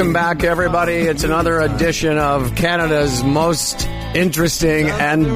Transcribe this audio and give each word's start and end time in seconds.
welcome 0.00 0.14
back, 0.14 0.44
everybody. 0.44 0.94
It's 0.94 1.24
another 1.24 1.60
edition 1.60 2.16
of 2.16 2.54
Canada's 2.54 3.22
most 3.22 3.86
interesting 4.14 4.88
and 4.88 5.26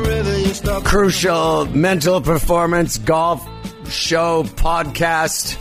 crucial 0.86 1.66
mental 1.66 2.22
performance 2.22 2.96
golf 2.96 3.46
show 3.90 4.42
podcast, 4.42 5.58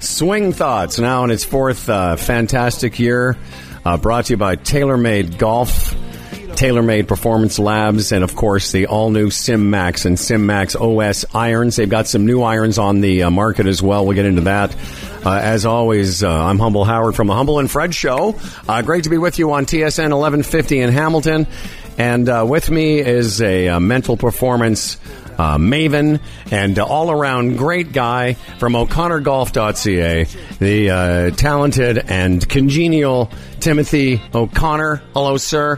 Swing 0.00 0.52
Thoughts, 0.52 1.00
now 1.00 1.24
in 1.24 1.32
its 1.32 1.42
fourth 1.42 1.88
uh, 1.88 2.14
fantastic 2.14 3.00
year. 3.00 3.36
Uh, 3.84 3.96
brought 3.96 4.26
to 4.26 4.34
you 4.34 4.36
by 4.36 4.54
TaylorMade 4.54 5.38
Golf. 5.38 5.96
TaylorMade 6.56 7.06
Performance 7.06 7.58
Labs, 7.58 8.12
and 8.12 8.24
of 8.24 8.34
course 8.34 8.72
the 8.72 8.86
all 8.86 9.10
new 9.10 9.28
SimMax 9.28 10.06
and 10.06 10.16
SimMax 10.16 10.74
OS 10.80 11.26
irons. 11.34 11.76
They've 11.76 11.86
got 11.86 12.06
some 12.06 12.24
new 12.24 12.42
irons 12.42 12.78
on 12.78 13.02
the 13.02 13.24
uh, 13.24 13.30
market 13.30 13.66
as 13.66 13.82
well. 13.82 14.06
We'll 14.06 14.14
get 14.14 14.24
into 14.24 14.42
that. 14.42 14.74
Uh, 15.24 15.40
as 15.42 15.66
always, 15.66 16.22
uh, 16.22 16.30
I'm 16.30 16.58
Humble 16.58 16.84
Howard 16.84 17.16
from 17.16 17.26
the 17.26 17.34
Humble 17.34 17.58
and 17.58 17.70
Fred 17.70 17.94
Show. 17.94 18.38
Uh, 18.68 18.82
great 18.82 19.04
to 19.04 19.10
be 19.10 19.18
with 19.18 19.38
you 19.38 19.52
on 19.52 19.66
TSN 19.66 20.10
1150 20.10 20.80
in 20.80 20.92
Hamilton. 20.92 21.46
And 21.98 22.28
uh, 22.28 22.44
with 22.48 22.70
me 22.70 22.98
is 22.98 23.40
a, 23.40 23.68
a 23.68 23.80
mental 23.80 24.16
performance 24.16 24.98
uh, 25.38 25.58
maven 25.58 26.20
and 26.50 26.78
uh, 26.78 26.84
all 26.84 27.10
around 27.10 27.56
great 27.56 27.92
guy 27.92 28.34
from 28.58 28.74
o'connorgolf.ca, 28.74 30.24
the 30.58 30.90
uh, 30.90 31.30
talented 31.30 31.98
and 31.98 32.46
congenial 32.48 33.30
Timothy 33.60 34.20
O'Connor. 34.34 35.02
Hello, 35.12 35.36
sir. 35.36 35.76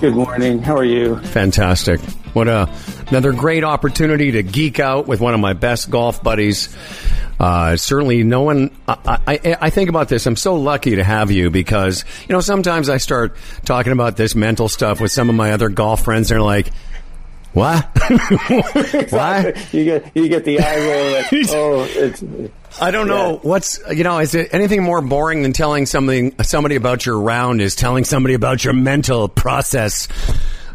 Good 0.00 0.14
morning. 0.14 0.60
How 0.60 0.76
are 0.76 0.84
you? 0.84 1.16
Fantastic. 1.18 2.00
What 2.34 2.48
a, 2.48 2.68
another 3.08 3.32
great 3.32 3.64
opportunity 3.64 4.32
to 4.32 4.42
geek 4.42 4.80
out 4.80 5.06
with 5.06 5.20
one 5.20 5.34
of 5.34 5.40
my 5.40 5.52
best 5.52 5.90
golf 5.90 6.22
buddies. 6.22 6.74
Uh, 7.38 7.76
certainly, 7.76 8.22
no 8.22 8.42
one. 8.42 8.70
I, 8.86 9.18
I, 9.26 9.56
I, 9.60 9.70
think 9.70 9.88
about 9.88 10.08
this. 10.08 10.26
I'm 10.26 10.36
so 10.36 10.54
lucky 10.54 10.96
to 10.96 11.04
have 11.04 11.30
you 11.30 11.50
because 11.50 12.04
you 12.28 12.32
know 12.32 12.40
sometimes 12.40 12.88
I 12.88 12.98
start 12.98 13.36
talking 13.64 13.92
about 13.92 14.16
this 14.16 14.34
mental 14.34 14.68
stuff 14.68 15.00
with 15.00 15.10
some 15.10 15.28
of 15.28 15.34
my 15.34 15.52
other 15.52 15.68
golf 15.68 16.04
friends. 16.04 16.28
They're 16.28 16.40
like, 16.40 16.70
"What? 17.52 17.88
Why? 19.10 19.52
You 19.72 19.84
get 19.84 20.12
you 20.14 20.28
get 20.28 20.44
the 20.44 20.60
eye 20.60 20.78
roll. 20.78 21.12
Like, 21.12 21.26
oh, 21.50 21.84
it's. 21.90 22.22
I 22.80 22.90
don't 22.90 23.08
know 23.08 23.32
yeah. 23.32 23.38
what's 23.42 23.80
you 23.90 24.04
know. 24.04 24.20
Is 24.20 24.34
it 24.34 24.50
anything 24.52 24.84
more 24.84 25.00
boring 25.00 25.42
than 25.42 25.52
telling 25.52 25.86
something 25.86 26.34
somebody 26.42 26.76
about 26.76 27.04
your 27.04 27.18
round? 27.20 27.60
Is 27.60 27.74
telling 27.74 28.04
somebody 28.04 28.34
about 28.34 28.64
your 28.64 28.74
mental 28.74 29.28
process? 29.28 30.06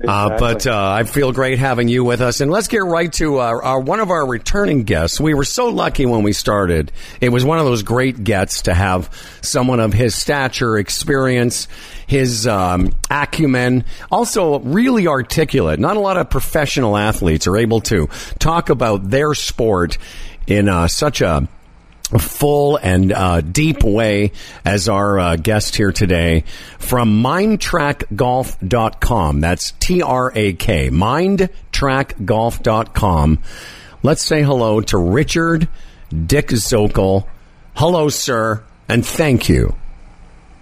Uh, 0.07 0.37
but 0.37 0.65
uh, 0.65 0.91
I 0.91 1.03
feel 1.03 1.31
great 1.31 1.59
having 1.59 1.87
you 1.87 2.03
with 2.03 2.21
us. 2.21 2.41
And 2.41 2.51
let's 2.51 2.67
get 2.67 2.83
right 2.83 3.11
to 3.13 3.39
our, 3.39 3.61
our, 3.61 3.79
one 3.79 3.99
of 3.99 4.09
our 4.09 4.25
returning 4.25 4.83
guests. 4.83 5.19
We 5.19 5.33
were 5.33 5.43
so 5.43 5.67
lucky 5.67 6.05
when 6.05 6.23
we 6.23 6.33
started. 6.33 6.91
It 7.19 7.29
was 7.29 7.43
one 7.43 7.59
of 7.59 7.65
those 7.65 7.83
great 7.83 8.23
gets 8.23 8.63
to 8.63 8.73
have 8.73 9.09
someone 9.41 9.79
of 9.79 9.93
his 9.93 10.15
stature, 10.15 10.77
experience, 10.77 11.67
his 12.07 12.47
um, 12.47 12.95
acumen, 13.09 13.83
also 14.11 14.59
really 14.59 15.07
articulate. 15.07 15.79
Not 15.79 15.97
a 15.97 16.01
lot 16.01 16.17
of 16.17 16.29
professional 16.29 16.95
athletes 16.95 17.47
are 17.47 17.57
able 17.57 17.81
to 17.81 18.07
talk 18.39 18.69
about 18.69 19.09
their 19.09 19.33
sport 19.33 19.97
in 20.47 20.69
uh, 20.69 20.87
such 20.87 21.21
a 21.21 21.47
full 22.17 22.77
and 22.77 23.11
uh, 23.11 23.41
deep 23.41 23.83
way 23.83 24.31
as 24.65 24.89
our 24.89 25.19
uh, 25.19 25.35
guest 25.35 25.75
here 25.75 25.91
today 25.91 26.43
from 26.79 27.21
mindtrackgolf.com. 27.21 29.41
That's 29.41 29.73
T 29.73 30.01
R 30.01 30.31
A 30.35 30.53
K, 30.53 30.89
mindtrackgolf.com. 30.89 33.39
Let's 34.01 34.23
say 34.23 34.41
hello 34.43 34.79
to 34.81 34.97
Richard 34.97 35.67
Dick 36.09 36.47
Zokol. 36.47 37.27
Hello, 37.75 38.09
sir, 38.09 38.63
and 38.87 39.05
thank 39.05 39.49
you. 39.49 39.75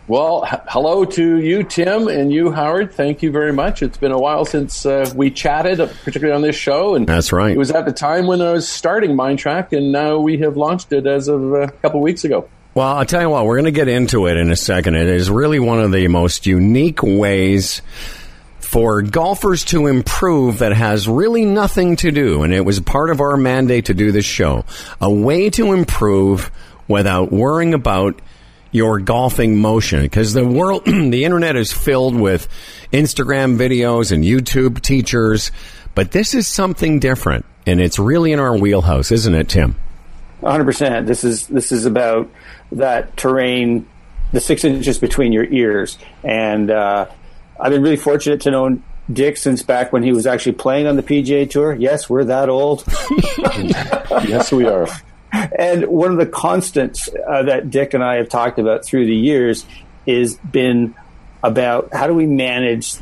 Well, 0.07 0.45
h- 0.49 0.61
hello 0.69 1.03
to 1.03 1.37
you, 1.37 1.63
Tim, 1.63 2.07
and 2.07 2.31
you, 2.31 2.49
Howard. 2.49 2.93
Thank 2.93 3.21
you 3.21 3.29
very 3.29 3.51
much. 3.51 3.83
It's 3.83 3.97
been 3.97 4.13
a 4.13 4.17
while 4.17 4.45
since 4.45 4.85
uh, 4.85 5.11
we 5.13 5.29
chatted, 5.29 5.81
uh, 5.81 5.87
particularly 6.05 6.33
on 6.33 6.41
this 6.41 6.55
show. 6.55 6.95
And 6.95 7.05
that's 7.05 7.33
right. 7.33 7.51
It 7.51 7.57
was 7.57 7.71
at 7.71 7.85
the 7.85 7.91
time 7.91 8.25
when 8.25 8.41
I 8.41 8.53
was 8.53 8.69
starting 8.69 9.11
Mindtrack, 9.11 9.75
and 9.77 9.91
now 9.91 10.17
we 10.19 10.37
have 10.37 10.55
launched 10.55 10.93
it 10.93 11.05
as 11.05 11.27
of 11.27 11.53
uh, 11.53 11.57
a 11.63 11.71
couple 11.71 11.99
weeks 11.99 12.23
ago. 12.23 12.47
Well, 12.73 12.87
I'll 12.87 13.05
tell 13.05 13.21
you 13.21 13.29
what, 13.29 13.45
we're 13.45 13.55
going 13.55 13.65
to 13.65 13.71
get 13.71 13.89
into 13.89 14.27
it 14.27 14.37
in 14.37 14.49
a 14.49 14.55
second. 14.55 14.95
It 14.95 15.09
is 15.09 15.29
really 15.29 15.59
one 15.59 15.81
of 15.81 15.91
the 15.91 16.07
most 16.07 16.45
unique 16.45 17.03
ways 17.03 17.81
for 18.59 19.01
golfers 19.01 19.65
to 19.65 19.87
improve 19.87 20.59
that 20.59 20.71
has 20.71 21.09
really 21.09 21.43
nothing 21.43 21.97
to 21.97 22.11
do, 22.11 22.43
and 22.43 22.53
it 22.53 22.61
was 22.63 22.79
part 22.79 23.09
of 23.09 23.19
our 23.19 23.35
mandate 23.35 23.85
to 23.85 23.93
do 23.93 24.13
this 24.13 24.25
show, 24.25 24.63
a 25.01 25.11
way 25.11 25.49
to 25.49 25.73
improve 25.73 26.49
without 26.87 27.31
worrying 27.31 27.73
about 27.73 28.21
your 28.77 28.99
golfing 28.99 29.57
motion 29.57 30.01
because 30.03 30.33
the 30.33 30.47
world, 30.47 30.85
the 30.85 31.25
internet 31.25 31.55
is 31.55 31.73
filled 31.73 32.15
with 32.15 32.47
Instagram 32.93 33.57
videos 33.57 34.11
and 34.11 34.23
YouTube 34.23 34.81
teachers, 34.81 35.51
but 35.95 36.11
this 36.11 36.33
is 36.33 36.47
something 36.47 36.99
different 36.99 37.45
and 37.65 37.81
it's 37.81 37.99
really 37.99 38.31
in 38.31 38.39
our 38.39 38.55
wheelhouse, 38.55 39.11
isn't 39.11 39.33
it, 39.35 39.49
Tim? 39.49 39.75
100%. 40.41 41.05
This 41.05 41.23
is, 41.23 41.47
this 41.47 41.71
is 41.71 41.85
about 41.85 42.29
that 42.71 43.17
terrain, 43.17 43.87
the 44.31 44.39
six 44.39 44.63
inches 44.63 44.99
between 44.99 45.33
your 45.33 45.43
ears. 45.43 45.97
And, 46.23 46.71
uh, 46.71 47.07
I've 47.59 47.71
been 47.71 47.81
really 47.81 47.97
fortunate 47.97 48.41
to 48.41 48.51
know 48.51 48.79
Dick 49.11 49.37
since 49.37 49.63
back 49.63 49.93
when 49.93 50.03
he 50.03 50.11
was 50.11 50.27
actually 50.27 50.53
playing 50.53 50.87
on 50.87 50.95
the 50.95 51.03
PGA 51.03 51.49
Tour. 51.49 51.73
Yes, 51.73 52.09
we're 52.09 52.25
that 52.25 52.49
old. 52.49 52.83
yes, 54.27 54.51
we 54.51 54.65
are. 54.65 54.87
And 55.57 55.85
one 55.87 56.11
of 56.11 56.17
the 56.17 56.25
constants 56.25 57.09
uh, 57.27 57.43
that 57.43 57.69
Dick 57.69 57.93
and 57.93 58.03
I 58.03 58.15
have 58.15 58.29
talked 58.29 58.59
about 58.59 58.85
through 58.85 59.05
the 59.05 59.15
years 59.15 59.65
is 60.05 60.35
been 60.37 60.95
about 61.43 61.93
how 61.93 62.07
do 62.07 62.13
we 62.13 62.25
manage 62.25 62.95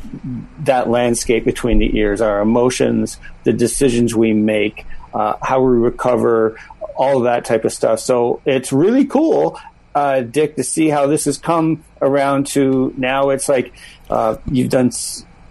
that 0.60 0.88
landscape 0.88 1.44
between 1.44 1.78
the 1.78 1.96
ears, 1.96 2.20
our 2.20 2.40
emotions, 2.40 3.18
the 3.44 3.52
decisions 3.52 4.14
we 4.14 4.32
make, 4.32 4.86
uh, 5.14 5.34
how 5.42 5.62
we 5.62 5.76
recover, 5.76 6.58
all 6.96 7.18
of 7.18 7.24
that 7.24 7.44
type 7.44 7.64
of 7.64 7.72
stuff. 7.72 8.00
So 8.00 8.40
it's 8.44 8.72
really 8.72 9.06
cool, 9.06 9.58
uh, 9.94 10.20
Dick, 10.20 10.56
to 10.56 10.64
see 10.64 10.88
how 10.88 11.06
this 11.06 11.24
has 11.24 11.38
come 11.38 11.82
around 12.02 12.46
to 12.48 12.92
now. 12.96 13.30
It's 13.30 13.48
like 13.48 13.72
uh, 14.10 14.36
you've 14.50 14.70
done 14.70 14.90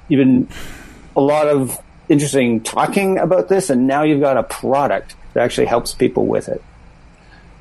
you've 0.07 0.19
been 0.19 0.47
a 1.15 1.21
lot 1.21 1.47
of 1.47 1.79
interesting 2.09 2.61
talking 2.61 3.17
about 3.17 3.49
this, 3.49 3.69
and 3.69 3.87
now 3.87 4.03
you've 4.03 4.21
got 4.21 4.37
a 4.37 4.43
product 4.43 5.15
that 5.33 5.43
actually 5.43 5.67
helps 5.67 5.93
people 5.93 6.25
with 6.27 6.47
it. 6.47 6.63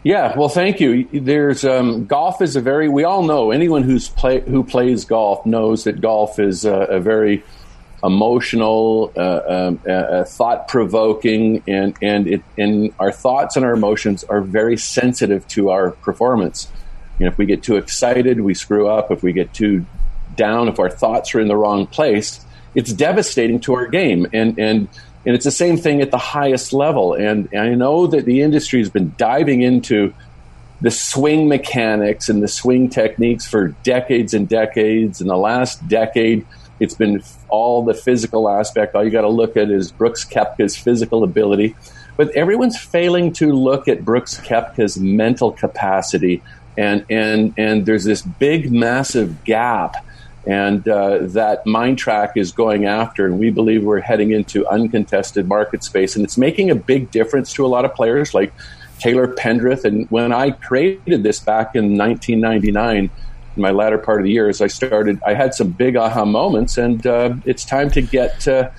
Yeah, 0.05 0.37
well, 0.37 0.51
thank 0.51 0.81
you. 0.81 1.09
There's 1.11 1.65
um, 1.65 2.05
golf 2.05 2.43
is 2.43 2.57
a 2.57 2.61
very 2.61 2.91
we 2.91 3.05
all 3.05 3.23
know 3.23 3.51
anyone 3.51 3.83
who's 3.83 4.09
play 4.11 4.41
who 4.41 4.63
plays 4.63 5.07
golf 5.07 5.47
knows 5.47 5.85
that 5.85 6.03
golf 6.03 6.39
is 6.39 6.67
a, 6.67 6.75
a 6.75 7.01
very 7.01 7.43
emotional, 8.05 9.11
uh, 9.17 9.41
um, 9.49 9.81
uh, 9.89 10.25
thought 10.25 10.69
provoking, 10.69 11.63
and 11.67 11.97
and 12.03 12.27
it 12.29 12.43
and 12.59 12.93
our 12.99 13.11
thoughts 13.11 13.57
and 13.57 13.65
our 13.65 13.73
emotions 13.73 14.25
are 14.25 14.43
very 14.43 14.77
sensitive 14.77 15.49
to 15.49 15.71
our 15.71 15.93
performance. 15.93 16.71
You 17.19 17.25
know, 17.25 17.33
if 17.33 17.39
we 17.39 17.47
get 17.47 17.63
too 17.63 17.77
excited, 17.77 18.41
we 18.41 18.53
screw 18.53 18.87
up. 18.87 19.11
If 19.11 19.23
we 19.23 19.33
get 19.33 19.55
too 19.55 19.87
down, 20.37 20.69
if 20.69 20.79
our 20.79 20.91
thoughts 20.91 21.35
are 21.35 21.41
in 21.41 21.49
the 21.49 21.57
wrong 21.57 21.87
place, 21.87 22.45
it's 22.75 22.93
devastating 22.93 23.59
to 23.61 23.75
our 23.75 23.87
game. 23.87 24.27
And 24.35 24.59
and 24.59 24.89
and 25.27 25.35
it's 25.35 25.45
the 25.45 25.51
same 25.51 25.77
thing 25.77 26.01
at 26.03 26.11
the 26.11 26.19
highest 26.19 26.73
level. 26.73 27.15
And, 27.15 27.49
and 27.53 27.61
I 27.61 27.75
know 27.75 28.07
that 28.07 28.25
the 28.25 28.43
industry 28.43 28.81
has 28.81 28.91
been 28.91 29.15
diving 29.17 29.63
into 29.63 30.13
the 30.81 30.91
swing 30.91 31.49
mechanics 31.49 32.29
and 32.29 32.43
the 32.43 32.49
swing 32.49 32.91
techniques 32.91 33.47
for 33.47 33.69
decades 33.85 34.35
and 34.35 34.49
decades. 34.49 35.21
In 35.21 35.29
the 35.29 35.37
last 35.37 35.87
decade, 35.89 36.47
it's 36.79 36.95
been 36.95 37.23
all 37.49 37.85
the 37.85 37.95
physical 37.95 38.51
aspect. 38.51 38.95
All 38.95 39.03
you 39.05 39.11
got 39.11 39.23
to 39.23 39.29
look 39.29 39.57
at 39.57 39.71
is 39.71 39.91
Brooks 39.91 40.25
Koepka's 40.25 40.77
physical 40.77 41.25
ability. 41.25 41.75
But 42.17 42.31
everyone's 42.37 42.79
failing 42.79 43.33
to 43.35 43.53
look 43.53 43.89
at 43.89 44.05
Brooks 44.05 44.39
Koepka's 44.39 44.99
mental 44.99 45.53
capacity. 45.53 46.43
And, 46.77 47.07
and, 47.09 47.55
and 47.57 47.87
there's 47.87 48.05
this 48.05 48.21
big, 48.21 48.71
massive 48.71 49.45
gap 49.45 50.04
and 50.47 50.87
uh, 50.89 51.19
that 51.21 51.65
Mindtrack 51.65 52.33
is 52.37 52.53
going 52.53 52.85
after. 52.87 53.27
And 53.27 53.39
we 53.39 53.51
believe 53.51 53.85
we're 53.85 54.01
heading 54.01 54.31
into 54.33 54.67
uncontested 54.69 55.49
market 55.49 55.85
space, 55.85 56.17
and 56.17 56.25
it's 56.25 56.39
making 56.39 56.71
a 56.71 56.75
big 56.75 57.11
difference 57.11 57.53
to 57.55 57.65
a 57.65 57.69
lot 57.69 57.85
of 57.85 57.95
players 57.95 58.35
like 58.35 58.53
Taylor 58.99 59.29
Pendrith. 59.29 59.85
And 59.85 60.11
when 60.11 60.33
I 60.33 60.51
created 60.51 61.23
this 61.23 61.41
back 61.41 61.75
in 61.75 61.97
1999, 61.97 63.11
in 63.57 63.63
my 63.63 63.71
latter 63.71 63.99
part 63.99 64.21
of 64.21 64.25
the 64.25 64.33
year, 64.33 64.49
as 64.49 64.61
I 64.61 64.67
started, 64.67 65.21
I 65.25 65.35
had 65.35 65.55
some 65.55 65.71
big 65.71 65.97
aha 65.97 66.25
moments, 66.25 66.77
and 66.77 67.07
uh, 67.07 67.35
it's 67.45 67.65
time 67.65 67.91
to 67.93 68.03
get 68.03 68.47
uh, 68.49 68.71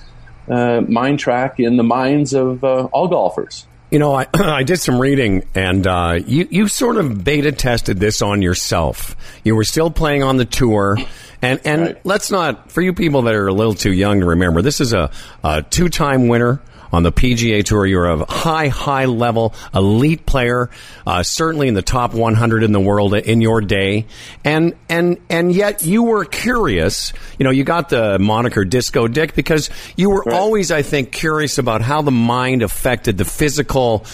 Mindtrack 0.48 1.58
in 1.58 1.76
the 1.76 1.82
minds 1.82 2.34
of 2.34 2.62
uh, 2.62 2.88
all 2.92 3.08
golfers. 3.08 3.66
You 3.90 3.98
know, 3.98 4.14
I, 4.14 4.26
I 4.34 4.62
did 4.62 4.78
some 4.78 5.00
reading, 5.00 5.44
and 5.54 5.86
uh, 5.86 6.18
you 6.26 6.48
you 6.50 6.68
sort 6.68 6.96
of 6.96 7.24
beta 7.24 7.52
tested 7.52 8.00
this 8.00 8.20
on 8.20 8.42
yourself. 8.42 9.16
You 9.44 9.54
were 9.54 9.64
still 9.64 9.90
playing 9.90 10.22
on 10.22 10.36
the 10.36 10.44
tour. 10.44 10.98
And 11.46 11.60
and 11.64 11.82
right. 11.82 12.00
let's 12.04 12.30
not 12.30 12.72
for 12.72 12.80
you 12.80 12.92
people 12.92 13.22
that 13.22 13.34
are 13.34 13.46
a 13.46 13.52
little 13.52 13.74
too 13.74 13.92
young 13.92 14.20
to 14.20 14.26
remember, 14.26 14.62
this 14.62 14.80
is 14.80 14.92
a, 14.92 15.10
a 15.44 15.62
two 15.62 15.88
time 15.88 16.26
winner 16.26 16.60
on 16.92 17.04
the 17.04 17.12
PGA 17.12 17.64
Tour. 17.64 17.86
You're 17.86 18.06
a 18.06 18.24
high, 18.24 18.68
high 18.68 19.04
level 19.04 19.54
elite 19.72 20.26
player, 20.26 20.70
uh, 21.06 21.22
certainly 21.22 21.68
in 21.68 21.74
the 21.74 21.82
top 21.82 22.14
100 22.14 22.64
in 22.64 22.72
the 22.72 22.80
world 22.80 23.14
in 23.14 23.40
your 23.40 23.60
day, 23.60 24.06
and 24.44 24.74
and 24.88 25.18
and 25.30 25.52
yet 25.52 25.84
you 25.84 26.02
were 26.02 26.24
curious. 26.24 27.12
You 27.38 27.44
know, 27.44 27.50
you 27.50 27.62
got 27.62 27.90
the 27.90 28.18
moniker 28.18 28.64
Disco 28.64 29.06
Dick 29.06 29.34
because 29.34 29.70
you 29.96 30.10
were 30.10 30.22
right. 30.26 30.34
always, 30.36 30.72
I 30.72 30.82
think, 30.82 31.12
curious 31.12 31.58
about 31.58 31.80
how 31.80 32.02
the 32.02 32.10
mind 32.10 32.62
affected 32.62 33.18
the 33.18 33.24
physical. 33.24 34.04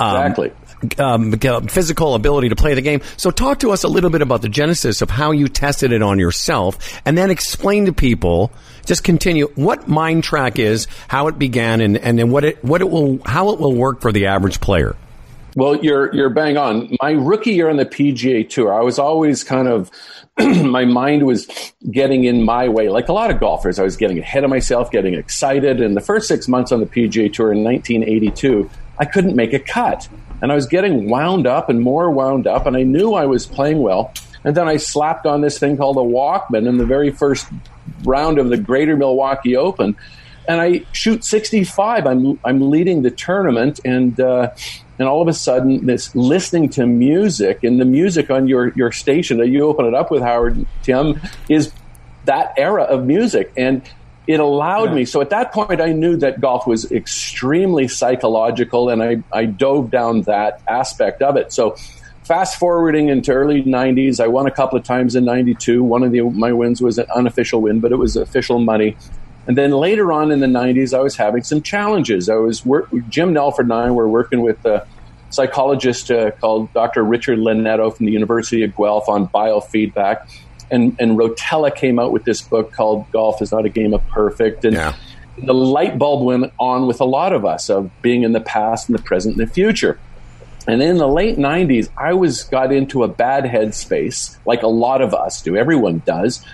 Um, 0.00 0.16
exactly 0.16 0.52
um, 0.98 1.32
physical 1.68 2.14
ability 2.14 2.48
to 2.50 2.56
play 2.56 2.74
the 2.74 2.82
game. 2.82 3.00
So 3.16 3.30
talk 3.30 3.60
to 3.60 3.70
us 3.70 3.84
a 3.84 3.88
little 3.88 4.10
bit 4.10 4.22
about 4.22 4.42
the 4.42 4.48
genesis 4.48 5.02
of 5.02 5.10
how 5.10 5.32
you 5.32 5.48
tested 5.48 5.92
it 5.92 6.02
on 6.02 6.18
yourself, 6.18 7.00
and 7.04 7.16
then 7.16 7.30
explain 7.30 7.86
to 7.86 7.92
people. 7.92 8.52
Just 8.84 9.04
continue 9.04 9.48
what 9.54 9.86
Mind 9.86 10.24
Track 10.24 10.58
is, 10.58 10.86
how 11.08 11.28
it 11.28 11.38
began, 11.38 11.80
and 11.80 11.98
and 11.98 12.18
then 12.18 12.30
what 12.30 12.44
it 12.44 12.64
what 12.64 12.80
it 12.80 12.90
will 12.90 13.18
how 13.24 13.50
it 13.50 13.60
will 13.60 13.74
work 13.74 14.00
for 14.00 14.12
the 14.12 14.26
average 14.26 14.60
player. 14.60 14.96
Well, 15.56 15.76
you're 15.76 16.14
you're 16.14 16.30
bang 16.30 16.56
on. 16.56 16.96
My 17.02 17.10
rookie 17.10 17.52
year 17.52 17.68
on 17.68 17.76
the 17.76 17.84
PGA 17.84 18.48
Tour, 18.48 18.72
I 18.72 18.80
was 18.80 18.98
always 18.98 19.42
kind 19.44 19.66
of 19.66 19.90
my 20.38 20.84
mind 20.84 21.26
was 21.26 21.48
getting 21.90 22.24
in 22.24 22.44
my 22.44 22.68
way, 22.68 22.88
like 22.88 23.08
a 23.08 23.12
lot 23.12 23.30
of 23.30 23.40
golfers. 23.40 23.78
I 23.78 23.82
was 23.82 23.96
getting 23.96 24.18
ahead 24.18 24.44
of 24.44 24.50
myself, 24.50 24.90
getting 24.90 25.14
excited. 25.14 25.80
And 25.80 25.96
the 25.96 26.00
first 26.00 26.28
six 26.28 26.46
months 26.46 26.70
on 26.70 26.80
the 26.80 26.86
PGA 26.86 27.32
Tour 27.32 27.52
in 27.52 27.64
1982, 27.64 28.70
I 28.98 29.04
couldn't 29.04 29.34
make 29.34 29.52
a 29.52 29.58
cut 29.58 30.08
and 30.40 30.52
I 30.52 30.54
was 30.54 30.66
getting 30.66 31.08
wound 31.08 31.46
up 31.46 31.68
and 31.68 31.80
more 31.80 32.10
wound 32.10 32.46
up, 32.46 32.66
and 32.66 32.76
I 32.76 32.82
knew 32.82 33.14
I 33.14 33.26
was 33.26 33.46
playing 33.46 33.80
well. 33.80 34.12
And 34.44 34.56
then 34.56 34.68
I 34.68 34.76
slapped 34.76 35.26
on 35.26 35.40
this 35.40 35.58
thing 35.58 35.76
called 35.76 35.96
a 35.96 36.00
Walkman 36.00 36.66
in 36.68 36.78
the 36.78 36.86
very 36.86 37.10
first 37.10 37.46
round 38.04 38.38
of 38.38 38.48
the 38.48 38.56
Greater 38.56 38.96
Milwaukee 38.96 39.56
Open, 39.56 39.96
and 40.46 40.60
I 40.60 40.84
shoot 40.92 41.24
65. 41.24 42.06
I'm 42.06 42.40
I'm 42.44 42.70
leading 42.70 43.02
the 43.02 43.10
tournament, 43.10 43.80
and 43.84 44.18
uh, 44.18 44.50
and 44.98 45.08
all 45.08 45.20
of 45.20 45.28
a 45.28 45.34
sudden, 45.34 45.86
this 45.86 46.14
listening 46.14 46.70
to 46.70 46.86
music 46.86 47.62
and 47.62 47.80
the 47.80 47.84
music 47.84 48.30
on 48.30 48.48
your 48.48 48.72
your 48.74 48.92
station 48.92 49.38
that 49.38 49.48
you 49.48 49.64
open 49.64 49.86
it 49.86 49.94
up 49.94 50.10
with 50.10 50.22
Howard 50.22 50.66
Tim 50.82 51.20
is 51.48 51.72
that 52.24 52.54
era 52.56 52.84
of 52.84 53.04
music, 53.04 53.52
and 53.56 53.82
it 54.28 54.40
allowed 54.40 54.90
yeah. 54.90 54.96
me. 54.96 55.04
So 55.06 55.22
at 55.22 55.30
that 55.30 55.52
point, 55.52 55.80
I 55.80 55.92
knew 55.92 56.14
that 56.18 56.38
golf 56.38 56.66
was 56.66 56.92
extremely 56.92 57.88
psychological, 57.88 58.90
and 58.90 59.02
I, 59.02 59.22
I 59.32 59.46
dove 59.46 59.90
down 59.90 60.22
that 60.22 60.60
aspect 60.68 61.22
of 61.22 61.36
it. 61.36 61.50
So 61.50 61.76
fast 62.24 62.58
forwarding 62.58 63.08
into 63.08 63.32
early 63.32 63.62
90s, 63.62 64.20
I 64.20 64.26
won 64.26 64.46
a 64.46 64.50
couple 64.50 64.78
of 64.78 64.84
times 64.84 65.16
in 65.16 65.24
92. 65.24 65.82
One 65.82 66.02
of 66.02 66.12
the, 66.12 66.20
my 66.20 66.52
wins 66.52 66.82
was 66.82 66.98
an 66.98 67.06
unofficial 67.16 67.62
win, 67.62 67.80
but 67.80 67.90
it 67.90 67.96
was 67.96 68.16
official 68.16 68.58
money. 68.58 68.98
And 69.46 69.56
then 69.56 69.70
later 69.70 70.12
on 70.12 70.30
in 70.30 70.40
the 70.40 70.46
90s, 70.46 70.92
I 70.92 71.00
was 71.00 71.16
having 71.16 71.42
some 71.42 71.62
challenges. 71.62 72.28
I 72.28 72.34
was 72.34 72.66
work, 72.66 72.90
Jim 73.08 73.32
Nelford 73.32 73.64
and 73.64 73.72
I 73.72 73.90
were 73.90 74.10
working 74.10 74.42
with 74.42 74.62
a 74.66 74.86
psychologist 75.30 76.10
uh, 76.10 76.32
called 76.32 76.70
Dr. 76.74 77.02
Richard 77.02 77.38
Linetto 77.38 77.96
from 77.96 78.04
the 78.04 78.12
University 78.12 78.62
of 78.62 78.76
Guelph 78.76 79.08
on 79.08 79.26
biofeedback 79.28 80.28
and 80.70 80.96
and 80.98 81.18
Rotella 81.18 81.74
came 81.74 81.98
out 81.98 82.12
with 82.12 82.24
this 82.24 82.42
book 82.42 82.72
called 82.72 83.10
Golf 83.10 83.42
is 83.42 83.52
Not 83.52 83.64
a 83.64 83.68
Game 83.68 83.94
of 83.94 84.06
Perfect, 84.08 84.64
and 84.64 84.74
yeah. 84.74 84.94
the 85.36 85.54
light 85.54 85.98
bulb 85.98 86.24
went 86.24 86.52
on 86.58 86.86
with 86.86 87.00
a 87.00 87.04
lot 87.04 87.32
of 87.32 87.44
us 87.44 87.70
of 87.70 87.90
being 88.02 88.22
in 88.22 88.32
the 88.32 88.40
past 88.40 88.88
and 88.88 88.98
the 88.98 89.02
present 89.02 89.36
and 89.38 89.48
the 89.48 89.52
future. 89.52 89.98
And 90.66 90.82
in 90.82 90.98
the 90.98 91.08
late 91.08 91.38
'90s, 91.38 91.88
I 91.96 92.12
was 92.12 92.44
got 92.44 92.72
into 92.72 93.02
a 93.02 93.08
bad 93.08 93.44
headspace, 93.44 94.36
like 94.44 94.62
a 94.62 94.68
lot 94.68 95.00
of 95.00 95.14
us 95.14 95.40
do. 95.40 95.56
Everyone 95.56 96.02
does, 96.04 96.44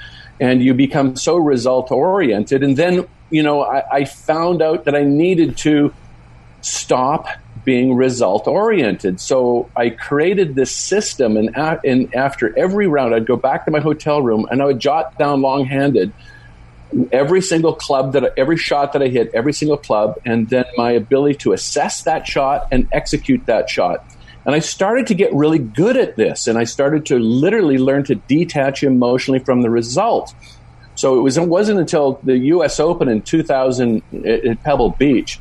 and 0.40 0.62
you 0.62 0.74
become 0.74 1.16
so 1.16 1.36
result 1.36 1.90
oriented. 1.90 2.62
And 2.62 2.76
then, 2.76 3.08
you 3.30 3.42
know, 3.42 3.62
I, 3.62 3.82
I 3.90 4.04
found 4.04 4.62
out 4.62 4.84
that 4.84 4.94
I 4.94 5.02
needed 5.02 5.56
to 5.58 5.92
stop 6.60 7.26
being 7.64 7.94
result 7.94 8.46
oriented. 8.46 9.20
So 9.20 9.70
I 9.76 9.90
created 9.90 10.54
this 10.54 10.74
system, 10.74 11.36
and, 11.36 11.54
a- 11.56 11.80
and 11.84 12.14
after 12.14 12.56
every 12.58 12.86
round, 12.86 13.14
I'd 13.14 13.26
go 13.26 13.36
back 13.36 13.64
to 13.64 13.70
my 13.70 13.80
hotel 13.80 14.22
room 14.22 14.46
and 14.50 14.62
I 14.62 14.66
would 14.66 14.80
jot 14.80 15.18
down 15.18 15.40
long-handed 15.42 16.12
every 17.10 17.40
single 17.40 17.74
club 17.74 18.12
that 18.12 18.24
I, 18.24 18.28
every 18.36 18.56
shot 18.56 18.92
that 18.92 19.02
I 19.02 19.08
hit, 19.08 19.30
every 19.34 19.52
single 19.52 19.76
club, 19.76 20.16
and 20.24 20.48
then 20.48 20.64
my 20.76 20.92
ability 20.92 21.36
to 21.38 21.52
assess 21.52 22.02
that 22.02 22.26
shot 22.26 22.68
and 22.70 22.86
execute 22.92 23.46
that 23.46 23.68
shot. 23.68 24.04
And 24.46 24.54
I 24.54 24.58
started 24.58 25.06
to 25.08 25.14
get 25.14 25.32
really 25.32 25.58
good 25.58 25.96
at 25.96 26.16
this, 26.16 26.46
and 26.46 26.58
I 26.58 26.64
started 26.64 27.06
to 27.06 27.18
literally 27.18 27.78
learn 27.78 28.04
to 28.04 28.14
detach 28.14 28.82
emotionally 28.82 29.38
from 29.40 29.62
the 29.62 29.70
result. 29.70 30.34
So 30.96 31.18
it 31.18 31.22
was 31.22 31.36
it 31.38 31.48
wasn't 31.48 31.80
until 31.80 32.20
the 32.22 32.36
U.S. 32.38 32.78
Open 32.78 33.08
in 33.08 33.22
2000 33.22 34.02
at 34.24 34.62
Pebble 34.62 34.90
Beach 34.90 35.40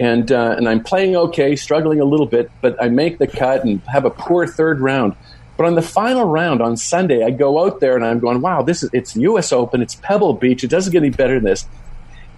and 0.00 0.30
uh, 0.30 0.54
and 0.56 0.68
I'm 0.68 0.82
playing 0.82 1.16
okay, 1.16 1.56
struggling 1.56 2.00
a 2.00 2.04
little 2.04 2.26
bit, 2.26 2.50
but 2.60 2.80
I 2.82 2.88
make 2.88 3.18
the 3.18 3.26
cut 3.26 3.64
and 3.64 3.80
have 3.82 4.04
a 4.04 4.10
poor 4.10 4.46
third 4.46 4.80
round. 4.80 5.16
But 5.56 5.66
on 5.66 5.74
the 5.74 5.82
final 5.82 6.24
round 6.24 6.62
on 6.62 6.76
Sunday, 6.76 7.24
I 7.24 7.30
go 7.30 7.64
out 7.64 7.80
there 7.80 7.96
and 7.96 8.04
I'm 8.04 8.20
going, 8.20 8.40
wow, 8.40 8.62
this 8.62 8.84
is 8.84 8.90
it's 8.92 9.16
U.S. 9.16 9.52
Open, 9.52 9.82
it's 9.82 9.96
Pebble 9.96 10.34
Beach, 10.34 10.62
it 10.62 10.68
doesn't 10.68 10.92
get 10.92 11.02
any 11.02 11.10
better 11.10 11.34
than 11.34 11.44
this. 11.44 11.66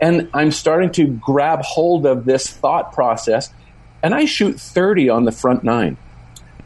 And 0.00 0.30
I'm 0.32 0.50
starting 0.50 0.90
to 0.92 1.06
grab 1.06 1.60
hold 1.60 2.06
of 2.06 2.24
this 2.24 2.48
thought 2.48 2.94
process, 2.94 3.52
and 4.02 4.14
I 4.14 4.24
shoot 4.24 4.58
30 4.58 5.10
on 5.10 5.24
the 5.26 5.32
front 5.32 5.62
nine. 5.62 5.98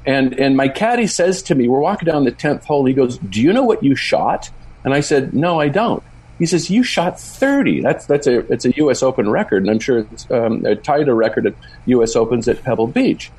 And 0.07 0.39
and 0.39 0.57
my 0.57 0.69
caddy 0.69 1.09
says 1.09 1.43
to 1.45 1.55
me, 1.55 1.67
we're 1.67 1.81
walking 1.81 2.07
down 2.07 2.25
the 2.25 2.33
10th 2.33 2.65
hole. 2.65 2.85
He 2.85 2.93
goes, 2.93 3.19
"Do 3.19 3.41
you 3.41 3.53
know 3.53 3.65
what 3.65 3.83
you 3.83 3.97
shot?" 3.97 4.51
And 4.85 4.95
I 4.95 5.01
said, 5.01 5.35
"No, 5.35 5.59
I 5.59 5.69
don't." 5.69 6.03
He 6.39 6.47
says, 6.47 6.71
"You 6.71 6.83
shot 6.83 7.21
30. 7.21 7.81
That's 7.81 8.07
that's 8.07 8.27
a 8.27 8.41
it's 8.53 8.65
a 8.65 8.73
U.S. 8.77 9.03
Open 9.03 9.31
record, 9.31 9.63
and 9.63 9.71
I'm 9.71 9.81
sure 9.81 9.99
it's 9.99 10.31
um, 10.31 10.65
tied 10.83 11.09
a 11.09 11.15
record 11.15 11.47
at 11.47 11.55
U.S. 11.87 12.17
Opens 12.17 12.49
at 12.49 12.63
Pebble 12.63 12.89
Beach." 12.89 13.31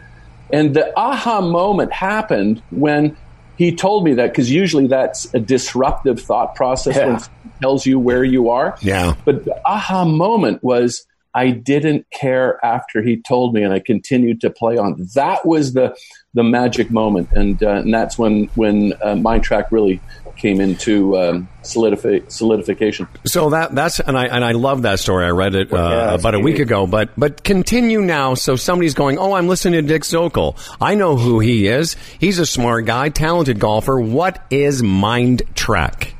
And 0.52 0.76
the 0.76 0.98
aha 0.98 1.42
moment 1.42 1.92
happened 1.92 2.62
when 2.70 3.18
he 3.58 3.76
told 3.76 4.04
me 4.04 4.16
that 4.16 4.32
because 4.32 4.52
usually 4.52 4.88
that's 4.88 5.34
a 5.34 5.40
disruptive 5.40 6.22
thought 6.22 6.56
process 6.56 6.96
yeah. 6.96 7.08
when 7.08 7.20
tells 7.62 7.86
you 7.86 8.00
where 8.00 8.24
you 8.24 8.50
are. 8.50 8.78
Yeah. 8.82 9.16
But 9.24 9.46
the 9.46 9.60
aha 9.66 10.06
moment 10.06 10.64
was 10.64 11.06
I 11.36 11.52
didn't 11.52 12.10
care 12.12 12.64
after 12.66 13.02
he 13.02 13.18
told 13.18 13.54
me, 13.54 13.62
and 13.62 13.74
I 13.74 13.80
continued 13.80 14.40
to 14.42 14.50
play 14.50 14.78
on. 14.78 15.06
That 15.16 15.46
was 15.46 15.74
the 15.74 15.96
the 16.34 16.44
magic 16.44 16.90
moment, 16.90 17.30
and 17.34 17.62
uh, 17.62 17.72
and 17.72 17.94
that's 17.94 18.18
when 18.18 18.46
when 18.56 18.94
uh, 19.04 19.16
Mind 19.16 19.44
Track 19.44 19.72
really 19.72 20.00
came 20.38 20.62
into 20.62 21.18
um, 21.18 21.50
solidify, 21.62 22.20
solidification. 22.30 23.08
So 23.26 23.50
that 23.50 23.76
that's 23.76 24.00
and 24.00 24.18
I 24.18 24.28
and 24.28 24.46
I 24.46 24.54
love 24.54 24.84
that 24.84 25.00
story. 25.00 25.26
I 25.26 25.30
read 25.30 25.56
it 25.56 25.74
uh, 25.74 25.76
yeah, 25.76 26.14
about 26.14 26.36
a 26.36 26.40
week 26.40 26.60
ago. 26.60 26.88
But 26.88 27.10
but 27.18 27.44
continue 27.44 28.00
now. 28.00 28.36
So 28.36 28.56
somebody's 28.56 28.94
going, 28.94 29.18
oh, 29.18 29.34
I'm 29.34 29.50
listening 29.50 29.82
to 29.82 29.88
Dick 29.88 30.04
Zokol. 30.04 30.58
I 30.80 30.96
know 30.96 31.18
who 31.18 31.40
he 31.42 31.68
is. 31.68 31.98
He's 32.18 32.40
a 32.40 32.46
smart 32.46 32.86
guy, 32.86 33.10
talented 33.10 33.60
golfer. 33.60 34.00
What 34.00 34.42
is 34.50 34.82
Mind 34.82 35.44
Track? 35.54 36.15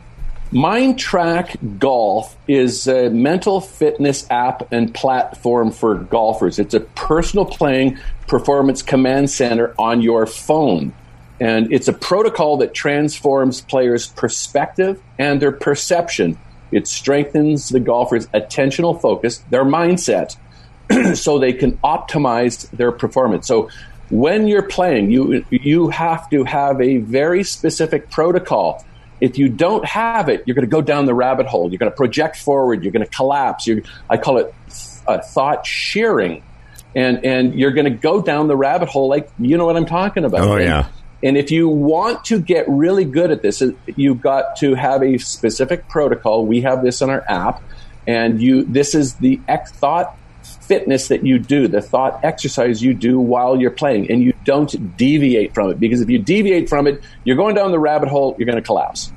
Mind 0.52 1.00
Track 1.00 1.58
Golf 1.80 2.38
is 2.48 2.88
a 2.88 3.10
mental 3.10 3.60
fitness 3.60 4.30
app 4.30 4.72
and 4.72 4.94
platform 4.94 5.72
for 5.72 5.96
golfers. 5.96 6.60
It's 6.60 6.76
a 6.76 6.82
personal 6.82 7.46
playing 7.46 7.98
performance 8.28 8.82
command 8.82 9.32
center 9.32 9.74
on 9.80 10.02
your 10.02 10.26
phone. 10.28 10.94
And 11.40 11.74
it's 11.74 11.88
a 11.88 11.94
protocol 11.94 12.58
that 12.58 12.74
transforms 12.74 13.62
players' 13.62 14.08
perspective 14.08 15.02
and 15.18 15.42
their 15.42 15.52
perception. 15.52 16.38
It 16.72 16.88
strengthens 16.88 17.70
the 17.70 17.80
golfer's 17.80 18.28
attentional 18.28 19.00
focus, 19.02 19.40
their 19.50 19.66
mindset, 19.66 20.38
so 21.16 21.40
they 21.40 21.54
can 21.54 21.78
optimize 21.78 22.70
their 22.70 22.92
performance. 22.92 23.48
So 23.48 23.70
when 24.10 24.48
you're 24.48 24.62
playing, 24.62 25.10
you 25.10 25.44
you 25.50 25.90
have 25.90 26.30
to 26.30 26.44
have 26.44 26.80
a 26.80 26.98
very 26.98 27.44
specific 27.44 28.12
protocol. 28.12 28.86
If 29.26 29.40
you 29.40 29.50
don't 29.50 29.84
have 29.86 30.30
it, 30.30 30.44
you're 30.46 30.54
going 30.54 30.70
to 30.70 30.72
go 30.72 30.84
down 30.84 31.08
the 31.08 31.16
rabbit 31.16 31.48
hole. 31.48 31.72
You're 31.72 31.80
going 31.80 31.92
to 31.92 31.96
project 31.96 32.36
forward. 32.36 32.84
You're 32.84 32.92
going 32.92 33.04
to 33.04 33.12
collapse. 33.12 33.66
You're, 33.66 33.82
I 34.08 34.18
call 34.18 34.38
it 34.38 34.54
uh, 35.08 35.18
thought 35.18 35.66
shearing, 35.66 36.44
and 36.96 37.26
and 37.26 37.56
you're 37.56 37.72
going 37.72 37.86
to 37.86 37.98
go 37.98 38.22
down 38.22 38.48
the 38.48 38.56
rabbit 38.56 38.88
hole 38.88 39.10
like 39.10 39.32
you 39.40 39.58
know 39.58 39.66
what 39.66 39.78
I'm 39.78 39.88
talking 39.88 40.26
about. 40.26 40.42
Oh 40.42 40.58
yeah. 40.58 40.90
And 41.24 41.38
if 41.38 41.50
you 41.50 41.68
want 41.68 42.26
to 42.26 42.40
get 42.40 42.70
really 42.70 43.04
good 43.06 43.32
at 43.32 43.42
this, 43.42 43.64
you've 43.88 44.22
got 44.22 44.58
to 44.58 44.76
have 44.76 45.02
a 45.02 45.18
specific 45.18 45.90
protocol. 45.90 46.46
We 46.46 46.62
have 46.62 46.84
this 46.84 47.02
in 47.02 47.10
our 47.10 47.24
app, 47.28 47.64
and 48.06 48.40
you 48.40 48.64
this 48.64 48.94
is 48.94 49.16
the 49.16 49.40
ex- 49.48 49.72
thought 49.72 50.16
fitness 50.44 51.08
that 51.08 51.26
you 51.26 51.40
do, 51.40 51.68
the 51.68 51.82
thought 51.82 52.20
exercise 52.24 52.82
you 52.82 52.94
do 52.94 53.20
while 53.20 53.60
you're 53.60 53.72
playing, 53.72 54.12
and 54.12 54.22
you 54.22 54.34
don't 54.44 54.98
deviate 54.98 55.54
from 55.54 55.72
it. 55.72 55.80
Because 55.80 56.02
if 56.02 56.10
you 56.10 56.20
deviate 56.20 56.70
from 56.70 56.88
it, 56.88 57.02
you're 57.24 57.38
going 57.38 57.56
down 57.56 57.72
the 57.72 57.80
rabbit 57.80 58.10
hole. 58.10 58.36
You're 58.38 58.46
going 58.46 58.58
to 58.58 58.66
collapse. 58.66 59.12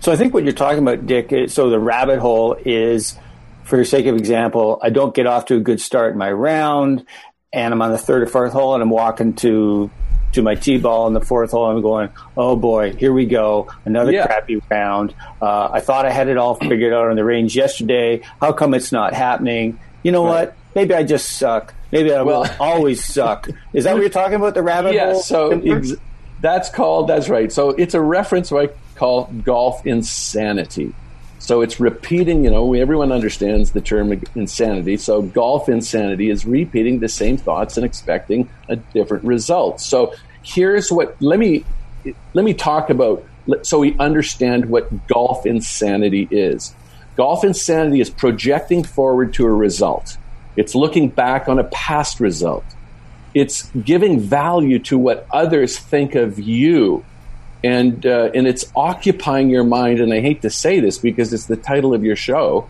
So 0.00 0.12
I 0.12 0.16
think 0.16 0.34
what 0.34 0.44
you're 0.44 0.52
talking 0.52 0.80
about, 0.80 1.06
Dick. 1.06 1.50
So 1.50 1.70
the 1.70 1.78
rabbit 1.78 2.18
hole 2.18 2.56
is, 2.64 3.16
for 3.64 3.76
the 3.76 3.84
sake 3.84 4.06
of 4.06 4.16
example, 4.16 4.78
I 4.82 4.90
don't 4.90 5.14
get 5.14 5.26
off 5.26 5.46
to 5.46 5.56
a 5.56 5.60
good 5.60 5.80
start 5.80 6.12
in 6.12 6.18
my 6.18 6.30
round, 6.30 7.04
and 7.52 7.72
I'm 7.72 7.82
on 7.82 7.92
the 7.92 7.98
third 7.98 8.22
or 8.22 8.26
fourth 8.26 8.52
hole, 8.52 8.74
and 8.74 8.82
I'm 8.82 8.90
walking 8.90 9.34
to 9.36 9.90
to 10.32 10.42
my 10.42 10.54
tee 10.54 10.76
ball 10.76 11.06
in 11.06 11.14
the 11.14 11.20
fourth 11.20 11.52
hole. 11.52 11.68
And 11.68 11.76
I'm 11.76 11.82
going, 11.82 12.10
oh 12.36 12.56
boy, 12.56 12.92
here 12.92 13.12
we 13.12 13.26
go, 13.26 13.72
another 13.84 14.12
yeah. 14.12 14.26
crappy 14.26 14.60
round. 14.70 15.14
Uh, 15.40 15.70
I 15.72 15.80
thought 15.80 16.04
I 16.04 16.10
had 16.10 16.28
it 16.28 16.36
all 16.36 16.54
figured 16.54 16.92
out 16.92 17.08
on 17.08 17.16
the 17.16 17.24
range 17.24 17.56
yesterday. 17.56 18.20
How 18.40 18.52
come 18.52 18.74
it's 18.74 18.92
not 18.92 19.14
happening? 19.14 19.78
You 20.02 20.12
know 20.12 20.24
right. 20.24 20.48
what? 20.48 20.56
maybe 20.76 20.94
I 20.94 21.02
just 21.02 21.30
suck. 21.30 21.74
Maybe 21.90 22.12
I 22.12 22.22
will 22.22 22.46
always 22.60 23.04
suck. 23.04 23.48
Is 23.72 23.84
that 23.84 23.94
what 23.94 24.02
you're 24.02 24.10
talking 24.10 24.36
about? 24.36 24.54
The 24.54 24.62
rabbit 24.62 24.94
yeah, 24.94 25.12
hole? 25.12 25.22
so 25.22 25.50
ex- 25.50 25.94
that's 26.40 26.68
called, 26.68 27.08
that's 27.08 27.28
right. 27.28 27.50
So 27.50 27.70
it's 27.70 27.94
a 27.94 28.00
reference 28.00 28.52
I 28.52 28.68
call 28.96 29.24
golf 29.44 29.86
insanity. 29.86 30.94
So 31.38 31.60
it's 31.60 31.78
repeating, 31.78 32.44
you 32.44 32.50
know, 32.50 32.74
everyone 32.74 33.12
understands 33.12 33.72
the 33.72 33.80
term 33.80 34.20
insanity. 34.34 34.96
So 34.96 35.22
golf 35.22 35.68
insanity 35.68 36.30
is 36.30 36.46
repeating 36.46 36.98
the 37.00 37.08
same 37.08 37.36
thoughts 37.36 37.76
and 37.76 37.86
expecting 37.86 38.48
a 38.68 38.76
different 38.76 39.24
result. 39.24 39.80
So 39.80 40.14
here's 40.42 40.90
what, 40.90 41.16
let 41.20 41.38
me, 41.38 41.64
let 42.34 42.44
me 42.44 42.54
talk 42.54 42.90
about, 42.90 43.24
so 43.62 43.78
we 43.78 43.96
understand 43.98 44.66
what 44.66 45.06
golf 45.06 45.46
insanity 45.46 46.26
is. 46.30 46.74
Golf 47.16 47.44
insanity 47.44 48.00
is 48.00 48.10
projecting 48.10 48.82
forward 48.82 49.34
to 49.34 49.46
a 49.46 49.52
result. 49.52 50.18
It's 50.56 50.74
looking 50.74 51.10
back 51.10 51.48
on 51.48 51.58
a 51.58 51.64
past 51.64 52.18
result. 52.18 52.64
It's 53.34 53.70
giving 53.72 54.18
value 54.18 54.78
to 54.80 54.98
what 54.98 55.26
others 55.30 55.78
think 55.78 56.14
of 56.14 56.38
you. 56.38 57.04
And, 57.64 58.04
uh, 58.06 58.30
and 58.34 58.46
it's 58.46 58.70
occupying 58.76 59.50
your 59.50 59.64
mind. 59.64 60.00
And 60.00 60.12
I 60.12 60.20
hate 60.20 60.42
to 60.42 60.50
say 60.50 60.80
this 60.80 60.98
because 60.98 61.32
it's 61.32 61.46
the 61.46 61.56
title 61.56 61.94
of 61.94 62.04
your 62.04 62.16
show 62.16 62.68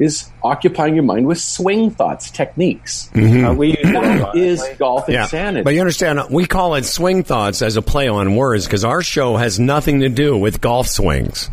is 0.00 0.30
occupying 0.42 0.94
your 0.94 1.04
mind 1.04 1.26
with 1.26 1.38
swing 1.38 1.90
thoughts, 1.90 2.30
techniques. 2.30 3.10
Mm-hmm. 3.12 3.44
Uh, 3.44 3.52
we 3.52 3.72
that 3.82 4.34
is 4.34 4.64
golf 4.78 5.04
yeah. 5.08 5.24
insanity. 5.24 5.62
But 5.62 5.74
you 5.74 5.80
understand, 5.80 6.20
we 6.30 6.46
call 6.46 6.74
it 6.74 6.86
swing 6.86 7.22
thoughts 7.22 7.60
as 7.60 7.76
a 7.76 7.82
play 7.82 8.08
on 8.08 8.34
words 8.34 8.64
because 8.64 8.84
our 8.84 9.02
show 9.02 9.36
has 9.36 9.60
nothing 9.60 10.00
to 10.00 10.08
do 10.08 10.38
with 10.38 10.60
golf 10.60 10.88
swings. 10.88 11.50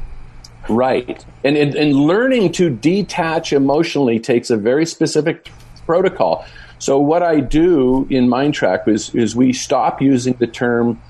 Right. 0.69 1.23
And, 1.43 1.57
and, 1.57 1.75
and 1.75 1.93
learning 1.93 2.53
to 2.53 2.69
detach 2.69 3.51
emotionally 3.51 4.19
takes 4.19 4.49
a 4.49 4.57
very 4.57 4.85
specific 4.85 5.49
protocol. 5.85 6.45
So 6.79 6.99
what 6.99 7.23
I 7.23 7.39
do 7.39 8.07
in 8.09 8.27
MindTrack 8.27 8.87
is, 8.87 9.13
is 9.15 9.35
we 9.35 9.51
stop 9.51 10.01
using 10.01 10.33
the 10.33 10.47
term 10.47 11.01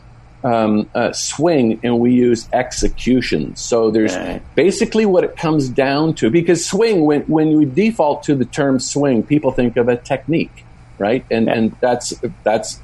um, 0.43 0.89
uh, 0.93 1.11
swing 1.13 1.79
and 1.83 1.99
we 1.99 2.13
use 2.13 2.47
execution. 2.53 3.55
So 3.55 3.91
there's 3.91 4.15
okay. 4.15 4.41
basically 4.55 5.05
what 5.05 5.23
it 5.23 5.35
comes 5.35 5.69
down 5.69 6.13
to 6.15 6.29
because 6.29 6.65
swing, 6.65 7.05
when, 7.05 7.21
when 7.23 7.47
you 7.49 7.65
default 7.65 8.23
to 8.23 8.35
the 8.35 8.45
term 8.45 8.79
swing, 8.79 9.23
people 9.23 9.51
think 9.51 9.77
of 9.77 9.89
a 9.89 9.97
technique, 9.97 10.65
right? 10.97 11.25
And, 11.31 11.49
and 11.49 11.75
that's, 11.81 12.13
that's, 12.43 12.79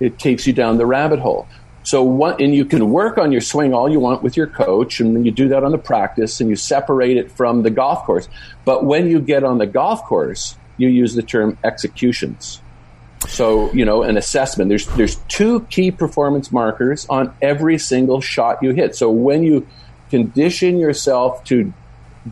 it 0.00 0.18
takes 0.18 0.46
you 0.46 0.52
down 0.52 0.76
the 0.76 0.86
rabbit 0.86 1.18
hole. 1.18 1.48
So 1.82 2.02
what, 2.02 2.40
and 2.40 2.54
you 2.54 2.66
can 2.66 2.90
work 2.90 3.16
on 3.16 3.32
your 3.32 3.40
swing 3.40 3.72
all 3.72 3.88
you 3.88 3.98
want 3.98 4.22
with 4.22 4.36
your 4.36 4.46
coach, 4.46 5.00
and 5.00 5.16
then 5.16 5.24
you 5.24 5.30
do 5.30 5.48
that 5.48 5.64
on 5.64 5.72
the 5.72 5.78
practice, 5.78 6.38
and 6.38 6.50
you 6.50 6.56
separate 6.56 7.16
it 7.16 7.30
from 7.32 7.62
the 7.62 7.70
golf 7.70 8.04
course. 8.04 8.28
But 8.66 8.84
when 8.84 9.08
you 9.08 9.20
get 9.20 9.42
on 9.42 9.56
the 9.56 9.66
golf 9.66 10.04
course, 10.04 10.54
you 10.76 10.88
use 10.88 11.14
the 11.14 11.22
term 11.22 11.56
executions. 11.64 12.60
So, 13.26 13.72
you 13.72 13.84
know, 13.84 14.02
an 14.02 14.16
assessment. 14.16 14.68
There's 14.68 14.86
there's 14.88 15.16
two 15.28 15.60
key 15.70 15.90
performance 15.90 16.52
markers 16.52 17.06
on 17.08 17.34
every 17.42 17.78
single 17.78 18.20
shot 18.20 18.62
you 18.62 18.72
hit. 18.72 18.94
So 18.94 19.10
when 19.10 19.42
you 19.42 19.66
condition 20.10 20.78
yourself 20.78 21.44
to 21.44 21.72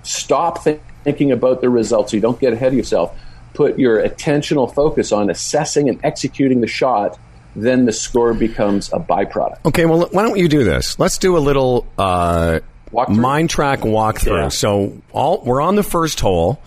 stop 0.02 0.62
thinking 0.62 1.32
about 1.32 1.60
the 1.60 1.70
results, 1.70 2.12
so 2.12 2.16
you 2.16 2.20
don't 2.20 2.38
get 2.38 2.52
ahead 2.52 2.68
of 2.68 2.74
yourself, 2.74 3.18
put 3.54 3.78
your 3.78 4.02
attentional 4.02 4.72
focus 4.72 5.12
on 5.12 5.30
assessing 5.30 5.88
and 5.88 5.98
executing 6.04 6.60
the 6.60 6.66
shot, 6.66 7.18
then 7.56 7.86
the 7.86 7.92
score 7.92 8.34
becomes 8.34 8.92
a 8.92 8.98
byproduct. 8.98 9.64
Okay, 9.64 9.86
well, 9.86 10.08
why 10.12 10.22
don't 10.22 10.38
you 10.38 10.48
do 10.48 10.62
this? 10.62 10.98
Let's 10.98 11.18
do 11.18 11.36
a 11.36 11.40
little 11.40 11.86
uh, 11.98 12.60
MindTrack 12.92 13.78
walkthrough. 13.78 14.42
Yeah. 14.42 14.48
So 14.48 15.00
all 15.12 15.42
we're 15.44 15.60
on 15.60 15.74
the 15.74 15.82
first 15.82 16.20
hole. 16.20 16.60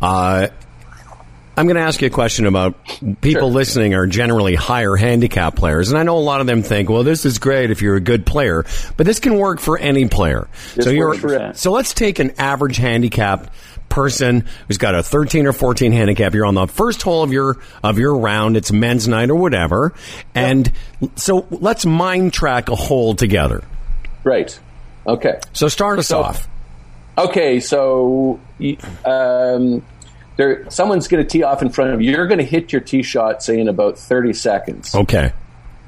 Uh, 0.00 0.48
I'm 1.56 1.66
going 1.66 1.76
to 1.76 1.82
ask 1.82 2.00
you 2.00 2.06
a 2.06 2.10
question 2.10 2.46
about 2.46 2.74
people 3.20 3.42
sure. 3.42 3.44
listening 3.44 3.94
are 3.94 4.06
generally 4.06 4.54
higher 4.54 4.96
handicap 4.96 5.54
players. 5.54 5.90
And 5.90 5.98
I 5.98 6.02
know 6.02 6.16
a 6.16 6.20
lot 6.20 6.40
of 6.40 6.46
them 6.46 6.62
think, 6.62 6.88
well, 6.88 7.04
this 7.04 7.26
is 7.26 7.38
great 7.38 7.70
if 7.70 7.82
you're 7.82 7.96
a 7.96 8.00
good 8.00 8.24
player, 8.24 8.64
but 8.96 9.04
this 9.04 9.20
can 9.20 9.36
work 9.36 9.60
for 9.60 9.78
any 9.78 10.08
player. 10.08 10.48
This 10.74 10.86
so 10.86 10.90
you're, 10.90 11.52
so 11.54 11.70
let's 11.72 11.92
take 11.92 12.18
an 12.20 12.32
average 12.38 12.78
handicap 12.78 13.52
person 13.90 14.46
who's 14.66 14.78
got 14.78 14.94
a 14.94 15.02
13 15.02 15.46
or 15.46 15.52
14 15.52 15.92
handicap. 15.92 16.32
You're 16.32 16.46
on 16.46 16.54
the 16.54 16.66
first 16.66 17.02
hole 17.02 17.22
of 17.22 17.32
your, 17.32 17.58
of 17.84 17.98
your 17.98 18.16
round. 18.16 18.56
It's 18.56 18.72
men's 18.72 19.06
night 19.06 19.28
or 19.28 19.36
whatever. 19.36 19.92
And 20.34 20.72
so 21.16 21.46
let's 21.50 21.84
mind 21.84 22.32
track 22.32 22.70
a 22.70 22.76
hole 22.76 23.14
together. 23.14 23.62
Right. 24.24 24.58
Okay. 25.06 25.38
So 25.52 25.68
start 25.68 25.98
us 25.98 26.08
so, 26.08 26.22
off. 26.22 26.48
Okay. 27.18 27.60
So, 27.60 28.40
um, 29.04 29.82
there 30.36 30.68
someone's 30.70 31.08
going 31.08 31.22
to 31.22 31.28
tee 31.28 31.42
off 31.42 31.62
in 31.62 31.70
front 31.70 31.92
of 31.92 32.00
you. 32.00 32.12
You're 32.12 32.26
going 32.26 32.38
to 32.38 32.44
hit 32.44 32.72
your 32.72 32.80
tee 32.80 33.02
shot, 33.02 33.42
say 33.42 33.58
in 33.58 33.68
about 33.68 33.98
30 33.98 34.32
seconds. 34.32 34.94
Okay. 34.94 35.32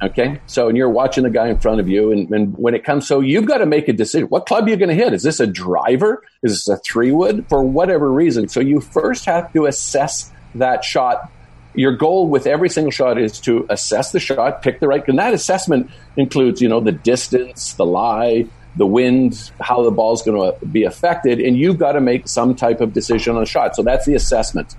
Okay. 0.03 0.41
So, 0.47 0.69
and 0.69 0.77
you're 0.77 0.91
watching 0.91 1.25
the 1.25 1.31
guy 1.31 1.49
in 1.49 1.59
front 1.59 1.81
of 1.81 1.89
you, 1.89 2.13
and, 2.13 2.31
and 2.31 2.55
when 2.59 2.75
it 2.75 2.85
comes, 2.85 3.07
so 3.07 3.21
you've 3.21 3.47
got 3.47 3.59
to 3.59 3.67
make 3.67 3.89
a 3.89 3.93
decision. 3.93 4.29
What 4.29 4.47
club 4.47 4.67
are 4.67 4.71
you 4.71 4.77
going 4.77 4.91
to 4.91 4.95
hit? 4.95 5.13
Is 5.13 5.23
this 5.23 5.41
a 5.41 5.47
driver? 5.47 6.23
Is 6.43 6.53
this 6.53 6.69
a 6.69 6.77
three 6.79 7.13
wood? 7.13 7.47
For 7.49 7.63
whatever 7.63 8.13
reason. 8.13 8.49
So, 8.49 8.61
you 8.61 8.81
first 8.81 9.25
have 9.25 9.53
to 9.53 9.67
assess 9.67 10.31
that 10.57 10.85
shot. 10.85 11.31
Your 11.75 11.97
goal 11.97 12.29
with 12.29 12.47
every 12.47 12.69
single 12.69 12.91
shot 12.91 13.19
is 13.19 13.41
to 13.41 13.67
assess 13.69 14.13
the 14.13 14.21
shot, 14.21 14.63
pick 14.63 14.79
the 14.81 14.87
right, 14.87 15.07
and 15.09 15.19
that 15.19 15.35
assessment 15.35 15.91
includes, 16.17 16.61
you 16.61 16.69
know, 16.69 16.81
the 16.81 16.93
distance, 16.93 17.73
the 17.75 17.87
lie, 17.87 18.47
the 18.77 18.87
wind, 18.87 19.51
how 19.61 19.83
the 19.83 19.91
ball's 19.91 20.23
going 20.23 20.53
to 20.59 20.67
be 20.67 20.85
affected, 20.85 21.41
and 21.41 21.57
you've 21.57 21.79
got 21.79 21.93
to 21.93 22.01
make 22.01 22.29
some 22.29 22.55
type 22.55 22.81
of 22.81 22.93
decision 22.93 23.37
on 23.37 23.43
a 23.43 23.47
shot. 23.47 23.77
So 23.77 23.83
that's 23.83 24.07
the 24.07 24.15
assessment. 24.15 24.75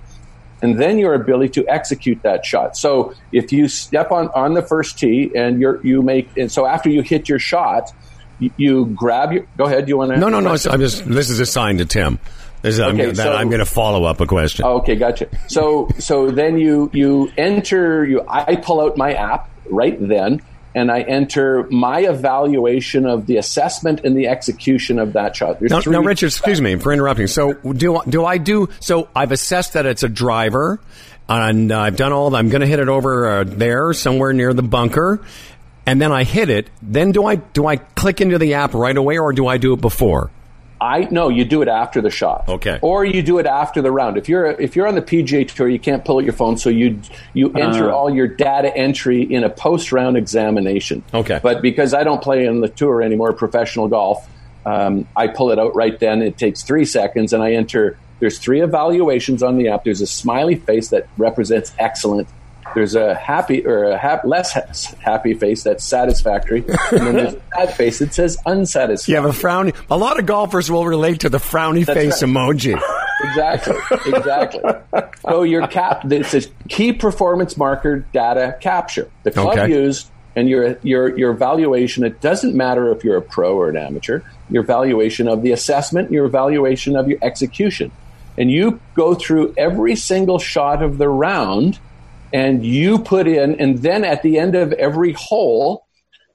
And 0.62 0.78
then 0.78 0.98
your 0.98 1.14
ability 1.14 1.60
to 1.60 1.68
execute 1.68 2.22
that 2.22 2.44
shot. 2.44 2.76
So 2.76 3.14
if 3.32 3.52
you 3.52 3.68
step 3.68 4.10
on, 4.10 4.28
on 4.28 4.54
the 4.54 4.62
first 4.62 4.98
tee 4.98 5.30
and 5.34 5.60
you're, 5.60 5.84
you 5.86 6.02
make, 6.02 6.28
and 6.36 6.50
so 6.50 6.66
after 6.66 6.88
you 6.88 7.02
hit 7.02 7.28
your 7.28 7.38
shot, 7.38 7.90
you, 8.38 8.50
you 8.56 8.86
grab 8.86 9.32
your, 9.32 9.46
go 9.56 9.64
ahead, 9.64 9.88
you 9.88 9.98
want 9.98 10.12
to? 10.12 10.18
No, 10.18 10.28
no, 10.28 10.40
no, 10.40 10.50
I'm 10.50 10.80
just, 10.80 11.04
this 11.04 11.30
is 11.30 11.40
a 11.40 11.46
sign 11.46 11.78
to 11.78 11.84
Tim. 11.84 12.18
Is, 12.62 12.80
okay, 12.80 13.08
I'm, 13.08 13.14
so, 13.14 13.32
I'm 13.32 13.48
going 13.48 13.60
to 13.60 13.66
follow 13.66 14.04
up 14.04 14.20
a 14.20 14.26
question. 14.26 14.64
Oh, 14.64 14.78
okay, 14.78 14.96
gotcha. 14.96 15.28
So, 15.46 15.88
so 15.98 16.30
then 16.30 16.58
you 16.58 16.90
you 16.92 17.30
enter. 17.36 18.04
You 18.04 18.24
I 18.26 18.56
pull 18.56 18.80
out 18.80 18.96
my 18.96 19.12
app 19.12 19.48
right 19.70 19.96
then, 20.00 20.42
and 20.76 20.92
I 20.92 21.00
enter 21.00 21.66
my 21.70 22.00
evaluation 22.00 23.06
of 23.06 23.24
the 23.26 23.38
assessment 23.38 24.02
and 24.04 24.14
the 24.14 24.28
execution 24.28 24.98
of 24.98 25.14
that 25.14 25.34
shot. 25.34 25.62
Now, 25.62 25.80
now, 25.86 26.02
Richard, 26.02 26.26
excuse 26.26 26.60
me 26.60 26.76
for 26.76 26.92
interrupting. 26.92 27.28
So 27.28 27.54
do 27.54 28.00
do 28.06 28.26
I 28.26 28.36
do? 28.36 28.68
So 28.80 29.08
I've 29.16 29.32
assessed 29.32 29.72
that 29.72 29.86
it's 29.86 30.02
a 30.02 30.08
driver, 30.08 30.78
and 31.30 31.72
I've 31.72 31.96
done 31.96 32.12
all. 32.12 32.36
I'm 32.36 32.50
going 32.50 32.60
to 32.60 32.66
hit 32.66 32.78
it 32.78 32.88
over 32.88 33.26
uh, 33.26 33.44
there 33.44 33.94
somewhere 33.94 34.34
near 34.34 34.52
the 34.52 34.62
bunker, 34.62 35.18
and 35.86 36.00
then 36.00 36.12
I 36.12 36.24
hit 36.24 36.50
it. 36.50 36.68
Then 36.82 37.10
do 37.10 37.24
I 37.24 37.36
do 37.36 37.66
I 37.66 37.76
click 37.76 38.20
into 38.20 38.38
the 38.38 38.54
app 38.54 38.74
right 38.74 38.96
away, 38.96 39.18
or 39.18 39.32
do 39.32 39.46
I 39.46 39.56
do 39.56 39.72
it 39.72 39.80
before? 39.80 40.30
I 40.80 41.08
no, 41.10 41.28
you 41.28 41.44
do 41.44 41.62
it 41.62 41.68
after 41.68 42.00
the 42.00 42.10
shot. 42.10 42.48
Okay. 42.48 42.78
Or 42.82 43.04
you 43.04 43.22
do 43.22 43.38
it 43.38 43.46
after 43.46 43.80
the 43.80 43.90
round. 43.90 44.18
If 44.18 44.28
you're 44.28 44.46
if 44.46 44.76
you're 44.76 44.86
on 44.86 44.94
the 44.94 45.02
PGA 45.02 45.50
tour, 45.52 45.68
you 45.68 45.78
can't 45.78 46.04
pull 46.04 46.18
out 46.18 46.24
your 46.24 46.34
phone, 46.34 46.58
so 46.58 46.68
you 46.68 47.00
you 47.32 47.52
enter 47.54 47.90
uh, 47.90 47.94
all 47.94 48.14
your 48.14 48.28
data 48.28 48.74
entry 48.76 49.22
in 49.22 49.42
a 49.44 49.48
post 49.50 49.92
round 49.92 50.16
examination. 50.16 51.02
Okay. 51.14 51.40
But 51.42 51.62
because 51.62 51.94
I 51.94 52.04
don't 52.04 52.22
play 52.22 52.46
on 52.46 52.60
the 52.60 52.68
tour 52.68 53.02
anymore, 53.02 53.32
professional 53.32 53.88
golf, 53.88 54.28
um, 54.66 55.08
I 55.16 55.28
pull 55.28 55.50
it 55.50 55.58
out 55.58 55.74
right 55.74 55.98
then. 55.98 56.20
It 56.20 56.36
takes 56.36 56.62
three 56.62 56.84
seconds, 56.84 57.32
and 57.32 57.42
I 57.42 57.52
enter. 57.52 57.98
There's 58.18 58.38
three 58.38 58.62
evaluations 58.62 59.42
on 59.42 59.58
the 59.58 59.68
app. 59.68 59.84
There's 59.84 60.00
a 60.00 60.06
smiley 60.06 60.56
face 60.56 60.88
that 60.88 61.06
represents 61.16 61.72
excellent. 61.78 62.28
There's 62.76 62.94
a 62.94 63.14
happy 63.14 63.66
or 63.66 63.84
a 63.84 63.96
ha- 63.96 64.20
less 64.24 64.52
happy 65.00 65.32
face 65.32 65.62
that's 65.62 65.82
satisfactory, 65.82 66.62
and 66.90 67.00
then 67.00 67.16
there's 67.16 67.32
a 67.32 67.40
sad 67.54 67.74
face 67.74 68.00
that 68.00 68.12
says 68.12 68.36
unsatisfactory. 68.44 69.14
You 69.14 69.22
have 69.22 69.34
a 69.34 69.38
frowny. 69.38 69.74
A 69.88 69.96
lot 69.96 70.18
of 70.18 70.26
golfers 70.26 70.70
will 70.70 70.84
relate 70.84 71.20
to 71.20 71.30
the 71.30 71.38
frowny 71.38 71.86
that's 71.86 71.98
face 71.98 72.22
right. 72.22 72.30
emoji. 72.30 72.80
Exactly, 73.24 73.76
exactly. 74.12 74.60
so 75.22 75.42
your 75.42 75.66
cap, 75.68 76.02
it's 76.12 76.34
a 76.34 76.42
key 76.68 76.92
performance 76.92 77.56
marker 77.56 78.00
data 78.12 78.58
capture. 78.60 79.10
The 79.22 79.30
club 79.30 79.56
okay. 79.56 79.72
used 79.72 80.10
and 80.36 80.50
your 80.50 80.78
your 80.82 81.18
your 81.18 81.32
valuation. 81.32 82.04
It 82.04 82.20
doesn't 82.20 82.54
matter 82.54 82.92
if 82.92 83.04
you're 83.04 83.16
a 83.16 83.22
pro 83.22 83.56
or 83.56 83.70
an 83.70 83.78
amateur. 83.78 84.20
Your 84.50 84.62
evaluation 84.62 85.28
of 85.28 85.40
the 85.40 85.52
assessment, 85.52 86.12
your 86.12 86.26
evaluation 86.26 86.94
of 86.94 87.08
your 87.08 87.18
execution, 87.22 87.90
and 88.36 88.50
you 88.50 88.80
go 88.94 89.14
through 89.14 89.54
every 89.56 89.96
single 89.96 90.38
shot 90.38 90.82
of 90.82 90.98
the 90.98 91.08
round 91.08 91.80
and 92.36 92.66
you 92.66 92.98
put 92.98 93.26
in, 93.26 93.58
and 93.58 93.78
then 93.78 94.04
at 94.04 94.22
the 94.22 94.38
end 94.38 94.54
of 94.54 94.70
every 94.74 95.14
hole, 95.14 95.86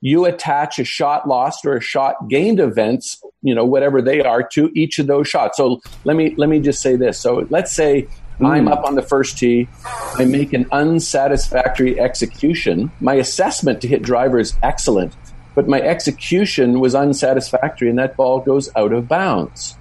you 0.02 0.26
attach 0.26 0.80
a 0.80 0.84
shot 0.84 1.28
lost 1.28 1.64
or 1.64 1.78
a 1.78 1.80
shot 1.80 2.28
gained 2.28 2.60
events, 2.60 3.22
you 3.44 3.54
know, 3.54 3.66
whatever 3.66 4.02
they 4.02 4.20
are, 4.20 4.42
to 4.42 4.72
each 4.74 4.98
of 4.98 5.06
those 5.06 5.28
shots. 5.28 5.58
So 5.58 5.80
let 6.04 6.18
me 6.18 6.34
let 6.38 6.50
me 6.50 6.60
just 6.60 6.82
say 6.82 6.96
this. 6.96 7.20
So 7.20 7.46
let's 7.52 7.72
say 7.72 8.08
mm. 8.40 8.48
I'm 8.48 8.68
up 8.68 8.84
on 8.84 8.96
the 8.96 9.04
first 9.04 9.38
tee, 9.38 9.68
I 10.16 10.26
make 10.26 10.54
an 10.54 10.66
unsatisfactory 10.72 12.00
execution. 12.00 12.92
My 13.00 13.14
assessment 13.14 13.80
to 13.82 13.88
hit 13.88 14.02
driver 14.02 14.40
is 14.40 14.56
excellent, 14.64 15.14
but 15.54 15.68
my 15.68 15.82
execution 15.82 16.80
was 16.80 16.96
unsatisfactory, 16.96 17.90
and 17.92 18.00
that 18.00 18.18
ball 18.18 18.40
goes 18.40 18.76
out 18.76 18.92
of 18.92 19.08
bounds. 19.08 19.78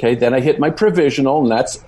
Okay, 0.00 0.16
then 0.16 0.34
I 0.34 0.40
hit 0.40 0.58
my 0.58 0.70
provisional, 0.70 1.42
and 1.42 1.50
that's 1.52 1.78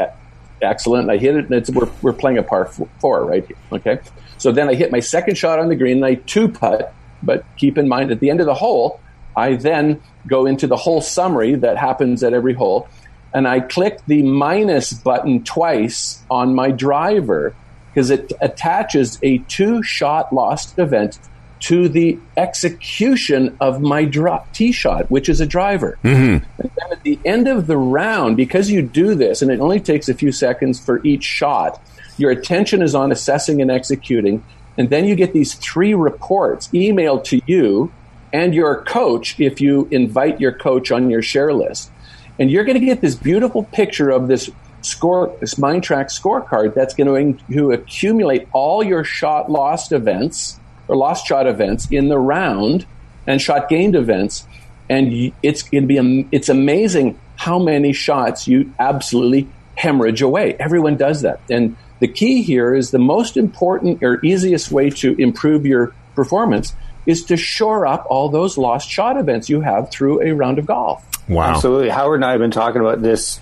excellent. 0.62 1.10
I 1.10 1.16
hit 1.16 1.36
it, 1.36 1.46
and 1.46 1.54
it's, 1.54 1.70
we're, 1.70 1.90
we're 2.02 2.12
playing 2.12 2.38
a 2.38 2.42
par 2.42 2.66
four 2.66 3.24
right 3.24 3.46
here. 3.46 3.56
Okay. 3.72 4.00
So 4.38 4.52
then 4.52 4.68
I 4.68 4.74
hit 4.74 4.90
my 4.90 5.00
second 5.00 5.36
shot 5.36 5.58
on 5.58 5.68
the 5.68 5.76
green, 5.76 5.98
and 5.98 6.06
I 6.06 6.14
two 6.14 6.48
putt. 6.48 6.94
But 7.22 7.44
keep 7.56 7.76
in 7.76 7.88
mind, 7.88 8.10
at 8.10 8.20
the 8.20 8.30
end 8.30 8.40
of 8.40 8.46
the 8.46 8.54
hole, 8.54 9.00
I 9.36 9.54
then 9.56 10.00
go 10.26 10.46
into 10.46 10.66
the 10.66 10.76
hole 10.76 11.00
summary 11.00 11.54
that 11.56 11.76
happens 11.76 12.22
at 12.22 12.32
every 12.32 12.54
hole, 12.54 12.88
and 13.32 13.46
I 13.46 13.60
click 13.60 14.00
the 14.06 14.22
minus 14.22 14.92
button 14.92 15.44
twice 15.44 16.22
on 16.30 16.54
my 16.54 16.70
driver 16.70 17.54
because 17.92 18.10
it 18.10 18.32
attaches 18.40 19.18
a 19.22 19.38
two 19.38 19.82
shot 19.82 20.32
lost 20.32 20.78
event 20.78 21.18
to 21.60 21.88
the 21.88 22.18
execution 22.36 23.56
of 23.60 23.80
my 23.80 24.04
drop 24.04 24.52
tee 24.52 24.72
shot, 24.72 25.10
which 25.10 25.28
is 25.28 25.40
a 25.40 25.46
driver. 25.46 25.98
Mm-hmm. 26.02 26.44
And 26.60 26.70
then 26.76 26.92
at 26.92 27.02
the 27.02 27.18
end 27.24 27.48
of 27.48 27.66
the 27.66 27.76
round, 27.76 28.36
because 28.36 28.70
you 28.70 28.82
do 28.82 29.14
this, 29.14 29.42
and 29.42 29.50
it 29.50 29.60
only 29.60 29.80
takes 29.80 30.08
a 30.08 30.14
few 30.14 30.32
seconds 30.32 30.80
for 30.80 31.04
each 31.04 31.24
shot, 31.24 31.80
your 32.16 32.30
attention 32.30 32.82
is 32.82 32.94
on 32.94 33.12
assessing 33.12 33.60
and 33.60 33.70
executing. 33.70 34.42
And 34.78 34.88
then 34.88 35.04
you 35.04 35.14
get 35.14 35.32
these 35.32 35.54
three 35.54 35.94
reports 35.94 36.68
emailed 36.68 37.24
to 37.24 37.40
you 37.46 37.92
and 38.32 38.54
your 38.54 38.82
coach 38.84 39.38
if 39.40 39.60
you 39.60 39.88
invite 39.90 40.40
your 40.40 40.52
coach 40.52 40.90
on 40.90 41.10
your 41.10 41.22
share 41.22 41.52
list. 41.52 41.90
And 42.38 42.50
you're 42.50 42.64
going 42.64 42.78
to 42.78 42.86
get 42.86 43.00
this 43.00 43.16
beautiful 43.16 43.64
picture 43.64 44.10
of 44.10 44.28
this 44.28 44.48
score, 44.82 45.36
this 45.40 45.56
Mindtrack 45.56 46.06
scorecard 46.06 46.74
that's 46.74 46.94
going 46.94 47.36
to 47.36 47.70
accumulate 47.72 48.48
all 48.52 48.82
your 48.82 49.04
shot 49.04 49.50
lost 49.50 49.92
events 49.92 50.59
or 50.90 50.96
lost 50.96 51.24
shot 51.24 51.46
events 51.46 51.86
in 51.90 52.08
the 52.08 52.18
round 52.18 52.84
and 53.26 53.40
shot 53.40 53.68
gained 53.68 53.94
events. 53.94 54.44
And 54.88 55.32
it's 55.40 55.62
going 55.62 55.86
to 55.86 55.86
be, 55.86 56.28
it's 56.32 56.48
amazing 56.48 57.18
how 57.36 57.60
many 57.60 57.92
shots 57.92 58.48
you 58.48 58.74
absolutely 58.78 59.48
hemorrhage 59.76 60.20
away. 60.20 60.56
Everyone 60.58 60.96
does 60.96 61.22
that. 61.22 61.40
And 61.48 61.76
the 62.00 62.08
key 62.08 62.42
here 62.42 62.74
is 62.74 62.90
the 62.90 62.98
most 62.98 63.36
important 63.36 64.02
or 64.02 64.22
easiest 64.24 64.72
way 64.72 64.90
to 64.90 65.14
improve 65.14 65.64
your 65.64 65.94
performance 66.16 66.74
is 67.06 67.24
to 67.26 67.36
shore 67.36 67.86
up 67.86 68.04
all 68.10 68.28
those 68.28 68.58
lost 68.58 68.90
shot 68.90 69.16
events 69.16 69.48
you 69.48 69.60
have 69.60 69.92
through 69.92 70.22
a 70.22 70.32
round 70.32 70.58
of 70.58 70.66
golf. 70.66 71.06
Wow. 71.28 71.54
Absolutely. 71.54 71.88
Howard 71.88 72.16
and 72.16 72.24
I 72.24 72.32
have 72.32 72.40
been 72.40 72.50
talking 72.50 72.80
about 72.80 73.00
this 73.00 73.40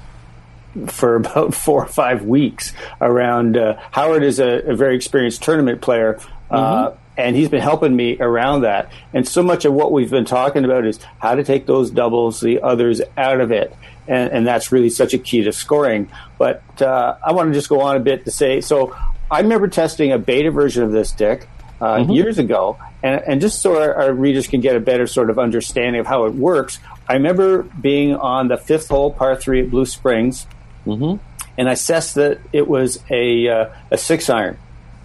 for 0.86 1.16
about 1.16 1.54
four 1.54 1.84
or 1.84 1.88
five 1.88 2.24
weeks 2.24 2.74
around 3.00 3.56
uh, 3.56 3.80
Howard 3.90 4.22
is 4.22 4.38
a, 4.38 4.70
a, 4.70 4.76
very 4.76 4.94
experienced 4.94 5.42
tournament 5.42 5.80
player. 5.80 6.20
Uh, 6.50 6.90
mm-hmm 6.90 6.98
and 7.18 7.34
he's 7.34 7.48
been 7.48 7.60
helping 7.60 7.94
me 7.94 8.16
around 8.20 8.62
that. 8.62 8.90
And 9.12 9.26
so 9.26 9.42
much 9.42 9.64
of 9.64 9.74
what 9.74 9.90
we've 9.90 10.10
been 10.10 10.24
talking 10.24 10.64
about 10.64 10.86
is 10.86 11.00
how 11.18 11.34
to 11.34 11.42
take 11.42 11.66
those 11.66 11.90
doubles, 11.90 12.40
the 12.40 12.62
others 12.62 13.02
out 13.16 13.40
of 13.40 13.50
it, 13.50 13.74
and, 14.06 14.30
and 14.30 14.46
that's 14.46 14.70
really 14.70 14.88
such 14.88 15.12
a 15.12 15.18
key 15.18 15.42
to 15.42 15.52
scoring. 15.52 16.08
But 16.38 16.62
uh, 16.80 17.16
I 17.22 17.32
want 17.32 17.48
to 17.48 17.54
just 17.54 17.68
go 17.68 17.80
on 17.80 17.96
a 17.96 18.00
bit 18.00 18.24
to 18.24 18.30
say 18.30 18.60
so. 18.60 18.96
I 19.30 19.40
remember 19.40 19.68
testing 19.68 20.12
a 20.12 20.18
beta 20.18 20.50
version 20.50 20.84
of 20.84 20.92
this 20.92 21.12
Dick 21.12 21.48
uh, 21.80 21.96
mm-hmm. 21.96 22.12
years 22.12 22.38
ago, 22.38 22.78
and, 23.02 23.20
and 23.26 23.40
just 23.40 23.60
so 23.60 23.82
our, 23.82 23.94
our, 23.94 24.12
readers 24.12 24.46
can 24.46 24.62
get 24.62 24.74
a 24.74 24.80
better 24.80 25.06
sort 25.06 25.28
of 25.28 25.38
understanding 25.38 26.00
of 26.00 26.06
how 26.06 26.24
it 26.24 26.34
works. 26.34 26.78
I 27.06 27.14
remember 27.14 27.64
being 27.64 28.14
on 28.14 28.48
the 28.48 28.56
fifth 28.56 28.88
hole, 28.88 29.12
par 29.12 29.36
three 29.36 29.60
at 29.62 29.70
Blue 29.70 29.84
Springs, 29.84 30.46
mm-hmm. 30.86 31.22
and 31.58 31.68
I 31.68 31.72
assessed 31.72 32.14
that 32.14 32.38
it 32.52 32.66
was 32.66 33.02
a 33.10 33.48
uh, 33.48 33.70
a 33.90 33.98
six 33.98 34.30
iron. 34.30 34.56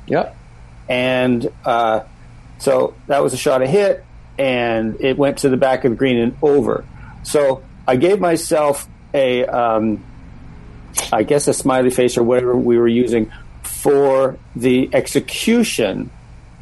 Yep 0.06 0.38
and 0.88 1.52
uh, 1.66 2.02
so 2.60 2.96
that 3.08 3.22
was 3.22 3.34
a 3.34 3.38
shot 3.38 3.62
a 3.62 3.68
hit, 3.68 4.04
and 4.38 5.00
it 5.02 5.18
went 5.18 5.40
to 5.40 5.50
the 5.50 5.58
back 5.58 5.86
of 5.86 5.92
the 5.92 5.98
green 5.98 6.18
and 6.18 6.38
over. 6.42 6.86
So 7.24 7.64
I 7.88 7.96
gave 7.96 8.20
myself 8.20 8.88
a, 9.14 9.46
um, 9.46 10.04
I 11.12 11.24
guess 11.24 11.48
a 11.48 11.54
smiley 11.54 11.90
face 11.90 12.18
or 12.18 12.24
whatever 12.24 12.56
we 12.56 12.78
were 12.78 12.88
using 12.88 13.32
for 13.62 14.38
the 14.56 14.90
execution, 14.94 16.10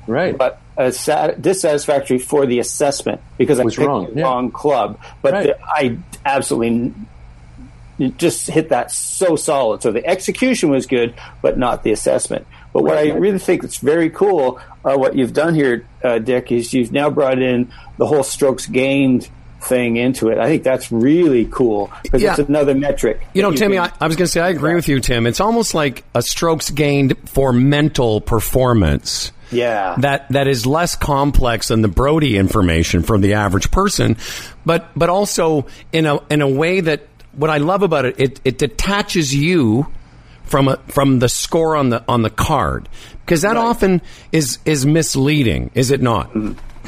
right? 0.07 0.37
But 0.37 0.61
a 0.77 0.91
sat- 0.91 1.41
dissatisfactory 1.41 2.17
for 2.17 2.45
the 2.45 2.59
assessment 2.59 3.21
because 3.37 3.59
I 3.59 3.63
was 3.63 3.75
picked 3.75 3.87
wrong. 3.87 4.05
the 4.13 4.19
yeah. 4.19 4.23
wrong 4.23 4.51
club. 4.51 4.99
But 5.21 5.33
right. 5.33 5.47
the, 5.47 5.63
I 5.63 5.97
absolutely 6.25 6.93
just 8.17 8.47
hit 8.47 8.69
that 8.69 8.91
so 8.91 9.35
solid. 9.35 9.81
So 9.81 9.91
the 9.91 10.05
execution 10.05 10.69
was 10.69 10.87
good, 10.87 11.13
but 11.41 11.57
not 11.57 11.83
the 11.83 11.91
assessment. 11.91 12.47
But 12.73 12.83
what 12.83 12.97
I 12.97 13.11
really 13.11 13.39
think 13.39 13.63
that's 13.63 13.77
very 13.77 14.09
cool, 14.09 14.59
uh, 14.85 14.95
what 14.95 15.15
you've 15.15 15.33
done 15.33 15.55
here, 15.55 15.85
uh, 16.03 16.19
Dick, 16.19 16.51
is 16.51 16.73
you've 16.73 16.91
now 16.91 17.09
brought 17.09 17.41
in 17.41 17.71
the 17.97 18.07
whole 18.07 18.23
strokes 18.23 18.65
gained 18.65 19.29
thing 19.61 19.97
into 19.97 20.29
it. 20.29 20.37
I 20.37 20.47
think 20.47 20.63
that's 20.63 20.91
really 20.91 21.45
cool 21.45 21.91
because 22.03 22.21
yeah. 22.21 22.31
it's 22.31 22.49
another 22.49 22.73
metric. 22.73 23.21
You 23.33 23.41
know, 23.41 23.51
you 23.51 23.57
Timmy, 23.57 23.75
can, 23.75 23.91
I, 23.99 24.05
I, 24.05 24.07
was 24.07 24.15
going 24.15 24.25
to 24.25 24.31
say 24.31 24.41
I 24.41 24.49
agree 24.49 24.71
yeah. 24.71 24.75
with 24.75 24.87
you, 24.87 24.99
Tim. 24.99 25.27
It's 25.27 25.39
almost 25.39 25.73
like 25.73 26.03
a 26.15 26.21
strokes 26.21 26.69
gained 26.69 27.17
for 27.29 27.53
mental 27.53 28.21
performance. 28.21 29.31
Yeah. 29.51 29.95
That 29.99 30.29
that 30.29 30.47
is 30.47 30.65
less 30.65 30.95
complex 30.95 31.67
than 31.67 31.81
the 31.81 31.89
Broadie 31.89 32.39
information 32.39 33.03
for 33.03 33.17
the 33.17 33.33
average 33.33 33.69
person, 33.69 34.17
but 34.65 34.89
but 34.95 35.09
also 35.09 35.67
in 35.91 36.05
a 36.05 36.19
in 36.29 36.41
a 36.41 36.47
way 36.47 36.79
that 36.79 37.01
what 37.33 37.49
I 37.49 37.57
love 37.57 37.83
about 37.83 38.05
it, 38.05 38.19
it, 38.19 38.41
it 38.43 38.57
detaches 38.57 39.33
you 39.35 39.87
from 40.51 40.67
a, 40.67 40.77
from 40.89 41.19
the 41.19 41.29
score 41.29 41.75
on 41.75 41.89
the 41.89 42.03
on 42.07 42.21
the 42.21 42.29
card 42.29 42.87
because 43.25 43.41
that 43.41 43.55
right. 43.55 43.57
often 43.57 44.01
is 44.31 44.59
is 44.65 44.85
misleading, 44.85 45.71
is 45.73 45.89
it 45.89 46.01
not? 46.01 46.29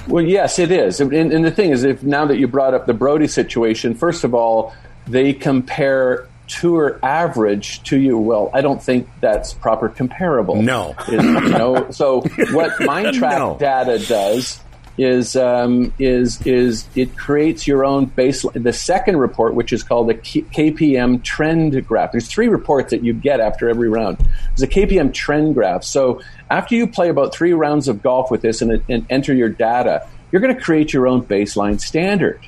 Well, 0.07 0.23
yes, 0.23 0.59
it 0.59 0.69
is. 0.69 0.99
And, 0.99 1.13
and, 1.13 1.45
the 1.45 1.51
thing 1.51 1.69
is, 1.71 1.85
if 1.85 2.03
now 2.03 2.25
that 2.25 2.37
you 2.37 2.45
brought 2.49 2.73
up 2.73 2.85
the 2.87 2.93
Broadie 2.93 3.29
situation, 3.29 3.95
first 3.95 4.25
of 4.25 4.33
all, 4.33 4.73
they 5.07 5.31
compare 5.31 6.27
tour 6.47 6.99
average 7.01 7.81
to 7.83 7.97
you. 7.97 8.17
Well, 8.17 8.49
I 8.53 8.59
don't 8.59 8.83
think 8.83 9.07
that's 9.21 9.53
proper 9.53 9.87
comparable. 9.87 10.61
No, 10.61 10.93
is, 11.07 11.13
you 11.13 11.21
know. 11.21 11.89
So 11.91 12.21
what 12.51 12.71
Mindtrack 12.79 13.39
no. 13.39 13.57
data 13.57 13.97
does 13.99 14.62
is 14.97 15.35
um, 15.35 15.93
is 15.97 16.45
is 16.45 16.87
it 16.95 17.17
creates 17.17 17.67
your 17.67 17.83
own 17.83 18.07
baseline. 18.07 18.61
The 18.61 18.73
second 18.73 19.17
report, 19.17 19.55
which 19.55 19.73
is 19.73 19.81
called 19.83 20.09
the 20.09 20.13
KPM 20.15 21.23
trend 21.23 21.87
graph. 21.87 22.11
There's 22.11 22.27
three 22.27 22.47
reports 22.47 22.91
that 22.91 23.03
you 23.03 23.13
get 23.13 23.39
after 23.39 23.69
every 23.69 23.89
round. 23.89 24.17
There's 24.55 24.61
a 24.61 24.67
KPM 24.67 25.13
trend 25.13 25.55
graph. 25.55 25.83
So 25.83 26.21
after 26.49 26.75
you 26.75 26.85
play 26.85 27.09
about 27.09 27.33
three 27.33 27.53
rounds 27.53 27.87
of 27.87 28.03
golf 28.03 28.29
with 28.29 28.41
this 28.41 28.61
and, 28.61 28.83
and 28.87 29.05
enter 29.09 29.33
your 29.33 29.49
data, 29.49 30.07
you're 30.31 30.41
going 30.41 30.55
to 30.55 30.61
create 30.61 30.93
your 30.93 31.07
own 31.07 31.23
baseline 31.23 31.79
standard. 31.79 32.39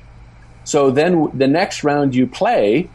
So 0.66 0.92
then 0.92 1.30
the 1.34 1.48
next 1.48 1.84
round 1.84 2.16
you 2.16 2.28
play, 2.28 2.90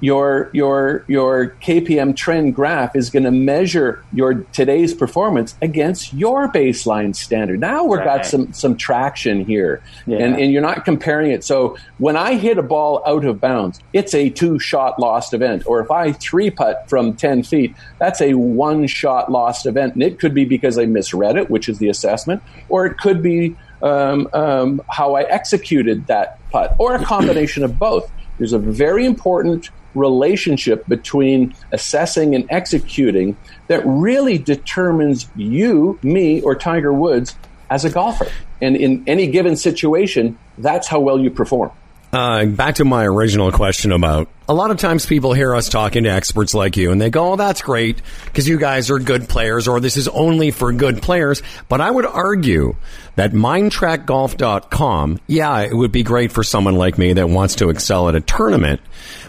your 0.00 0.50
your 0.52 1.04
your 1.08 1.56
KPM 1.62 2.14
trend 2.14 2.54
graph 2.54 2.94
is 2.94 3.08
going 3.08 3.22
to 3.22 3.30
measure 3.30 4.04
your 4.12 4.34
today's 4.52 4.92
performance 4.92 5.54
against 5.62 6.12
your 6.12 6.48
baseline 6.48 7.16
standard. 7.16 7.60
Now 7.60 7.84
we've 7.84 7.98
right. 7.98 8.18
got 8.18 8.26
some 8.26 8.52
some 8.52 8.76
traction 8.76 9.44
here, 9.44 9.82
yeah. 10.06 10.18
and 10.18 10.36
and 10.36 10.52
you're 10.52 10.62
not 10.62 10.84
comparing 10.84 11.30
it. 11.30 11.44
So 11.44 11.78
when 11.98 12.16
I 12.16 12.34
hit 12.34 12.58
a 12.58 12.62
ball 12.62 13.02
out 13.06 13.24
of 13.24 13.40
bounds, 13.40 13.80
it's 13.92 14.14
a 14.14 14.28
two 14.28 14.58
shot 14.58 14.98
lost 14.98 15.32
event, 15.32 15.62
or 15.66 15.80
if 15.80 15.90
I 15.90 16.12
three 16.12 16.50
putt 16.50 16.88
from 16.88 17.14
ten 17.14 17.42
feet, 17.42 17.74
that's 17.98 18.20
a 18.20 18.34
one 18.34 18.86
shot 18.86 19.32
lost 19.32 19.64
event, 19.64 19.94
and 19.94 20.02
it 20.02 20.18
could 20.18 20.34
be 20.34 20.44
because 20.44 20.78
I 20.78 20.84
misread 20.84 21.36
it, 21.36 21.48
which 21.48 21.68
is 21.68 21.78
the 21.78 21.88
assessment, 21.88 22.42
or 22.68 22.84
it 22.84 22.98
could 22.98 23.22
be 23.22 23.56
um, 23.80 24.28
um, 24.34 24.82
how 24.90 25.14
I 25.14 25.22
executed 25.22 26.06
that 26.08 26.38
putt, 26.50 26.76
or 26.78 26.94
a 26.94 27.04
combination 27.04 27.64
of 27.64 27.78
both. 27.78 28.10
There's 28.38 28.52
a 28.52 28.58
very 28.58 29.06
important 29.06 29.70
relationship 29.96 30.86
between 30.86 31.54
assessing 31.72 32.34
and 32.34 32.46
executing 32.50 33.36
that 33.68 33.82
really 33.84 34.38
determines 34.38 35.28
you, 35.34 35.98
me, 36.02 36.40
or 36.42 36.54
Tiger 36.54 36.92
Woods 36.92 37.34
as 37.70 37.84
a 37.84 37.90
golfer. 37.90 38.26
And 38.60 38.76
in 38.76 39.04
any 39.06 39.26
given 39.26 39.56
situation, 39.56 40.38
that's 40.58 40.88
how 40.88 41.00
well 41.00 41.18
you 41.18 41.30
perform. 41.30 41.70
Uh, 42.16 42.46
back 42.46 42.76
to 42.76 42.84
my 42.86 43.04
original 43.04 43.52
question 43.52 43.92
about 43.92 44.30
a 44.48 44.54
lot 44.54 44.70
of 44.70 44.78
times 44.78 45.04
people 45.04 45.34
hear 45.34 45.54
us 45.54 45.68
talking 45.68 46.04
to 46.04 46.08
experts 46.08 46.54
like 46.54 46.78
you 46.78 46.90
and 46.90 46.98
they 46.98 47.10
go, 47.10 47.32
Oh, 47.32 47.36
that's 47.36 47.60
great 47.60 48.00
because 48.24 48.48
you 48.48 48.58
guys 48.58 48.90
are 48.90 48.98
good 48.98 49.28
players 49.28 49.68
or 49.68 49.80
this 49.80 49.98
is 49.98 50.08
only 50.08 50.50
for 50.50 50.72
good 50.72 51.02
players. 51.02 51.42
But 51.68 51.82
I 51.82 51.90
would 51.90 52.06
argue 52.06 52.76
that 53.16 53.32
mindtrackgolf.com, 53.32 55.20
yeah, 55.26 55.60
it 55.60 55.74
would 55.74 55.92
be 55.92 56.02
great 56.02 56.32
for 56.32 56.42
someone 56.42 56.76
like 56.76 56.96
me 56.96 57.12
that 57.12 57.28
wants 57.28 57.56
to 57.56 57.68
excel 57.68 58.08
at 58.08 58.14
a 58.14 58.22
tournament. 58.22 58.80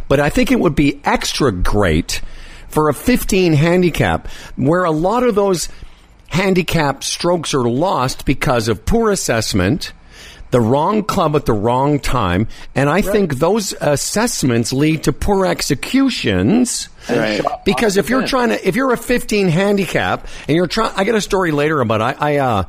But 0.08 0.22
I 0.22 0.30
think 0.30 0.54
it 0.54 0.60
would 0.62 0.76
be 0.76 1.02
extra 1.04 1.52
great 1.52 2.22
for 2.70 2.88
a 2.88 2.94
15 2.94 3.52
handicap 3.52 4.30
where 4.56 4.86
a 4.86 4.92
lot 4.92 5.24
of 5.24 5.36
those 5.36 5.68
handicap 6.30 7.04
strokes 7.04 7.54
are 7.54 7.68
lost 7.68 8.26
because 8.26 8.70
of 8.70 8.86
poor 8.86 9.12
assessment, 9.12 9.92
the 10.52 10.62
wrong 10.62 11.04
club 11.04 11.36
at 11.36 11.46
the 11.46 11.54
wrong 11.54 12.00
time, 12.00 12.48
and 12.76 12.90
I 12.90 12.94
right. 12.96 13.06
think 13.06 13.36
those 13.36 13.74
assessments 13.82 14.72
lead 14.72 15.04
to 15.04 15.14
poor 15.14 15.46
executions. 15.46 16.90
Right. 17.10 17.42
Because 17.66 17.98
if 17.98 18.10
you're 18.10 18.28
trying 18.28 18.50
to, 18.50 18.68
if 18.68 18.76
you're 18.76 18.92
a 18.92 18.98
15 18.98 19.48
handicap 19.48 20.28
and 20.48 20.56
you're 20.56 20.68
trying, 20.68 20.92
I 20.96 21.04
get 21.04 21.16
a 21.16 21.22
story 21.22 21.52
later 21.52 21.80
about 21.82 22.02
I, 22.02 22.16
I 22.20 22.38
uh, 22.38 22.64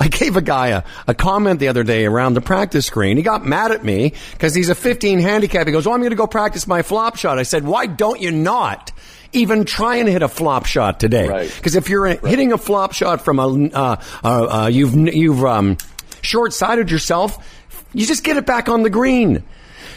I 0.00 0.08
gave 0.08 0.36
a 0.36 0.42
guy 0.42 0.68
a, 0.68 0.82
a 1.06 1.14
comment 1.14 1.60
the 1.60 1.68
other 1.68 1.84
day 1.84 2.06
around 2.06 2.34
the 2.34 2.40
practice 2.40 2.86
screen. 2.86 3.16
He 3.16 3.22
got 3.22 3.44
mad 3.46 3.70
at 3.70 3.84
me 3.84 4.14
because 4.32 4.54
he's 4.54 4.68
a 4.68 4.74
15 4.74 5.20
handicap. 5.20 5.66
He 5.66 5.72
goes, 5.72 5.86
"Oh, 5.86 5.92
I'm 5.92 6.00
going 6.00 6.10
to 6.10 6.16
go 6.16 6.26
practice 6.26 6.66
my 6.66 6.82
flop 6.82 7.16
shot." 7.16 7.38
I 7.38 7.44
said, 7.44 7.64
"Why 7.64 7.86
don't 7.86 8.20
you 8.20 8.30
not?" 8.30 8.92
Even 9.34 9.64
try 9.64 9.96
and 9.96 10.10
hit 10.10 10.20
a 10.20 10.28
flop 10.28 10.66
shot 10.66 11.00
today, 11.00 11.22
because 11.56 11.74
Right. 11.74 11.82
if 11.82 11.88
you're 11.88 12.02
Right. 12.02 12.20
hitting 12.22 12.52
a 12.52 12.58
flop 12.58 12.92
shot 12.92 13.24
from 13.24 13.38
a, 13.38 13.46
uh, 13.74 13.96
uh, 14.22 14.28
uh, 14.64 14.66
you've 14.66 14.94
you've 14.94 15.42
um, 15.44 15.78
short-sighted 16.22 16.90
yourself, 16.90 17.64
you 17.92 18.06
just 18.06 18.24
get 18.24 18.36
it 18.38 18.46
back 18.46 18.68
on 18.68 18.82
the 18.82 18.90
green. 18.90 19.44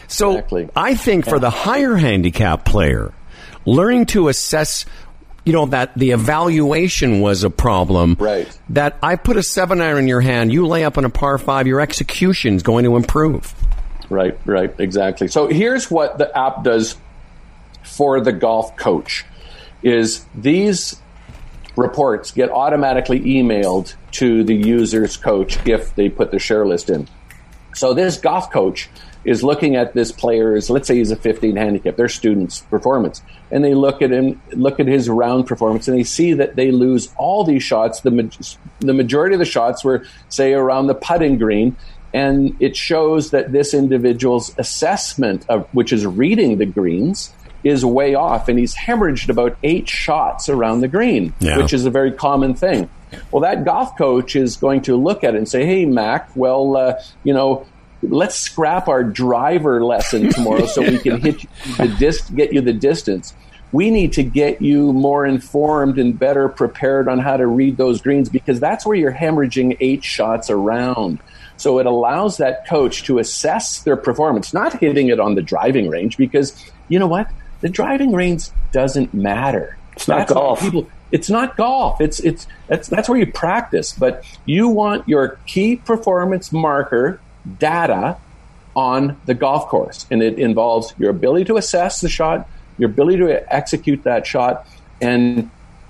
So 0.08 0.32
Exactly. 0.32 0.70
I 0.76 0.96
think 0.96 1.26
for 1.26 1.40
the 1.40 1.50
higher 1.50 1.96
handicap 1.96 2.66
player, 2.66 3.14
learning 3.66 4.08
to 4.08 4.28
assess, 4.28 4.86
you 5.46 5.54
know, 5.54 5.68
that 5.68 5.98
the 5.98 6.12
evaluation 6.12 7.22
was 7.22 7.44
a 7.44 7.50
problem. 7.50 8.18
Right. 8.20 8.48
That 8.70 8.98
I 9.02 9.16
put 9.16 9.38
a 9.38 9.44
seven 9.44 9.82
iron 9.82 10.00
in 10.00 10.08
your 10.08 10.22
hand, 10.22 10.52
you 10.52 10.68
lay 10.68 10.84
up 10.84 10.98
on 10.98 11.06
a 11.06 11.10
par 11.10 11.38
five, 11.38 11.68
your 11.68 11.82
execution's 11.82 12.64
going 12.64 12.84
to 12.86 12.96
improve. 12.96 13.54
Right, 14.10 14.38
right, 14.46 14.74
exactly. 14.80 15.28
So 15.28 15.48
here's 15.48 15.90
what 15.90 16.20
the 16.20 16.38
app 16.38 16.64
does 16.64 16.96
for 17.84 18.20
the 18.20 18.32
golf 18.32 18.76
coach 18.78 19.26
is 19.82 20.26
these 20.36 21.00
reports 21.78 22.32
get 22.32 22.50
automatically 22.50 23.20
emailed 23.20 23.96
to 24.12 24.44
the 24.44 24.56
user's 24.56 25.18
coach 25.18 25.58
if 25.68 25.94
they 25.96 26.10
put 26.10 26.32
the 26.32 26.40
share 26.40 26.66
list 26.66 26.90
in. 26.90 27.08
So 27.74 27.94
this 27.94 28.18
golf 28.18 28.52
coach 28.52 28.90
is 29.26 29.44
looking 29.44 29.76
at 29.76 29.94
this 29.94 30.12
player's, 30.12 30.70
let's 30.70 30.88
say 30.88 30.98
he's 30.98 31.12
a 31.12 31.16
15 31.16 31.56
handicap, 31.56 31.96
their 31.96 32.08
student's 32.08 32.62
performance, 32.62 33.22
and 33.52 33.64
they 33.64 33.74
look 33.74 34.02
at 34.02 34.12
him, 34.12 34.40
look 34.52 34.80
at 34.80 34.88
his 34.88 35.10
round 35.10 35.48
performance, 35.48 35.88
and 35.88 35.98
they 35.98 36.04
see 36.04 36.34
that 36.34 36.56
they 36.56 36.72
lose 36.72 37.10
all 37.18 37.44
these 37.44 37.64
shots. 37.64 38.02
The 38.02 38.12
ma- 38.12 38.30
the 38.80 38.94
majority 38.94 39.34
of 39.34 39.40
the 39.40 39.46
shots 39.46 39.84
were, 39.84 40.06
say, 40.30 40.54
around 40.54 40.88
the 40.88 40.94
putting 40.94 41.38
green, 41.38 41.76
and 42.14 42.56
it 42.62 42.78
shows 42.78 43.32
that 43.32 43.52
this 43.52 43.74
individual's 43.74 44.54
assessment 44.58 45.46
of 45.50 45.68
which 45.74 45.92
is 45.92 46.06
reading 46.06 46.60
the 46.60 46.66
greens 46.66 47.34
is 47.66 47.84
way 47.84 48.16
off, 48.16 48.48
and 48.48 48.58
he's 48.58 48.74
hemorrhaged 48.76 49.28
about 49.28 49.58
eight 49.64 49.90
shots 49.90 50.48
around 50.48 50.80
the 50.80 50.88
green, 50.88 51.34
Yeah. 51.40 51.58
which 51.58 51.74
is 51.74 51.86
a 51.86 51.90
very 51.90 52.12
common 52.14 52.54
thing. 52.54 52.88
Well, 53.32 53.42
that 53.42 53.66
golf 53.66 53.98
coach 53.98 54.36
is 54.36 54.56
going 54.56 54.82
to 54.84 54.96
look 54.96 55.24
at 55.26 55.34
it 55.36 55.38
and 55.38 55.50
say, 55.50 55.66
"Hey, 55.66 55.86
Mac, 55.86 56.30
well, 56.36 56.78
uh, 56.78 56.94
you 57.26 57.34
know." 57.34 57.66
Let's 58.04 58.36
scrap 58.36 58.88
our 58.88 59.04
driver 59.04 59.84
lesson 59.84 60.30
tomorrow 60.30 60.68
so 60.68 60.84
we 60.84 60.98
can 61.06 61.20
hit 61.22 61.38
the 61.78 61.88
dis- 61.98 62.30
get 62.30 62.54
you 62.54 62.62
the 62.62 62.74
distance. 62.74 63.34
We 63.72 63.90
need 63.90 64.14
to 64.14 64.22
get 64.22 64.62
you 64.62 64.94
more 64.94 65.26
informed 65.26 65.98
and 65.98 66.20
better 66.20 66.48
prepared 66.48 67.08
on 67.08 67.18
how 67.18 67.38
to 67.38 67.48
read 67.48 67.78
those 67.78 68.02
greens 68.02 68.30
because 68.30 68.60
that's 68.60 68.86
where 68.86 68.96
you're 68.96 69.14
hemorrhaging 69.14 69.78
eight 69.80 70.04
shots 70.04 70.52
around. 70.52 71.18
So 71.58 71.80
it 71.80 71.88
allows 71.88 72.38
that 72.38 72.68
coach 72.68 73.06
to 73.06 73.18
assess 73.18 73.80
their 73.82 73.98
performance, 73.98 74.54
not 74.54 74.74
hitting 74.80 75.08
it 75.08 75.20
on 75.20 75.34
the 75.34 75.42
driving 75.42 75.90
range 75.90 76.16
because 76.16 76.54
you 76.90 77.00
know 77.00 77.08
what? 77.08 77.28
The 77.66 77.72
driving 77.72 78.12
range 78.12 78.50
doesn't 78.72 79.12
matter. 79.12 79.76
It's 79.94 80.08
not 80.08 80.20
That's 80.20 80.34
golf. 80.34 80.60
People, 80.60 80.88
it's 81.12 81.32
not 81.32 81.58
golf. 81.58 82.00
It's 82.00 82.20
it's 82.20 82.46
that's 82.68 82.88
that's 82.88 83.10
where 83.10 83.18
you 83.18 83.26
practice. 83.32 83.92
But 83.92 84.24
you 84.46 84.68
want 84.68 85.10
your 85.10 85.40
key 85.48 85.78
performance 85.78 86.52
marker 86.52 87.20
data 87.58 88.18
on 88.76 89.20
the 89.26 89.34
golf 89.34 89.68
course, 89.68 90.06
and 90.12 90.22
it 90.22 90.38
involves 90.38 90.94
your 91.00 91.10
ability 91.10 91.46
to 91.46 91.58
assess 91.58 92.02
the 92.02 92.08
shot, 92.08 92.48
your 92.78 92.88
ability 92.88 93.18
to 93.18 93.52
execute 93.52 94.04
that 94.04 94.28
shot, 94.28 94.68
and 95.02 95.50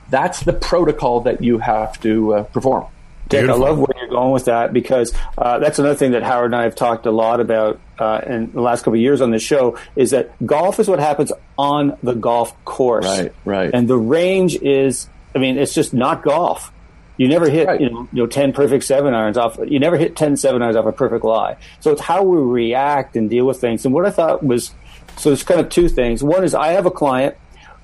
that's 0.09 0.43
the 0.45 0.53
protocol 0.53 1.19
that 1.19 1.43
you 1.43 1.57
have 1.57 1.99
to 2.03 2.35
uh, 2.35 2.43
perform. 2.43 2.85
Dick. 3.29 3.49
I 3.49 3.53
love 3.53 3.77
where 3.79 3.87
you're 3.99 4.09
going 4.09 4.31
with 4.31 4.45
that 4.45 4.71
because 4.73 5.13
uh, 5.37 5.59
that's 5.59 5.79
another 5.79 5.95
thing 5.95 6.11
that 6.11 6.23
Howard 6.23 6.45
and 6.47 6.55
I 6.55 6.63
have 6.63 6.75
talked 6.75 7.05
a 7.05 7.11
lot 7.11 7.39
about 7.39 7.79
uh, 7.97 8.21
in 8.25 8.51
the 8.51 8.61
last 8.61 8.81
couple 8.81 8.93
of 8.93 8.99
years 8.99 9.21
on 9.21 9.31
this 9.31 9.41
show 9.43 9.77
is 9.95 10.11
that 10.11 10.31
golf 10.45 10.79
is 10.79 10.87
what 10.87 10.99
happens 10.99 11.31
on 11.57 11.97
the 12.03 12.13
golf 12.13 12.53
course. 12.65 13.05
Right, 13.05 13.33
right. 13.43 13.71
And 13.73 13.87
the 13.87 13.97
range 13.97 14.55
is, 14.55 15.09
I 15.33 15.39
mean, 15.39 15.57
it's 15.57 15.73
just 15.73 15.93
not 15.93 16.23
golf. 16.23 16.71
You 17.17 17.29
never 17.29 17.49
hit, 17.49 17.65
Right. 17.67 17.79
you, 17.79 17.89
know, 17.89 18.07
you 18.11 18.23
know, 18.23 18.27
10 18.27 18.51
perfect 18.51 18.83
seven 18.83 19.13
irons 19.13 19.37
off. 19.37 19.57
You 19.65 19.79
never 19.79 19.95
hit 19.97 20.15
10 20.17 20.35
seven 20.37 20.61
irons 20.61 20.75
off 20.75 20.85
a 20.85 20.91
perfect 20.91 21.23
lie. 21.23 21.55
So 21.79 21.91
it's 21.93 22.01
how 22.01 22.23
we 22.23 22.37
react 22.37 23.15
and 23.15 23.29
deal 23.29 23.45
with 23.45 23.59
things. 23.61 23.85
And 23.85 23.93
what 23.93 24.05
I 24.05 24.11
thought 24.11 24.43
was, 24.43 24.71
so 25.17 25.29
there's 25.29 25.43
kind 25.43 25.61
of 25.61 25.69
two 25.69 25.87
things. 25.87 26.21
One 26.21 26.43
is 26.43 26.53
I 26.53 26.73
have 26.73 26.85
a 26.85 26.91
client 26.91 27.35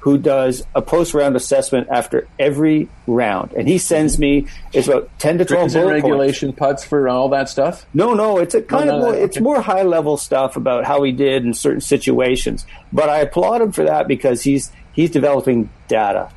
who 0.01 0.17
does 0.17 0.63
a 0.75 0.81
post 0.81 1.13
round 1.13 1.35
assessment 1.35 1.87
after 1.91 2.27
every 2.39 2.89
round, 3.07 3.53
and 3.53 3.67
he 3.67 3.77
sends 3.77 4.17
me 4.19 4.47
it's 4.73 4.87
about 4.87 5.09
10 5.19 5.37
to 5.39 5.45
12 5.45 5.67
Is 5.67 5.75
it 5.75 5.79
bullet 5.79 5.91
points. 5.91 6.03
regulation 6.03 6.53
putts 6.53 6.83
for 6.83 7.07
all 7.07 7.29
that 7.29 7.49
stuff? 7.49 7.85
No, 7.93 8.13
no, 8.15 8.37
it's 8.39 8.55
a 8.55 8.61
kind 8.63 8.87
no, 8.87 8.95
of 8.95 9.01
more, 9.01 9.15
it's 9.15 9.39
more 9.39 9.61
high 9.61 9.83
level 9.83 10.17
stuff 10.17 10.55
about 10.57 10.85
how 10.85 11.03
he 11.03 11.11
did 11.11 11.45
in 11.45 11.53
certain 11.53 11.81
situations. 11.81 12.65
But 12.91 13.09
I 13.09 13.19
applaud 13.19 13.61
him 13.61 13.71
for 13.71 13.83
that 13.85 14.07
because 14.07 14.41
he's 14.41 14.71
he's 14.93 15.11
developing 15.11 15.69
data. 15.87 16.31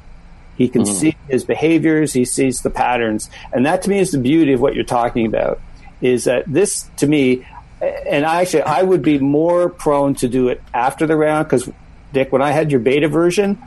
He 0.57 0.69
can 0.69 0.83
Mm-hmm. 0.83 0.93
see 0.95 1.17
his 1.29 1.45
behaviors, 1.45 2.13
he 2.13 2.25
sees 2.27 2.61
the 2.63 2.71
patterns, 2.71 3.29
and 3.53 3.67
that 3.67 3.83
to 3.83 3.91
me 3.91 3.99
is 3.99 4.13
the 4.13 4.19
beauty 4.19 4.53
of 4.53 4.61
what 4.61 4.75
you're 4.75 4.85
talking 4.85 5.27
about. 5.27 5.59
Is 6.03 6.25
that 6.25 6.45
this 6.47 6.89
to 6.99 7.07
me, 7.07 7.47
and 7.81 8.27
I 8.27 8.43
actually 8.43 8.63
I 8.63 8.83
would 8.83 9.01
be 9.03 9.19
more 9.19 9.71
prone 9.71 10.15
to 10.17 10.29
do 10.29 10.49
it 10.49 10.63
after 10.75 11.07
the 11.07 11.17
round 11.17 11.47
because 11.47 11.69
Dick, 12.15 12.33
when 12.33 12.41
I 12.41 12.53
had 12.53 12.71
your 12.71 12.81
beta 12.81 13.09
version, 13.09 13.59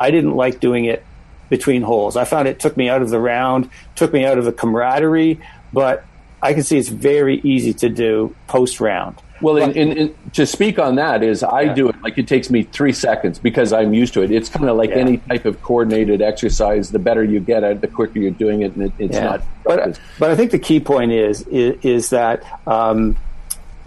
I 0.00 0.10
didn't 0.10 0.34
like 0.34 0.60
doing 0.60 0.86
it 0.86 1.04
between 1.50 1.82
holes. 1.82 2.16
I 2.16 2.24
found 2.24 2.48
it 2.48 2.58
took 2.58 2.76
me 2.76 2.88
out 2.88 3.02
of 3.02 3.10
the 3.10 3.20
round, 3.20 3.68
took 3.94 4.12
me 4.12 4.24
out 4.24 4.38
of 4.38 4.44
the 4.46 4.52
camaraderie, 4.52 5.40
but 5.72 6.04
I 6.42 6.54
can 6.54 6.62
see 6.62 6.78
it's 6.78 6.88
very 6.88 7.40
easy 7.40 7.74
to 7.74 7.88
do 7.88 8.34
post 8.46 8.80
round. 8.80 9.16
Well, 9.42 9.58
in, 9.58 9.72
in, 9.72 9.92
in, 9.98 10.14
to 10.32 10.46
speak 10.46 10.78
on 10.78 10.94
that 10.94 11.22
is 11.22 11.42
I 11.42 11.62
Yeah. 11.62 11.74
do 11.74 11.88
it 11.90 11.96
like 12.02 12.16
it 12.16 12.26
takes 12.26 12.48
me 12.48 12.62
three 12.62 12.92
seconds 12.92 13.38
because 13.38 13.70
I'm 13.72 13.92
used 13.92 14.14
to 14.14 14.22
it. 14.22 14.30
It's 14.30 14.48
kind 14.48 14.68
of 14.68 14.76
like 14.78 14.90
Yeah. 14.90 14.96
any 14.96 15.18
type 15.18 15.44
of 15.44 15.60
coordinated 15.62 16.22
exercise. 16.22 16.90
The 16.90 16.98
better 16.98 17.22
you 17.22 17.40
get 17.40 17.62
at 17.62 17.72
it, 17.72 17.80
the 17.82 17.86
quicker 17.88 18.18
you're 18.18 18.30
doing 18.30 18.62
it, 18.62 18.74
and 18.76 18.86
it, 18.86 18.92
it's 18.98 19.18
not. 19.18 19.42
But 19.62 20.00
but 20.18 20.30
I 20.30 20.36
think 20.36 20.52
the 20.52 20.58
key 20.58 20.80
point 20.80 21.12
is 21.12 21.42
is, 21.48 21.76
is 21.84 22.10
that. 22.10 22.42
Um, 22.66 23.16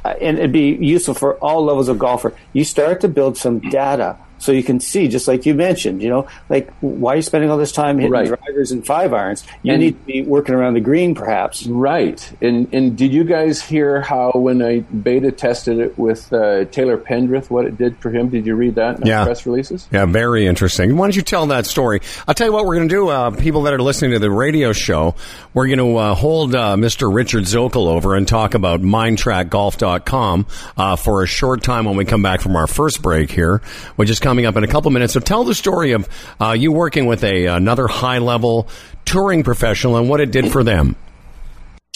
Uh, 0.04 0.10
and 0.22 0.38
it'd 0.38 0.52
be 0.52 0.76
useful 0.76 1.14
for 1.14 1.36
all 1.36 1.64
levels 1.66 1.90
of 1.90 2.00
golfer. 2.00 2.34
You 2.54 2.64
start 2.64 3.02
to 3.02 3.08
build 3.08 3.38
some 3.38 3.60
data 3.60 4.18
so 4.40 4.52
you 4.52 4.64
can 4.64 4.80
see, 4.80 5.08
just 5.08 5.28
like 5.28 5.46
you 5.46 5.54
mentioned, 5.54 6.02
you 6.02 6.10
know, 6.10 6.28
like 6.50 6.72
why 6.82 7.14
are 7.14 7.16
you 7.18 7.22
spending 7.22 7.50
all 7.52 7.58
this 7.58 7.72
time 7.72 7.98
hitting 7.98 8.12
Right. 8.12 8.28
drivers 8.28 8.72
and 8.72 8.86
five 8.86 9.14
irons? 9.14 9.44
You 9.64 9.74
And- 9.74 9.82
need 9.82 9.92
to 10.00 10.06
be 10.06 10.22
working 10.24 10.56
around 10.56 10.74
the 10.74 10.80
green, 10.80 11.14
perhaps. 11.16 11.68
Right. 11.68 12.28
And 12.42 12.68
and 12.74 12.98
did 12.98 13.14
you 13.14 13.24
guys 13.24 13.62
hear 13.62 14.02
how 14.02 14.32
when 14.34 14.62
I 14.62 14.80
beta 14.80 15.32
tested 15.32 15.80
it 15.80 15.98
with 16.00 16.32
uh, 16.34 16.66
Taylor 16.66 16.98
Pendrith, 16.98 17.50
what 17.50 17.66
it 17.66 17.78
did 17.78 17.98
for 17.98 18.10
him? 18.10 18.30
Did 18.30 18.46
you 18.46 18.56
read 18.56 18.76
that 18.76 19.00
in 19.00 19.06
Yeah. 19.08 19.20
the 19.20 19.26
press 19.28 19.46
releases? 19.46 19.88
Yeah, 19.92 20.06
very 20.06 20.48
interesting. 20.48 20.96
Why 20.98 21.06
don't 21.08 21.16
you 21.16 21.22
tell 21.22 21.46
that 21.48 21.66
story? 21.66 22.02
I'll 22.28 22.34
tell 22.34 22.48
you 22.48 22.54
what 22.54 22.66
we're 22.66 22.76
going 22.76 22.90
to 22.90 22.96
do. 22.96 23.10
Uh, 23.10 23.32
people 23.32 23.64
that 23.64 23.74
are 23.74 23.82
listening 23.82 24.12
to 24.12 24.20
the 24.20 24.32
radio 24.32 24.72
show, 24.74 25.16
we're 25.54 25.68
going 25.68 25.80
to 25.80 25.98
uh, 25.98 26.14
hold 26.16 26.56
uh, 26.56 26.76
Mr. 26.76 27.14
Richard 27.14 27.44
Zokol 27.44 27.88
over 27.88 28.16
and 28.16 28.28
talk 28.28 28.54
about 28.54 28.82
mindtrackgolf.com 28.82 30.46
uh, 30.78 30.96
for 30.96 31.24
a 31.24 31.28
short 31.28 31.64
time 31.64 31.86
when 31.86 31.96
we 31.98 32.06
come 32.06 32.22
back 32.22 32.42
from 32.42 32.56
our 32.56 32.68
first 32.68 33.02
break 33.02 33.32
here, 33.32 33.62
which 33.96 34.10
is 34.10 34.20
coming 34.30 34.46
up 34.46 34.56
in 34.56 34.64
a 34.64 34.68
couple 34.68 34.92
minutes. 34.92 35.14
So 35.14 35.20
tell 35.20 35.44
the 35.44 35.56
story 35.56 35.94
of 35.94 36.08
uh, 36.40 36.52
you 36.52 36.72
working 36.72 37.08
with 37.08 37.24
a 37.24 37.48
another 37.48 37.88
high 37.88 38.20
level 38.20 38.68
touring 39.04 39.42
professional 39.42 39.98
and 39.98 40.08
what 40.08 40.22
it 40.22 40.30
did 40.30 40.52
for 40.52 40.64
them. 40.64 40.96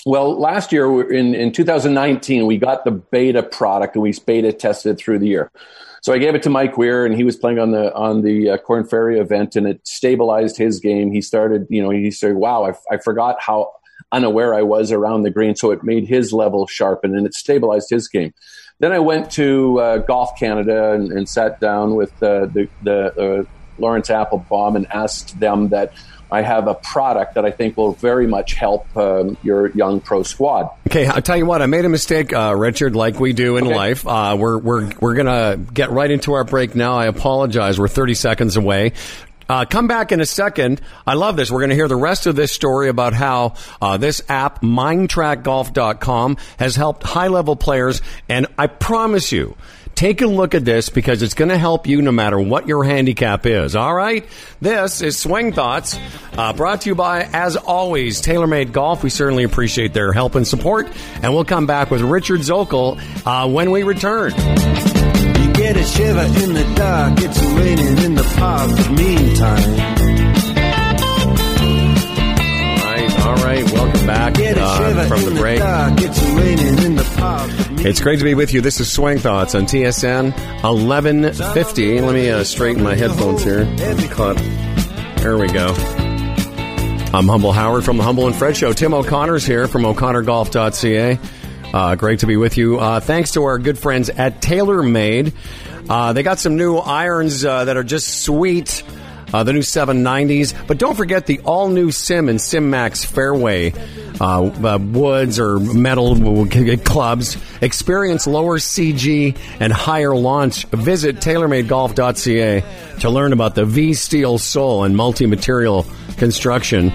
Well, 0.04 0.40
last 0.40 0.72
year 0.72 1.12
in, 1.12 1.36
in 1.36 1.52
2019, 1.52 2.48
we 2.48 2.58
got 2.58 2.86
the 2.86 2.92
beta 2.92 3.44
product 3.44 3.96
and 3.96 4.02
we 4.02 4.16
beta 4.26 4.52
tested 4.52 4.98
through 4.98 5.20
the 5.20 5.28
year. 5.28 5.52
So 6.02 6.12
I 6.12 6.18
gave 6.18 6.34
it 6.34 6.42
to 6.44 6.50
Mike 6.50 6.76
Weir, 6.76 7.06
and 7.06 7.16
he 7.16 7.24
was 7.24 7.36
playing 7.36 7.60
on 7.60 7.70
the 7.70 7.94
on 7.94 8.24
the 8.24 8.50
uh, 8.50 8.58
Corn 8.58 8.84
Ferry 8.84 9.20
event, 9.20 9.56
and 9.56 9.68
it 9.68 9.88
stabilized 9.88 10.58
his 10.58 10.80
game. 10.80 11.12
He 11.12 11.22
started, 11.22 11.68
you 11.70 11.84
know, 11.84 11.92
he 11.92 12.10
said, 12.10 12.34
"Wow, 12.34 12.66
I, 12.66 12.96
I 12.96 12.98
forgot 12.98 13.38
how 13.40 13.74
unaware 14.12 14.56
I 14.56 14.64
was 14.64 14.92
around 14.92 15.22
the 15.22 15.30
green." 15.30 15.56
So 15.56 15.70
it 15.70 15.84
made 15.84 16.08
his 16.08 16.34
level 16.34 16.66
sharpen, 16.66 17.16
and 17.16 17.28
it 17.28 17.36
stabilized 17.36 17.92
his 17.92 18.08
game. 18.08 18.34
Then 18.84 18.92
I 18.92 19.00
went 19.00 19.32
to 19.32 19.80
uh, 19.80 19.98
Golf 20.00 20.38
Canada 20.38 20.92
and, 20.92 21.10
and 21.14 21.30
sat 21.30 21.62
down 21.62 21.96
with 21.96 22.12
uh, 22.22 22.48
the 22.48 22.68
the 22.82 23.40
uh, 23.40 23.44
Laurence 23.80 24.10
Applebaum 24.10 24.76
and 24.76 24.88
asked 24.92 25.40
them 25.40 25.70
that 25.70 25.94
I 26.30 26.42
have 26.42 26.68
a 26.68 26.74
product 26.74 27.36
that 27.36 27.46
I 27.46 27.52
think 27.52 27.78
will 27.78 27.94
very 27.94 28.28
much 28.28 28.56
help 28.56 28.86
um, 28.98 29.38
your 29.42 29.68
young 29.70 30.02
pro 30.02 30.24
squad. 30.24 30.70
Okay, 30.88 31.06
I'll 31.08 31.22
tell 31.22 31.38
you 31.38 31.46
what. 31.46 31.62
I 31.62 31.68
made 31.68 31.86
a 31.86 31.90
mistake, 31.90 32.34
uh, 32.34 32.54
Richard, 32.58 32.94
like 32.94 33.22
we 33.22 33.32
do 33.32 33.56
in 33.56 33.68
Okay. 33.68 33.74
life. 33.74 34.06
Uh, 34.06 34.36
we're 34.38 34.58
we're 34.58 34.92
we're 35.00 35.16
gonna 35.16 35.56
get 35.74 35.92
right 35.92 36.12
into 36.12 36.34
our 36.34 36.44
break 36.44 36.76
now. 36.76 36.98
I 36.98 37.06
apologize. 37.06 37.80
We're 37.80 37.88
30 37.88 38.16
seconds 38.16 38.58
away. 38.58 38.92
Uh, 39.48 39.66
come 39.66 39.88
back 39.88 40.12
in 40.12 40.22
a 40.22 40.26
second. 40.26 40.82
I 41.06 41.14
love 41.16 41.36
this. 41.36 41.52
We're 41.52 41.60
going 41.60 41.70
to 41.70 41.76
hear 41.76 41.88
the 41.88 41.96
rest 41.96 42.26
of 42.28 42.36
this 42.36 42.52
story 42.52 42.90
about 42.90 43.14
how 43.14 43.56
uh, 43.82 43.98
this 43.98 44.22
app, 44.30 44.62
mindtrackgolf.com, 44.62 46.38
has 46.58 46.76
helped 46.76 47.04
high 47.04 47.28
level 47.28 47.56
players. 47.56 48.02
And 48.30 48.48
I 48.58 48.68
promise 48.68 49.32
you, 49.32 49.56
Take 49.96 50.22
a 50.22 50.28
look 50.28 50.56
at 50.56 50.66
this 50.66 50.90
because 50.90 51.22
it's 51.22 51.36
going 51.36 51.50
to 51.50 51.58
help 51.58 51.88
you 51.88 52.02
no 52.02 52.12
matter 52.12 52.40
what 52.40 52.68
your 52.68 52.84
handicap 52.84 53.46
is. 53.46 53.76
All 53.76 53.94
right? 53.94 54.26
This 54.60 55.02
is 55.02 55.18
Swing 55.18 55.54
Thoughts, 55.54 55.98
uh, 56.34 56.54
brought 56.54 56.82
to 56.82 56.90
you 56.90 56.96
by, 56.96 57.30
as 57.32 57.56
always, 57.56 58.22
TaylorMade 58.22 58.72
Golf. 58.72 59.04
We 59.04 59.10
certainly 59.10 59.44
appreciate 59.44 59.94
their 59.94 60.12
help 60.12 60.36
and 60.36 60.48
support. 60.48 60.88
And 61.22 61.34
we'll 61.34 61.46
come 61.46 61.68
back 61.68 61.92
with 61.92 62.02
Richard 62.02 62.40
Zokol 62.40 63.00
uh, 63.26 63.48
when 63.50 63.70
we 63.70 63.84
return. 63.84 64.34
Get 65.74 65.82
a 65.82 65.88
shiver 65.88 66.44
in 66.44 66.54
the 66.54 66.76
dark, 66.76 67.14
it's 67.18 67.42
raining 67.42 67.98
in 68.06 68.14
the 68.14 68.22
park, 68.38 68.70
but 68.78 68.92
meantime. 68.92 69.74
All 73.26 73.36
right, 73.44 73.64
welcome 73.72 74.06
back 74.06 74.36
uh, 74.38 75.08
from 75.08 75.26
the 75.26 75.32
break. 75.32 75.60
It's 77.84 78.02
great 78.02 78.20
to 78.20 78.24
be 78.24 78.36
with 78.36 78.54
you. 78.54 78.62
This 78.62 78.80
is 78.80 78.92
Swing 78.92 79.18
Thoughts 79.18 79.56
on 79.56 79.64
TSN 79.66 80.34
1150. 80.62 82.02
Let 82.02 82.14
me 82.14 82.30
uh, 82.30 82.44
straighten 82.44 82.84
my 82.84 82.94
headphones 82.94 83.44
here. 83.44 83.66
Caught. 84.12 84.38
There 85.18 85.40
we 85.40 85.48
go. 85.48 85.74
I'm 87.16 87.28
Humble 87.28 87.52
Howard 87.52 87.84
from 87.84 87.98
the 87.98 88.04
Humble 88.04 88.28
and 88.28 88.36
Fred 88.36 88.56
Show. 88.56 88.74
Tim 88.74 88.94
O'Connor's 88.94 89.44
here 89.44 89.68
from 89.68 89.86
o'connorgolf.ca. 89.86 91.18
Uh, 91.74 91.96
great 91.96 92.20
to 92.20 92.28
be 92.28 92.38
with 92.38 92.58
you. 92.58 92.80
Uh, 92.80 93.00
thanks 93.00 93.32
to 93.32 93.44
our 93.44 93.58
good 93.58 93.80
friends 93.80 94.10
at 94.10 94.42
TaylorMade. 94.42 95.34
Uh, 95.90 96.14
they 96.14 96.24
got 96.24 96.40
some 96.40 96.56
new 96.56 96.78
irons 96.78 97.44
uh, 97.44 97.66
that 97.66 97.76
are 97.76 97.84
just 97.84 98.24
sweet 98.24 98.84
uh, 99.34 99.44
the 99.44 99.52
new 99.52 99.62
790s. 99.62 100.68
But 100.68 100.78
don't 100.78 100.96
forget 100.96 101.26
the 101.26 101.40
all 101.40 101.68
new 101.68 101.92
Sim 101.92 102.30
and 102.30 102.40
Sim 102.40 102.70
Max 102.70 103.04
Fairway 103.04 103.74
uh, 104.22 104.78
woods 104.80 105.40
or 105.40 105.60
metal 105.60 106.46
clubs. 106.86 107.38
Experience 107.62 108.28
lower 108.28 108.60
CG 108.60 109.36
and 109.60 109.74
higher 109.74 110.16
launch. 110.16 110.66
Visit 110.68 111.18
TaylorMadeGolf.ca 111.18 113.00
to 113.00 113.10
learn 113.10 113.34
about 113.34 113.56
the 113.56 113.66
V 113.66 113.96
Steel 113.96 114.38
Sole 114.38 114.84
and 114.84 114.96
multi 114.96 115.26
material 115.26 115.86
construction. 116.18 116.92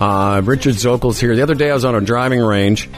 Uh, 0.00 0.42
Richard 0.44 0.74
Zokol's 0.74 1.18
here. 1.18 1.34
The 1.34 1.42
other 1.42 1.54
day 1.54 1.70
I 1.70 1.74
was 1.74 1.84
on 1.84 1.94
a 1.94 2.00
driving 2.00 2.40
range 2.40 2.90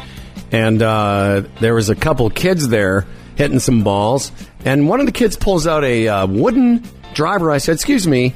and 0.52 0.82
uh, 0.82 1.42
there 1.60 1.74
was 1.74 1.88
a 1.88 1.94
couple 1.94 2.28
kids 2.30 2.68
there 2.68 3.06
hitting 3.36 3.58
some 3.58 3.82
balls. 3.82 4.32
And 4.64 4.88
one 4.88 5.00
of 5.00 5.06
the 5.06 5.12
kids 5.12 5.36
pulls 5.36 5.66
out 5.66 5.84
a 5.84 6.08
uh, 6.08 6.26
wooden 6.26 6.84
driver. 7.14 7.50
I 7.50 7.58
said, 7.58 7.74
Excuse 7.74 8.06
me, 8.06 8.34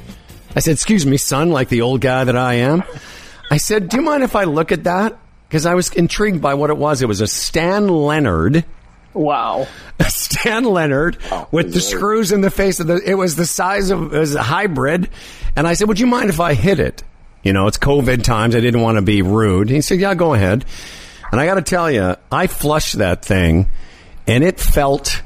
I 0.55 0.59
said, 0.59 0.73
Excuse 0.73 1.05
me, 1.05 1.17
son, 1.17 1.49
like 1.49 1.69
the 1.69 1.81
old 1.81 2.01
guy 2.01 2.23
that 2.23 2.37
I 2.37 2.55
am. 2.55 2.83
I 3.49 3.57
said, 3.57 3.89
Do 3.89 3.97
you 3.97 4.03
mind 4.03 4.23
if 4.23 4.35
I 4.35 4.45
look 4.45 4.71
at 4.71 4.85
that? 4.85 5.17
Because 5.47 5.65
I 5.65 5.73
was 5.73 5.89
intrigued 5.93 6.41
by 6.41 6.53
what 6.53 6.69
it 6.69 6.77
was. 6.77 7.01
It 7.01 7.07
was 7.07 7.19
a 7.21 7.27
Stan 7.27 7.87
Leonard. 7.89 8.63
Wow. 9.13 9.67
Stan 10.07 10.63
Leonard 10.63 11.17
oh, 11.31 11.47
with 11.51 11.73
the 11.73 11.81
screws 11.81 12.31
in 12.31 12.39
the 12.39 12.49
face 12.49 12.79
of 12.79 12.87
the, 12.87 13.01
it 13.05 13.15
was 13.15 13.35
the 13.35 13.45
size 13.45 13.89
of, 13.89 14.13
it 14.13 14.19
was 14.19 14.35
a 14.35 14.41
hybrid. 14.41 15.09
And 15.55 15.67
I 15.67 15.73
said, 15.73 15.87
Would 15.87 15.99
you 15.99 16.07
mind 16.07 16.29
if 16.29 16.39
I 16.39 16.53
hit 16.53 16.79
it? 16.79 17.03
You 17.43 17.53
know, 17.53 17.67
it's 17.67 17.77
COVID 17.77 18.23
times. 18.23 18.55
I 18.55 18.59
didn't 18.59 18.81
want 18.81 18.97
to 18.97 19.01
be 19.01 19.21
rude. 19.21 19.69
He 19.69 19.81
said, 19.81 19.99
Yeah, 19.99 20.13
go 20.15 20.33
ahead. 20.33 20.65
And 21.31 21.39
I 21.39 21.45
got 21.45 21.55
to 21.55 21.61
tell 21.61 21.89
you, 21.89 22.15
I 22.31 22.47
flushed 22.47 22.97
that 22.97 23.23
thing 23.23 23.69
and 24.27 24.43
it 24.43 24.59
felt, 24.59 25.23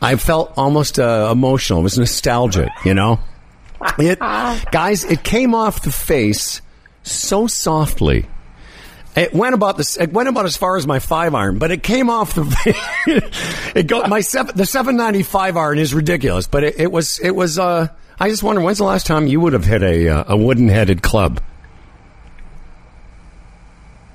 I 0.00 0.16
felt 0.16 0.52
almost 0.56 0.98
uh, 0.98 1.28
emotional. 1.32 1.80
It 1.80 1.84
was 1.84 1.98
nostalgic, 1.98 2.68
you 2.84 2.94
know? 2.94 3.20
It, 3.98 4.18
guys, 4.18 5.04
it 5.04 5.24
came 5.24 5.54
off 5.54 5.82
the 5.82 5.90
face 5.90 6.62
so 7.02 7.46
softly. 7.46 8.26
It 9.14 9.34
went 9.34 9.54
about 9.54 9.76
this. 9.76 9.98
It 9.98 10.12
went 10.12 10.28
about 10.28 10.46
as 10.46 10.56
far 10.56 10.76
as 10.76 10.86
my 10.86 10.98
five 10.98 11.34
iron, 11.34 11.58
but 11.58 11.70
it 11.70 11.82
came 11.82 12.08
off 12.08 12.34
the. 12.34 12.46
it 13.74 13.86
go 13.86 14.06
my 14.06 14.20
seven. 14.20 14.56
The 14.56 14.64
seven 14.64 14.96
ninety 14.96 15.22
five 15.22 15.56
iron 15.58 15.78
is 15.78 15.92
ridiculous, 15.92 16.46
but 16.46 16.64
it, 16.64 16.80
it 16.80 16.90
was. 16.90 17.18
It 17.18 17.32
was. 17.32 17.58
Uh, 17.58 17.88
I 18.18 18.30
just 18.30 18.42
wonder 18.42 18.62
when's 18.62 18.78
the 18.78 18.84
last 18.84 19.06
time 19.06 19.26
you 19.26 19.38
would 19.40 19.52
have 19.52 19.66
hit 19.66 19.82
a 19.82 20.08
uh, 20.08 20.24
a 20.28 20.36
wooden 20.36 20.68
headed 20.68 21.02
club. 21.02 21.42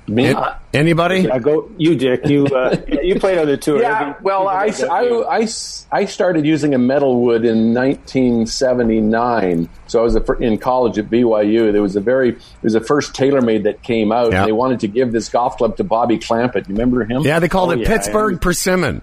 Me? 0.08 0.26
It, 0.26 0.36
anybody? 0.72 1.20
Yeah, 1.20 1.38
go 1.38 1.70
you, 1.76 1.94
Dick. 1.94 2.26
You 2.26 2.46
uh, 2.46 2.76
you 3.02 3.18
played 3.20 3.38
on 3.38 3.46
the 3.46 3.56
tour. 3.56 3.80
Yeah. 3.80 4.14
Well, 4.22 4.48
I, 4.48 4.72
I, 4.90 5.40
I, 5.40 5.48
I 5.92 6.04
started 6.06 6.44
using 6.46 6.74
a 6.74 6.78
metal 6.78 7.20
wood 7.20 7.44
in 7.44 7.74
1979. 7.74 9.68
So 9.86 10.00
I 10.00 10.02
was 10.02 10.16
a, 10.16 10.32
in 10.34 10.58
college 10.58 10.98
at 10.98 11.10
BYU. 11.10 11.72
There 11.72 11.82
was 11.82 11.96
a 11.96 12.00
very 12.00 12.30
it 12.30 12.62
was 12.62 12.72
the 12.72 12.80
first 12.80 13.12
TaylorMade 13.14 13.64
that 13.64 13.82
came 13.82 14.12
out. 14.12 14.32
And 14.32 14.46
they 14.46 14.52
wanted 14.52 14.80
to 14.80 14.88
give 14.88 15.12
this 15.12 15.28
golf 15.28 15.56
club 15.58 15.76
to 15.76 15.84
Bobby 15.84 16.18
Clampett. 16.18 16.68
You 16.68 16.74
remember 16.74 17.04
him? 17.04 17.22
Yeah, 17.22 17.38
they 17.38 17.48
called 17.48 17.70
oh, 17.70 17.72
it 17.72 17.80
yeah, 17.80 17.88
Pittsburgh 17.88 18.40
Persimmon 18.40 19.02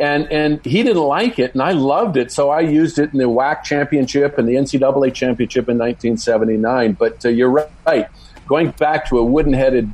and 0.00 0.30
and 0.32 0.64
he 0.64 0.82
didn't 0.82 1.02
like 1.02 1.38
it, 1.38 1.52
and 1.52 1.62
I 1.62 1.72
loved 1.72 2.16
it, 2.16 2.32
so 2.32 2.50
I 2.50 2.60
used 2.60 2.98
it 2.98 3.12
in 3.12 3.18
the 3.18 3.24
WAC 3.24 3.64
championship 3.64 4.38
and 4.38 4.48
the 4.48 4.54
NCAA 4.54 5.12
championship 5.12 5.68
in 5.68 5.78
1979. 5.78 6.92
But 6.92 7.24
uh, 7.24 7.28
you're 7.28 7.68
right, 7.86 8.08
going 8.46 8.70
back 8.72 9.08
to 9.08 9.18
a 9.18 9.24
wooden-headed 9.24 9.92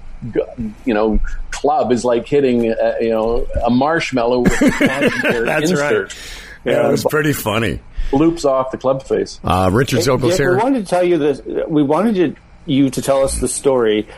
you 0.85 0.95
know, 0.95 1.21
club 1.51 1.93
is 1.93 2.05
like 2.05 2.27
hitting, 2.27 2.67
a, 2.71 2.97
you 3.01 3.11
know, 3.11 3.47
a 3.65 3.71
marshmallow 3.71 4.41
with 4.41 4.59
That's 4.79 5.71
insert. 5.71 6.13
right. 6.13 6.17
Yeah, 6.65 6.89
it 6.89 6.91
was 6.91 7.05
pretty 7.09 7.33
funny. 7.33 7.81
Loops 8.13 8.45
off 8.45 8.71
the 8.71 8.77
club 8.79 9.03
face. 9.03 9.41
Uh, 9.43 9.71
Richard 9.73 10.01
Zokol's 10.01 10.37
here. 10.37 10.53
We 10.57 10.63
wanted 10.63 10.85
to 10.85 10.91
tell 10.91 11.03
you 11.05 11.17
this. 11.17 11.41
We 11.69 11.83
wanted 11.83 12.37
you 12.67 12.91
to 12.91 13.03
tell 13.03 13.23
us 13.23 13.41
the 13.41 13.49
story 13.49 14.09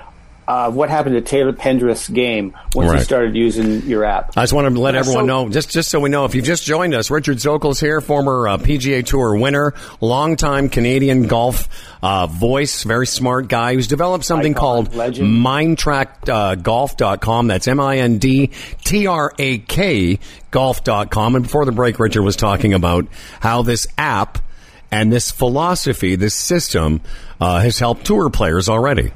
uh, 0.47 0.71
what 0.71 0.91
happened 0.91 1.15
to 1.15 1.21
Taylor 1.21 1.53
Pendrith's 1.53 2.09
game 2.09 2.57
once 2.75 2.91
right. 2.91 2.99
you 2.99 3.05
started 3.05 3.37
using 3.37 3.83
your 3.83 4.03
app. 4.05 4.33
I 4.37 4.43
just 4.43 4.53
want 4.53 4.75
to 4.75 4.81
let 4.81 4.95
yeah, 4.95 5.01
everyone 5.01 5.23
so, 5.23 5.27
know, 5.27 5.49
just 5.49 5.71
just 5.71 5.89
so 5.91 6.01
we 6.01 6.11
know, 6.11 6.25
if 6.25 6.35
you've 6.35 6.45
just 6.45 6.65
joined 6.65 6.95
us, 6.95 7.09
Richard 7.11 7.37
Zokol's 7.39 7.79
here, 7.81 8.01
former 8.01 8.49
uh, 8.49 8.59
PGA 8.59 9.05
Tour 9.05 9.37
winner, 9.37 9.75
longtime 10.01 10.69
Canadian 10.69 11.29
golf 11.29 11.69
uh, 12.03 12.27
voice, 12.27 12.83
very 12.83 13.07
smart 13.07 13.47
guy 13.49 13.75
who's 13.75 13.87
developed 13.87 14.25
something 14.25 14.55
called 14.55 14.93
legend. 14.95 15.29
MindTrackGolf.com. 15.45 17.47
That's 17.47 17.69
M-I-N-D-T-R-A-K 17.69 18.49
golf.com. 20.51 21.37
And 21.37 21.45
before 21.45 21.65
the 21.65 21.73
break, 21.73 21.99
Richard 21.99 22.23
was 22.23 22.37
talking 22.37 22.75
about 22.75 23.07
how 23.41 23.63
this 23.63 23.87
app 23.97 24.39
and 24.91 25.11
this 25.13 25.31
philosophy, 25.31 26.17
this 26.17 26.35
system, 26.35 27.01
uh, 27.41 27.61
has 27.61 27.79
helped 27.79 28.05
tour 28.05 28.29
players 28.31 28.69
already. 28.69 29.13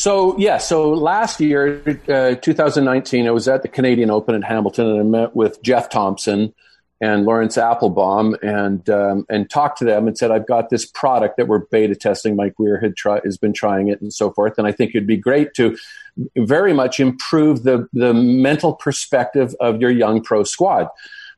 So 0.00 0.34
yeah, 0.38 0.56
so 0.56 0.88
last 0.94 1.42
year, 1.42 1.82
uh, 2.08 2.34
2019, 2.36 3.26
I 3.26 3.30
was 3.32 3.46
at 3.48 3.60
the 3.60 3.68
Canadian 3.68 4.10
Open 4.10 4.34
in 4.34 4.40
Hamilton, 4.40 4.86
and 4.86 4.98
I 4.98 5.02
met 5.02 5.36
with 5.36 5.62
Jeff 5.62 5.90
Thompson 5.90 6.54
and 7.02 7.26
Laurence 7.26 7.58
Applebaum, 7.58 8.34
and 8.40 8.88
um, 8.88 9.26
and 9.28 9.50
talked 9.50 9.76
to 9.80 9.84
them 9.84 10.08
and 10.08 10.16
said, 10.16 10.30
I've 10.30 10.46
got 10.46 10.70
this 10.70 10.86
product 10.86 11.36
that 11.36 11.48
we're 11.48 11.66
beta 11.66 11.94
testing. 11.94 12.34
Mike 12.34 12.58
Weir 12.58 12.80
had 12.80 12.96
try, 12.96 13.20
has 13.24 13.36
been 13.36 13.52
trying 13.52 13.88
it 13.88 14.00
and 14.00 14.10
so 14.10 14.30
forth, 14.30 14.54
and 14.56 14.66
I 14.66 14.72
think 14.72 14.92
it'd 14.94 15.06
be 15.06 15.18
great 15.18 15.52
to 15.56 15.76
very 16.34 16.72
much 16.72 16.98
improve 16.98 17.64
the 17.64 17.86
the 17.92 18.14
mental 18.14 18.72
perspective 18.72 19.54
of 19.60 19.82
your 19.82 19.90
young 19.90 20.22
pro 20.22 20.44
squad. 20.44 20.88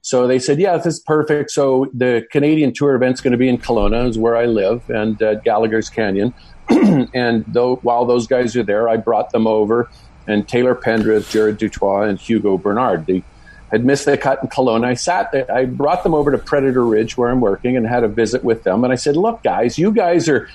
So 0.02 0.28
they 0.28 0.38
said, 0.38 0.60
yeah, 0.60 0.76
this 0.76 0.94
is 0.94 1.00
perfect. 1.00 1.50
So 1.50 1.90
the 1.94 2.26
Canadian 2.30 2.72
Tour 2.74 2.94
event's 2.94 3.20
going 3.20 3.32
to 3.32 3.38
be 3.38 3.48
in 3.48 3.58
Kelowna, 3.58 4.08
is 4.08 4.18
where 4.18 4.36
I 4.36 4.46
live, 4.46 4.88
and 4.88 5.20
uh, 5.20 5.36
Gallagher's 5.36 5.88
Canyon. 5.88 6.32
and 7.14 7.44
though, 7.48 7.76
while 7.76 8.04
those 8.04 8.26
guys 8.26 8.56
are 8.56 8.62
there, 8.62 8.88
I 8.88 8.96
brought 8.96 9.30
them 9.30 9.46
over, 9.46 9.90
and 10.26 10.46
Taylor 10.48 10.74
Pendrith, 10.74 11.30
Jared 11.30 11.58
du 11.58 11.68
Toit, 11.68 12.08
and 12.08 12.18
Hugo 12.18 12.56
Bernard. 12.58 13.06
They 13.06 13.22
had 13.70 13.84
missed 13.84 14.04
the 14.04 14.18
cut 14.18 14.42
in 14.42 14.48
Kelowna. 14.48 14.84
I 14.84 14.94
sat 14.94 15.32
there, 15.32 15.50
I 15.50 15.64
brought 15.64 16.02
them 16.02 16.14
over 16.14 16.30
to 16.30 16.38
Predator 16.38 16.84
Ridge 16.84 17.16
where 17.16 17.30
I'm 17.30 17.40
working 17.40 17.76
and 17.76 17.86
had 17.86 18.04
a 18.04 18.08
visit 18.08 18.44
with 18.44 18.64
them. 18.64 18.84
And 18.84 18.92
I 18.92 18.96
said, 18.96 19.16
look, 19.16 19.42
guys, 19.42 19.78
you 19.78 19.92
guys 19.92 20.28
are 20.28 20.48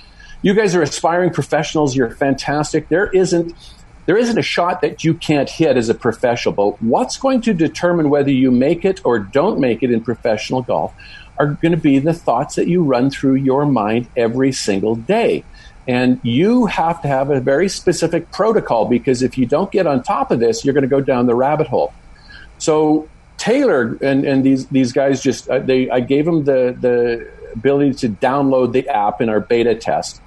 you 0.43 0.53
guys 0.53 0.75
are 0.75 0.83
aspiring 0.83 1.31
professionals. 1.31 1.95
You're 1.95 2.11
fantastic. 2.11 2.89
There 2.89 3.07
isn't 3.07 3.53
there 4.05 4.17
isn't 4.17 4.37
a 4.37 4.43
shot 4.43 4.81
that 4.81 5.03
you 5.03 5.13
can't 5.13 5.49
hit 5.49 5.75
as 5.75 5.89
a 5.89 5.93
professional. 5.93 6.53
But 6.53 6.81
what's 6.81 7.17
going 7.17 7.41
to 7.41 7.53
determine 7.53 8.09
whether 8.09 8.31
you 8.31 8.51
make 8.51 8.85
it 8.85 9.01
or 9.03 9.19
don't 9.19 9.59
make 9.59 9.83
it 9.83 9.91
in 9.91 10.01
professional 10.01 10.61
golf 10.61 10.93
are 11.37 11.47
going 11.47 11.73
to 11.73 11.77
be 11.77 11.99
the 11.99 12.13
thoughts 12.13 12.55
that 12.55 12.67
you 12.67 12.83
run 12.83 13.09
through 13.09 13.35
your 13.35 13.65
mind 13.65 14.07
every 14.15 14.51
single 14.51 14.95
day. 14.95 15.43
And 15.87 16.19
you 16.23 16.65
have 16.65 17.01
to 17.03 17.07
have 17.07 17.29
a 17.29 17.39
very 17.39 17.69
specific 17.69 18.31
protocol 18.31 18.85
because 18.85 19.21
if 19.21 19.37
you 19.37 19.45
don't 19.45 19.71
get 19.71 19.87
on 19.87 20.03
top 20.03 20.31
of 20.31 20.39
this, 20.39 20.65
you're 20.65 20.73
going 20.73 20.83
to 20.83 20.89
go 20.89 20.99
down 20.99 21.27
the 21.27 21.35
rabbit 21.35 21.67
hole. 21.67 21.93
So 22.57 23.07
Taylor 23.37 23.97
and, 24.01 24.25
and 24.25 24.43
these 24.43 24.67
these 24.67 24.91
guys 24.91 25.21
just 25.21 25.49
uh, 25.49 25.59
they 25.59 25.89
I 25.89 25.99
gave 26.01 26.25
them 26.25 26.43
the 26.43 26.75
the 26.79 27.31
ability 27.53 27.93
to 27.93 28.09
download 28.09 28.73
the 28.73 28.87
app 28.89 29.21
in 29.21 29.29
our 29.29 29.39
beta 29.39 29.75
test. 29.75 30.21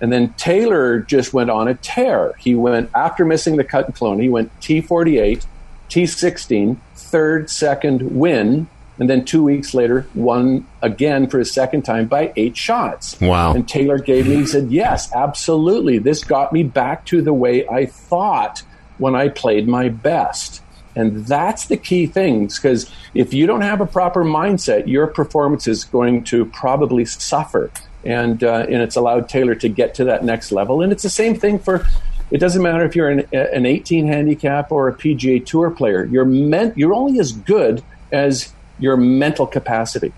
And 0.00 0.12
then 0.12 0.34
Taylor 0.34 1.00
just 1.00 1.32
went 1.32 1.50
on 1.50 1.68
a 1.68 1.74
tear. 1.74 2.34
He 2.38 2.54
went 2.54 2.90
after 2.94 3.24
missing 3.24 3.56
the 3.56 3.64
cut 3.64 3.86
and 3.86 3.94
Kelowna. 3.94 4.22
He 4.22 4.28
went 4.28 4.50
T48, 4.60 5.46
T16, 5.88 6.76
third, 6.94 7.48
second 7.48 8.02
win, 8.18 8.68
and 8.98 9.10
then 9.10 9.24
two 9.24 9.42
weeks 9.42 9.74
later, 9.74 10.06
won 10.14 10.66
again 10.80 11.28
for 11.28 11.40
a 11.40 11.44
second 11.44 11.82
time 11.82 12.06
by 12.06 12.32
eight 12.36 12.56
shots. 12.56 13.20
Wow. 13.20 13.52
And 13.54 13.68
Taylor 13.68 13.98
gave 13.98 14.28
me, 14.28 14.36
he 14.36 14.46
said, 14.46 14.70
Yes, 14.70 15.12
absolutely. 15.12 15.98
This 15.98 16.22
got 16.22 16.52
me 16.52 16.62
back 16.62 17.04
to 17.06 17.20
the 17.20 17.32
way 17.32 17.66
I 17.66 17.86
thought 17.86 18.62
when 18.98 19.14
I 19.14 19.28
played 19.28 19.66
my 19.66 19.88
best. 19.88 20.62
And 20.96 21.26
that's 21.26 21.66
the 21.66 21.76
key 21.76 22.06
things 22.06 22.56
because 22.56 22.88
if 23.14 23.34
you 23.34 23.48
don't 23.48 23.62
have 23.62 23.80
a 23.80 23.86
proper 23.86 24.24
mindset, 24.24 24.86
your 24.86 25.08
performance 25.08 25.66
is 25.66 25.84
going 25.84 26.22
to 26.24 26.44
probably 26.46 27.04
suffer. 27.04 27.72
And, 28.04 28.44
uh, 28.44 28.66
and 28.68 28.80
it's 28.82 28.94
allowed 28.94 29.28
Taylor 29.28 29.56
to 29.56 29.68
get 29.68 29.94
to 29.96 30.04
that 30.04 30.24
next 30.24 30.52
level. 30.52 30.82
And 30.82 30.92
it's 30.92 31.02
the 31.02 31.10
same 31.10 31.34
thing 31.34 31.58
for 31.58 31.84
it 32.30 32.38
doesn't 32.38 32.62
matter 32.62 32.84
if 32.84 32.94
you're 32.96 33.08
an, 33.08 33.26
an 33.32 33.66
18 33.66 34.06
handicap 34.06 34.72
or 34.72 34.88
a 34.88 34.94
PGA 34.94 35.44
Tour 35.44 35.70
player. 35.70 36.04
You're 36.04 36.24
meant. 36.24 36.76
You're 36.76 36.94
only 36.94 37.18
as 37.18 37.32
good 37.32 37.82
as 38.12 38.53
your 38.78 38.96
mental 38.96 39.46
capacity. 39.46 40.12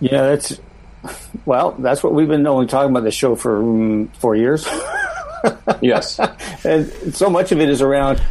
Yeah, 0.00 0.22
that's 0.22 0.60
well, 1.44 1.72
that's 1.72 2.02
what 2.02 2.12
we've 2.12 2.28
been 2.28 2.46
only 2.46 2.66
talking 2.66 2.90
about 2.90 3.04
the 3.04 3.10
show 3.10 3.36
for 3.36 3.58
um, 3.58 4.08
four 4.18 4.34
years. 4.36 4.66
yes, 5.80 6.18
and 6.64 7.14
so 7.14 7.30
much 7.30 7.52
of 7.52 7.60
it 7.60 7.68
is 7.68 7.82
around 7.82 8.22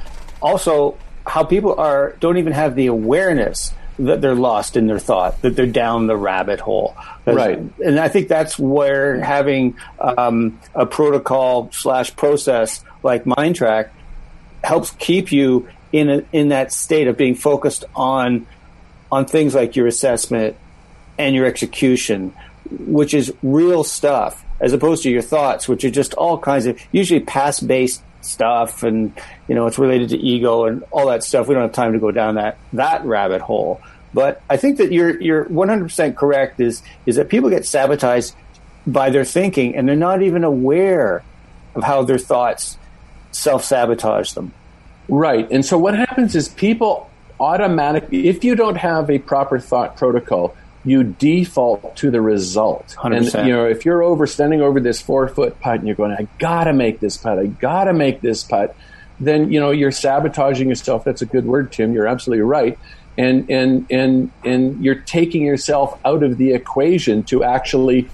also 0.41 0.97
how 1.25 1.43
people 1.43 1.75
are 1.75 2.15
don't 2.19 2.37
even 2.37 2.53
have 2.53 2.75
the 2.75 2.87
awareness 2.87 3.73
that 3.97 4.21
they're 4.21 4.35
lost 4.35 4.75
in 4.75 4.87
their 4.87 4.99
thought, 4.99 5.41
that 5.41 5.55
they're 5.55 5.65
down 5.65 6.07
the 6.07 6.17
rabbit 6.17 6.59
hole. 6.59 6.95
Right. 7.25 7.57
And 7.57 7.99
I 7.99 8.09
think 8.09 8.27
that's 8.27 8.59
where 8.59 9.19
having 9.21 9.77
um, 9.99 10.59
a 10.73 10.85
protocol 10.85 11.71
slash 11.71 12.13
process 12.15 12.83
like 13.03 13.23
MindTrack 13.23 13.89
helps 14.63 14.91
keep 14.91 15.31
you 15.31 15.69
in 15.93 16.09
a, 16.09 16.23
in 16.33 16.49
that 16.49 16.73
state 16.73 17.07
of 17.07 17.15
being 17.15 17.35
focused 17.35 17.85
on 17.95 18.47
on 19.11 19.25
things 19.25 19.55
like 19.55 19.75
your 19.75 19.87
assessment 19.87 20.55
and 21.17 21.35
your 21.35 21.45
execution, 21.45 22.33
which 22.69 23.13
is 23.13 23.33
real 23.43 23.83
stuff, 23.83 24.43
as 24.59 24.73
opposed 24.73 25.03
to 25.03 25.09
your 25.09 25.21
thoughts, 25.21 25.67
which 25.67 25.85
are 25.85 25.91
just 25.91 26.13
all 26.15 26.37
kinds 26.37 26.65
of 26.65 26.79
usually 26.91 27.19
past 27.19 27.67
based 27.67 28.01
stuff 28.21 28.81
and 28.81 29.13
you 29.47 29.53
know 29.53 29.67
it's 29.67 29.77
related 29.77 30.09
to 30.09 30.17
ego 30.17 30.65
and 30.65 30.83
all 30.91 31.07
that 31.07 31.23
stuff. 31.23 31.47
We 31.47 31.53
don't 31.53 31.63
have 31.63 31.73
time 31.73 31.93
to 31.93 31.99
go 31.99 32.11
down 32.11 32.35
that 32.35 32.57
that 32.73 33.05
rabbit 33.05 33.41
hole. 33.41 33.81
But 34.13 34.41
i 34.49 34.57
think 34.57 34.77
that 34.77 34.91
you're 34.91 35.21
you're 35.21 35.45
100% 35.45 36.15
correct 36.15 36.59
is 36.59 36.81
is 37.05 37.17
that 37.17 37.29
people 37.29 37.49
get 37.49 37.65
sabotaged 37.65 38.33
by 38.87 39.09
their 39.09 39.25
thinking 39.25 39.75
and 39.75 39.87
they're 39.87 39.95
not 39.95 40.21
even 40.21 40.43
aware 40.43 41.23
of 41.75 41.83
how 41.83 42.03
their 42.03 42.17
thoughts 42.17 42.77
self-sabotage 43.31 44.31
them. 44.31 44.53
Right. 45.09 45.49
And 45.51 45.65
so 45.65 45.77
what 45.77 45.95
happens 45.95 46.35
is 46.35 46.49
people 46.49 47.09
automatically 47.39 48.27
if 48.27 48.43
you 48.43 48.55
don't 48.55 48.77
have 48.77 49.09
a 49.09 49.19
proper 49.19 49.59
thought 49.59 49.97
protocol 49.97 50.55
you 50.85 51.03
default 51.03 51.95
to 51.97 52.11
the 52.11 52.21
result. 52.21 52.95
100%. 52.99 53.33
And 53.33 53.47
you 53.47 53.53
know, 53.53 53.65
if 53.65 53.85
you're 53.85 54.03
over 54.03 54.27
standing 54.27 54.61
over 54.61 54.79
this 54.79 55.01
four 55.01 55.27
foot 55.27 55.59
putt 55.59 55.79
and 55.79 55.87
you're 55.87 55.95
going, 55.95 56.11
I 56.11 56.27
gotta 56.37 56.73
make 56.73 56.99
this 56.99 57.17
putt, 57.17 57.39
I 57.39 57.47
gotta 57.47 57.91
make 57.91 58.21
this 58.21 58.43
putt, 58.43 58.75
then 59.19 59.51
you 59.51 59.59
know 59.59 59.71
you're 59.71 59.91
sabotaging 59.91 60.69
yourself. 60.69 61.03
That's 61.03 61.21
a 61.21 61.25
good 61.25 61.45
word, 61.45 61.71
Tim. 61.71 61.93
You're 61.93 62.07
absolutely 62.07 62.43
right. 62.43 62.77
And 63.17 63.49
and 63.49 63.87
and 63.89 64.31
and 64.43 64.83
you're 64.83 64.95
taking 64.95 65.43
yourself 65.43 65.99
out 66.05 66.21
of 66.21 66.37
the 66.37 66.53
equation 66.53 67.23
to 67.25 67.43
actually 67.43 68.09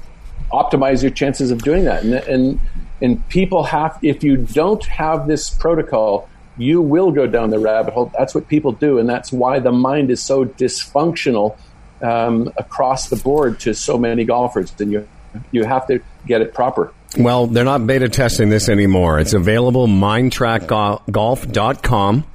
optimize 0.51 1.01
your 1.01 1.11
chances 1.11 1.51
of 1.51 1.63
doing 1.63 1.85
that. 1.85 2.03
And 2.03 2.13
and 2.13 2.59
and 3.01 3.29
people 3.29 3.63
have 3.63 3.97
if 4.01 4.23
you 4.23 4.37
don't 4.37 4.85
have 4.85 5.27
this 5.27 5.49
protocol, 5.49 6.29
you 6.61 6.81
will 6.81 7.11
go 7.11 7.27
down 7.27 7.49
the 7.49 7.59
rabbit 7.59 7.93
hole. 7.93 8.11
That's 8.17 8.33
what 8.35 8.47
people 8.47 8.71
do, 8.71 8.99
and 8.99 9.09
that's 9.09 9.31
why 9.31 9.59
the 9.59 9.71
mind 9.71 10.11
is 10.11 10.21
so 10.21 10.45
dysfunctional 10.45 11.57
um, 12.01 12.51
across 12.57 13.09
the 13.09 13.15
board 13.15 13.59
to 13.61 13.73
so 13.73 13.97
many 13.97 14.25
golfers. 14.25 14.71
And 14.79 14.91
you 14.91 15.07
you 15.51 15.63
have 15.63 15.87
to 15.87 16.01
get 16.25 16.41
it 16.41 16.53
proper. 16.53 16.93
Well, 17.17 17.47
they're 17.47 17.63
not 17.65 17.87
beta 17.87 18.09
testing 18.09 18.49
this 18.49 18.69
anymore. 18.69 19.19
It's 19.19 19.33
available 19.33 19.87
mindtrackgolf.com. 19.87 22.25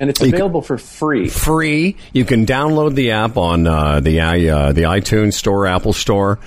And 0.00 0.10
it's 0.10 0.20
available 0.20 0.60
for 0.60 0.76
free. 0.76 1.28
Free. 1.28 1.96
You 2.12 2.24
can 2.24 2.46
download 2.46 2.96
the 2.96 3.12
app 3.12 3.36
on 3.36 3.68
uh, 3.68 4.00
the 4.00 4.20
uh, 4.20 4.72
the 4.72 4.82
iTunes 4.82 5.34
Store, 5.34 5.68
Apple 5.68 5.92
Store. 5.92 6.40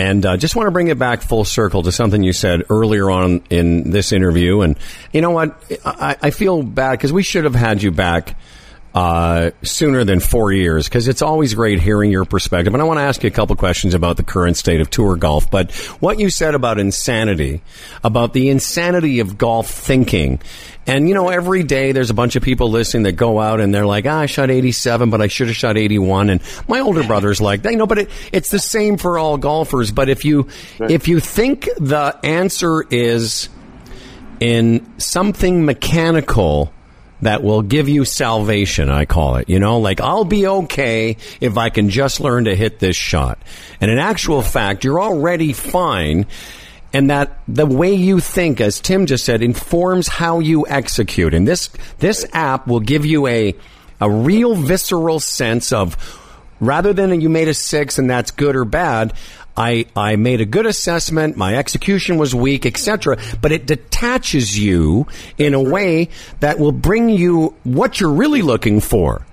And 0.00 0.24
uh, 0.24 0.38
just 0.38 0.56
want 0.56 0.66
to 0.66 0.70
bring 0.70 0.88
it 0.88 0.98
back 0.98 1.20
full 1.20 1.44
circle 1.44 1.82
to 1.82 1.92
something 1.92 2.22
you 2.22 2.32
said 2.32 2.62
earlier 2.70 3.10
on 3.10 3.42
in 3.50 3.90
this 3.90 4.12
interview. 4.12 4.62
And 4.62 4.78
you 5.12 5.20
know 5.20 5.30
what? 5.30 5.62
I, 5.84 6.16
I 6.22 6.30
feel 6.30 6.62
bad 6.62 6.92
because 6.92 7.12
we 7.12 7.22
should 7.22 7.44
have 7.44 7.54
had 7.54 7.82
you 7.82 7.90
back 7.90 8.34
uh, 8.94 9.50
sooner 9.62 10.02
than 10.04 10.18
four 10.18 10.52
years 10.52 10.88
because 10.88 11.06
it's 11.06 11.22
always 11.22 11.54
great 11.54 11.80
hearing 11.80 12.10
your 12.10 12.24
perspective. 12.24 12.74
And 12.74 12.82
I 12.82 12.84
want 12.84 12.98
to 12.98 13.02
ask 13.02 13.22
you 13.22 13.28
a 13.28 13.32
couple 13.32 13.54
questions 13.56 13.94
about 13.94 14.16
the 14.16 14.24
current 14.24 14.56
state 14.56 14.80
of 14.80 14.90
tour 14.90 15.16
golf. 15.16 15.50
But 15.50 15.72
what 16.00 16.18
you 16.18 16.28
said 16.30 16.54
about 16.54 16.80
insanity, 16.80 17.62
about 18.02 18.32
the 18.32 18.48
insanity 18.48 19.20
of 19.20 19.38
golf 19.38 19.70
thinking. 19.70 20.40
And, 20.86 21.08
you 21.08 21.14
know, 21.14 21.28
every 21.28 21.62
day 21.62 21.92
there's 21.92 22.10
a 22.10 22.14
bunch 22.14 22.34
of 22.34 22.42
people 22.42 22.70
listening 22.70 23.04
that 23.04 23.12
go 23.12 23.38
out 23.38 23.60
and 23.60 23.72
they're 23.72 23.86
like, 23.86 24.06
ah, 24.06 24.20
I 24.20 24.26
shot 24.26 24.50
87, 24.50 25.10
but 25.10 25.20
I 25.20 25.28
should 25.28 25.46
have 25.46 25.56
shot 25.56 25.76
81. 25.76 26.30
And 26.30 26.40
my 26.66 26.80
older 26.80 27.04
brother's 27.04 27.40
like, 27.40 27.64
you 27.64 27.76
know, 27.76 27.86
but 27.86 27.98
it, 27.98 28.10
it's 28.32 28.50
the 28.50 28.58
same 28.58 28.96
for 28.96 29.18
all 29.18 29.36
golfers. 29.38 29.92
But 29.92 30.08
if 30.08 30.24
you, 30.24 30.48
right. 30.80 30.90
if 30.90 31.06
you 31.06 31.20
think 31.20 31.68
the 31.78 32.18
answer 32.24 32.84
is 32.90 33.48
in 34.40 34.98
something 34.98 35.64
mechanical, 35.64 36.72
that 37.22 37.42
will 37.42 37.62
give 37.62 37.88
you 37.88 38.04
salvation, 38.04 38.88
I 38.88 39.04
call 39.04 39.36
it. 39.36 39.48
You 39.48 39.58
know, 39.58 39.78
like 39.78 40.00
I'll 40.00 40.24
be 40.24 40.46
okay 40.46 41.16
if 41.40 41.56
I 41.58 41.70
can 41.70 41.90
just 41.90 42.20
learn 42.20 42.44
to 42.44 42.56
hit 42.56 42.78
this 42.78 42.96
shot. 42.96 43.38
And 43.80 43.90
in 43.90 43.98
actual 43.98 44.42
fact, 44.42 44.84
you're 44.84 45.00
already 45.00 45.52
fine. 45.52 46.26
And 46.92 47.10
that 47.10 47.38
the 47.46 47.66
way 47.66 47.94
you 47.94 48.18
think, 48.20 48.60
as 48.60 48.80
Tim 48.80 49.06
just 49.06 49.24
said, 49.24 49.42
informs 49.42 50.08
how 50.08 50.40
you 50.40 50.66
execute. 50.66 51.34
And 51.34 51.46
this, 51.46 51.68
this 51.98 52.26
app 52.32 52.66
will 52.66 52.80
give 52.80 53.06
you 53.06 53.26
a, 53.28 53.54
a 54.00 54.10
real 54.10 54.56
visceral 54.56 55.20
sense 55.20 55.72
of 55.72 55.96
rather 56.60 56.92
than 56.92 57.20
you 57.20 57.28
made 57.28 57.48
a 57.48 57.54
six 57.54 57.98
and 57.98 58.10
that's 58.10 58.30
good 58.30 58.54
or 58.54 58.64
bad, 58.64 59.14
I, 59.56 59.86
I 59.96 60.16
made 60.16 60.40
a 60.40 60.44
good 60.44 60.66
assessment, 60.66 61.36
my 61.36 61.56
execution 61.56 62.16
was 62.16 62.34
weak, 62.34 62.64
etc. 62.66 63.18
But 63.40 63.52
it 63.52 63.66
detaches 63.66 64.58
you 64.58 65.06
in 65.38 65.54
a 65.54 65.62
way 65.62 66.08
that 66.40 66.58
will 66.58 66.72
bring 66.72 67.08
you 67.08 67.54
what 67.64 68.00
you're 68.00 68.12
really 68.12 68.42
looking 68.42 68.80
for, 68.80 69.26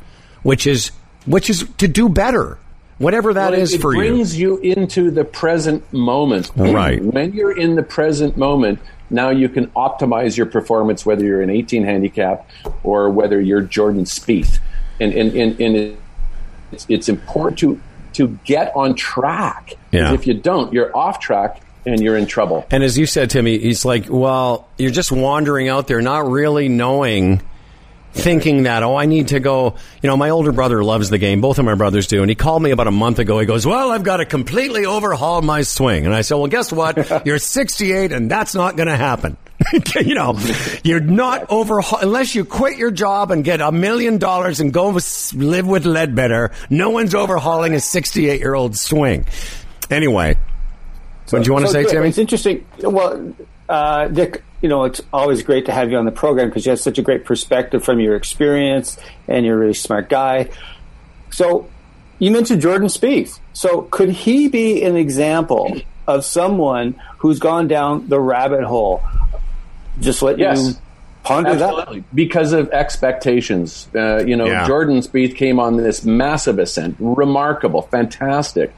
which 0.44 0.68
is 0.68 0.92
which 1.26 1.50
is 1.50 1.68
to 1.78 1.88
do 1.88 2.10
better. 2.10 2.58
Whatever 2.98 3.34
that 3.36 3.52
well, 3.52 3.60
is 3.60 3.76
for 3.76 3.94
you. 3.94 4.02
It 4.02 4.10
brings 4.10 4.40
you 4.40 4.58
into 4.58 5.12
the 5.12 5.24
present 5.24 5.94
moment. 5.94 6.50
Right. 6.56 7.00
When 7.00 7.32
you're 7.34 7.56
in 7.56 7.76
the 7.76 7.84
present 7.84 8.38
moment, 8.38 8.80
now 9.12 9.30
you 9.30 9.50
can 9.50 9.68
optimize 9.68 10.36
your 10.36 10.48
performance 10.48 11.06
whether 11.06 11.24
you're 11.24 11.42
an 11.42 11.52
18 11.52 11.84
handicap 11.84 12.50
or 12.84 13.10
whether 13.12 13.40
you're 13.40 13.62
Jordan 13.62 14.06
Spieth. 14.06 14.60
And, 15.00 15.14
and, 15.14 15.32
and, 15.36 15.62
and 15.62 15.98
it's, 16.72 16.88
it's 16.90 17.08
important 17.08 17.60
to 17.60 17.80
to 18.18 18.38
get 18.44 18.76
on 18.76 18.96
track. 18.96 19.74
Yeah. 19.92 20.14
If 20.14 20.28
you 20.28 20.34
don't, 20.34 20.74
you're 20.74 20.96
off 20.96 21.20
track 21.20 21.62
and 21.86 22.02
you're 22.02 22.18
in 22.18 22.26
trouble. 22.26 22.66
And 22.70 22.84
as 22.84 22.98
you 22.98 23.06
said, 23.06 23.30
Timmy, 23.30 23.58
he's 23.58 23.86
like, 23.86 24.10
well, 24.10 24.68
you're 24.78 24.92
just 24.92 25.12
wandering 25.12 25.70
out 25.70 25.88
there, 25.88 26.02
not 26.02 26.30
really 26.30 26.68
knowing 26.68 27.42
thinking 28.12 28.64
that, 28.64 28.84
oh, 28.84 28.96
I 28.96 29.06
need 29.06 29.30
to 29.30 29.40
go. 29.40 29.76
You 30.02 30.08
know, 30.08 30.18
my 30.18 30.32
older 30.32 30.52
brother 30.52 30.84
loves 30.84 31.10
the 31.10 31.18
game. 31.18 31.40
Both 31.40 31.60
of 31.60 31.66
my 31.66 31.76
brothers 31.76 32.08
do. 32.08 32.22
And 32.22 32.30
he 32.30 32.36
called 32.36 32.64
me 32.64 32.72
about 32.72 32.88
a 32.88 32.92
month 32.92 33.20
ago. 33.20 33.40
He 33.40 33.46
goes, 33.46 33.66
well, 33.66 33.92
I've 33.92 34.04
got 34.04 34.18
to 34.18 34.26
completely 34.26 34.86
overhaul 34.86 35.42
my 35.42 35.62
swing. 35.62 36.06
And 36.06 36.14
I 36.14 36.22
said, 36.22 36.36
well, 36.36 36.48
guess 36.48 36.72
what? 36.72 37.26
You're 37.26 37.40
68 37.40 38.12
and 38.12 38.30
that's 38.30 38.56
not 38.56 38.76
going 38.76 38.88
to 38.88 38.98
happen. 38.98 39.38
you 39.96 40.14
know, 40.16 40.38
you're 40.84 41.00
not 41.00 41.48
overhaul 41.50 42.00
unless 42.00 42.36
you 42.36 42.46
quit 42.46 42.78
your 42.78 42.92
job 42.92 43.32
and 43.32 43.44
get 43.44 43.60
a 43.60 43.72
million 43.72 44.18
dollars 44.18 44.60
and 44.60 44.72
go 44.72 44.90
live 44.90 45.68
with 45.68 45.84
Leadbetter. 45.86 46.54
No 46.70 46.92
one's 46.92 47.16
overhauling 47.16 47.74
a 47.74 47.80
68 47.80 48.40
year 48.40 48.54
old 48.54 48.78
swing. 48.78 49.26
Anyway, 49.90 50.38
so, 51.28 51.38
what 51.38 51.44
do 51.44 51.50
you 51.50 51.54
want 51.54 51.66
to 51.66 51.72
say, 51.72 51.84
good. 51.84 51.92
Timmy? 51.92 52.10
It's 52.10 52.18
interesting. 52.18 52.66
Well, 52.82 53.34
uh, 53.68 54.08
Dick, 54.08 54.44
you 54.62 54.70
know, 54.70 54.86
it's 54.86 55.02
always 55.12 55.44
great 55.44 55.66
to 55.66 55.74
have 55.74 55.92
you 55.92 55.98
on 55.98 56.06
the 56.06 56.12
program 56.12 56.48
because 56.48 56.66
you 56.66 56.70
have 56.70 56.80
such 56.80 56.98
a 56.98 57.02
great 57.02 57.26
perspective 57.26 57.84
from 57.84 58.00
your 58.00 58.16
experience 58.16 58.98
and 59.28 59.46
you're 59.46 59.56
a 59.56 59.60
really 59.60 59.74
smart 59.74 60.10
guy. 60.10 60.50
So, 61.32 61.70
you 62.20 62.32
mentioned 62.32 62.62
Jordan 62.62 62.88
Spieth. 62.88 63.40
So, 63.52 63.82
could 63.82 64.10
he 64.10 64.48
be 64.48 64.84
an 64.84 64.96
example 64.96 65.82
of 66.08 66.24
someone 66.24 66.96
who's 67.18 67.40
gone 67.40 67.68
down 67.68 68.08
the 68.08 68.20
rabbit 68.20 68.64
hole? 68.64 69.04
Just 70.00 70.22
let 70.22 70.38
yes. 70.38 70.60
you 70.60 70.74
ponder 71.24 71.52
Absolutely. 71.52 72.00
that 72.00 72.16
because 72.16 72.54
of 72.54 72.70
expectations. 72.72 73.88
Uh, 73.96 74.24
you 74.26 74.36
know, 74.36 74.46
yeah. 74.46 74.68
Jordan 74.68 75.00
Spieth 75.00 75.36
came 75.36 75.60
on 75.60 75.78
this 75.78 76.04
massive 76.06 76.60
ascent, 76.60 76.96
remarkable, 77.00 77.84
fantastic 77.84 78.74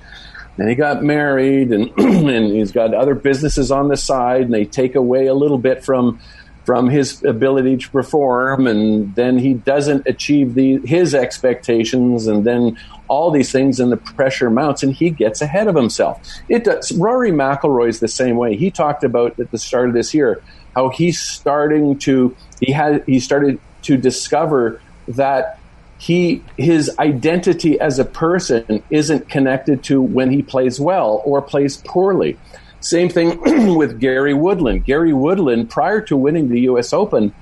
and 0.59 0.69
he 0.69 0.75
got 0.75 1.03
married 1.03 1.71
and 1.71 1.89
and 1.97 2.53
he's 2.53 2.71
got 2.71 2.93
other 2.93 3.15
businesses 3.15 3.71
on 3.71 3.87
the 3.87 3.97
side 3.97 4.41
and 4.41 4.53
they 4.53 4.65
take 4.65 4.95
away 4.95 5.27
a 5.27 5.33
little 5.33 5.57
bit 5.57 5.83
from 5.83 6.19
from 6.65 6.87
his 6.87 7.23
ability 7.23 7.77
to 7.77 7.89
perform 7.89 8.67
and 8.67 9.15
then 9.15 9.39
he 9.39 9.53
doesn't 9.53 10.05
achieve 10.05 10.53
the 10.53 10.77
his 10.85 11.15
expectations 11.15 12.27
and 12.27 12.45
then 12.45 12.77
all 13.07 13.31
these 13.31 13.51
things 13.51 13.79
and 13.79 13.91
the 13.91 13.97
pressure 13.97 14.51
mounts 14.51 14.83
and 14.83 14.93
he 14.93 15.09
gets 15.09 15.41
ahead 15.41 15.67
of 15.67 15.75
himself 15.75 16.21
it 16.47 16.63
does 16.63 16.91
Rory 16.91 17.31
McIlroy's 17.31 17.99
the 17.99 18.07
same 18.07 18.35
way 18.35 18.55
he 18.55 18.69
talked 18.69 19.03
about 19.03 19.39
at 19.39 19.49
the 19.51 19.57
start 19.57 19.87
of 19.87 19.95
this 19.95 20.13
year 20.13 20.43
how 20.75 20.89
he's 20.89 21.19
starting 21.19 21.97
to 21.99 22.35
he 22.59 22.71
had 22.71 23.03
he 23.05 23.19
started 23.19 23.59
to 23.83 23.97
discover 23.97 24.81
that 25.07 25.59
he 25.97 26.43
his 26.57 26.89
identity 26.97 27.79
as 27.79 27.99
a 27.99 28.05
person 28.05 28.83
isn't 28.89 29.29
connected 29.29 29.83
to 29.83 30.01
when 30.01 30.31
he 30.31 30.41
plays 30.41 30.79
well 30.79 31.21
or 31.25 31.41
plays 31.41 31.77
poorly. 31.77 32.37
Same 32.79 33.09
thing 33.09 33.75
with 33.75 33.99
Gary 33.99 34.33
Woodland. 34.33 34.85
Gary 34.85 35.11
Woodland, 35.11 35.69
prior 35.69 35.99
to 36.01 36.15
winning 36.15 36.47
the 36.47 36.61
U.S. 36.61 36.93
Open 36.93 37.33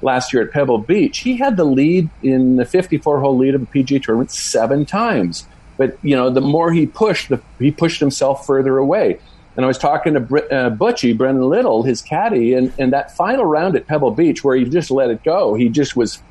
last 0.00 0.32
year 0.32 0.42
at 0.42 0.52
Pebble 0.52 0.78
Beach, 0.78 1.18
he 1.18 1.36
had 1.36 1.56
the 1.56 1.64
lead 1.64 2.08
in 2.22 2.56
the 2.56 2.64
54 2.64 3.20
hole 3.20 3.36
lead 3.36 3.54
of 3.54 3.60
the 3.60 3.66
PGA 3.66 4.02
tournament 4.02 4.30
seven 4.30 4.86
times. 4.86 5.46
But 5.76 5.98
you 6.02 6.16
know, 6.16 6.30
the 6.30 6.40
more 6.40 6.72
he 6.72 6.86
pushed, 6.86 7.28
the, 7.28 7.42
he 7.58 7.70
pushed 7.70 8.00
himself 8.00 8.46
further 8.46 8.78
away. 8.78 9.18
And 9.56 9.64
I 9.64 9.68
was 9.68 9.78
talking 9.78 10.14
to 10.14 10.20
Br- 10.20 10.38
uh, 10.38 10.70
Butchie, 10.70 11.16
Brennan 11.16 11.48
Little, 11.48 11.82
his 11.82 12.02
caddy, 12.02 12.54
and, 12.54 12.72
and 12.78 12.92
that 12.92 13.16
final 13.16 13.44
round 13.44 13.74
at 13.74 13.86
Pebble 13.86 14.10
Beach 14.10 14.44
where 14.44 14.56
he 14.56 14.64
just 14.64 14.90
let 14.90 15.10
it 15.10 15.22
go. 15.24 15.54
He 15.54 15.68
just 15.68 15.96
was 15.96 16.22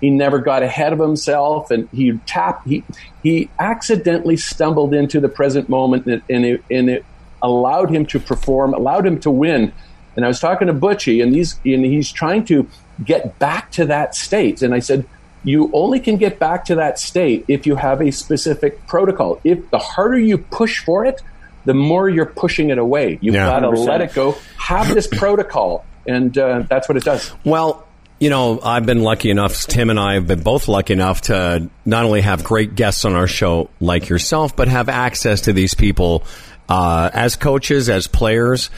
he 0.00 0.10
never 0.10 0.38
got 0.38 0.62
ahead 0.62 0.92
of 0.92 0.98
himself, 0.98 1.70
and 1.70 1.88
he 1.90 2.12
tapped. 2.26 2.66
He 2.68 2.84
he 3.22 3.48
accidentally 3.58 4.36
stumbled 4.36 4.92
into 4.92 5.20
the 5.20 5.28
present 5.28 5.68
moment, 5.68 6.06
and 6.06 6.22
and 6.28 6.44
it, 6.44 6.64
and 6.70 6.90
it 6.90 7.06
allowed 7.42 7.90
him 7.90 8.04
to 8.06 8.20
perform, 8.20 8.74
allowed 8.74 9.06
him 9.06 9.18
to 9.20 9.30
win. 9.30 9.72
And 10.16 10.24
I 10.24 10.28
was 10.28 10.40
talking 10.40 10.68
to 10.68 10.74
Butchie, 10.74 11.22
and 11.22 11.34
he's 11.34 11.58
and 11.64 11.84
he's 11.84 12.12
trying 12.12 12.44
to 12.46 12.68
get 13.02 13.38
back 13.38 13.70
to 13.72 13.86
that 13.86 14.14
state. 14.14 14.62
And 14.62 14.74
I 14.74 14.78
said, 14.78 15.06
you 15.42 15.70
only 15.72 16.00
can 16.00 16.16
get 16.16 16.38
back 16.38 16.64
to 16.66 16.74
that 16.76 16.98
state 16.98 17.44
if 17.48 17.66
you 17.66 17.76
have 17.76 18.00
a 18.00 18.10
specific 18.10 18.86
protocol. 18.86 19.40
If 19.44 19.70
the 19.70 19.78
harder 19.78 20.18
you 20.18 20.38
push 20.38 20.84
for 20.84 21.04
it, 21.04 21.22
the 21.64 21.74
more 21.74 22.08
you're 22.08 22.26
pushing 22.26 22.70
it 22.70 22.78
away. 22.78 23.18
You've 23.20 23.34
Yeah. 23.34 23.46
got 23.46 23.60
to 23.60 23.70
let 23.70 24.00
it 24.00 24.12
go. 24.14 24.36
Have 24.56 24.92
this 24.94 25.06
protocol, 25.12 25.84
and 26.06 26.36
uh, 26.36 26.64
that's 26.68 26.88
what 26.88 26.96
it 26.96 27.04
does. 27.04 27.32
Well, 27.44 27.86
you 28.20 28.30
know, 28.30 28.60
I've 28.62 28.86
been 28.86 29.02
lucky 29.02 29.30
enough, 29.30 29.66
Tim 29.66 29.90
and 29.90 29.98
I 29.98 30.14
have 30.14 30.26
been 30.26 30.42
both 30.42 30.68
lucky 30.68 30.92
enough 30.92 31.22
to 31.22 31.68
not 31.84 32.04
only 32.04 32.20
have 32.20 32.44
great 32.44 32.74
guests 32.74 33.04
on 33.04 33.14
our 33.14 33.26
show 33.26 33.70
like 33.80 34.08
yourself, 34.08 34.54
but 34.56 34.68
have 34.68 34.88
access 34.88 35.42
to 35.42 35.52
these 35.52 35.74
people 35.74 36.24
uh, 36.68 37.10
as 37.12 37.36
coaches, 37.36 37.88
as 37.90 38.06
players. 38.06 38.70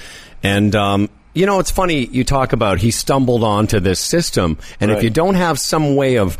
And, 0.42 0.74
um, 0.74 1.10
you 1.34 1.44
know, 1.46 1.58
it's 1.60 1.70
funny, 1.70 2.06
you 2.06 2.24
talk 2.24 2.54
about 2.54 2.78
he 2.78 2.90
stumbled 2.90 3.44
onto 3.44 3.78
this 3.78 4.00
system. 4.00 4.58
And 4.80 4.90
if 4.90 5.02
you 5.02 5.10
don't 5.10 5.34
have 5.34 5.58
some 5.60 5.94
way 5.96 6.16
of, 6.16 6.38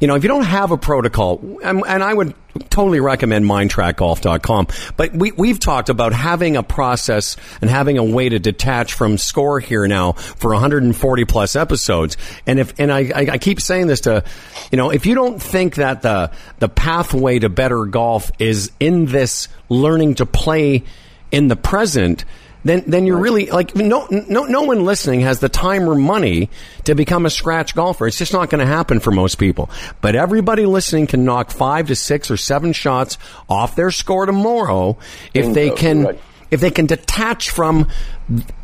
you 0.00 0.08
know, 0.08 0.16
if 0.16 0.22
you 0.22 0.28
don't 0.28 0.44
have 0.44 0.70
a 0.70 0.76
protocol, 0.76 1.58
and, 1.62 1.84
I 1.84 2.12
would 2.12 2.34
totally 2.68 3.00
recommend 3.00 3.44
mindtrackgolf.com, 3.44 4.66
but 4.96 5.14
we, 5.14 5.32
we've 5.32 5.60
talked 5.60 5.88
about 5.88 6.12
having 6.12 6.56
a 6.56 6.62
process 6.62 7.36
and 7.60 7.70
having 7.70 7.96
a 7.98 8.04
way 8.04 8.28
to 8.28 8.38
detach 8.38 8.94
from 8.94 9.18
score 9.18 9.60
here 9.60 9.86
now 9.86 10.12
for 10.12 10.50
140 10.52 11.24
plus 11.24 11.56
episodes. 11.56 12.16
And 12.46 12.58
if, 12.58 12.78
and 12.78 12.92
I, 12.92 12.98
I, 13.14 13.26
I 13.32 13.38
keep 13.38 13.60
saying 13.60 13.86
this 13.86 14.02
to, 14.02 14.24
you 14.70 14.76
know, 14.76 14.90
if 14.90 15.06
you 15.06 15.14
don't 15.14 15.40
think 15.40 15.76
that 15.76 16.02
the, 16.02 16.32
the 16.58 16.68
pathway 16.68 17.38
to 17.38 17.48
better 17.48 17.84
golf 17.86 18.30
is 18.38 18.72
in 18.80 19.06
this 19.06 19.48
learning 19.68 20.16
to 20.16 20.26
play 20.26 20.82
in 21.30 21.48
the 21.48 21.56
present, 21.56 22.24
then 22.64 22.82
then 22.86 23.06
you're 23.06 23.18
really 23.18 23.46
like 23.46 23.76
no 23.76 24.06
no 24.10 24.44
no 24.44 24.62
one 24.62 24.84
listening 24.84 25.20
has 25.20 25.40
the 25.40 25.48
time 25.48 25.88
or 25.88 25.94
money 25.94 26.50
to 26.84 26.94
become 26.94 27.26
a 27.26 27.30
scratch 27.30 27.74
golfer. 27.74 28.06
It's 28.06 28.18
just 28.18 28.32
not 28.32 28.50
going 28.50 28.60
to 28.60 28.66
happen 28.66 29.00
for 29.00 29.10
most 29.10 29.36
people. 29.36 29.70
But 30.00 30.16
everybody 30.16 30.66
listening 30.66 31.06
can 31.06 31.24
knock 31.24 31.50
five 31.50 31.88
to 31.88 31.96
six 31.96 32.30
or 32.30 32.36
seven 32.36 32.72
shots 32.72 33.18
off 33.48 33.76
their 33.76 33.90
score 33.90 34.26
tomorrow 34.26 34.98
if 35.32 35.52
they 35.54 35.70
can. 35.70 36.04
right. 36.04 36.20
If 36.50 36.60
they 36.60 36.70
can 36.70 36.86
detach 36.86 37.50
from 37.50 37.88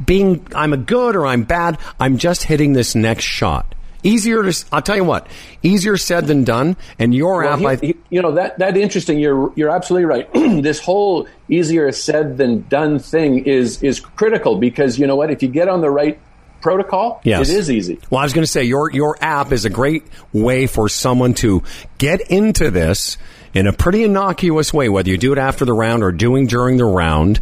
being, 0.04 0.46
I'm 0.54 0.72
a 0.72 0.76
good 0.76 1.16
or 1.16 1.26
I'm 1.26 1.42
bad, 1.42 1.78
I'm 1.98 2.18
just 2.18 2.44
hitting 2.44 2.72
this 2.72 2.94
next 2.94 3.24
shot. 3.24 3.74
Easier 4.02 4.42
to, 4.42 4.64
I'll 4.72 4.82
tell 4.82 4.96
you 4.96 5.04
what, 5.04 5.26
easier 5.62 5.96
said 5.96 6.26
than 6.26 6.44
done. 6.44 6.76
And 6.98 7.14
your 7.14 7.42
Well, 7.42 7.52
app, 7.52 7.58
he- 7.58 7.66
I, 7.66 7.76
he- 7.76 7.96
you 8.08 8.22
know 8.22 8.32
that 8.32 8.58
that 8.58 8.76
interesting. 8.76 9.18
You're 9.18 9.52
you're 9.56 9.70
absolutely 9.70 10.06
right. 10.06 10.32
this 10.62 10.80
whole 10.80 11.28
easier 11.48 11.90
said 11.92 12.38
than 12.38 12.62
done 12.68 12.98
thing 12.98 13.44
is 13.44 13.82
is 13.82 14.00
critical 14.00 14.56
because 14.56 14.98
you 14.98 15.06
know 15.06 15.16
what? 15.16 15.30
If 15.30 15.42
you 15.42 15.48
get 15.48 15.68
on 15.68 15.80
the 15.80 15.90
right 15.90 16.18
protocol, 16.62 17.20
Yes. 17.24 17.48
it 17.48 17.56
is 17.56 17.70
easy. 17.70 17.98
Well, 18.10 18.20
I 18.20 18.24
was 18.24 18.32
going 18.32 18.44
to 18.44 18.50
say 18.50 18.64
your 18.64 18.90
your 18.90 19.16
app 19.20 19.52
is 19.52 19.64
a 19.64 19.70
great 19.70 20.04
way 20.32 20.66
for 20.66 20.88
someone 20.88 21.34
to 21.34 21.62
get 21.98 22.20
into 22.30 22.70
this 22.70 23.16
in 23.54 23.66
a 23.66 23.72
pretty 23.72 24.04
innocuous 24.04 24.72
way, 24.72 24.88
whether 24.88 25.08
you 25.10 25.18
do 25.18 25.32
it 25.32 25.38
after 25.38 25.64
the 25.64 25.72
round 25.72 26.02
or 26.02 26.12
doing 26.12 26.46
during 26.46 26.76
the 26.76 26.84
round, 26.84 27.40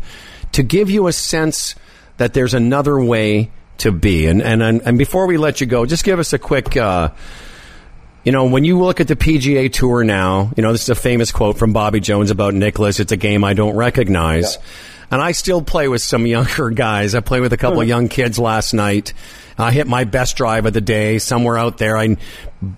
to 0.52 0.62
give 0.62 0.88
you 0.90 1.06
a 1.06 1.12
sense 1.12 1.74
that 2.16 2.32
there's 2.34 2.54
another 2.54 2.98
way 2.98 3.50
to 3.78 3.92
be. 3.92 4.26
And 4.26 4.42
and 4.42 4.62
and, 4.62 4.98
before 4.98 5.26
we 5.26 5.36
let 5.36 5.60
you 5.60 5.66
go, 5.66 5.86
just 5.86 6.04
give 6.04 6.18
us 6.18 6.32
a 6.32 6.38
quick. 6.38 6.76
Uh, 6.76 7.10
you 8.24 8.32
know, 8.32 8.46
when 8.46 8.64
you 8.64 8.78
look 8.78 9.00
at 9.00 9.08
the 9.08 9.16
PGA 9.16 9.72
Tour 9.72 10.04
now, 10.04 10.52
you 10.56 10.62
know, 10.62 10.72
this 10.72 10.82
is 10.82 10.88
a 10.90 10.94
famous 10.94 11.32
quote 11.32 11.56
from 11.56 11.72
Bobby 11.72 12.00
Jones 12.00 12.30
about 12.30 12.52
Nicklaus. 12.52 13.00
It's 13.00 13.12
a 13.12 13.16
game 13.16 13.42
I 13.42 13.54
don't 13.54 13.74
recognize. 13.74 14.58
And 15.11 15.22
I 15.22 15.32
still 15.32 15.62
play 15.62 15.88
with 15.88 16.02
some 16.02 16.26
younger 16.26 16.70
guys. 16.74 17.14
I 17.14 17.20
played 17.20 17.40
with 17.40 17.52
a 17.52 17.56
couple 17.56 17.80
of 17.80 17.88
young 17.88 18.09
kids 18.09 18.38
last 18.38 18.74
night. 18.74 19.14
I 19.61 19.72
hit 19.72 19.88
my 19.88 20.04
best 20.04 20.36
drive 20.36 20.66
of 20.66 20.72
the 20.72 20.80
day 20.80 21.18
somewhere 21.18 21.59
out 21.59 21.78
there. 21.78 21.96
I, 21.96 22.16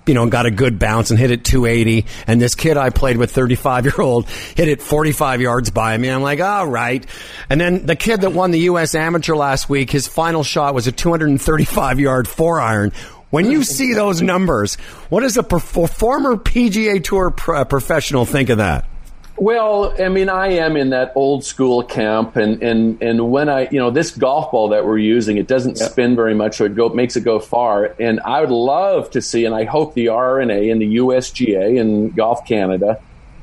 you 0.07 0.15
know, 0.15 0.27
got 0.27 0.47
a 0.47 0.51
good 0.51 0.79
bounce 0.79 1.11
and 1.11 1.19
hit 1.19 1.31
it 1.31 1.45
280. 1.45 2.07
And 2.27 2.41
this 2.41 2.55
kid 2.55 2.79
I 2.79 2.89
played 2.89 3.19
with, 3.19 3.31
35 3.35 3.85
year 3.85 4.01
old, 4.01 4.29
hit 4.29 4.69
it 4.69 4.81
45 4.81 5.41
yards 5.43 5.71
by 5.71 5.97
me. 5.99 6.09
I'm 6.09 6.23
like, 6.23 6.41
all 6.41 6.67
right. 6.67 7.05
And 7.51 7.61
then 7.61 7.85
the 7.85 7.97
kid 7.97 8.23
that 8.23 8.31
won 8.33 8.51
the 8.51 8.61
U.S. 8.61 8.95
Amateur 8.95 9.35
last 9.35 9.69
week, 9.69 9.91
his 9.91 10.09
final 10.09 10.43
shot 10.43 10.75
was 10.75 10.87
a 10.87 10.93
235 10.93 12.01
yard 12.01 12.27
four 12.27 12.61
iron. 12.61 12.93
When 13.29 13.51
you 13.51 13.63
see 13.63 13.93
those 13.95 14.21
numbers, 14.23 14.75
what 15.09 15.21
does 15.21 15.37
a 15.37 15.43
perf- 15.43 15.91
former 15.91 16.37
PGA 16.37 17.03
Tour 17.05 17.31
pro- 17.31 17.65
professional 17.65 18.25
think 18.25 18.49
of 18.49 18.59
that? 18.59 18.87
Well, 19.41 19.95
I 19.99 20.11
mean, 20.11 20.29
I 20.29 20.49
am 20.49 20.77
in 20.77 20.91
that 20.91 21.13
old 21.15 21.47
school 21.47 21.83
camp, 21.83 22.37
and 22.37 22.63
and 22.63 23.03
and 23.03 23.31
when 23.31 23.49
I, 23.49 23.71
you 23.71 23.79
know, 23.79 23.91
this 23.91 24.11
golf 24.11 24.53
ball 24.53 24.69
that 24.69 24.85
we're 24.85 24.99
using, 24.99 25.39
it 25.39 25.47
doesn't 25.47 25.79
spin 25.79 26.15
very 26.15 26.35
much, 26.35 26.59
so 26.59 26.67
it 26.67 26.75
go 26.75 26.91
makes 26.91 27.17
it 27.17 27.23
go 27.23 27.39
far. 27.39 27.95
And 27.99 28.21
I 28.21 28.43
would 28.43 28.51
love 28.51 29.11
to 29.13 29.23
see, 29.23 29.47
and 29.47 29.55
I 29.55 29.65
hope 29.65 29.95
the 29.95 30.09
R&A 30.09 30.69
and 30.69 30.79
the 30.79 30.97
USGA 30.97 31.81
and 31.81 32.15
Golf 32.15 32.45
Canada 32.45 33.01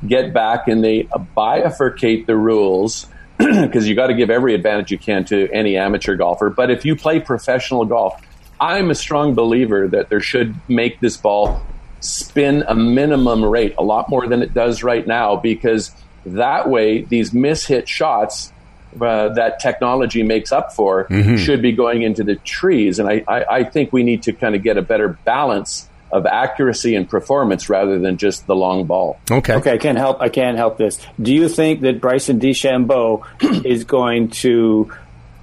get 0.08 0.36
back 0.36 0.68
and 0.68 0.84
they 0.84 1.06
bifurcate 1.36 2.28
the 2.28 2.36
rules 2.36 3.08
because 3.40 3.90
you 3.90 3.96
got 3.96 4.08
to 4.08 4.14
give 4.14 4.30
every 4.30 4.54
advantage 4.54 4.92
you 4.92 5.00
can 5.00 5.26
to 5.26 5.50
any 5.52 5.78
amateur 5.78 6.16
golfer. 6.16 6.52
But 6.52 6.70
if 6.70 6.86
you 6.86 6.96
play 6.96 7.20
professional 7.20 7.86
golf, 7.86 8.22
I'm 8.62 8.92
a 8.92 8.96
strong 8.96 9.34
believer 9.34 9.88
that 9.88 10.10
there 10.10 10.22
should 10.22 10.54
make 10.70 11.00
this 11.00 11.18
ball 11.18 11.60
spin 12.00 12.64
a 12.68 12.76
minimum 12.76 13.44
rate, 13.44 13.76
a 13.78 13.84
lot 13.84 14.10
more 14.10 14.28
than 14.28 14.42
it 14.42 14.54
does 14.54 14.84
right 14.84 15.06
now, 15.06 15.36
because 15.36 15.92
that 16.26 16.70
way 16.70 17.02
these 17.02 17.32
mishit 17.32 17.88
shots 17.88 18.52
uh, 19.00 19.30
that 19.30 19.60
technology 19.60 20.24
makes 20.24 20.52
up 20.52 20.74
for 20.74 21.08
should 21.38 21.62
be 21.62 21.72
going 21.72 22.02
into 22.02 22.24
the 22.24 22.36
trees. 22.36 23.00
And 23.00 23.10
I, 23.10 23.24
I, 23.28 23.46
I 23.58 23.64
think 23.64 23.94
we 23.94 24.04
need 24.04 24.24
to 24.24 24.34
kind 24.34 24.56
of 24.56 24.64
get 24.64 24.78
a 24.78 24.82
better 24.82 25.10
balance 25.10 25.88
of 26.12 26.26
accuracy 26.26 26.96
and 26.96 27.10
performance 27.10 27.70
rather 27.70 28.00
than 28.00 28.18
just 28.18 28.48
the 28.48 28.56
long 28.56 28.86
ball. 28.86 29.20
Okay. 29.30 29.56
Okay, 29.56 29.74
I 29.74 29.78
can't 29.78 29.98
help. 29.98 30.22
I 30.22 30.30
can't 30.30 30.58
help 30.58 30.78
this. 30.78 31.00
Do 31.22 31.34
you 31.34 31.50
think 31.50 31.82
that 31.82 32.00
Bryson 32.00 32.40
DeChambeau 32.40 33.26
is 33.66 33.84
going 33.84 34.30
to 34.30 34.92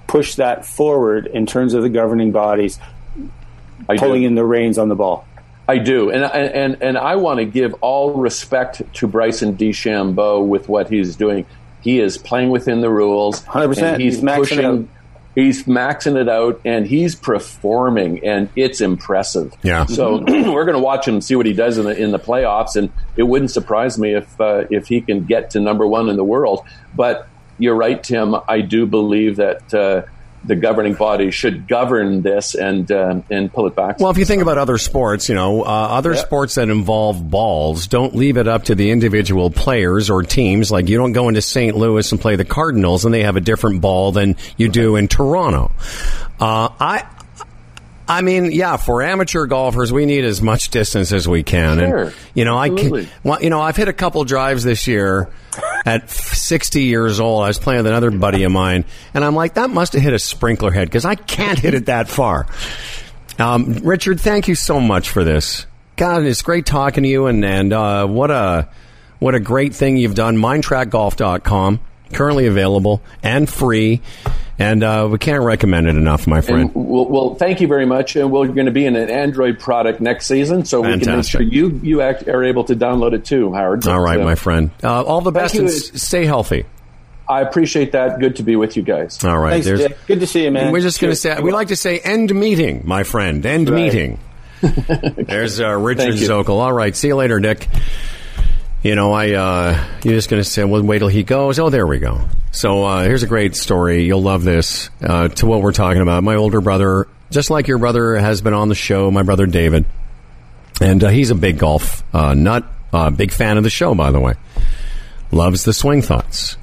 push 0.06 0.36
that 0.36 0.64
forward 0.64 1.26
in 1.26 1.46
terms 1.46 1.74
of 1.74 1.82
the 1.82 1.88
governing 1.88 2.32
bodies 2.32 2.78
I 3.88 3.96
pulling 3.98 4.22
do. 4.22 4.28
in 4.28 4.34
the 4.34 4.44
reins 4.44 4.78
on 4.78 4.88
the 4.88 4.94
ball? 4.94 5.26
I 5.66 5.78
do, 5.78 6.10
and 6.10 6.24
and 6.24 6.82
and 6.82 6.98
I 6.98 7.16
want 7.16 7.38
to 7.38 7.46
give 7.46 7.74
all 7.80 8.12
respect 8.12 8.82
to 8.94 9.06
Bryson 9.06 9.56
DeChambeau 9.56 10.46
with 10.46 10.68
what 10.68 10.90
he's 10.90 11.16
doing. 11.16 11.46
He 11.80 12.00
is 12.00 12.18
playing 12.18 12.50
within 12.50 12.80
the 12.80 12.88
rules. 12.90 13.42
100%. 13.42 14.00
He's, 14.00 14.14
He's 14.20 14.24
pushing. 14.24 14.64
out. 14.64 14.84
He's 15.34 15.64
maxing 15.64 16.16
it 16.16 16.28
out, 16.28 16.60
and 16.64 16.86
he's 16.86 17.16
performing, 17.16 18.24
and 18.24 18.48
it's 18.54 18.80
impressive. 18.80 19.52
Yeah. 19.62 19.84
So 19.86 20.18
we're 20.26 20.64
going 20.64 20.76
to 20.76 20.82
watch 20.82 21.08
him 21.08 21.20
see 21.20 21.34
what 21.34 21.44
he 21.44 21.52
does 21.52 21.76
in 21.76 21.86
the 21.86 21.96
in 21.96 22.12
the 22.12 22.20
playoffs, 22.20 22.76
and 22.76 22.92
it 23.16 23.24
wouldn't 23.24 23.50
surprise 23.50 23.98
me 23.98 24.14
if 24.14 24.40
uh, 24.40 24.64
if 24.70 24.86
he 24.86 25.00
can 25.00 25.24
get 25.24 25.50
to 25.50 25.60
number 25.60 25.86
one 25.86 26.08
in 26.08 26.16
the 26.16 26.24
world. 26.24 26.64
But 26.94 27.26
you're 27.58 27.74
right, 27.74 28.02
Tim. 28.02 28.36
I 28.48 28.60
do 28.60 28.86
believe 28.86 29.36
that 29.36 29.74
uh, 29.74 30.02
the 30.46 30.56
governing 30.56 30.94
body 30.94 31.30
should 31.30 31.66
govern 31.66 32.22
this 32.22 32.54
and 32.54 32.90
uh, 32.90 33.20
and 33.30 33.52
pull 33.52 33.66
it 33.66 33.74
back. 33.74 33.98
Well, 34.00 34.10
if 34.10 34.18
you 34.18 34.24
think 34.24 34.42
about 34.42 34.58
other 34.58 34.78
sports, 34.78 35.28
you 35.28 35.34
know, 35.34 35.62
uh, 35.62 35.66
other 35.66 36.14
sports 36.16 36.56
that 36.56 36.68
involve 36.68 37.30
balls 37.30 37.86
don't 37.86 38.14
leave 38.14 38.36
it 38.36 38.46
up 38.48 38.64
to 38.64 38.74
the 38.74 38.90
individual 38.90 39.50
players 39.50 40.10
or 40.10 40.22
teams. 40.22 40.70
Like 40.70 40.88
you 40.88 40.96
don't 40.96 41.12
go 41.12 41.28
into 41.28 41.42
St. 41.42 41.76
Louis 41.76 42.10
and 42.12 42.20
play 42.20 42.36
the 42.36 42.44
Cardinals, 42.44 43.04
and 43.04 43.14
they 43.14 43.22
have 43.22 43.36
a 43.36 43.40
different 43.40 43.80
ball 43.80 44.12
than 44.12 44.36
you 44.56 44.68
do 44.68 44.96
in 44.96 45.08
Toronto. 45.08 45.72
Uh, 46.40 46.68
I. 46.78 47.06
I 48.06 48.20
mean, 48.20 48.52
yeah, 48.52 48.76
for 48.76 49.02
amateur 49.02 49.46
golfers, 49.46 49.92
we 49.92 50.04
need 50.04 50.24
as 50.24 50.42
much 50.42 50.68
distance 50.70 51.10
as 51.12 51.26
we 51.26 51.42
can. 51.42 51.78
Sure. 51.78 52.04
And, 52.04 52.14
you 52.34 52.44
know, 52.44 52.58
I 52.58 52.68
can, 52.68 53.08
well, 53.22 53.42
you 53.42 53.48
know, 53.48 53.60
I've 53.60 53.76
hit 53.76 53.88
a 53.88 53.94
couple 53.94 54.22
drives 54.24 54.62
this 54.62 54.86
year 54.86 55.30
at 55.86 56.10
60 56.10 56.82
years 56.82 57.18
old. 57.18 57.44
I 57.44 57.48
was 57.48 57.58
playing 57.58 57.78
with 57.78 57.86
another 57.86 58.10
buddy 58.10 58.42
of 58.44 58.52
mine, 58.52 58.84
and 59.14 59.24
I'm 59.24 59.34
like, 59.34 59.54
that 59.54 59.70
must 59.70 59.94
have 59.94 60.02
hit 60.02 60.12
a 60.12 60.18
sprinkler 60.18 60.70
head 60.70 60.88
because 60.88 61.04
I 61.06 61.14
can't 61.14 61.58
hit 61.58 61.72
it 61.72 61.86
that 61.86 62.08
far. 62.08 62.46
Um, 63.38 63.74
Richard, 63.82 64.20
thank 64.20 64.48
you 64.48 64.54
so 64.54 64.80
much 64.80 65.08
for 65.08 65.24
this. 65.24 65.66
God, 65.96 66.24
it's 66.24 66.42
great 66.42 66.66
talking 66.66 67.04
to 67.04 67.08
you, 67.08 67.26
and 67.26 67.44
and 67.44 67.72
uh, 67.72 68.06
what 68.06 68.30
a 68.30 68.68
what 69.18 69.34
a 69.34 69.40
great 69.40 69.74
thing 69.74 69.96
you've 69.96 70.14
done. 70.14 70.36
Mindtrackgolf.com, 70.36 71.80
currently 72.12 72.46
available 72.46 73.00
and 73.22 73.48
free, 73.48 74.02
and 74.58 74.82
uh, 74.82 75.08
we 75.10 75.18
can't 75.18 75.42
recommend 75.42 75.86
it 75.88 75.96
enough, 75.96 76.26
my 76.26 76.40
friend. 76.40 76.70
And 76.74 76.74
well, 76.74 77.06
well, 77.06 77.34
thank 77.34 77.60
you 77.60 77.66
very 77.66 77.86
much. 77.86 78.16
And 78.16 78.30
we're 78.30 78.46
going 78.48 78.66
to 78.66 78.72
be 78.72 78.86
in 78.86 78.94
an 78.96 79.10
Android 79.10 79.58
product 79.58 80.00
next 80.00 80.26
season, 80.26 80.64
so 80.64 80.80
we 80.80 80.98
can 80.98 81.16
make 81.16 81.24
sure 81.26 81.42
you 81.42 81.80
you 81.82 82.00
act, 82.02 82.28
are 82.28 82.44
able 82.44 82.64
to 82.64 82.76
download 82.76 83.12
it 83.14 83.24
too, 83.24 83.52
Howard. 83.52 83.86
All 83.86 84.00
right, 84.00 84.18
So, 84.18 84.24
my 84.24 84.34
friend. 84.34 84.70
Uh, 84.82 85.02
all 85.02 85.20
the 85.20 85.32
best, 85.32 85.54
you. 85.54 85.60
and 85.60 85.68
s- 85.68 86.00
stay 86.02 86.24
healthy. 86.24 86.64
I 87.28 87.40
appreciate 87.40 87.92
that. 87.92 88.20
Good 88.20 88.36
to 88.36 88.42
be 88.42 88.54
with 88.54 88.76
you 88.76 88.82
guys. 88.82 89.24
All 89.24 89.38
right, 89.38 89.64
Thanks. 89.64 89.80
Dick. 89.80 89.96
Good 90.06 90.20
to 90.20 90.26
see 90.26 90.44
you, 90.44 90.50
man. 90.50 90.72
We're 90.72 90.80
just 90.82 91.00
going 91.00 91.10
to 91.12 91.16
say 91.16 91.40
we 91.40 91.52
like 91.52 91.68
to 91.68 91.76
say 91.76 91.98
end 91.98 92.34
meeting, 92.34 92.82
my 92.84 93.02
friend. 93.02 93.44
End 93.46 93.68
Right. 93.70 93.82
meeting. 93.84 94.18
There's 94.62 95.58
uh, 95.60 95.70
Richard 95.72 96.14
Thank. 96.18 96.20
Zokol. 96.20 96.60
All 96.60 96.72
right, 96.72 96.94
see 96.94 97.08
you 97.08 97.16
later, 97.16 97.40
Dick. 97.40 97.66
You 98.84 98.94
know, 98.94 99.12
I 99.12 99.32
uh, 99.32 99.84
you're 100.04 100.12
just 100.12 100.28
going 100.28 100.42
to 100.42 100.48
say, 100.48 100.62
well, 100.62 100.82
wait 100.82 100.98
till 100.98 101.08
he 101.08 101.22
goes. 101.22 101.58
Oh, 101.58 101.70
there 101.70 101.86
we 101.86 101.98
go. 101.98 102.20
So 102.52 102.84
uh, 102.84 103.04
here's 103.04 103.22
a 103.22 103.26
great 103.26 103.56
story. 103.56 104.04
You'll 104.04 104.20
love 104.20 104.44
this. 104.44 104.90
Uh, 105.02 105.28
to 105.28 105.46
what 105.46 105.62
we're 105.62 105.72
talking 105.72 106.02
about, 106.02 106.22
my 106.22 106.34
older 106.34 106.60
brother, 106.60 107.08
just 107.30 107.48
like 107.48 107.66
your 107.66 107.78
brother, 107.78 108.14
has 108.16 108.42
been 108.42 108.52
on 108.52 108.68
the 108.68 108.74
show. 108.74 109.10
My 109.10 109.22
brother 109.22 109.46
David, 109.46 109.86
and 110.82 111.02
uh, 111.02 111.08
he's 111.08 111.30
a 111.30 111.34
big 111.34 111.56
golf 111.56 112.04
uh, 112.14 112.34
nut. 112.34 112.66
Uh, 112.92 113.08
big 113.08 113.32
fan 113.32 113.56
of 113.56 113.64
the 113.64 113.70
show, 113.70 113.94
by 113.94 114.10
the 114.10 114.20
way. 114.20 114.34
Loves 115.32 115.64
the 115.64 115.72
swing 115.72 116.02
thoughts. 116.02 116.58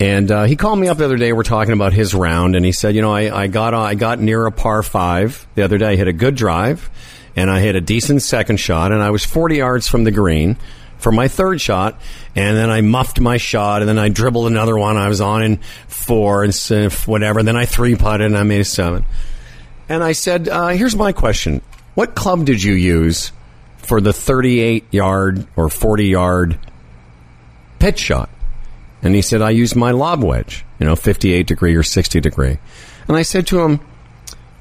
And 0.00 0.30
he 0.46 0.56
called 0.56 0.80
me 0.80 0.88
up 0.88 0.98
the 0.98 1.06
other 1.06 1.16
day. 1.16 1.32
We're 1.32 1.44
talking 1.44 1.72
about 1.72 1.94
his 1.94 2.14
round, 2.14 2.56
and 2.56 2.64
he 2.64 2.72
said, 2.72 2.94
"You 2.94 3.00
know, 3.00 3.14
I, 3.14 3.44
I 3.44 3.46
got 3.46 3.72
I 3.72 3.94
got 3.94 4.20
near 4.20 4.44
a 4.44 4.52
par 4.52 4.82
five 4.82 5.46
the 5.54 5.62
other 5.62 5.78
day. 5.78 5.92
I 5.92 5.96
hit 5.96 6.08
a 6.08 6.12
good 6.12 6.34
drive, 6.34 6.90
and 7.36 7.50
I 7.50 7.60
hit 7.60 7.74
a 7.74 7.80
decent 7.80 8.20
second 8.20 8.58
shot, 8.58 8.92
and 8.92 9.02
I 9.02 9.10
was 9.10 9.24
40 9.24 9.56
yards 9.56 9.88
from 9.88 10.04
the 10.04 10.10
green 10.10 10.58
for 11.02 11.12
my 11.12 11.28
third 11.28 11.60
shot, 11.60 12.00
and 12.34 12.56
then 12.56 12.70
I 12.70 12.80
muffed 12.80 13.20
my 13.20 13.36
shot, 13.36 13.82
and 13.82 13.88
then 13.88 13.98
I 13.98 14.08
dribbled 14.08 14.46
another 14.46 14.76
one. 14.76 14.96
I 14.96 15.08
was 15.08 15.20
on 15.20 15.42
in 15.42 15.58
four 15.88 16.44
and 16.44 16.54
whatever. 17.06 17.42
Then 17.42 17.56
I 17.56 17.66
three 17.66 17.96
putted, 17.96 18.26
and 18.26 18.36
I 18.36 18.42
made 18.44 18.60
a 18.60 18.64
seven. 18.64 19.04
And 19.88 20.02
I 20.02 20.12
said, 20.12 20.48
uh, 20.48 20.68
"Here's 20.68 20.96
my 20.96 21.12
question: 21.12 21.60
What 21.94 22.14
club 22.14 22.46
did 22.46 22.62
you 22.62 22.74
use 22.74 23.32
for 23.78 24.00
the 24.00 24.12
38 24.12 24.84
yard 24.92 25.46
or 25.56 25.68
40 25.68 26.06
yard 26.06 26.58
pitch 27.78 27.98
shot?" 27.98 28.30
And 29.02 29.16
he 29.16 29.22
said, 29.22 29.42
I 29.42 29.50
used 29.50 29.74
my 29.74 29.90
lob 29.90 30.22
wedge, 30.22 30.64
you 30.78 30.86
know, 30.86 30.94
58 30.94 31.46
degree 31.46 31.74
or 31.74 31.82
60 31.82 32.20
degree. 32.20 32.58
And 33.08 33.16
I 33.16 33.22
said 33.22 33.48
to 33.48 33.60
him, 33.60 33.80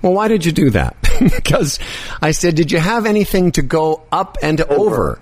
Well, 0.01 0.13
why 0.13 0.27
did 0.27 0.45
you 0.45 0.51
do 0.51 0.71
that? 0.71 0.95
because 1.19 1.79
I 2.21 2.31
said, 2.31 2.55
Did 2.55 2.71
you 2.71 2.79
have 2.79 3.05
anything 3.05 3.51
to 3.53 3.61
go 3.61 4.01
up 4.11 4.37
and 4.41 4.59
over? 4.61 5.21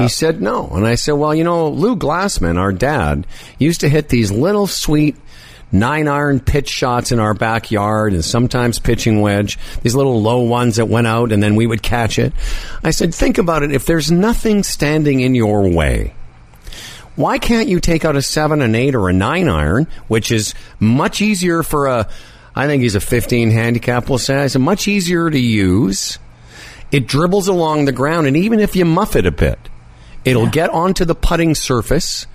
He 0.00 0.08
said, 0.08 0.42
No. 0.42 0.68
And 0.68 0.86
I 0.86 0.96
said, 0.96 1.12
Well, 1.12 1.34
you 1.34 1.44
know, 1.44 1.68
Lou 1.68 1.96
Glassman, 1.96 2.58
our 2.58 2.72
dad, 2.72 3.26
used 3.58 3.80
to 3.80 3.88
hit 3.88 4.08
these 4.08 4.30
little 4.30 4.66
sweet 4.66 5.16
nine 5.70 6.08
iron 6.08 6.40
pitch 6.40 6.68
shots 6.68 7.12
in 7.12 7.18
our 7.20 7.34
backyard 7.34 8.12
and 8.12 8.24
sometimes 8.24 8.78
pitching 8.78 9.20
wedge, 9.20 9.58
these 9.82 9.94
little 9.94 10.22
low 10.22 10.40
ones 10.40 10.76
that 10.76 10.86
went 10.86 11.06
out 11.06 11.30
and 11.30 11.42
then 11.42 11.56
we 11.56 11.66
would 11.66 11.82
catch 11.82 12.18
it. 12.18 12.32
I 12.82 12.90
said, 12.90 13.14
Think 13.14 13.38
about 13.38 13.62
it. 13.62 13.72
If 13.72 13.86
there's 13.86 14.10
nothing 14.10 14.62
standing 14.62 15.20
in 15.20 15.34
your 15.34 15.68
way, 15.68 16.14
why 17.18 17.38
can't 17.38 17.68
you 17.68 17.80
take 17.80 18.04
out 18.04 18.14
a 18.14 18.22
seven, 18.22 18.62
an 18.62 18.74
eight, 18.74 18.94
or 18.94 19.08
a 19.08 19.12
nine 19.12 19.48
iron, 19.48 19.88
which 20.06 20.30
is 20.30 20.54
much 20.78 21.20
easier 21.20 21.64
for 21.64 21.86
a, 21.88 22.08
I 22.54 22.66
think 22.66 22.82
he's 22.82 22.94
a 22.94 23.00
15 23.00 23.50
handicap, 23.50 24.08
we'll 24.08 24.18
say. 24.18 24.44
It's 24.44 24.56
much 24.56 24.86
easier 24.86 25.28
to 25.28 25.38
use. 25.38 26.18
It 26.90 27.06
dribbles 27.06 27.48
along 27.48 27.84
the 27.84 27.92
ground, 27.92 28.26
and 28.26 28.36
even 28.36 28.60
if 28.60 28.74
you 28.76 28.84
muff 28.84 29.16
it 29.16 29.26
a 29.26 29.30
bit, 29.30 29.58
it'll 30.24 30.48
get 30.48 30.70
onto 30.70 31.04
the 31.04 31.14
putting 31.14 31.54
surface. 31.54 32.26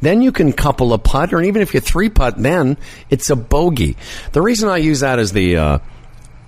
Then 0.00 0.22
you 0.22 0.32
can 0.32 0.52
couple 0.52 0.92
a 0.92 0.98
putt, 0.98 1.32
or 1.32 1.42
even 1.42 1.62
if 1.62 1.74
you 1.74 1.80
three 1.80 2.08
putt, 2.08 2.34
then 2.38 2.76
it's 3.10 3.30
a 3.30 3.36
bogey. 3.36 3.96
The 4.32 4.42
reason 4.42 4.68
I 4.68 4.78
use 4.78 5.00
that 5.00 5.18
as 5.18 5.32
the, 5.32 5.56
uh, 5.56 5.78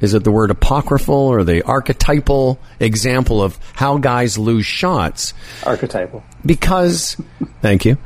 is 0.00 0.14
it 0.14 0.24
the 0.24 0.32
word 0.32 0.50
apocryphal 0.50 1.14
or 1.14 1.44
the 1.44 1.62
archetypal 1.62 2.58
example 2.80 3.40
of 3.42 3.58
how 3.74 3.98
guys 3.98 4.36
lose 4.38 4.66
shots? 4.66 5.32
Archetypal. 5.64 6.24
because 6.44 7.16
thank 7.60 7.84
you 7.84 7.96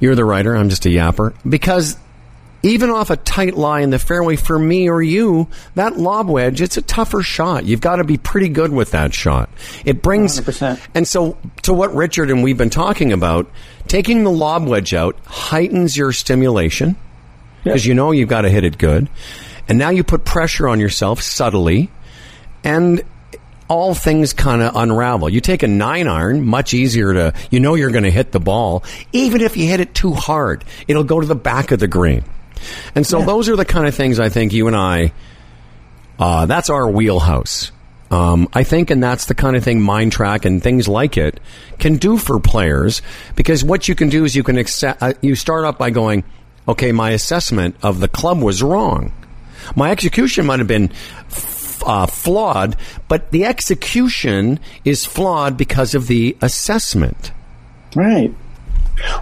you're 0.00 0.14
the 0.14 0.24
writer 0.24 0.54
i'm 0.54 0.68
just 0.68 0.84
a 0.84 0.90
yapper 0.90 1.32
because 1.48 1.96
even 2.64 2.90
off 2.90 3.10
a 3.10 3.16
tight 3.16 3.54
lie 3.54 3.80
in 3.80 3.90
the 3.90 3.98
fairway 3.98 4.36
for 4.36 4.58
me 4.58 4.88
or 4.88 5.02
you 5.02 5.48
that 5.74 5.96
lob 5.96 6.28
wedge 6.28 6.60
it's 6.60 6.76
a 6.76 6.82
tougher 6.82 7.22
shot 7.22 7.64
you've 7.64 7.80
got 7.80 7.96
to 7.96 8.04
be 8.04 8.16
pretty 8.16 8.48
good 8.48 8.72
with 8.72 8.92
that 8.92 9.12
shot 9.12 9.48
it 9.84 10.02
brings 10.02 10.40
100%. 10.40 10.80
and 10.94 11.06
so 11.06 11.36
to 11.62 11.72
what 11.72 11.94
richard 11.94 12.30
and 12.30 12.42
we've 12.42 12.58
been 12.58 12.70
talking 12.70 13.12
about 13.12 13.48
taking 13.86 14.24
the 14.24 14.30
lob 14.30 14.66
wedge 14.66 14.94
out 14.94 15.16
heightens 15.26 15.96
your 15.96 16.12
stimulation 16.12 16.96
because 17.62 17.86
you 17.86 17.94
know 17.94 18.10
you've 18.10 18.28
got 18.28 18.42
to 18.42 18.50
hit 18.50 18.64
it 18.64 18.78
good 18.78 19.08
and 19.68 19.78
now 19.78 19.90
you 19.90 20.02
put 20.02 20.24
pressure 20.24 20.68
on 20.68 20.80
yourself 20.80 21.20
subtly 21.20 21.90
and 22.62 23.02
all 23.66 23.94
things 23.94 24.34
kind 24.34 24.60
of 24.60 24.76
unravel. 24.76 25.30
You 25.30 25.40
take 25.40 25.62
a 25.62 25.66
nine 25.66 26.06
iron, 26.06 26.44
much 26.44 26.74
easier 26.74 27.14
to, 27.14 27.34
you 27.50 27.60
know, 27.60 27.74
you're 27.74 27.90
going 27.90 28.04
to 28.04 28.10
hit 28.10 28.30
the 28.30 28.40
ball. 28.40 28.84
Even 29.12 29.40
if 29.40 29.56
you 29.56 29.66
hit 29.66 29.80
it 29.80 29.94
too 29.94 30.12
hard, 30.12 30.64
it'll 30.86 31.04
go 31.04 31.18
to 31.18 31.26
the 31.26 31.34
back 31.34 31.70
of 31.70 31.80
the 31.80 31.88
green. 31.88 32.24
And 32.94 33.06
so 33.06 33.22
those 33.22 33.48
are 33.48 33.56
the 33.56 33.64
kind 33.64 33.86
of 33.86 33.94
things 33.94 34.20
I 34.20 34.28
think 34.28 34.52
you 34.52 34.66
and 34.66 34.76
I, 34.76 35.12
uh, 36.18 36.46
that's 36.46 36.70
our 36.70 36.88
wheelhouse. 36.88 37.72
Um, 38.10 38.48
I 38.52 38.62
think, 38.62 38.90
and 38.90 39.02
that's 39.02 39.26
the 39.26 39.34
kind 39.34 39.56
of 39.56 39.64
thing 39.64 39.80
Mind 39.80 40.12
Track 40.12 40.44
and 40.44 40.62
things 40.62 40.86
like 40.86 41.16
it 41.16 41.40
can 41.78 41.96
do 41.96 42.16
for 42.16 42.38
players 42.38 43.02
because 43.34 43.64
what 43.64 43.88
you 43.88 43.94
can 43.94 44.08
do 44.08 44.24
is 44.24 44.36
you 44.36 44.44
can 44.44 44.56
accept, 44.56 45.02
uh, 45.02 45.14
you 45.20 45.34
start 45.34 45.64
up 45.64 45.78
by 45.78 45.90
going, 45.90 46.22
okay, 46.68 46.92
my 46.92 47.10
assessment 47.10 47.76
of 47.82 48.00
the 48.00 48.08
club 48.08 48.40
was 48.40 48.62
wrong. 48.62 49.12
My 49.74 49.90
execution 49.90 50.46
might 50.46 50.60
have 50.60 50.68
been 50.68 50.92
f- 51.30 51.82
uh, 51.84 52.06
flawed, 52.06 52.76
but 53.08 53.30
the 53.30 53.46
execution 53.46 54.60
is 54.84 55.04
flawed 55.04 55.56
because 55.56 55.94
of 55.94 56.06
the 56.06 56.36
assessment. 56.40 57.32
Right. 57.96 58.32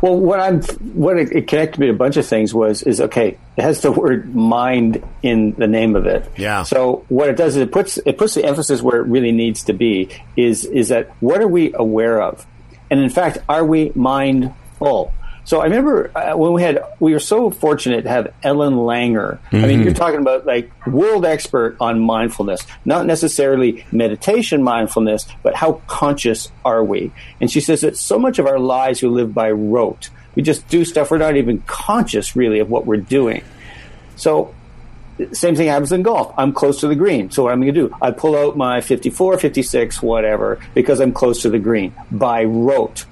Well, 0.00 0.18
what 0.18 0.40
I'm, 0.40 0.62
what 0.62 1.18
it, 1.18 1.32
it 1.32 1.48
connected 1.48 1.78
me 1.78 1.86
to 1.86 1.92
a 1.92 1.96
bunch 1.96 2.16
of 2.16 2.26
things 2.26 2.52
was, 2.52 2.82
is 2.82 3.00
okay. 3.00 3.38
It 3.56 3.62
has 3.62 3.80
the 3.82 3.92
word 3.92 4.34
mind 4.34 5.02
in 5.22 5.52
the 5.52 5.66
name 5.66 5.96
of 5.96 6.06
it. 6.06 6.30
Yeah. 6.36 6.62
So 6.62 7.04
what 7.08 7.28
it 7.28 7.36
does 7.36 7.56
is 7.56 7.62
it 7.62 7.72
puts 7.72 7.98
it 7.98 8.18
puts 8.18 8.34
the 8.34 8.44
emphasis 8.44 8.82
where 8.82 9.00
it 9.00 9.06
really 9.06 9.32
needs 9.32 9.64
to 9.64 9.72
be. 9.72 10.08
Is 10.36 10.64
is 10.64 10.88
that 10.88 11.10
what 11.20 11.40
are 11.40 11.48
we 11.48 11.72
aware 11.74 12.20
of, 12.22 12.46
and 12.90 13.00
in 13.00 13.10
fact, 13.10 13.38
are 13.48 13.64
we 13.64 13.92
mindful? 13.94 15.12
So 15.44 15.60
I 15.60 15.64
remember 15.64 16.16
uh, 16.16 16.36
when 16.36 16.52
we 16.52 16.62
had 16.62 16.84
we 17.00 17.12
were 17.12 17.20
so 17.20 17.50
fortunate 17.50 18.02
to 18.02 18.08
have 18.08 18.32
Ellen 18.42 18.74
Langer. 18.74 19.38
I 19.52 19.66
mean, 19.66 19.82
you're 19.82 19.94
talking 19.94 20.20
about 20.20 20.46
like 20.46 20.70
world 20.86 21.24
expert 21.24 21.76
on 21.80 22.00
mindfulness, 22.00 22.64
not 22.84 23.06
necessarily 23.06 23.84
meditation 23.90 24.62
mindfulness, 24.62 25.26
but 25.42 25.54
how 25.54 25.82
conscious 25.88 26.50
are 26.64 26.84
we? 26.84 27.12
And 27.40 27.50
she 27.50 27.60
says 27.60 27.80
that 27.80 27.96
so 27.96 28.18
much 28.18 28.38
of 28.38 28.46
our 28.46 28.58
lives 28.60 29.02
we 29.02 29.08
live 29.08 29.34
by 29.34 29.50
rote. 29.50 30.10
We 30.34 30.42
just 30.42 30.66
do 30.68 30.84
stuff 30.84 31.10
we're 31.10 31.18
not 31.18 31.36
even 31.36 31.60
conscious 31.62 32.36
really 32.36 32.60
of 32.60 32.70
what 32.70 32.86
we're 32.86 32.96
doing. 32.96 33.42
So 34.16 34.54
same 35.32 35.56
thing 35.56 35.68
happens 35.68 35.92
in 35.92 36.02
golf. 36.02 36.32
I'm 36.38 36.52
close 36.52 36.80
to 36.80 36.88
the 36.88 36.94
green. 36.94 37.30
So 37.30 37.44
what 37.44 37.52
I'm 37.52 37.60
going 37.60 37.74
to 37.74 37.88
do, 37.88 37.96
I 38.00 38.10
pull 38.12 38.36
out 38.36 38.56
my 38.56 38.80
54, 38.80 39.38
56, 39.38 40.02
whatever, 40.02 40.58
because 40.74 41.00
I'm 41.00 41.12
close 41.12 41.42
to 41.42 41.50
the 41.50 41.58
green 41.58 41.94
by 42.10 42.44
rote. 42.44 43.04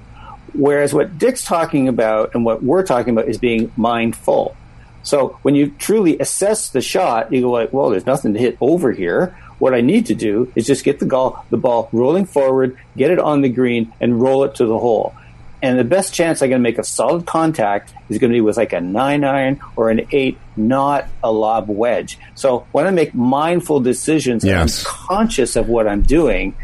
Whereas 0.53 0.93
what 0.93 1.17
Dick's 1.17 1.43
talking 1.43 1.87
about 1.87 2.35
and 2.35 2.45
what 2.45 2.63
we're 2.63 2.83
talking 2.83 3.13
about 3.13 3.27
is 3.27 3.37
being 3.37 3.71
mindful. 3.77 4.55
So 5.03 5.39
when 5.41 5.55
you 5.55 5.71
truly 5.79 6.19
assess 6.19 6.69
the 6.69 6.81
shot, 6.81 7.31
you 7.31 7.41
go 7.41 7.51
like, 7.51 7.73
well, 7.73 7.89
there's 7.89 8.05
nothing 8.05 8.33
to 8.33 8.39
hit 8.39 8.57
over 8.61 8.91
here. 8.91 9.35
What 9.59 9.73
I 9.73 9.81
need 9.81 10.07
to 10.07 10.15
do 10.15 10.51
is 10.55 10.65
just 10.67 10.83
get 10.83 10.99
the 10.99 11.05
ball, 11.05 11.45
the 11.49 11.57
ball 11.57 11.89
rolling 11.91 12.25
forward, 12.25 12.77
get 12.97 13.11
it 13.11 13.19
on 13.19 13.41
the 13.41 13.49
green, 13.49 13.93
and 13.99 14.21
roll 14.21 14.43
it 14.43 14.55
to 14.55 14.65
the 14.65 14.77
hole. 14.77 15.15
And 15.63 15.77
the 15.77 15.83
best 15.83 16.13
chance 16.13 16.41
I'm 16.41 16.49
going 16.49 16.59
to 16.59 16.63
make 16.63 16.79
a 16.79 16.83
solid 16.83 17.27
contact 17.27 17.93
is 18.09 18.17
going 18.17 18.31
to 18.31 18.35
be 18.35 18.41
with 18.41 18.57
like 18.57 18.73
a 18.73 18.81
nine 18.81 19.23
iron 19.23 19.59
or 19.75 19.91
an 19.91 20.07
eight, 20.11 20.39
not 20.55 21.07
a 21.23 21.31
lob 21.31 21.69
wedge. 21.69 22.17
So 22.33 22.65
when 22.71 22.87
I 22.87 22.91
make 22.91 23.13
mindful 23.13 23.79
decisions, 23.79 24.43
and 24.43 24.49
Yes. 24.49 24.83
I'm 24.83 24.91
conscious 24.91 25.55
of 25.55 25.67
what 25.69 25.87
I'm 25.87 26.01
doing. 26.01 26.55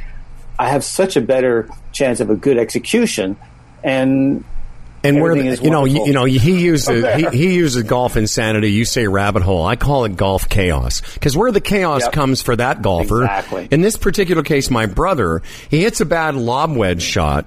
I 0.60 0.70
have 0.70 0.84
such 0.84 1.16
a 1.16 1.22
better 1.22 1.70
chance 1.92 2.20
of 2.20 2.32
a 2.32 2.36
good 2.36 2.58
execution. 2.58 3.38
And 3.84 4.44
And 5.04 5.22
where 5.22 5.36
the, 5.36 5.56
you 5.64 5.70
know, 5.70 5.86
you, 5.86 6.08
you 6.08 6.14
know, 6.14 6.26
he 6.26 6.60
uses 6.64 7.06
he, 7.16 7.28
he 7.38 7.56
uses 7.56 7.84
golf 7.84 8.18
insanity. 8.18 8.72
You 8.72 8.86
say 8.86 9.08
rabbit 9.08 9.44
hole. 9.44 9.66
I 9.66 9.76
call 9.76 10.06
it 10.06 10.16
golf 10.18 10.50
chaos 10.50 11.02
because 11.14 11.38
where 11.38 11.52
the 11.52 11.62
chaos 11.62 12.02
Yep. 12.04 12.12
comes 12.14 12.42
for 12.42 12.56
that 12.56 12.82
golfer. 12.82 13.24
Exactly. 13.24 13.68
In 13.72 13.82
this 13.82 13.96
particular 13.98 14.44
case, 14.44 14.70
my 14.70 14.86
brother, 14.86 15.42
he 15.70 15.82
hits 15.82 16.02
a 16.02 16.06
bad 16.06 16.36
lob 16.36 16.76
wedge 16.76 17.02
shot. 17.04 17.46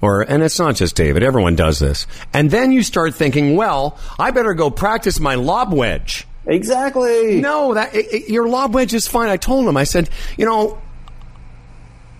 Or, 0.00 0.22
and 0.22 0.42
it's 0.42 0.58
not 0.58 0.74
just 0.74 0.96
David, 0.96 1.22
everyone 1.22 1.54
does 1.54 1.78
this. 1.78 2.08
And 2.32 2.50
then 2.50 2.72
you 2.72 2.82
start 2.82 3.14
thinking, 3.14 3.54
well, 3.54 3.96
I 4.18 4.32
better 4.32 4.52
go 4.52 4.68
practice 4.68 5.20
my 5.20 5.36
lob 5.36 5.72
wedge. 5.72 6.26
Exactly. 6.44 7.40
No, 7.40 7.74
that 7.74 7.94
it, 7.94 8.12
it, 8.12 8.28
your 8.28 8.48
lob 8.48 8.74
wedge 8.74 8.94
is 8.94 9.06
fine. 9.06 9.28
I 9.28 9.36
told 9.36 9.64
him. 9.68 9.76
I 9.76 9.84
said, 9.84 10.10
you 10.36 10.44
know, 10.44 10.82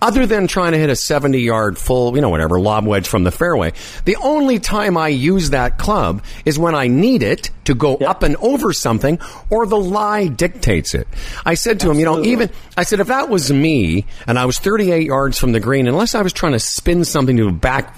other 0.03 0.25
than 0.25 0.47
trying 0.47 0.73
to 0.73 0.77
hit 0.77 0.89
a 0.89 0.95
70 0.95 1.39
yard 1.39 1.77
full, 1.77 2.13
you 2.15 2.21
know, 2.21 2.29
whatever, 2.29 2.59
lob 2.59 2.85
wedge 2.85 3.07
from 3.07 3.23
the 3.23 3.31
fairway, 3.31 3.71
the 4.03 4.17
only 4.17 4.59
time 4.59 4.97
I 4.97 5.07
use 5.07 5.51
that 5.51 5.77
club 5.77 6.21
is 6.43 6.59
when 6.59 6.75
I 6.75 6.87
need 6.87 7.23
it 7.23 7.49
to 7.63 7.73
go 7.73 7.97
Yep. 7.99 8.09
up 8.09 8.23
and 8.23 8.35
over 8.35 8.73
something 8.73 9.17
or 9.49 9.65
the 9.65 9.77
lie 9.77 10.27
dictates 10.27 10.93
it. 10.93 11.07
I 11.45 11.53
said 11.53 11.79
to 11.79 11.89
him, 11.89 11.99
you 11.99 12.05
know, 12.05 12.21
even, 12.21 12.49
I 12.75 12.83
said, 12.83 12.99
if 12.99 13.07
that 13.07 13.29
was 13.29 13.51
me 13.51 14.05
and 14.27 14.37
I 14.37 14.45
was 14.45 14.59
38 14.59 15.05
yards 15.07 15.39
from 15.39 15.53
the 15.53 15.61
green, 15.61 15.87
unless 15.87 16.15
I 16.15 16.21
was 16.21 16.33
trying 16.33 16.51
to 16.51 16.59
spin 16.59 17.05
something 17.05 17.37
to 17.37 17.47
a 17.47 17.51
back 17.53 17.95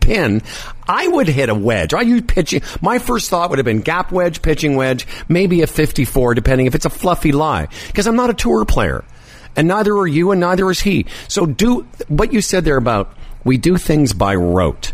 pin, 0.00 0.42
I 0.88 1.08
would 1.08 1.28
hit 1.28 1.48
a 1.48 1.54
wedge. 1.54 1.94
I 1.94 2.02
use 2.02 2.22
pitching. 2.26 2.62
My 2.80 2.98
first 2.98 3.30
thought 3.30 3.50
would 3.50 3.58
have 3.58 3.64
been 3.64 3.80
gap 3.80 4.12
wedge, 4.12 4.42
pitching 4.42 4.76
wedge, 4.76 5.06
maybe 5.28 5.62
a 5.62 5.66
54, 5.66 6.34
depending 6.34 6.66
if 6.66 6.74
it's 6.74 6.84
a 6.84 6.90
fluffy 6.90 7.32
lie. 7.32 7.68
Because 7.88 8.06
I'm 8.06 8.16
not 8.16 8.30
a 8.30 8.34
tour 8.34 8.64
player. 8.64 9.04
And 9.56 9.68
neither 9.68 9.96
are 9.96 10.06
you, 10.06 10.30
and 10.32 10.40
neither 10.40 10.70
is 10.70 10.80
he. 10.80 11.06
So 11.28 11.46
do 11.46 11.86
what 12.08 12.32
you 12.32 12.40
said 12.40 12.64
there 12.64 12.76
about 12.76 13.12
we 13.44 13.56
do 13.56 13.76
things 13.76 14.12
by 14.12 14.34
rote. 14.34 14.92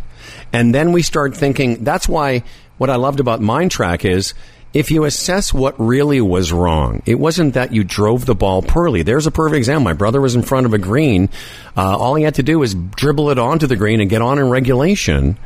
And 0.52 0.74
then 0.74 0.92
we 0.92 1.02
start 1.02 1.36
thinking 1.36 1.82
that's 1.82 2.08
why 2.08 2.44
what 2.78 2.90
I 2.90 2.96
loved 2.96 3.20
about 3.20 3.40
Mind 3.40 3.70
Track 3.70 4.04
is 4.04 4.34
if 4.74 4.90
you 4.90 5.04
assess 5.04 5.52
what 5.52 5.78
really 5.78 6.20
was 6.20 6.52
wrong, 6.52 7.02
it 7.04 7.16
wasn't 7.16 7.54
that 7.54 7.72
you 7.72 7.84
drove 7.84 8.24
the 8.24 8.34
ball 8.34 8.62
poorly. 8.62 9.02
There's 9.02 9.26
a 9.26 9.30
perfect 9.30 9.56
example. 9.56 9.84
My 9.84 9.92
brother 9.92 10.20
was 10.20 10.34
in 10.34 10.42
front 10.42 10.66
of 10.66 10.72
a 10.72 10.78
green. 10.78 11.28
Uh, 11.76 11.96
all 11.96 12.14
he 12.14 12.24
had 12.24 12.36
to 12.36 12.42
do 12.42 12.58
was 12.58 12.74
dribble 12.74 13.30
it 13.30 13.38
onto 13.38 13.66
the 13.66 13.76
green 13.76 14.00
and 14.00 14.08
get 14.08 14.22
on 14.22 14.38
in 14.38 14.48
regulation. 14.48 15.38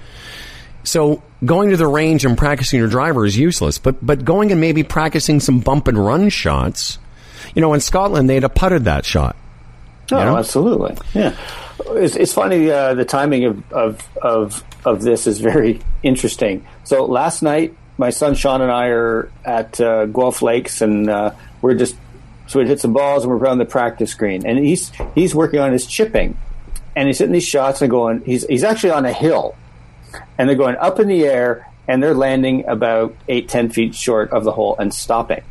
So 0.85 1.23
going 1.45 1.71
to 1.71 1.77
the 1.77 1.89
range 1.89 2.25
and 2.25 2.39
practicing 2.39 2.79
your 2.79 2.89
driver 2.89 3.27
is 3.27 3.37
useless. 3.37 3.79
But 3.79 4.05
but 4.05 4.25
going 4.25 4.53
and 4.53 4.61
maybe 4.61 4.85
practicing 4.85 5.41
some 5.41 5.61
bump 5.61 5.89
and 5.89 5.99
run 5.99 6.29
shots. 6.29 6.99
You 7.55 7.63
know, 7.63 7.75
in 7.75 7.81
Scotland 7.81 8.29
they'd 8.29 8.43
have 8.43 8.55
putted 8.55 8.85
that 8.85 9.05
shot. 9.05 9.37
No, 10.11 10.19
You 10.21 10.25
know? 10.27 10.37
absolutely. 10.37 10.97
Yeah, 11.15 11.37
it's, 11.91 12.15
it's 12.17 12.33
funny. 12.33 12.71
Uh, 12.71 12.95
the 12.95 13.05
timing 13.05 13.45
of, 13.45 13.73
of 13.73 14.09
of 14.23 14.65
of 14.85 15.03
this 15.03 15.27
is 15.27 15.41
very 15.41 15.81
interesting. 16.03 16.65
So 16.85 17.05
last 17.07 17.43
night, 17.43 17.75
my 17.99 18.11
son 18.11 18.35
Sean 18.35 18.61
and 18.63 18.71
I 18.71 18.87
are 18.89 19.31
at 19.45 19.81
uh, 19.81 20.07
Guelph 20.07 20.43
Lakes, 20.43 20.81
and 20.81 21.11
uh, 21.11 21.33
we're 21.63 21.75
just 21.75 21.97
so 22.47 22.61
we 22.61 22.67
hit 22.69 22.79
some 22.81 22.93
balls, 22.93 23.25
and 23.25 23.33
we're 23.33 23.49
on 23.49 23.59
the 23.59 23.65
practice 23.65 24.15
green, 24.15 24.47
and 24.47 24.59
he's 24.59 24.93
he's 25.15 25.35
working 25.35 25.59
on 25.59 25.73
his 25.73 25.87
chipping, 25.87 26.39
and 26.95 27.09
he's 27.09 27.19
hitting 27.19 27.33
these 27.33 27.47
shots 27.47 27.83
and 27.83 27.91
going. 27.91 28.23
He's 28.25 28.47
he's 28.47 28.63
actually 28.63 28.91
on 28.91 29.05
a 29.05 29.13
hill, 29.13 29.57
and 30.39 30.49
they're 30.49 30.57
going 30.57 30.77
up 30.77 31.01
in 31.01 31.09
the 31.09 31.25
air, 31.25 31.69
and 31.89 32.01
they're 32.01 32.15
landing 32.15 32.65
about 32.69 33.17
eight 33.27 33.49
ten 33.49 33.71
feet 33.71 33.97
short 33.97 34.31
of 34.31 34.45
the 34.45 34.53
hole 34.53 34.77
and 34.79 34.95
stopping. 34.95 35.43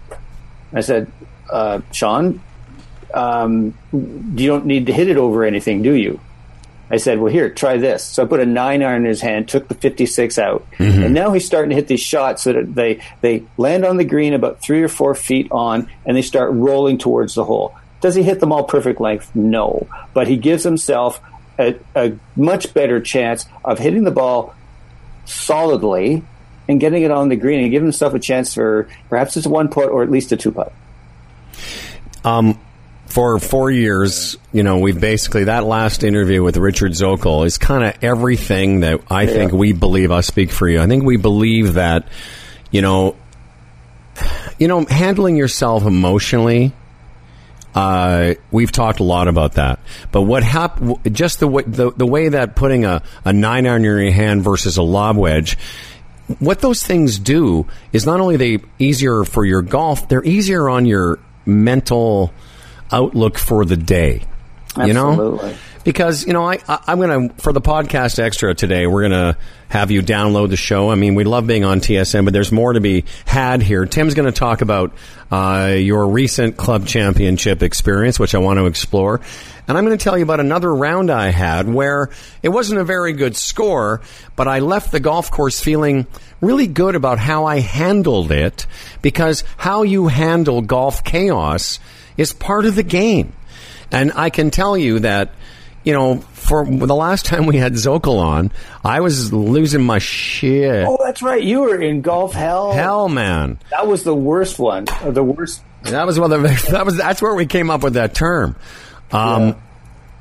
I 0.71 0.79
said, 0.79 1.11
uh, 1.49 1.81
Sean, 1.91 2.41
um, 3.13 3.77
you 3.91 4.47
don't 4.47 4.65
need 4.65 4.87
to 4.87 4.93
hit 4.93 5.09
it 5.09 5.17
over 5.17 5.43
anything, 5.43 5.81
do 5.81 5.93
you? 5.93 6.19
I 6.89 6.97
said, 6.97 7.19
well, 7.19 7.31
here, 7.31 7.49
try 7.49 7.77
this. 7.77 8.03
So 8.03 8.23
I 8.23 8.27
put 8.27 8.39
a 8.39 8.45
nine 8.45 8.83
iron 8.83 9.03
in 9.03 9.09
his 9.09 9.21
hand, 9.21 9.47
took 9.47 9.67
the 9.67 9.73
56 9.73 10.37
out, 10.37 10.67
and 11.05 11.13
now 11.13 11.31
he's 11.33 11.45
starting 11.45 11.69
to 11.69 11.75
hit 11.75 11.87
these 11.87 12.01
shots 12.01 12.43
so 12.43 12.53
that 12.53 12.75
they, 12.75 13.01
they 13.21 13.43
land 13.57 13.85
on 13.85 13.97
the 13.97 14.05
green 14.05 14.33
about 14.33 14.61
three 14.61 14.83
or 14.83 14.87
four 14.87 15.15
feet 15.15 15.47
on, 15.51 15.89
and 16.05 16.15
they 16.15 16.21
start 16.21 16.51
rolling 16.53 16.97
towards 16.99 17.33
the 17.33 17.43
hole. 17.43 17.75
Does 18.01 18.13
he 18.13 18.21
hit 18.21 18.39
them 18.39 18.51
all 18.51 18.65
perfect 18.65 19.01
length? 19.01 19.35
No. 19.35 19.87
But 20.13 20.27
he 20.27 20.37
gives 20.37 20.63
himself 20.63 21.19
a, 21.57 21.75
a 21.95 22.13
much 22.35 22.73
better 22.73 22.99
chance 22.99 23.45
of 23.63 23.79
hitting 23.79 24.03
the 24.03 24.11
ball 24.11 24.53
solidly 25.25 26.23
and 26.67 26.79
getting 26.79 27.03
it 27.03 27.11
on 27.11 27.29
the 27.29 27.35
green 27.35 27.61
and 27.61 27.71
giving 27.71 27.87
himself 27.87 28.13
a 28.13 28.19
chance 28.19 28.53
for 28.53 28.87
perhaps 29.09 29.37
it's 29.37 29.47
a 29.47 29.49
one 29.49 29.69
putt 29.69 29.89
or 29.89 30.03
at 30.03 30.11
least 30.11 30.31
a 30.31 30.37
two 30.37 30.51
putt. 30.51 30.71
Um, 32.24 32.60
for 33.08 33.39
four 33.39 33.72
years, 33.72 34.36
you 34.51 34.64
know, 34.64 34.80
we've 34.80 34.99
basically 34.99 35.45
that 35.45 35.64
last 35.64 36.03
interview 36.03 36.43
with 36.43 36.58
Richard 36.58 36.91
Zokol 36.91 37.45
is 37.45 37.58
kind 37.58 37.84
of 37.84 38.03
everything 38.03 38.82
that 38.82 39.01
I 39.10 39.26
think 39.26 39.51
we 39.51 39.72
believe. 39.74 40.12
I 40.12 40.22
speak 40.22 40.51
for 40.51 40.68
you. 40.68 40.82
I 40.82 40.88
think 40.88 41.03
we 41.03 41.18
believe 41.18 41.76
that, 41.76 42.08
you 42.72 42.82
know, 42.82 43.16
you 44.58 44.68
know, 44.68 44.86
handling 44.86 45.38
yourself 45.38 45.86
emotionally. 45.86 46.74
Uh, 47.74 48.36
we've 48.51 48.72
talked 48.72 49.01
a 49.01 49.03
lot 49.03 49.28
about 49.28 49.53
that, 49.53 49.80
but 50.12 50.22
what 50.22 50.43
happened? 50.43 50.97
Just 51.14 51.41
the 51.41 51.47
way 51.47 51.64
the, 51.64 51.91
the 51.91 52.06
way 52.06 52.30
that 52.30 52.56
putting 52.56 52.86
a, 52.86 53.03
a 53.26 53.34
nine 53.34 53.68
iron 53.68 53.84
in 53.84 54.01
your 54.01 54.12
hand 54.12 54.43
versus 54.43 54.78
a 54.78 54.82
lob 54.82 55.18
wedge, 55.18 55.58
what 56.39 56.62
those 56.62 56.84
things 56.84 57.20
do 57.20 57.68
is 57.91 58.06
not 58.06 58.20
only 58.20 58.38
they 58.38 58.60
easier 58.80 59.26
for 59.26 59.45
your 59.45 59.62
golf, 59.62 60.08
they're 60.08 60.24
easier 60.24 60.70
on 60.70 60.86
your 60.86 61.20
mental 61.45 62.33
outlook 62.91 63.37
for 63.37 63.65
the 63.65 63.77
day. 63.77 64.23
You 64.77 64.93
know, 64.93 65.55
because 65.85 66.27
you 66.27 66.33
know 66.33 66.43
I, 66.45 66.59
I 66.67 66.79
I'm 66.87 66.99
gonna 66.99 67.29
for 67.37 67.53
the 67.53 67.61
podcast 67.61 68.19
extra 68.19 68.53
today 68.53 68.87
we're 68.87 69.03
gonna 69.03 69.37
have 69.69 69.89
you 69.89 70.01
download 70.01 70.49
the 70.49 70.57
show. 70.57 70.89
I 70.89 70.95
mean 70.95 71.15
we 71.15 71.23
love 71.23 71.47
being 71.47 71.63
on 71.63 71.79
TSN, 71.79 72.25
but 72.25 72.33
there's 72.33 72.51
more 72.51 72.73
to 72.73 72.81
be 72.81 73.05
had 73.25 73.61
here. 73.61 73.85
Tim's 73.85 74.15
gonna 74.15 74.33
talk 74.33 74.61
about 74.61 74.91
uh, 75.31 75.75
your 75.77 76.07
recent 76.09 76.57
club 76.57 76.87
championship 76.87 77.63
experience, 77.63 78.19
which 78.19 78.35
I 78.35 78.39
want 78.39 78.59
to 78.59 78.65
explore. 78.65 79.21
And 79.68 79.78
I'm 79.78 79.86
going 79.86 79.97
to 79.97 80.03
tell 80.03 80.18
you 80.18 80.24
about 80.24 80.39
another 80.39 80.74
round 80.74 81.09
I 81.09 81.30
had 81.30 81.68
where 81.68 82.09
it 82.43 82.49
wasn't 82.49 82.80
a 82.82 82.84
very 82.84 83.13
good 83.13 83.36
score, 83.36 84.01
but 84.36 84.47
I 84.47 84.59
left 84.59 84.91
the 84.91 84.99
golf 84.99 85.32
course 85.32 85.59
feeling 85.59 86.05
really 86.41 86.68
good 86.68 86.95
about 86.95 87.18
how 87.18 87.45
I 87.45 87.59
handled 87.59 88.32
it 88.32 88.68
because 89.01 89.43
how 89.57 89.84
you 89.84 90.07
handle 90.07 90.61
golf 90.61 91.03
chaos 91.03 91.80
is 92.18 92.34
part 92.34 92.66
of 92.66 92.76
the 92.76 92.84
game. 92.84 93.34
And 93.91 94.11
I 94.13 94.30
can 94.30 94.51
tell 94.51 94.78
you 94.78 94.99
that, 94.99 95.32
you 95.84 95.93
know, 95.93 96.18
for 96.45 96.66
the 96.66 96.95
last 96.95 97.26
time 97.26 97.47
we 97.47 97.57
had 97.57 97.74
Zokol 97.74 98.20
on, 98.20 98.51
I 98.84 98.99
was 98.99 99.34
losing 99.34 99.84
my 99.84 99.97
shit. 99.97 100.86
Oh, 100.88 100.97
that's 101.03 101.22
right. 101.22 101.41
You 101.41 101.61
were 101.61 101.82
in 101.82 102.01
golf 102.01 102.34
hell. 102.34 102.72
Hell, 102.72 103.09
man. 103.09 103.57
That 103.72 103.88
was 103.88 104.03
the 104.03 104.16
worst 104.16 104.59
one. 104.59 104.86
The 105.03 105.24
worst. 105.24 105.63
That 105.84 106.05
was 106.05 106.20
one 106.20 106.32
of 106.32 106.41
the, 106.41 106.68
that 106.72 106.86
was 106.86 106.97
that's 106.97 107.22
where 107.22 107.34
we 107.34 107.45
came 107.45 107.70
up 107.70 107.84
with 107.84 107.93
that 107.93 108.13
term. 108.13 108.55
Um, 109.16 109.55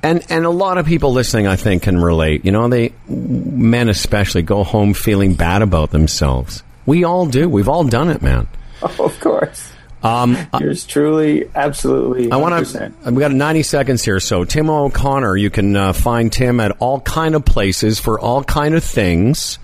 and 0.02 0.24
and 0.28 0.44
a 0.44 0.50
lot 0.50 0.78
of 0.78 0.86
people 0.86 1.12
listening, 1.12 1.46
I 1.46 1.56
think, 1.56 1.82
can 1.84 1.98
relate. 2.00 2.44
You 2.44 2.52
know, 2.52 2.68
they 2.68 2.92
men 3.08 3.88
especially 3.88 4.42
go 4.42 4.62
home 4.62 4.94
feeling 4.94 5.34
bad 5.34 5.62
about 5.62 5.90
themselves. 5.90 6.62
We 6.86 7.04
all 7.04 7.26
do. 7.26 7.48
We've 7.48 7.68
all 7.68 7.84
done 7.84 8.10
it, 8.10 8.20
man. 8.20 8.46
Oh, 8.82 8.96
of 9.06 9.20
course. 9.20 9.72
Um, 10.02 10.36
Yours 10.60 10.84
truly, 10.84 11.48
absolutely. 11.54 12.30
I 12.30 12.36
want 12.36 12.54
100%. 12.54 13.04
to. 13.04 13.10
We 13.10 13.20
got 13.20 13.32
90 13.32 13.62
seconds 13.62 14.04
here. 14.04 14.20
So 14.20 14.44
Tim 14.44 14.68
O'Connor, 14.68 15.34
you 15.38 15.48
can 15.48 15.74
uh, 15.74 15.94
find 15.94 16.30
Tim 16.30 16.60
at 16.60 16.72
all 16.78 17.00
kind 17.00 17.34
of 17.34 17.46
places 17.46 17.98
for 17.98 18.20
all 18.20 18.44
kind 18.44 18.74
of 18.74 18.84
things. 18.84 19.58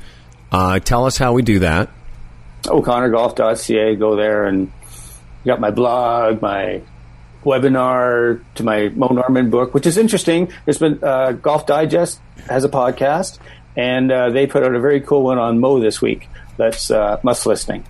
Uh, 0.51 0.78
tell 0.78 1.05
us 1.05 1.18
how 1.18 1.35
we 1.35 1.43
do 1.43 1.59
that. 1.59 1.91
O'ConnorGolf.ca. 2.64 3.97
Go 3.97 4.16
there 4.16 4.47
and 4.47 4.72
got 5.45 5.61
my 5.61 5.70
blog, 5.70 6.41
my 6.41 6.81
webinar 7.45 8.41
to 8.57 8.62
my 8.62 8.88
Mo 8.91 9.09
Norman 9.09 9.51
book, 9.51 9.74
which 9.74 9.86
is 9.86 9.97
interesting. 9.97 10.53
There's 10.64 10.78
been 10.78 11.03
uh, 11.03 11.32
Golf 11.32 11.66
Digest 11.66 12.20
has 12.49 12.64
a 12.64 12.68
podcast, 12.68 13.38
and 13.76 14.11
uh, 14.11 14.30
they 14.30 14.47
put 14.47 14.62
out 14.62 14.74
a 14.74 14.80
very 14.80 15.01
cool 15.01 15.22
one 15.22 15.38
on 15.38 15.59
Mo 15.59 15.80
this 15.80 16.01
week. 16.03 16.28
That's 16.57 16.91
uh, 16.91 17.18
must 17.22 17.47
listening. 17.47 17.84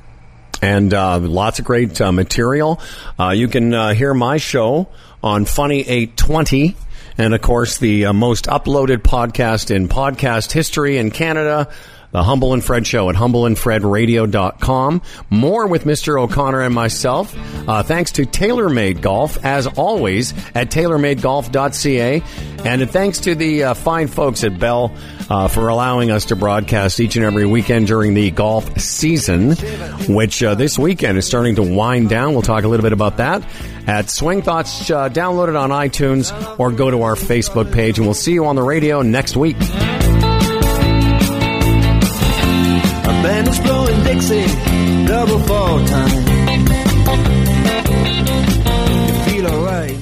and 0.62 0.92
uh, 0.94 1.18
lots 1.18 1.58
of 1.58 1.64
great 1.64 2.00
uh, 2.00 2.12
material. 2.12 2.80
Uh, 3.18 3.30
you 3.30 3.48
can 3.48 3.72
hear 3.94 4.14
my 4.14 4.36
show 4.36 4.88
on 5.22 5.44
Funny 5.44 5.80
820. 5.80 6.76
And 7.18 7.34
of 7.34 7.42
course, 7.42 7.78
the 7.78 8.12
most 8.12 8.46
uploaded 8.46 8.98
podcast 8.98 9.74
in 9.74 9.88
podcast 9.88 10.52
history 10.52 10.96
in 10.96 11.10
Canada, 11.10 11.68
the 12.12 12.22
Humble 12.22 12.54
and 12.54 12.64
Fred 12.64 12.86
Show 12.86 13.08
at 13.08 13.16
humbleandfredradio.com. 13.16 15.02
More 15.30 15.66
with 15.66 15.84
Mr. 15.84 16.20
O'Connor 16.20 16.62
and 16.62 16.74
myself. 16.74 17.34
Uh, 17.68 17.82
thanks 17.82 18.12
to 18.12 18.22
TaylorMade 18.22 19.00
Golf, 19.00 19.44
as 19.44 19.66
always, 19.66 20.32
at 20.54 20.70
taylormadegolf.ca. 20.70 22.22
And 22.64 22.90
thanks 22.90 23.20
to 23.20 23.34
the 23.34 23.64
uh, 23.64 23.74
fine 23.74 24.08
folks 24.08 24.44
at 24.44 24.58
Bell 24.58 24.92
uh, 25.30 25.48
for 25.48 25.68
allowing 25.68 26.10
us 26.10 26.26
to 26.26 26.36
broadcast 26.36 27.00
each 27.00 27.16
and 27.16 27.24
every 27.24 27.46
weekend 27.46 27.86
during 27.86 28.14
the 28.14 28.30
golf 28.30 28.78
season, 28.78 29.52
which 30.08 30.42
uh, 30.42 30.54
this 30.54 30.78
weekend 30.78 31.16
is 31.16 31.26
starting 31.26 31.54
to 31.54 31.62
wind 31.62 32.08
down. 32.08 32.32
We'll 32.32 32.42
talk 32.42 32.64
a 32.64 32.68
little 32.68 32.82
bit 32.82 32.92
about 32.92 33.18
that 33.18 33.42
at 33.86 34.10
Swing 34.10 34.42
Thoughts. 34.42 34.90
Uh, 34.90 35.08
download 35.08 35.48
it 35.48 35.56
on 35.56 35.70
iTunes 35.70 36.58
or 36.58 36.72
go 36.72 36.90
to 36.90 37.02
our 37.02 37.14
Facebook 37.14 37.72
page, 37.72 37.98
and 37.98 38.06
we'll 38.06 38.14
see 38.14 38.32
you 38.32 38.46
on 38.46 38.56
the 38.56 38.62
radio 38.62 39.02
next 39.02 39.36
week. 39.36 39.56
A 43.10 43.22
band 43.24 43.48
is 43.48 43.58
blowing 43.58 44.02
Dixie, 44.04 44.46
double 45.04 45.40
fall 45.40 45.84
time. 45.84 46.10
You 49.08 49.14
feel 49.24 49.46
alright. 49.48 49.98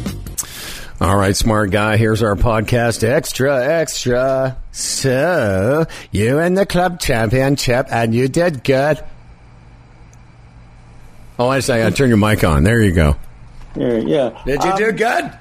All 1.00 1.16
right, 1.16 1.34
smart 1.34 1.70
guy. 1.70 1.96
Here's 1.96 2.22
our 2.22 2.34
podcast 2.34 3.02
extra, 3.02 3.64
extra. 3.64 4.58
So, 4.72 5.86
you 6.10 6.38
in 6.40 6.52
the 6.52 6.66
club 6.66 7.00
championship 7.00 7.86
and 7.90 8.14
you 8.14 8.28
did 8.28 8.62
good. 8.62 9.02
Oh, 11.38 11.48
I 11.48 11.60
say, 11.60 11.86
I 11.86 11.90
turn 11.90 12.08
your 12.08 12.18
mic 12.18 12.44
on. 12.44 12.62
There 12.62 12.82
you 12.82 12.92
go. 12.92 13.16
Yeah. 13.74 13.96
yeah. 13.98 14.42
Did 14.44 14.62
you 14.64 14.70
Um, 14.70 14.76
do 14.76 14.92
good? 14.92 15.32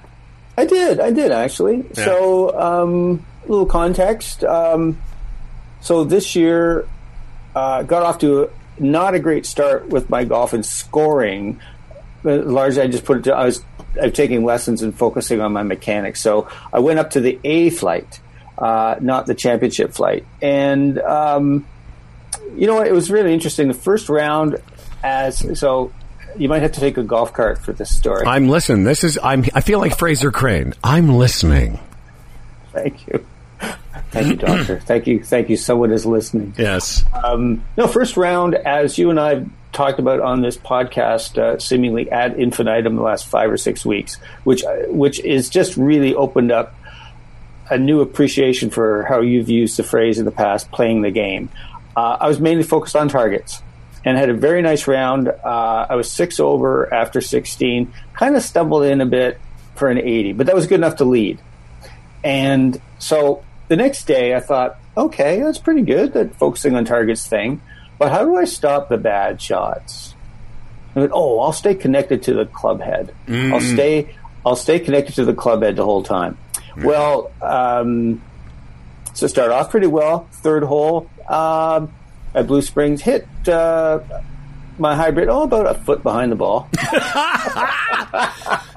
I 0.57 0.65
did. 0.65 0.99
I 1.01 1.11
did 1.11 1.31
actually. 1.33 1.85
So, 1.93 2.57
um, 2.57 3.25
a 3.45 3.49
little 3.51 3.65
context. 3.65 4.45
Um, 4.45 4.97
so 5.81 6.05
this 6.05 6.33
year, 6.35 6.87
uh, 7.57 7.81
got 7.81 8.03
off 8.03 8.19
to 8.19 8.51
not 8.77 9.15
a 9.15 9.19
great 9.19 9.47
start 9.47 9.87
with 9.87 10.11
my 10.11 10.23
golf 10.23 10.53
and 10.53 10.63
scoring. 10.63 11.59
Uh, 12.23 12.35
Largely, 12.43 12.83
I 12.83 12.87
just 12.87 13.03
put 13.03 13.17
it. 13.17 13.23
To, 13.23 13.35
I 13.35 13.45
was 13.45 13.63
I'm 13.99 14.11
taking 14.11 14.45
lessons 14.45 14.83
and 14.83 14.93
focusing 14.95 15.41
on 15.41 15.53
my 15.53 15.63
mechanics. 15.63 16.21
So 16.21 16.47
I 16.71 16.79
went 16.79 16.99
up 16.99 17.09
to 17.11 17.19
the 17.19 17.39
A 17.43 17.71
flight, 17.71 18.19
uh, 18.59 18.97
not 19.01 19.25
the 19.25 19.33
championship 19.33 19.93
flight, 19.93 20.23
and 20.39 20.99
um, 20.99 21.65
you 22.55 22.67
know 22.67 22.75
what? 22.75 22.85
It 22.85 22.93
was 22.93 23.09
really 23.09 23.33
interesting. 23.33 23.67
The 23.67 23.73
first 23.73 24.07
round, 24.07 24.57
as 25.03 25.59
so. 25.59 25.91
You 26.37 26.49
might 26.49 26.61
have 26.61 26.73
to 26.73 26.79
take 26.79 26.97
a 26.99 27.03
golf 27.03 27.33
cart 27.33 27.57
for 27.57 27.73
this 27.73 27.89
story. 27.97 28.27
I'm 28.27 28.47
listening. 28.47 28.83
This 28.83 29.03
is. 29.03 29.17
I'm. 29.23 29.43
I 29.55 29.61
feel 29.61 29.79
like 29.79 29.97
Frasier 29.97 30.31
Crane. 30.31 30.75
I'm 30.83 31.09
listening. 31.09 31.79
Thank 32.73 33.07
you. 33.07 33.25
Thank 34.11 34.27
you, 34.27 34.35
Doctor. 34.35 34.79
thank 34.85 35.07
you. 35.07 35.23
Thank 35.23 35.49
you. 35.49 35.57
Someone 35.57 35.91
is 35.91 36.05
listening. 36.05 36.53
Yes. 36.57 37.03
Um, 37.13 37.63
no, 37.77 37.87
first 37.87 38.17
round, 38.17 38.55
as 38.55 38.97
you 38.97 39.09
and 39.09 39.19
I 39.19 39.45
talked 39.73 39.99
about 39.99 40.21
on 40.21 40.41
this 40.41 40.57
podcast, 40.57 41.37
uh, 41.37 41.59
seemingly 41.59 42.09
ad 42.09 42.39
infinitum 42.39 42.95
the 42.95 43.01
last 43.01 43.27
five 43.27 43.51
or 43.51 43.57
six 43.57 43.85
weeks, 43.85 44.15
which 44.43 44.63
uh, 44.63 44.75
which 44.87 45.19
is 45.19 45.49
just 45.49 45.77
really 45.77 46.15
opened 46.15 46.51
up 46.51 46.73
a 47.69 47.77
new 47.77 48.01
appreciation 48.01 48.69
for 48.69 49.03
how 49.03 49.21
you've 49.21 49.49
used 49.49 49.77
the 49.77 49.83
phrase 49.83 50.19
in 50.19 50.25
the 50.25 50.31
past, 50.31 50.71
playing 50.71 51.01
the 51.01 51.11
game. 51.11 51.49
Uh, 51.95 52.17
I 52.21 52.27
was 52.27 52.39
mainly 52.39 52.63
focused 52.63 52.95
on 52.95 53.09
targets 53.09 53.61
and 54.05 54.17
had 54.17 54.29
a 54.29 54.33
very 54.33 54.61
nice 54.61 54.87
round. 54.87 55.27
Uh, 55.27 55.87
I 55.89 55.95
was 55.95 56.09
six 56.09 56.39
over 56.39 56.93
after 56.93 57.19
16, 57.19 57.91
kind 58.13 58.35
of 58.35 58.43
stumbled 58.43 58.83
in 58.83 59.01
a 59.01 59.05
bit 59.05 59.39
for 59.75 59.89
an 59.89 59.97
80, 59.97 60.33
but 60.33 60.45
that 60.45 60.55
was 60.55 60.67
good 60.67 60.75
enough 60.75 60.97
to 60.97 61.05
lead. 61.05 61.39
And 62.23 62.79
so 62.99 63.43
the 63.67 63.75
next 63.75 64.05
day 64.05 64.35
I 64.35 64.39
thought, 64.39 64.79
okay, 64.95 65.41
that's 65.41 65.59
pretty 65.59 65.81
good, 65.81 66.13
that 66.13 66.35
focusing 66.35 66.75
on 66.75 66.85
targets 66.85 67.27
thing. 67.27 67.61
But 67.97 68.11
how 68.11 68.23
do 68.23 68.35
I 68.35 68.45
stop 68.45 68.89
the 68.89 68.97
bad 68.97 69.41
shots? 69.41 70.15
I 70.95 70.99
went, 70.99 71.11
oh, 71.13 71.39
I'll 71.39 71.53
stay 71.53 71.75
connected 71.75 72.23
to 72.23 72.33
the 72.33 72.45
club 72.45 72.81
head. 72.81 73.13
I'll 73.53 73.59
stay, 73.59 74.15
I'll 74.45 74.55
stay 74.55 74.79
connected 74.79 75.15
to 75.15 75.25
the 75.25 75.33
club 75.33 75.61
head 75.63 75.75
the 75.75 75.85
whole 75.85 76.03
time. 76.03 76.37
Well, 76.83 77.31
um, 77.41 78.21
so 79.13 79.27
start 79.27 79.51
off 79.51 79.71
pretty 79.71 79.87
well. 79.87 80.27
Third 80.31 80.63
hole 80.63 81.09
um, 81.27 81.91
at 82.35 82.45
Blue 82.47 82.61
Springs, 82.61 83.01
hit 83.01 83.27
uh, 83.47 83.99
my 84.77 84.95
hybrid, 84.95 85.27
oh, 85.29 85.43
about 85.43 85.65
a 85.67 85.73
foot 85.73 86.03
behind 86.03 86.31
the 86.31 86.35
ball. 86.35 86.69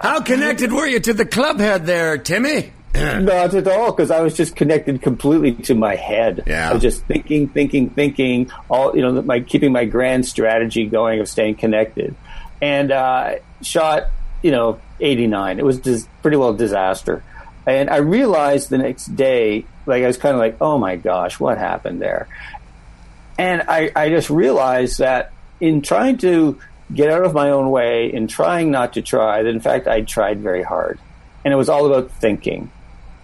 How 0.00 0.20
connected 0.22 0.72
were 0.72 0.86
you 0.86 1.00
to 1.00 1.12
the 1.12 1.26
club 1.26 1.60
head 1.60 1.84
there, 1.84 2.16
Timmy? 2.16 2.72
Not 2.94 3.54
at 3.54 3.68
all, 3.68 3.92
because 3.92 4.10
I 4.10 4.20
was 4.20 4.36
just 4.36 4.56
connected 4.56 5.00
completely 5.00 5.52
to 5.64 5.74
my 5.76 5.94
head. 5.94 6.42
Yeah. 6.46 6.70
I 6.70 6.72
was 6.72 6.82
just 6.82 7.04
thinking, 7.04 7.48
thinking, 7.48 7.90
thinking. 7.90 8.50
All 8.68 8.96
you 8.96 9.02
know, 9.02 9.22
my 9.22 9.40
keeping 9.40 9.70
my 9.70 9.84
grand 9.84 10.26
strategy 10.26 10.86
going 10.86 11.20
of 11.20 11.28
staying 11.28 11.54
connected, 11.54 12.16
and 12.60 12.90
uh, 12.90 13.36
shot, 13.62 14.08
you 14.42 14.50
know, 14.50 14.80
eighty 14.98 15.28
nine. 15.28 15.60
It 15.60 15.64
was 15.64 15.78
dis- 15.78 16.08
pretty 16.20 16.36
well 16.36 16.50
a 16.50 16.56
disaster, 16.56 17.22
and 17.64 17.88
I 17.88 17.98
realized 17.98 18.70
the 18.70 18.78
next 18.78 19.14
day, 19.14 19.66
like 19.86 20.02
I 20.02 20.08
was 20.08 20.18
kind 20.18 20.34
of 20.34 20.40
like, 20.40 20.56
oh 20.60 20.76
my 20.76 20.96
gosh, 20.96 21.38
what 21.38 21.58
happened 21.58 22.02
there? 22.02 22.26
And 23.38 23.62
I, 23.68 23.92
I 23.94 24.08
just 24.08 24.30
realized 24.30 24.98
that 24.98 25.32
in 25.60 25.80
trying 25.80 26.18
to 26.18 26.58
get 26.92 27.08
out 27.08 27.24
of 27.24 27.34
my 27.34 27.50
own 27.50 27.70
way, 27.70 28.12
in 28.12 28.26
trying 28.26 28.72
not 28.72 28.94
to 28.94 29.02
try, 29.02 29.44
that 29.44 29.48
in 29.48 29.60
fact 29.60 29.86
I 29.86 30.00
tried 30.00 30.40
very 30.40 30.64
hard, 30.64 30.98
and 31.44 31.54
it 31.54 31.56
was 31.56 31.68
all 31.68 31.86
about 31.86 32.10
thinking 32.10 32.72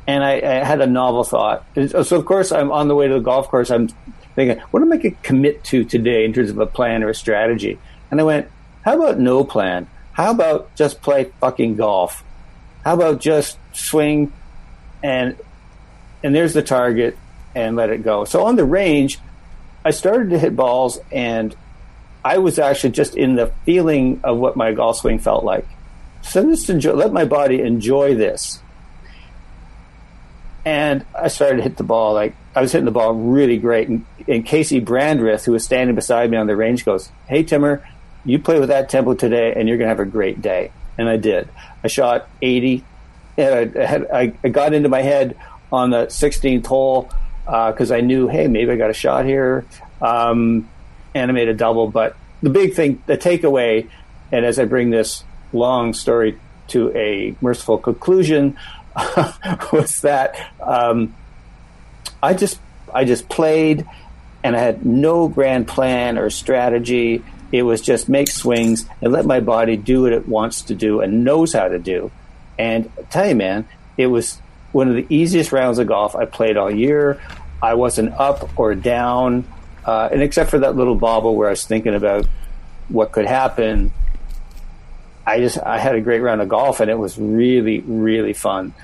and 0.06 0.22
I, 0.22 0.34
I 0.34 0.64
had 0.64 0.80
a 0.80 0.86
novel 0.86 1.24
thought. 1.24 1.66
So, 1.74 2.16
of 2.16 2.24
course, 2.24 2.52
I'm 2.52 2.70
on 2.70 2.88
the 2.88 2.94
way 2.94 3.08
to 3.08 3.14
the 3.14 3.20
golf 3.20 3.48
course. 3.48 3.70
I'm 3.70 3.88
thinking, 4.34 4.62
what 4.70 4.82
am 4.82 4.92
I 4.92 4.96
going 4.96 5.14
to 5.14 5.22
commit 5.22 5.64
to 5.64 5.84
today 5.84 6.24
in 6.24 6.32
terms 6.32 6.50
of 6.50 6.58
a 6.58 6.66
plan 6.66 7.02
or 7.02 7.08
a 7.08 7.14
strategy? 7.14 7.78
And 8.10 8.20
I 8.20 8.24
went, 8.24 8.48
how 8.84 8.96
about 8.96 9.18
no 9.18 9.44
plan? 9.44 9.88
How 10.12 10.30
about 10.30 10.74
just 10.76 11.02
play 11.02 11.32
fucking 11.40 11.76
golf? 11.76 12.22
How 12.84 12.94
about 12.94 13.20
just 13.20 13.58
swing 13.72 14.32
and 15.02 15.36
and 16.22 16.34
there's 16.34 16.54
the 16.54 16.62
target 16.62 17.18
and 17.54 17.76
let 17.76 17.90
it 17.90 18.02
go. 18.02 18.24
So 18.24 18.44
on 18.44 18.56
the 18.56 18.64
range, 18.64 19.18
I 19.84 19.90
started 19.90 20.30
to 20.30 20.38
hit 20.38 20.54
balls 20.56 20.98
and 21.10 21.54
I 22.24 22.38
was 22.38 22.58
actually 22.58 22.90
just 22.90 23.16
in 23.16 23.36
the 23.36 23.52
feeling 23.64 24.20
of 24.24 24.36
what 24.36 24.56
my 24.56 24.72
golf 24.72 24.98
swing 24.98 25.18
felt 25.18 25.44
like. 25.44 25.66
So 26.22 26.42
just 26.44 26.68
enjoy, 26.68 26.94
let 26.94 27.12
my 27.12 27.24
body 27.24 27.60
enjoy 27.60 28.14
this 28.14 28.60
and 30.66 31.06
I 31.14 31.28
started 31.28 31.58
to 31.58 31.62
hit 31.62 31.76
the 31.76 31.84
ball 31.84 32.12
like 32.12 32.34
I 32.54 32.60
was 32.60 32.72
hitting 32.72 32.86
the 32.86 32.90
ball 32.90 33.14
really 33.14 33.56
great. 33.56 33.88
And, 33.88 34.04
and 34.26 34.44
Casey 34.44 34.80
Brandreth, 34.80 35.44
who 35.44 35.52
was 35.52 35.64
standing 35.64 35.94
beside 35.94 36.28
me 36.28 36.36
on 36.36 36.48
the 36.48 36.56
range, 36.56 36.84
goes, 36.84 37.08
"Hey 37.28 37.44
Timmer, 37.44 37.88
you 38.24 38.40
play 38.40 38.58
with 38.58 38.68
that 38.68 38.90
tempo 38.90 39.14
today, 39.14 39.54
and 39.54 39.68
you're 39.68 39.78
going 39.78 39.86
to 39.86 39.96
have 39.96 40.00
a 40.00 40.10
great 40.10 40.42
day." 40.42 40.72
And 40.98 41.08
I 41.08 41.18
did. 41.18 41.48
I 41.84 41.88
shot 41.88 42.28
80. 42.42 42.84
And 43.38 43.78
I, 43.78 43.86
had, 43.86 44.10
I, 44.10 44.32
I 44.42 44.48
got 44.48 44.72
into 44.72 44.88
my 44.88 45.02
head 45.02 45.36
on 45.70 45.90
the 45.90 46.06
16th 46.06 46.66
hole 46.66 47.10
because 47.44 47.92
I 47.92 48.00
knew, 48.00 48.28
hey, 48.28 48.48
maybe 48.48 48.72
I 48.72 48.76
got 48.76 48.90
a 48.90 48.94
shot 48.94 49.26
here, 49.26 49.66
um, 50.00 50.68
and 51.14 51.30
I 51.30 51.34
made 51.34 51.48
a 51.48 51.54
double. 51.54 51.86
But 51.86 52.16
the 52.42 52.50
big 52.50 52.74
thing, 52.74 53.02
the 53.06 53.16
takeaway, 53.16 53.88
and 54.32 54.44
as 54.44 54.58
I 54.58 54.64
bring 54.64 54.90
this 54.90 55.22
long 55.52 55.92
story 55.92 56.40
to 56.68 56.90
a 56.96 57.36
merciful 57.40 57.78
conclusion, 57.78 58.56
was 59.72 60.00
that 60.00 60.52
um, 60.60 61.14
I 62.22 62.34
just 62.34 62.58
I 62.94 63.04
just 63.04 63.28
played, 63.28 63.86
and 64.42 64.56
I 64.56 64.60
had 64.60 64.86
no 64.86 65.28
grand 65.28 65.68
plan 65.68 66.18
or 66.18 66.30
strategy. 66.30 67.22
It 67.52 67.62
was 67.62 67.80
just 67.80 68.08
make 68.08 68.28
swings 68.28 68.88
and 69.00 69.12
let 69.12 69.24
my 69.24 69.40
body 69.40 69.76
do 69.76 70.02
what 70.02 70.12
it 70.12 70.26
wants 70.26 70.62
to 70.62 70.74
do 70.74 71.00
and 71.00 71.24
knows 71.24 71.52
how 71.52 71.68
to 71.68 71.78
do. 71.78 72.10
And 72.58 72.90
I 72.98 73.02
tell 73.02 73.28
you, 73.28 73.36
man, 73.36 73.68
it 73.96 74.06
was 74.06 74.40
one 74.72 74.88
of 74.88 74.94
the 74.94 75.06
easiest 75.08 75.52
rounds 75.52 75.78
of 75.78 75.86
golf 75.86 76.16
I 76.16 76.24
played 76.24 76.56
all 76.56 76.70
year. 76.70 77.20
I 77.62 77.74
wasn't 77.74 78.12
up 78.14 78.58
or 78.58 78.74
down, 78.74 79.44
uh, 79.84 80.08
and 80.10 80.22
except 80.22 80.50
for 80.50 80.58
that 80.60 80.76
little 80.76 80.94
bobble 80.94 81.36
where 81.36 81.48
I 81.48 81.52
was 81.52 81.64
thinking 81.64 81.94
about 81.94 82.26
what 82.88 83.12
could 83.12 83.26
happen, 83.26 83.92
I 85.26 85.38
just 85.38 85.58
I 85.58 85.78
had 85.78 85.94
a 85.94 86.00
great 86.00 86.20
round 86.20 86.40
of 86.40 86.48
golf 86.48 86.80
and 86.80 86.90
it 86.90 86.98
was 86.98 87.18
really 87.18 87.80
really 87.80 88.32
fun. 88.32 88.74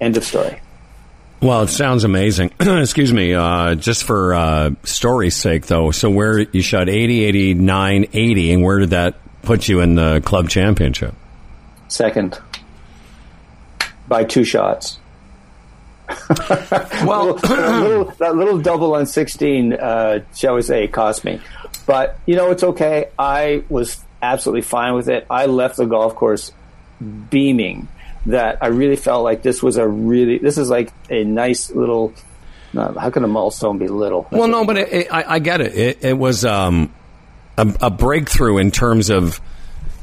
End 0.00 0.16
of 0.16 0.24
story. 0.24 0.60
Well, 1.40 1.62
it 1.62 1.68
sounds 1.68 2.02
amazing. 2.02 2.52
Excuse 2.60 3.12
me. 3.12 3.34
Uh, 3.34 3.76
just 3.76 4.04
for 4.04 4.34
uh, 4.34 4.70
story's 4.82 5.36
sake, 5.36 5.66
though. 5.66 5.92
So, 5.92 6.10
where 6.10 6.40
you 6.40 6.62
shot 6.62 6.88
80, 6.88 7.24
89, 7.24 8.06
80, 8.12 8.52
and 8.52 8.62
where 8.64 8.80
did 8.80 8.90
that 8.90 9.14
put 9.42 9.68
you 9.68 9.80
in 9.80 9.94
the 9.94 10.20
club 10.24 10.48
championship? 10.48 11.14
Second 11.86 12.40
by 14.08 14.24
two 14.24 14.44
shots. 14.44 14.98
Well, 17.04 17.34
that, 17.42 17.80
little, 17.82 18.04
that 18.18 18.34
little 18.34 18.58
double 18.58 18.94
on 18.94 19.06
16, 19.06 19.74
uh, 19.74 20.20
shall 20.34 20.54
we 20.54 20.62
say, 20.62 20.88
cost 20.88 21.24
me. 21.24 21.40
But, 21.86 22.18
you 22.26 22.34
know, 22.34 22.50
it's 22.50 22.64
okay. 22.64 23.10
I 23.18 23.62
was 23.68 24.04
absolutely 24.22 24.62
fine 24.62 24.94
with 24.94 25.08
it. 25.08 25.26
I 25.30 25.46
left 25.46 25.76
the 25.76 25.86
golf 25.86 26.14
course 26.14 26.52
beaming 27.30 27.88
that 28.26 28.58
I 28.62 28.68
really 28.68 28.96
felt 28.96 29.24
like 29.24 29.42
this 29.42 29.62
was 29.62 29.76
a 29.76 29.86
really, 29.86 30.38
this 30.38 30.58
is 30.58 30.68
like 30.68 30.92
a 31.10 31.24
nice 31.24 31.70
little, 31.70 32.12
how 32.74 33.10
can 33.10 33.24
a 33.24 33.28
milestone 33.28 33.78
be 33.78 33.88
little? 33.88 34.26
well, 34.30 34.48
no, 34.48 34.64
but 34.64 34.76
it, 34.76 34.92
it, 34.92 35.12
I, 35.12 35.34
I 35.34 35.38
get 35.38 35.60
it. 35.60 35.74
It, 35.74 36.04
it 36.04 36.18
was 36.18 36.44
um, 36.44 36.92
a, 37.56 37.74
a 37.82 37.90
breakthrough 37.90 38.58
in 38.58 38.70
terms 38.70 39.10
of 39.10 39.40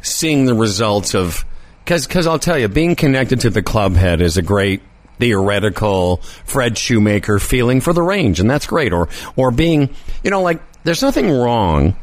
seeing 0.02 0.46
the 0.46 0.54
results 0.54 1.16
of 1.16 1.46
because 1.84 2.08
because 2.08 2.26
I'll 2.26 2.40
tell 2.40 2.58
you, 2.58 2.68
being 2.68 2.96
connected 2.96 3.42
to 3.42 3.50
the 3.50 3.62
club 3.62 3.96
head 3.96 4.22
is 4.22 4.38
a 4.38 4.42
great 4.42 4.82
theoretical 5.20 6.18
Fred 6.46 6.78
Shoemaker 6.78 7.40
feeling 7.40 7.80
for 7.80 7.94
the 7.94 8.02
range, 8.02 8.40
and 8.40 8.50
that's 8.50 8.66
great. 8.66 8.92
Or 8.92 9.08
or 9.36 9.52
being, 9.52 9.94
you 10.24 10.32
know, 10.32 10.42
like 10.42 10.62
there's 10.84 11.02
nothing 11.02 11.30
wrong 11.30 11.96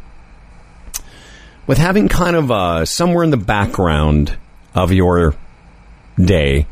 with 1.73 1.79
having 1.79 2.07
kind 2.07 2.37
of 2.37 2.51
uh, 2.51 2.85
somewhere 2.85 3.25
in 3.25 3.31
the 3.31 3.37
background 3.39 4.37
of 4.75 4.93
your 4.93 5.35
day 6.23 6.67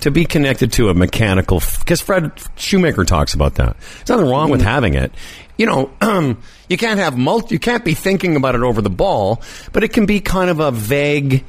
to 0.00 0.10
be 0.10 0.24
connected 0.24 0.72
to 0.72 0.88
a 0.88 0.94
mechanical 0.94 1.62
because 1.78 2.00
Fred 2.00 2.32
Shoemaker 2.56 3.04
talks 3.04 3.34
about 3.34 3.54
that. 3.54 3.76
There's 3.98 4.08
nothing 4.08 4.28
wrong 4.28 4.50
with 4.50 4.60
having 4.60 4.94
it. 4.94 5.12
You 5.56 5.66
know, 5.66 5.92
um, 6.00 6.42
you 6.68 6.76
can't 6.76 6.98
have 6.98 7.16
multi, 7.16 7.54
you 7.54 7.60
can't 7.60 7.84
be 7.84 7.94
thinking 7.94 8.34
about 8.34 8.56
it 8.56 8.62
over 8.62 8.82
the 8.82 8.90
ball, 8.90 9.40
but 9.72 9.84
it 9.84 9.92
can 9.92 10.06
be 10.06 10.18
kind 10.18 10.50
of 10.50 10.58
a 10.58 10.72
vague 10.72 11.44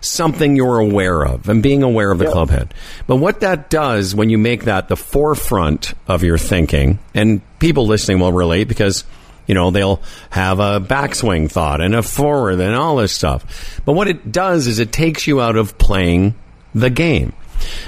something 0.00 0.56
you're 0.56 0.78
aware 0.78 1.26
of 1.26 1.50
and 1.50 1.62
being 1.62 1.82
aware 1.82 2.10
of 2.10 2.18
the 2.18 2.30
club 2.30 2.48
head. 2.48 2.72
But 3.06 3.16
what 3.16 3.40
that 3.40 3.68
does 3.68 4.14
when 4.14 4.30
you 4.30 4.38
make 4.38 4.64
that 4.64 4.88
the 4.88 4.96
forefront 4.96 5.92
of 6.08 6.22
your 6.22 6.38
thinking, 6.38 7.00
and 7.12 7.42
people 7.58 7.86
listening 7.86 8.18
will 8.18 8.32
relate 8.32 8.64
because 8.64 9.04
You 9.46 9.54
know, 9.54 9.70
they'll 9.70 10.02
have 10.30 10.58
a 10.58 10.80
backswing 10.80 11.50
thought 11.50 11.80
and 11.80 11.94
a 11.94 12.02
forward 12.02 12.60
and 12.60 12.74
all 12.74 12.96
this 12.96 13.12
stuff. 13.12 13.80
But 13.84 13.92
what 13.92 14.08
it 14.08 14.32
does 14.32 14.66
is 14.66 14.78
it 14.78 14.92
takes 14.92 15.26
you 15.26 15.40
out 15.40 15.56
of 15.56 15.76
playing 15.76 16.34
the 16.74 16.90
game. 16.90 17.32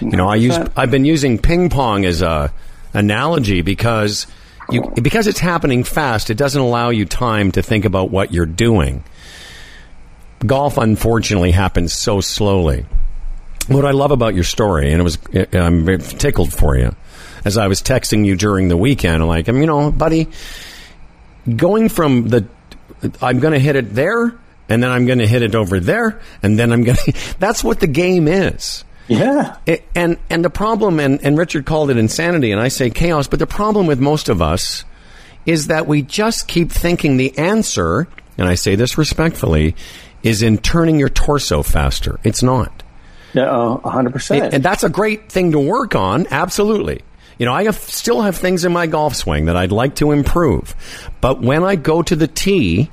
You 0.01 0.17
know, 0.17 0.29
I 0.29 0.37
use 0.37 0.59
I've 0.77 0.91
been 0.91 1.05
using 1.05 1.39
ping 1.39 1.71
pong 1.71 2.05
as 2.05 2.23
a 2.23 2.53
analogy 2.95 3.63
because 3.63 4.27
you 4.71 4.83
because 4.95 5.27
it's 5.27 5.41
happening 5.41 5.85
fast, 5.85 6.31
it 6.31 6.37
doesn't 6.37 6.61
allow 6.61 6.91
you 6.91 7.05
time 7.05 7.53
to 7.53 7.63
think 7.63 7.85
about 7.85 8.11
what 8.11 8.33
you're 8.33 8.47
doing. 8.47 9.05
Golf 10.45 10.77
unfortunately 10.77 11.51
happens 11.51 11.93
so 11.93 12.21
slowly. 12.21 12.85
What 13.69 13.85
I 13.85 13.91
love 13.91 14.13
about 14.13 14.35
your 14.35 14.45
story, 14.45 14.93
and 14.93 15.01
it 15.01 15.05
was 15.05 15.19
I'm 15.53 15.99
tickled 15.99 16.53
for 16.53 16.77
you, 16.77 16.95
as 17.45 17.59
I 17.59 17.67
was 17.67 17.83
texting 17.83 18.25
you 18.25 18.37
during 18.37 18.69
the 18.69 18.77
weekend, 18.77 19.27
like, 19.27 19.49
I'm 19.49 19.59
you 19.59 19.67
know, 19.67 19.91
buddy, 19.91 20.29
going 21.55 21.89
from 21.89 22.29
the 22.29 22.47
I'm 23.21 23.41
going 23.41 23.53
to 23.53 23.59
hit 23.59 23.77
it 23.77 23.95
there, 23.95 24.35
and 24.69 24.83
then 24.83 24.91
I'm 24.91 25.07
going 25.07 25.19
to 25.19 25.27
hit 25.27 25.43
it 25.43 25.55
over 25.55 25.81
there, 25.81 26.21
and 26.43 26.59
then 26.59 26.73
I'm 26.73 26.83
going 26.83 26.97
to. 27.05 27.39
That's 27.39 27.63
what 27.63 27.81
the 27.81 27.87
game 27.87 28.29
is. 28.29 28.85
Yeah. 29.09 29.57
It, 29.67 29.85
and 29.95 30.19
and 30.31 30.45
the 30.45 30.51
problem, 30.51 30.99
and, 30.99 31.23
and 31.23 31.39
Richard 31.39 31.67
called 31.67 31.91
it 31.91 31.97
insanity, 31.97 32.53
and 32.53 32.61
I 32.61 32.69
say 32.69 32.91
chaos, 32.91 33.29
but 33.29 33.39
the 33.39 33.47
problem 33.47 33.87
with 33.87 34.01
most 34.01 34.29
of 34.29 34.43
us 34.43 34.85
is 35.45 35.69
that 35.69 35.87
we 35.87 36.03
just 36.03 36.49
keep 36.49 36.73
thinking 36.73 37.17
the 37.17 37.37
answer, 37.39 38.09
and 38.37 38.49
I 38.49 38.57
say 38.57 38.75
this 38.75 38.99
respectfully, 38.99 39.77
is 40.25 40.43
in 40.43 40.59
turning 40.59 40.99
your 40.99 41.09
torso 41.09 41.63
faster. 41.63 42.19
It's 42.25 42.43
not. 42.43 42.83
No, 43.33 43.81
100%. 43.85 44.55
and 44.55 44.65
that's 44.65 44.83
a 44.83 44.89
great 44.89 45.31
thing 45.31 45.53
to 45.53 45.59
work 45.59 45.95
on, 45.95 46.27
absolutely. 46.31 47.03
You 47.39 47.47
know, 47.47 47.53
I 47.53 47.65
have, 47.65 47.77
still 47.77 48.23
have 48.23 48.37
things 48.37 48.65
in 48.65 48.73
my 48.73 48.87
golf 48.87 49.15
swing 49.15 49.47
that 49.47 49.57
I'd 49.57 49.73
like 49.73 49.97
to 49.97 50.13
improve. 50.13 50.75
But 51.21 51.43
when 51.43 51.65
I 51.65 51.77
go 51.77 52.03
to 52.03 52.17
the 52.17 52.27
tee, 52.27 52.91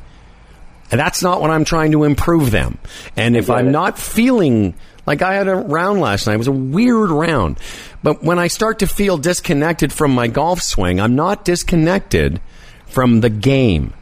that's 0.90 1.24
not 1.24 1.42
when 1.42 1.50
I'm 1.50 1.66
trying 1.66 1.92
to 1.94 2.04
improve 2.04 2.52
them. 2.52 2.78
And 3.16 3.38
if 3.38 3.50
I'm 3.50 3.70
it. 3.70 3.72
not 3.72 3.98
feeling 3.98 4.76
like 5.06 5.22
I 5.22 5.36
had 5.36 5.48
a 5.48 5.56
round 5.56 6.00
last 6.02 6.28
night, 6.28 6.36
it 6.36 6.38
was 6.38 6.48
a 6.48 6.52
weird 6.52 7.10
round. 7.10 7.58
But 8.04 8.24
when 8.24 8.38
I 8.38 8.48
start 8.48 8.80
to 8.80 8.88
feel 8.88 9.18
disconnected 9.18 9.92
from 9.92 10.12
my 10.12 10.28
golf 10.28 10.62
swing, 10.62 11.00
I'm 11.00 11.16
not 11.16 11.46
disconnected 11.46 12.42
from 12.88 13.22
the 13.22 13.30
game. 13.30 13.94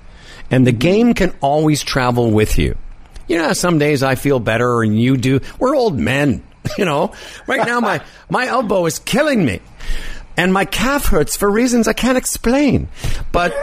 And 0.49 0.67
the 0.67 0.71
game 0.71 1.13
can 1.13 1.33
always 1.39 1.81
travel 1.81 2.31
with 2.31 2.57
you. 2.57 2.77
You 3.27 3.37
know, 3.37 3.53
some 3.53 3.77
days 3.79 4.03
I 4.03 4.15
feel 4.15 4.39
better 4.39 4.81
and 4.83 4.99
you 4.99 5.15
do. 5.15 5.39
We're 5.59 5.75
old 5.75 5.97
men, 5.97 6.43
you 6.77 6.85
know. 6.85 7.13
Right 7.47 7.65
now 7.65 7.79
my 7.79 8.01
my 8.29 8.47
elbow 8.47 8.85
is 8.85 8.99
killing 8.99 9.45
me. 9.45 9.61
And 10.38 10.53
my 10.53 10.65
calf 10.65 11.05
hurts 11.05 11.36
for 11.36 11.49
reasons 11.49 11.88
I 11.88 11.93
can't 11.93 12.17
explain. 12.17 12.88
But 13.32 13.53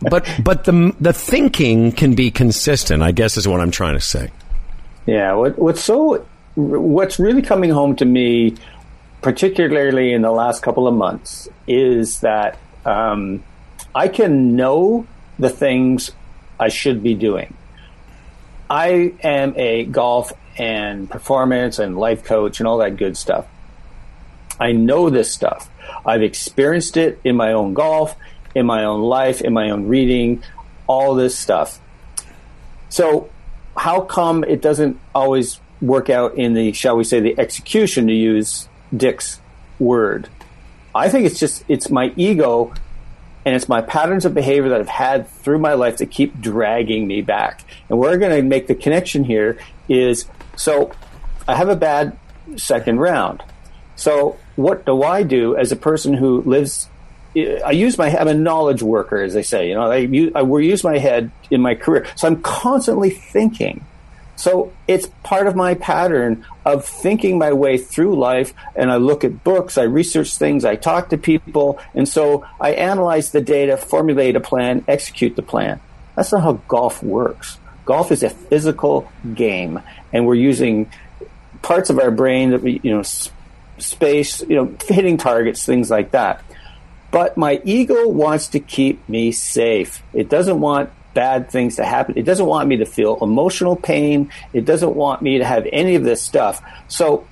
but 0.00 0.28
but 0.42 0.64
the 0.64 0.94
the 1.00 1.12
thinking 1.12 1.92
can 1.92 2.14
be 2.14 2.30
consistent, 2.30 3.02
I 3.02 3.12
guess 3.12 3.36
is 3.36 3.46
what 3.46 3.60
I'm 3.60 3.70
trying 3.70 3.94
to 3.94 4.00
say. 4.00 4.30
Yeah, 5.06 5.34
what, 5.34 5.58
what's 5.58 5.82
so 5.82 6.26
what's 6.54 7.18
really 7.18 7.42
coming 7.42 7.70
home 7.70 7.96
to 7.96 8.04
me, 8.04 8.56
particularly 9.20 10.12
in 10.12 10.22
the 10.22 10.30
last 10.30 10.62
couple 10.62 10.86
of 10.88 10.94
months, 10.94 11.48
is 11.66 12.20
that 12.20 12.58
um, 12.84 13.42
I 13.94 14.08
can 14.08 14.56
know 14.56 15.06
the 15.38 15.50
things 15.50 16.10
I 16.58 16.68
should 16.68 17.02
be 17.02 17.14
doing. 17.14 17.54
I 18.70 19.14
am 19.22 19.54
a 19.56 19.84
golf 19.84 20.32
and 20.56 21.10
performance 21.10 21.78
and 21.78 21.98
life 21.98 22.24
coach 22.24 22.60
and 22.60 22.66
all 22.66 22.78
that 22.78 22.96
good 22.96 23.16
stuff. 23.16 23.46
I 24.58 24.72
know 24.72 25.10
this 25.10 25.32
stuff. 25.32 25.68
I've 26.04 26.22
experienced 26.22 26.96
it 26.96 27.20
in 27.24 27.36
my 27.36 27.52
own 27.52 27.74
golf, 27.74 28.16
in 28.54 28.66
my 28.66 28.84
own 28.84 29.02
life, 29.02 29.40
in 29.40 29.52
my 29.52 29.70
own 29.70 29.88
reading, 29.88 30.42
all 30.86 31.14
this 31.14 31.36
stuff. 31.36 31.80
So, 32.88 33.30
how 33.76 34.02
come 34.02 34.44
it 34.44 34.62
doesn't 34.62 35.00
always 35.14 35.60
work 35.80 36.08
out 36.08 36.36
in 36.36 36.54
the, 36.54 36.72
shall 36.72 36.96
we 36.96 37.04
say, 37.04 37.20
the 37.20 37.38
execution, 37.38 38.06
to 38.06 38.12
use 38.12 38.68
Dick's 38.96 39.40
word? 39.78 40.28
I 40.94 41.08
think 41.08 41.26
it's 41.26 41.40
just, 41.40 41.64
it's 41.68 41.90
my 41.90 42.12
ego 42.16 42.72
and 43.44 43.54
it's 43.54 43.68
my 43.68 43.80
patterns 43.82 44.24
of 44.24 44.32
behavior 44.32 44.70
that 44.70 44.80
I've 44.80 44.88
had 44.88 45.28
through 45.28 45.58
my 45.58 45.74
life 45.74 45.98
that 45.98 46.10
keep 46.10 46.40
dragging 46.40 47.06
me 47.06 47.20
back. 47.20 47.64
And 47.88 47.98
we're 47.98 48.16
going 48.16 48.34
to 48.34 48.42
make 48.42 48.68
the 48.68 48.74
connection 48.74 49.24
here 49.24 49.58
is 49.88 50.26
so 50.56 50.92
I 51.46 51.56
have 51.56 51.68
a 51.68 51.76
bad 51.76 52.16
second 52.56 53.00
round. 53.00 53.42
So 53.96 54.38
what 54.56 54.86
do 54.86 55.02
I 55.02 55.22
do 55.22 55.56
as 55.56 55.72
a 55.72 55.76
person 55.76 56.14
who 56.14 56.42
lives? 56.42 56.88
I 57.36 57.72
use 57.72 57.98
my 57.98 58.16
I'm 58.16 58.28
a 58.28 58.34
knowledge 58.34 58.82
worker, 58.82 59.20
as 59.20 59.34
they 59.34 59.42
say. 59.42 59.68
You 59.68 59.74
know, 59.74 59.90
I 59.90 59.96
use, 59.96 60.32
I 60.34 60.42
use 60.42 60.84
my 60.84 60.98
head 60.98 61.30
in 61.50 61.60
my 61.60 61.74
career, 61.74 62.06
so 62.16 62.28
I'm 62.28 62.42
constantly 62.42 63.10
thinking. 63.10 63.84
So 64.36 64.72
it's 64.88 65.06
part 65.22 65.46
of 65.46 65.54
my 65.54 65.74
pattern 65.74 66.44
of 66.64 66.84
thinking 66.84 67.38
my 67.38 67.52
way 67.52 67.78
through 67.78 68.18
life. 68.18 68.52
And 68.74 68.90
I 68.90 68.96
look 68.96 69.22
at 69.24 69.44
books, 69.44 69.78
I 69.78 69.84
research 69.84 70.36
things, 70.36 70.64
I 70.64 70.76
talk 70.76 71.10
to 71.10 71.18
people. 71.18 71.78
And 71.94 72.08
so 72.08 72.44
I 72.60 72.72
analyze 72.72 73.30
the 73.30 73.40
data, 73.40 73.76
formulate 73.76 74.34
a 74.34 74.40
plan, 74.40 74.84
execute 74.88 75.36
the 75.36 75.42
plan. 75.42 75.80
That's 76.16 76.32
not 76.32 76.42
how 76.42 76.54
golf 76.68 77.02
works. 77.02 77.58
Golf 77.84 78.10
is 78.10 78.22
a 78.22 78.30
physical 78.30 79.10
game, 79.34 79.80
and 80.12 80.26
we're 80.26 80.34
using 80.34 80.90
parts 81.60 81.90
of 81.90 81.98
our 81.98 82.10
brain 82.10 82.50
that 82.50 82.62
we, 82.62 82.80
you 82.82 82.94
know, 82.96 83.02
space, 83.78 84.40
you 84.42 84.56
know, 84.56 84.76
hitting 84.86 85.16
targets, 85.16 85.64
things 85.64 85.90
like 85.90 86.12
that. 86.12 86.42
But 87.10 87.36
my 87.36 87.60
ego 87.64 88.08
wants 88.08 88.48
to 88.48 88.60
keep 88.60 89.08
me 89.08 89.32
safe. 89.32 90.02
It 90.12 90.28
doesn't 90.28 90.60
want 90.60 90.90
bad 91.14 91.48
things 91.48 91.76
to 91.76 91.84
happen. 91.84 92.18
It 92.18 92.24
doesn't 92.24 92.46
want 92.46 92.68
me 92.68 92.78
to 92.78 92.86
feel 92.86 93.18
emotional 93.22 93.76
pain. 93.76 94.30
It 94.52 94.64
doesn't 94.64 94.94
want 94.94 95.22
me 95.22 95.38
to 95.38 95.44
have 95.44 95.66
any 95.72 95.94
of 95.94 96.02
this 96.02 96.20
stuff. 96.20 96.60
So 96.88 97.26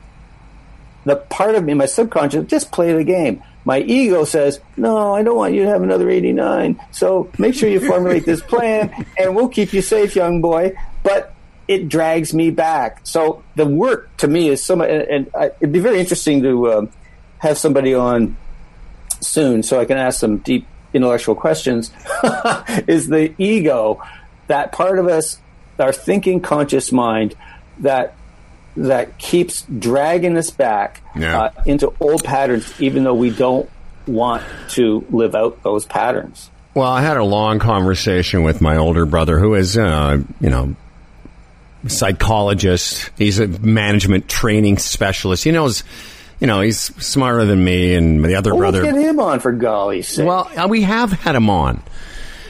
the 1.05 1.17
part 1.17 1.57
of 1.57 1.65
me, 1.65 1.75
my 1.75 1.87
subconscious, 1.87 2.47
just 2.47 2.71
play 2.71 2.93
the 2.93 3.03
game. 3.03 3.43
My 3.65 3.81
ego 3.81 4.25
says, 4.25 4.61
no, 4.77 5.15
I 5.15 5.23
don't 5.23 5.37
want 5.37 5.55
you 5.55 5.65
to 5.65 5.69
have 5.69 5.83
another 5.83 6.09
89. 6.11 6.81
So 6.91 7.31
make 7.39 7.55
sure 7.55 7.69
you 7.69 7.81
formulate 7.81 8.25
this 8.25 8.41
plan 8.41 9.07
and 9.19 9.35
we'll 9.37 9.49
keep 9.49 9.73
you 9.73 9.83
safe, 9.83 10.17
young 10.17 10.41
boy. 10.41 10.77
But 11.03 11.32
it 11.73 11.89
drags 11.89 12.33
me 12.35 12.51
back. 12.51 13.01
So 13.05 13.43
the 13.57 13.67
work 13.67 14.15
to 14.19 14.29
me 14.29 14.49
is 14.49 14.63
so 14.65 14.77
much, 14.77 14.89
and, 14.91 15.03
and 15.03 15.31
I, 15.35 15.47
it'd 15.61 15.73
be 15.73 15.81
very 15.81 15.99
interesting 16.01 16.43
to 16.43 16.73
um, 16.73 16.91
have 17.39 17.59
somebody 17.59 17.95
on 17.95 18.37
soon 19.21 19.63
so 19.63 19.81
I 19.81 19.85
can 19.85 19.99
ask 19.99 20.19
some 20.21 20.39
deep 20.39 20.67
intellectual 20.93 21.35
questions 21.35 21.91
is 22.87 23.09
the 23.09 23.33
ego, 23.39 24.03
that 24.49 24.73
part 24.73 24.99
of 24.99 25.07
us, 25.07 25.39
our 25.79 25.93
thinking 25.93 26.41
conscious 26.41 26.93
mind 26.93 27.35
that 27.81 28.15
that 28.77 29.19
keeps 29.19 29.63
dragging 29.63 30.37
us 30.37 30.51
back 30.51 31.03
Yeah. 31.15 31.41
uh, 31.43 31.51
into 31.67 31.93
old 32.01 32.25
patterns, 32.25 32.73
even 32.81 33.05
though 33.05 33.15
we 33.15 33.31
don't 33.31 33.69
want 34.07 34.43
to 34.71 35.05
live 35.11 35.35
out 35.35 35.63
those 35.63 35.85
patterns. 35.85 36.51
Well, 36.75 36.91
I 36.91 37.03
had 37.03 37.19
a 37.19 37.25
long 37.25 37.59
conversation 37.59 38.43
with 38.45 38.63
my 38.63 38.79
older 38.79 39.05
brother, 39.05 39.39
who 39.39 39.55
is, 39.55 39.77
uh, 39.77 40.23
you 40.41 40.49
know, 40.49 40.75
psychologist. 41.89 43.11
He's 43.17 43.39
a 43.39 43.47
management 43.47 44.29
training 44.29 44.79
specialist. 44.79 45.45
He 45.45 45.51
knows, 45.51 45.85
you 46.41 46.47
know, 46.47 46.61
he's 46.61 46.81
smarter 46.81 47.45
than 47.45 47.63
me 47.65 47.95
and 47.95 48.25
the 48.25 48.37
other 48.37 48.55
brother. 48.55 48.83
let's 48.83 48.95
get 48.95 49.03
him 49.03 49.21
on 49.21 49.41
for 49.41 49.53
golly's 49.53 50.09
sake. 50.09 50.27
Well, 50.27 50.51
uh, 50.57 50.69
we 50.69 50.83
have 50.83 51.13
had 51.13 51.35
him 51.35 51.51
on. 51.51 51.83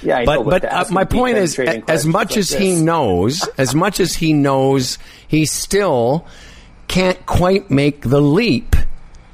yeah, 0.02 0.18
I 0.18 0.24
know, 0.24 0.44
but 0.44 0.62
but 0.62 0.72
uh, 0.72 0.84
my 0.90 1.04
point 1.04 1.38
is, 1.38 1.58
as 1.58 2.06
much 2.06 2.30
like 2.30 2.38
as 2.38 2.50
he 2.50 2.74
knows, 2.74 3.48
as 3.58 3.74
much 3.74 4.00
as 4.00 4.14
he 4.14 4.32
knows, 4.32 4.98
he 5.26 5.46
still 5.46 6.26
can't 6.88 7.24
quite 7.26 7.70
make 7.70 8.02
the 8.02 8.20
leap 8.20 8.76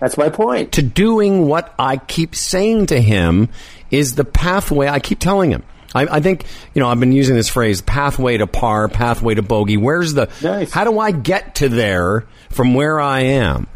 that's 0.01 0.17
my 0.17 0.29
point. 0.29 0.73
to 0.73 0.83
doing 0.83 1.47
what 1.47 1.75
I 1.79 1.97
keep 1.97 2.35
saying 2.35 2.87
to 2.87 3.01
him 3.01 3.49
is 3.91 4.15
the 4.15 4.25
pathway. 4.25 4.89
I 4.89 5.01
keep 5.01 5.19
telling 5.19 5.51
him. 5.51 5.65
I, 5.95 6.03
I 6.17 6.21
think 6.21 6.45
you 6.75 6.81
know 6.81 6.89
I've 6.89 7.01
been 7.01 7.13
using 7.13 7.35
this 7.35 7.49
phrase 7.49 7.81
pathway 7.81 8.37
to 8.39 8.47
par, 8.47 8.89
pathway 8.89 9.35
to 9.35 9.43
bogey. 9.43 9.77
Where's 9.77 10.15
the? 10.15 10.29
Nice. 10.43 10.71
How 10.71 10.85
do 10.85 10.99
I 10.99 11.11
get 11.11 11.57
to 11.57 11.69
there 11.69 12.27
from 12.51 12.75
where 12.75 13.01
I 13.01 13.21
am? 13.21 13.67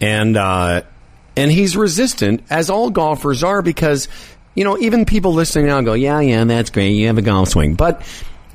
And 0.00 0.36
uh, 0.36 0.82
and 1.36 1.50
he's 1.50 1.76
resistant, 1.76 2.42
as 2.50 2.70
all 2.70 2.90
golfers 2.90 3.42
are, 3.42 3.62
because 3.62 4.08
you 4.54 4.64
know 4.64 4.78
even 4.78 5.04
people 5.04 5.34
listening 5.34 5.66
now 5.66 5.80
go, 5.80 5.94
yeah, 5.94 6.20
yeah, 6.20 6.44
that's 6.44 6.70
great. 6.70 6.90
You 6.90 7.08
have 7.08 7.18
a 7.18 7.22
golf 7.22 7.48
swing, 7.50 7.74
but 7.74 8.02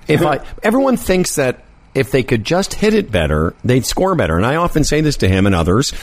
if 0.08 0.22
I 0.22 0.46
everyone 0.64 0.98
thinks 0.98 1.36
that 1.36 1.64
if 1.94 2.12
they 2.12 2.24
could 2.24 2.44
just 2.44 2.74
hit 2.74 2.94
it 2.94 3.12
better, 3.12 3.54
they'd 3.64 3.86
score 3.86 4.16
better. 4.16 4.36
And 4.36 4.46
I 4.46 4.56
often 4.56 4.84
say 4.84 5.02
this 5.02 5.18
to 5.18 5.28
him 5.28 5.46
and 5.46 5.54
others. 5.54 5.94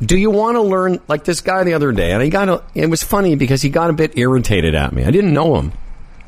Do 0.00 0.16
you 0.16 0.30
want 0.30 0.56
to 0.56 0.62
learn 0.62 1.00
like 1.06 1.24
this 1.24 1.40
guy 1.40 1.62
the 1.62 1.74
other 1.74 1.92
day? 1.92 2.10
And 2.10 2.22
he 2.22 2.28
got 2.28 2.48
a, 2.48 2.62
it 2.74 2.86
was 2.86 3.04
funny 3.04 3.36
because 3.36 3.62
he 3.62 3.70
got 3.70 3.88
a 3.88 3.92
bit 3.92 4.18
irritated 4.18 4.74
at 4.74 4.92
me. 4.92 5.04
I 5.04 5.12
didn't 5.12 5.32
know 5.32 5.56
him. 5.56 5.72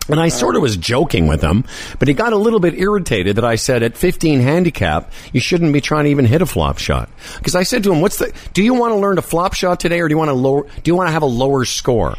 And 0.08 0.20
I 0.20 0.28
sort 0.28 0.56
of 0.56 0.62
was 0.62 0.76
joking 0.76 1.26
with 1.28 1.42
him, 1.42 1.64
but 1.98 2.08
he 2.08 2.14
got 2.14 2.32
a 2.32 2.36
little 2.36 2.60
bit 2.60 2.74
irritated 2.74 3.36
that 3.36 3.44
I 3.44 3.56
said 3.56 3.82
at 3.82 3.96
15 3.96 4.40
handicap, 4.40 5.10
you 5.32 5.40
shouldn't 5.40 5.72
be 5.72 5.80
trying 5.80 6.04
to 6.04 6.10
even 6.10 6.26
hit 6.26 6.42
a 6.42 6.46
flop 6.46 6.78
shot. 6.78 7.08
Because 7.38 7.54
I 7.54 7.62
said 7.62 7.84
to 7.84 7.92
him, 7.92 8.00
what's 8.00 8.18
the, 8.18 8.32
do 8.52 8.62
you 8.62 8.74
want 8.74 8.92
to 8.92 8.96
learn 8.96 9.16
a 9.16 9.22
flop 9.22 9.54
shot 9.54 9.80
today 9.80 10.00
or 10.00 10.08
do 10.08 10.12
you 10.12 10.18
want 10.18 10.28
to 10.28 10.34
lower, 10.34 10.62
do 10.62 10.90
you 10.90 10.94
want 10.94 11.08
to 11.08 11.12
have 11.12 11.22
a 11.22 11.26
lower 11.26 11.64
score? 11.64 12.16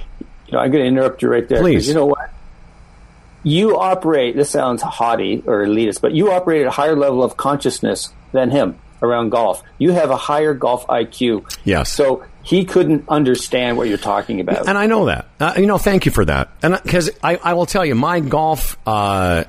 You 0.48 0.54
know, 0.54 0.60
I'm 0.60 0.72
going 0.72 0.84
to 0.84 0.88
interrupt 0.88 1.22
you 1.22 1.30
right 1.30 1.48
there. 1.48 1.60
Please. 1.60 1.88
You 1.88 1.94
know 1.94 2.08
what? 2.08 2.32
you 3.46 3.78
operate. 3.78 4.36
This 4.36 4.50
sounds 4.50 4.82
haughty 4.82 5.44
or 5.46 5.66
elitist, 5.66 6.02
but 6.02 6.14
you 6.14 6.32
operate 6.32 6.62
at 6.62 6.68
a 6.68 6.72
higher 6.72 6.96
level 6.96 7.24
of 7.24 7.38
consciousness 7.38 8.12
than 8.32 8.50
him 8.50 8.80
around 9.02 9.30
golf. 9.30 9.62
You 9.78 9.92
have 9.92 10.10
a 10.10 10.18
higher 10.18 10.56
golf 10.56 10.88
IQ. 10.88 11.56
Yes. 11.64 11.92
So 11.92 12.26
he 12.46 12.64
couldn't 12.64 13.10
understand 13.10 13.76
what 13.76 13.88
you're 13.88 13.98
talking 13.98 14.40
about. 14.40 14.70
And 14.70 14.78
I 14.78 14.86
know 14.86 15.06
that. 15.06 15.28
Uh, 15.40 15.54
you 15.58 15.66
know, 15.66 15.80
thank 15.80 16.06
you 16.06 16.12
for 16.12 16.24
that. 16.26 16.50
And 16.62 16.80
because 16.82 17.10
I, 17.24 17.38
I 17.38 17.54
will 17.56 17.66
tell 17.66 17.84
you, 17.84 17.96
my 17.96 18.20
golf 18.20 18.78
uh, 18.86 19.46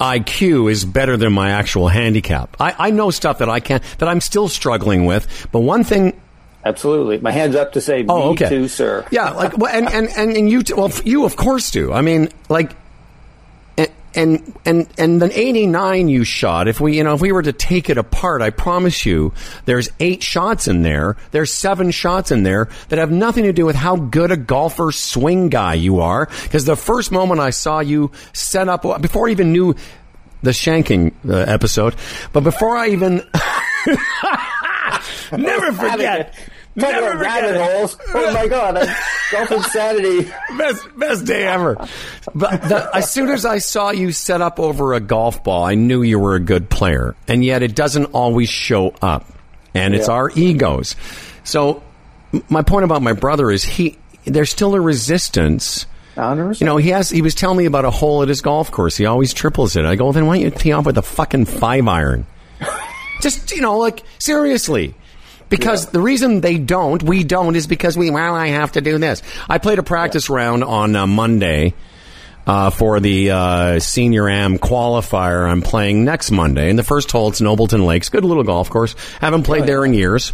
IQ 0.00 0.70
is 0.70 0.84
better 0.84 1.16
than 1.16 1.32
my 1.32 1.50
actual 1.50 1.88
handicap. 1.88 2.56
I, 2.60 2.74
I 2.78 2.90
know 2.90 3.10
stuff 3.10 3.38
that 3.38 3.48
I 3.48 3.58
can't, 3.58 3.82
that 3.98 4.08
I'm 4.08 4.20
still 4.20 4.46
struggling 4.46 5.04
with. 5.04 5.48
But 5.50 5.60
one 5.60 5.82
thing 5.82 6.18
Absolutely. 6.64 7.18
My 7.18 7.30
hands 7.30 7.56
up 7.56 7.72
to 7.72 7.80
say, 7.80 8.04
Oh, 8.08 8.30
okay. 8.30 8.48
too, 8.48 8.68
sir. 8.68 9.06
Yeah, 9.10 9.30
like 9.30 9.56
well, 9.56 9.74
and 9.74 9.88
and 9.88 10.08
and, 10.16 10.36
and 10.36 10.50
you 10.50 10.62
t- 10.62 10.74
well 10.74 10.92
you 11.04 11.24
of 11.24 11.34
course 11.34 11.70
do. 11.70 11.92
I 11.92 12.02
mean, 12.02 12.28
like 12.48 12.72
and 14.14 14.58
and 14.64 14.88
and 14.96 15.20
the 15.20 15.38
89 15.38 16.08
you 16.08 16.24
shot 16.24 16.66
if 16.66 16.80
we 16.80 16.96
you 16.96 17.04
know 17.04 17.14
if 17.14 17.20
we 17.20 17.30
were 17.30 17.42
to 17.42 17.52
take 17.52 17.90
it 17.90 17.98
apart 17.98 18.40
i 18.40 18.50
promise 18.50 19.04
you 19.04 19.32
there's 19.64 19.90
eight 20.00 20.22
shots 20.22 20.68
in 20.68 20.82
there. 20.82 21.16
There's 21.30 21.52
seven 21.52 21.90
shots 21.90 22.30
in 22.30 22.42
there 22.42 22.68
that 22.88 22.98
have 22.98 23.10
nothing 23.10 23.44
to 23.44 23.52
do 23.52 23.66
with 23.66 23.76
how 23.76 23.96
good 23.96 24.30
a 24.30 24.36
golfer 24.36 24.92
swing 24.92 25.48
guy 25.48 25.74
you 25.74 26.00
are. 26.00 26.28
Because 26.42 26.64
the 26.64 26.76
first 26.76 27.12
moment 27.12 27.40
i 27.40 27.50
saw 27.50 27.80
you 27.80 28.10
set 28.32 28.68
up 28.68 28.82
before 29.00 29.28
i 29.28 29.30
even 29.30 29.52
knew 29.52 29.74
the 30.42 30.52
shanking 30.52 31.12
uh, 31.28 31.36
episode 31.36 31.94
but 32.32 32.44
before 32.44 32.76
i 32.76 32.88
even 32.88 33.16
never 35.32 35.72
forget 35.72 36.34
Talk 36.78 36.92
never 36.92 37.06
about 37.08 37.20
rabbit 37.20 37.48
forget 37.48 37.70
it. 37.70 37.72
holes. 37.76 37.96
Oh 38.14 38.32
my 38.32 38.48
god, 38.48 38.76
that's 38.76 39.32
golf 39.32 39.50
insanity. 39.52 40.30
best 40.56 40.86
best 40.98 41.24
day 41.26 41.46
ever. 41.46 41.76
But 42.34 42.62
the, 42.62 42.90
as 42.94 43.10
soon 43.10 43.28
as 43.30 43.44
I 43.44 43.58
saw 43.58 43.90
you 43.90 44.12
set 44.12 44.40
up 44.40 44.58
over 44.60 44.94
a 44.94 45.00
golf 45.00 45.42
ball, 45.44 45.64
I 45.64 45.74
knew 45.74 46.02
you 46.02 46.18
were 46.18 46.34
a 46.34 46.40
good 46.40 46.68
player, 46.70 47.14
and 47.26 47.44
yet 47.44 47.62
it 47.62 47.74
doesn't 47.74 48.06
always 48.06 48.48
show 48.48 48.94
up, 49.02 49.26
and 49.74 49.94
it's 49.94 50.08
Yeah. 50.08 50.14
our 50.14 50.30
egos. 50.34 50.94
So 51.44 51.82
my 52.48 52.62
point 52.62 52.84
about 52.84 53.02
my 53.02 53.12
brother 53.14 53.50
is 53.50 53.64
he 53.64 53.96
there's 54.24 54.50
still 54.50 54.74
a 54.74 54.80
resistance. 54.80 55.86
You 56.16 56.66
know, 56.66 56.78
he 56.78 56.88
has. 56.88 57.08
He 57.10 57.22
was 57.22 57.34
telling 57.36 57.58
me 57.58 57.64
about 57.66 57.84
a 57.84 57.92
hole 57.92 58.22
at 58.22 58.28
his 58.28 58.40
golf 58.40 58.72
course. 58.72 58.96
He 58.96 59.06
always 59.06 59.32
triples 59.32 59.76
it. 59.76 59.84
I 59.84 59.94
go, 59.94 60.10
then 60.10 60.26
why 60.26 60.34
don't 60.36 60.44
you 60.46 60.50
tee 60.50 60.72
off 60.72 60.84
with 60.84 60.98
a 60.98 61.02
fucking 61.02 61.44
five 61.44 61.86
iron? 61.86 62.26
Just 63.22 63.52
you 63.52 63.60
know, 63.62 63.78
like 63.78 64.02
seriously. 64.18 64.94
Because 65.48 65.86
the 65.86 66.00
reason 66.00 66.40
they 66.40 66.58
don't, 66.58 67.02
we 67.02 67.24
don't, 67.24 67.56
is 67.56 67.66
because 67.66 67.96
we, 67.96 68.10
well, 68.10 68.34
I 68.34 68.48
have 68.48 68.72
to 68.72 68.80
do 68.80 68.98
this. 68.98 69.22
I 69.48 69.58
played 69.58 69.78
a 69.78 69.82
practice 69.82 70.28
round 70.28 70.62
on 70.62 70.94
uh, 70.94 71.06
Monday 71.06 71.74
uh, 72.46 72.70
for 72.70 73.00
the 73.00 73.30
uh, 73.30 73.78
Senior 73.78 74.28
Am 74.28 74.58
qualifier. 74.58 75.48
I'm 75.48 75.62
playing 75.62 76.04
next 76.04 76.30
Monday. 76.30 76.70
And 76.70 76.78
the 76.78 76.82
first 76.82 77.10
hole, 77.10 77.28
it's 77.28 77.40
Nobleton 77.40 77.84
Lakes. 77.86 78.08
Good 78.08 78.24
little 78.24 78.44
golf 78.44 78.70
course. 78.70 78.94
Haven't 79.20 79.44
played 79.44 79.66
there 79.66 79.84
in 79.84 79.94
years. 79.94 80.32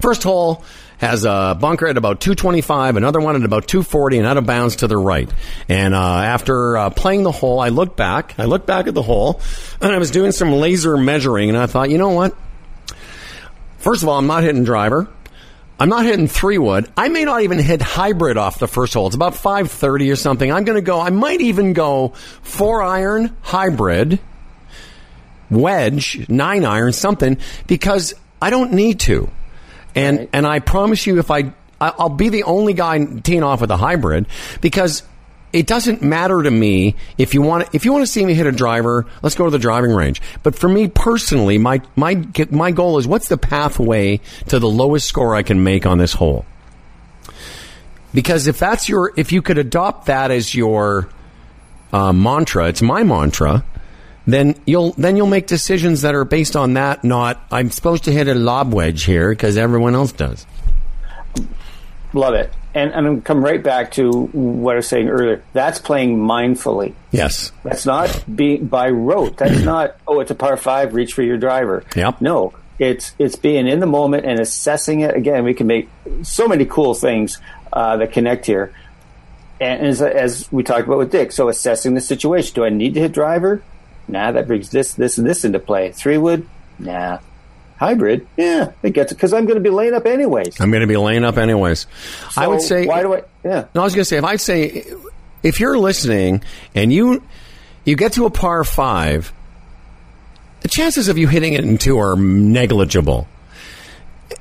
First 0.00 0.22
hole 0.22 0.64
has 0.98 1.24
a 1.24 1.56
bunker 1.58 1.86
at 1.86 1.98
about 1.98 2.20
225, 2.20 2.96
another 2.96 3.20
one 3.20 3.36
at 3.36 3.44
about 3.44 3.68
240, 3.68 4.18
and 4.18 4.26
out 4.26 4.38
of 4.38 4.46
bounds 4.46 4.76
to 4.76 4.86
the 4.86 4.96
right. 4.96 5.30
And 5.68 5.94
uh, 5.94 5.98
after 5.98 6.78
uh, 6.78 6.90
playing 6.90 7.22
the 7.22 7.32
hole, 7.32 7.60
I 7.60 7.68
looked 7.68 7.96
back. 7.96 8.34
I 8.38 8.44
looked 8.44 8.66
back 8.66 8.86
at 8.86 8.94
the 8.94 9.02
hole, 9.02 9.40
and 9.80 9.92
I 9.92 9.98
was 9.98 10.10
doing 10.10 10.32
some 10.32 10.52
laser 10.52 10.96
measuring, 10.96 11.50
and 11.50 11.58
I 11.58 11.66
thought, 11.66 11.90
you 11.90 11.98
know 11.98 12.10
what? 12.10 12.34
First 13.86 14.02
of 14.02 14.08
all, 14.08 14.18
I'm 14.18 14.26
not 14.26 14.42
hitting 14.42 14.64
driver. 14.64 15.06
I'm 15.78 15.88
not 15.88 16.04
hitting 16.04 16.26
three 16.26 16.58
wood. 16.58 16.90
I 16.96 17.06
may 17.06 17.24
not 17.24 17.42
even 17.42 17.60
hit 17.60 17.80
hybrid 17.80 18.36
off 18.36 18.58
the 18.58 18.66
first 18.66 18.94
hole. 18.94 19.06
It's 19.06 19.14
about 19.14 19.36
530 19.36 20.10
or 20.10 20.16
something. 20.16 20.50
I'm 20.52 20.64
going 20.64 20.74
to 20.74 20.82
go, 20.82 21.00
I 21.00 21.10
might 21.10 21.40
even 21.40 21.72
go 21.72 22.08
four 22.42 22.82
iron 22.82 23.36
hybrid, 23.42 24.18
wedge, 25.52 26.28
nine 26.28 26.64
iron, 26.64 26.92
something, 26.94 27.38
because 27.68 28.12
I 28.42 28.50
don't 28.50 28.72
need 28.72 28.98
to. 29.00 29.30
And, 29.94 30.18
Right. 30.18 30.30
and 30.32 30.46
I 30.48 30.58
promise 30.58 31.06
you, 31.06 31.20
if 31.20 31.30
I, 31.30 31.52
I- 31.80 31.92
I'll 31.96 32.08
be 32.08 32.28
the 32.28 32.42
only 32.42 32.72
guy 32.72 32.98
teeing 33.04 33.44
off 33.44 33.60
with 33.60 33.70
a 33.70 33.76
hybrid 33.76 34.26
because 34.60 35.04
it 35.56 35.66
doesn't 35.66 36.02
matter 36.02 36.42
to 36.42 36.50
me 36.50 36.94
if 37.16 37.32
you 37.32 37.40
want 37.40 37.74
if 37.74 37.86
you 37.86 37.92
want 37.92 38.02
to 38.02 38.06
see 38.06 38.26
me 38.26 38.34
hit 38.34 38.46
a 38.46 38.52
driver, 38.52 39.06
let's 39.22 39.34
go 39.34 39.46
to 39.46 39.50
the 39.50 39.58
driving 39.58 39.90
range. 39.90 40.20
But 40.42 40.54
for 40.54 40.68
me 40.68 40.88
personally, 40.88 41.56
my 41.56 41.80
my 41.96 42.22
my 42.50 42.72
goal 42.72 42.98
is 42.98 43.06
what's 43.06 43.28
the 43.28 43.38
pathway 43.38 44.20
to 44.48 44.58
the 44.58 44.68
lowest 44.68 45.08
score 45.08 45.34
I 45.34 45.42
can 45.42 45.64
make 45.64 45.86
on 45.86 45.96
this 45.96 46.12
hole. 46.12 46.44
Because 48.12 48.46
if 48.46 48.58
that's 48.58 48.86
your 48.86 49.14
if 49.16 49.32
you 49.32 49.40
could 49.40 49.56
adopt 49.56 50.06
that 50.06 50.30
as 50.30 50.54
your 50.54 51.08
uh, 51.90 52.12
mantra, 52.12 52.68
it's 52.68 52.82
my 52.82 53.02
mantra. 53.02 53.64
Then 54.26 54.60
you'll 54.66 54.92
then 54.92 55.16
you'll 55.16 55.26
make 55.26 55.46
decisions 55.46 56.02
that 56.02 56.14
are 56.14 56.26
based 56.26 56.54
on 56.54 56.74
that. 56.74 57.02
Not 57.02 57.40
I'm 57.50 57.70
supposed 57.70 58.04
to 58.04 58.12
hit 58.12 58.28
a 58.28 58.34
lob 58.34 58.74
wedge 58.74 59.04
here 59.04 59.30
because 59.30 59.56
everyone 59.56 59.94
else 59.94 60.12
does. 60.12 60.44
Love 62.12 62.34
it. 62.34 62.52
And, 62.76 62.92
and 62.92 63.06
I'm 63.06 63.22
come 63.22 63.42
right 63.42 63.62
back 63.62 63.92
to 63.92 64.10
what 64.10 64.72
I 64.72 64.76
was 64.76 64.86
saying 64.86 65.08
earlier. 65.08 65.42
That's 65.54 65.78
playing 65.78 66.18
mindfully. 66.18 66.92
Yes. 67.10 67.50
That's 67.64 67.86
not 67.86 68.24
being 68.36 68.66
by 68.66 68.90
rote. 68.90 69.38
That's 69.38 69.62
not, 69.64 69.96
oh, 70.06 70.20
it's 70.20 70.30
a 70.30 70.34
par 70.34 70.58
five, 70.58 70.92
reach 70.92 71.14
for 71.14 71.22
your 71.22 71.38
driver. 71.38 71.84
Yep. 71.96 72.20
No, 72.20 72.52
it's, 72.78 73.14
it's 73.18 73.34
being 73.34 73.66
in 73.66 73.80
the 73.80 73.86
moment 73.86 74.26
and 74.26 74.38
assessing 74.38 75.00
it. 75.00 75.16
Again, 75.16 75.42
we 75.42 75.54
can 75.54 75.66
make 75.66 75.88
so 76.20 76.46
many 76.48 76.66
cool 76.66 76.92
things 76.92 77.38
uh, 77.72 77.96
that 77.96 78.12
connect 78.12 78.44
here. 78.44 78.74
And 79.58 79.86
as, 79.86 80.02
as 80.02 80.52
we 80.52 80.62
talked 80.62 80.86
about 80.86 80.98
with 80.98 81.10
Dick, 81.10 81.32
so 81.32 81.48
assessing 81.48 81.94
the 81.94 82.02
situation. 82.02 82.54
Do 82.54 82.66
I 82.66 82.68
need 82.68 82.92
to 82.92 83.00
hit 83.00 83.12
driver? 83.12 83.62
Nah, 84.06 84.32
that 84.32 84.46
brings 84.46 84.68
this, 84.68 84.92
this, 84.92 85.16
and 85.16 85.26
this 85.26 85.46
into 85.46 85.60
play. 85.60 85.92
Three 85.92 86.18
wood? 86.18 86.46
Nah. 86.78 87.20
Hybrid? 87.78 88.26
Yeah, 88.36 88.72
it 88.82 88.90
gets 88.90 89.12
it 89.12 89.16
because 89.16 89.32
I'm 89.32 89.44
going 89.44 89.56
to 89.56 89.62
be 89.62 89.70
laying 89.70 89.94
up 89.94 90.06
anyways. 90.06 90.60
I'm 90.60 90.70
going 90.70 90.80
to 90.80 90.86
be 90.86 90.96
laying 90.96 91.24
up 91.24 91.36
anyways. 91.36 91.86
I 92.36 92.48
would 92.48 92.62
say. 92.62 92.86
why 92.86 93.02
do 93.02 93.14
I? 93.14 93.22
Yeah. 93.44 93.66
No, 93.74 93.82
I 93.82 93.84
was 93.84 93.94
going 93.94 94.02
to 94.02 94.06
say 94.06 94.16
if 94.16 94.24
I'd 94.24 94.40
say 94.40 94.84
if 95.42 95.60
you're 95.60 95.78
listening 95.78 96.42
and 96.74 96.92
you 96.92 97.22
you 97.84 97.96
get 97.96 98.14
to 98.14 98.24
a 98.24 98.30
par 98.30 98.64
five, 98.64 99.32
the 100.60 100.68
chances 100.68 101.08
of 101.08 101.18
you 101.18 101.28
hitting 101.28 101.52
it 101.52 101.64
in 101.64 101.76
two 101.76 101.98
are 101.98 102.16
negligible. 102.16 103.28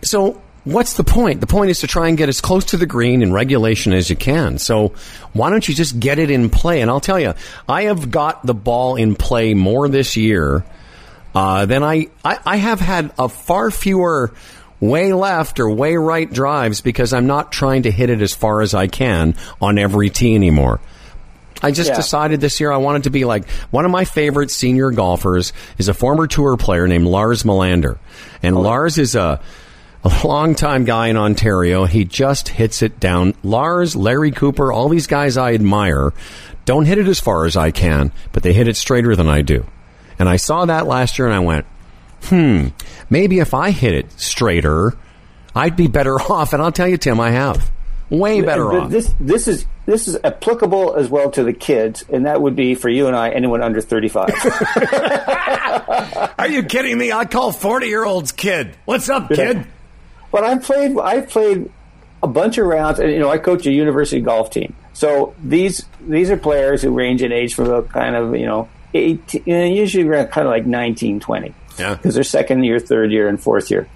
So 0.03 0.41
what's 0.63 0.93
the 0.93 1.03
point? 1.03 1.41
The 1.41 1.47
point 1.47 1.71
is 1.71 1.79
to 1.79 1.87
try 1.87 2.07
and 2.07 2.17
get 2.17 2.29
as 2.29 2.39
close 2.39 2.65
to 2.65 2.77
the 2.77 2.85
green 2.85 3.21
in 3.21 3.33
regulation 3.33 3.93
as 3.93 4.09
you 4.09 4.15
can. 4.15 4.57
So 4.57 4.93
why 5.33 5.49
don't 5.49 5.67
you 5.67 5.75
just 5.75 5.99
get 5.99 6.19
it 6.19 6.31
in 6.31 6.49
play? 6.49 6.81
And 6.81 6.89
I'll 6.89 7.01
tell 7.01 7.19
you, 7.19 7.33
I 7.67 7.83
have 7.83 8.11
got 8.11 8.45
the 8.45 8.53
ball 8.53 8.95
in 8.95 9.15
play 9.15 9.53
more 9.53 9.87
this 9.87 10.15
year 10.15 10.65
uh, 11.35 11.65
than 11.65 11.83
I, 11.83 12.07
I 12.23 12.39
I 12.45 12.55
have 12.57 12.79
had 12.79 13.11
a 13.19 13.29
far 13.29 13.69
fewer 13.69 14.33
way 14.79 15.13
left 15.13 15.59
or 15.59 15.69
way 15.69 15.95
right 15.97 16.31
drives 16.31 16.81
because 16.81 17.13
I'm 17.13 17.27
not 17.27 17.51
trying 17.51 17.83
to 17.83 17.91
hit 17.91 18.09
it 18.09 18.21
as 18.21 18.33
far 18.33 18.61
as 18.61 18.73
I 18.73 18.87
can 18.87 19.35
on 19.61 19.77
every 19.77 20.09
tee 20.09 20.33
anymore. 20.35 20.79
I 21.63 21.71
just 21.71 21.89
Yeah. 21.91 21.95
decided 21.95 22.41
this 22.41 22.59
year 22.59 22.71
I 22.71 22.77
wanted 22.77 23.03
to 23.03 23.09
be 23.09 23.25
like 23.25 23.49
one 23.71 23.85
of 23.85 23.91
my 23.91 24.05
favorite 24.05 24.51
senior 24.51 24.91
golfers 24.91 25.53
is 25.77 25.87
a 25.87 25.93
former 25.93 26.27
tour 26.27 26.57
player 26.57 26.87
named 26.87 27.05
Lars 27.07 27.43
Melander. 27.43 27.97
And 28.43 28.55
Lars 28.55 28.97
is 28.97 29.15
a 29.15 29.39
a 30.03 30.11
longtime 30.27 30.83
guy 30.85 31.07
in 31.07 31.17
Ontario. 31.17 31.85
He 31.85 32.05
just 32.05 32.49
hits 32.49 32.83
it 32.83 32.99
down. 32.99 33.33
Lars, 33.43 33.95
Larry 33.95 34.29
Cooper, 34.31 34.71
all 34.71 34.87
these 34.87 35.07
guys 35.07 35.35
I 35.37 35.53
admire 35.53 36.13
don't 36.65 36.85
hit 36.85 36.97
it 36.99 37.07
as 37.07 37.19
far 37.19 37.45
as 37.45 37.55
I 37.57 37.71
can, 37.71 38.11
but 38.31 38.43
they 38.43 38.53
hit 38.53 38.67
it 38.67 38.75
straighter 38.75 39.15
than 39.15 39.27
I 39.27 39.41
do. 39.41 39.65
And 40.19 40.29
I 40.29 40.37
saw 40.37 40.65
that 40.65 40.87
last 40.87 41.19
year 41.19 41.27
and 41.27 41.35
I 41.35 41.39
went, 41.39 41.65
hmm, 42.23 42.67
maybe 43.09 43.39
if 43.39 43.53
I 43.53 43.71
hit 43.71 43.93
it 43.93 44.11
straighter, 44.19 44.93
I'd 45.53 45.75
be 45.75 45.87
better 45.87 46.15
off. 46.21 46.53
And 46.53 46.61
I'll 46.61 46.71
tell 46.71 46.87
you, 46.87 46.97
Tim, 46.97 47.19
I 47.19 47.31
have. 47.31 47.71
Way 48.09 48.41
better 48.41 48.71
off. 48.71 48.91
This 48.91 49.13
this 49.19 49.47
is 49.47 49.65
this 49.87 50.07
is 50.07 50.15
applicable 50.23 50.95
as 50.95 51.09
well 51.09 51.31
to 51.31 51.43
the 51.43 51.53
kids, 51.53 52.05
and 52.07 52.27
that 52.27 52.39
would 52.39 52.55
be 52.55 52.75
for 52.75 52.87
you 52.87 53.07
and 53.07 53.15
I, 53.15 53.31
anyone 53.31 53.63
under 53.63 53.81
thirty 53.81 54.09
five. 54.09 54.29
Are 56.37 56.47
you 56.47 56.63
kidding 56.63 56.97
me? 56.97 57.11
I 57.11 57.25
call 57.25 57.51
40 57.51 57.87
year 57.87 58.05
olds 58.05 58.31
kid. 58.31 58.75
What's 58.85 59.09
up, 59.09 59.29
kid? 59.29 59.65
but 60.31 60.43
I've 60.43 60.61
played 60.61 60.97
I've 60.99 61.29
played 61.29 61.71
a 62.21 62.27
bunch 62.27 62.57
of 62.57 62.67
rounds, 62.67 62.99
and 62.99 63.11
you 63.11 63.19
know 63.19 63.29
I 63.29 63.39
coach 63.39 63.65
a 63.65 63.71
university 63.71 64.21
golf 64.21 64.51
team. 64.51 64.75
So 64.93 65.33
these 65.43 65.85
these 66.01 66.29
are 66.29 66.37
players 66.37 66.81
who 66.81 66.91
range 66.91 67.23
in 67.23 67.31
age 67.31 67.55
from 67.55 67.65
about 67.65 67.89
kind 67.89 68.15
of 68.15 68.35
you 68.35 68.45
know 68.45 68.69
18, 68.95 69.43
you 69.45 69.53
know, 69.53 69.65
usually 69.65 70.07
around 70.07 70.27
kind 70.27 70.47
of 70.47 70.51
like 70.51 70.65
19, 70.65 71.19
20. 71.19 71.53
Yeah. 71.77 71.95
because 71.95 72.15
they're 72.15 72.23
second 72.23 72.63
year, 72.63 72.79
third 72.79 73.11
year, 73.11 73.27
and 73.27 73.41
fourth 73.41 73.69
year. 73.69 73.87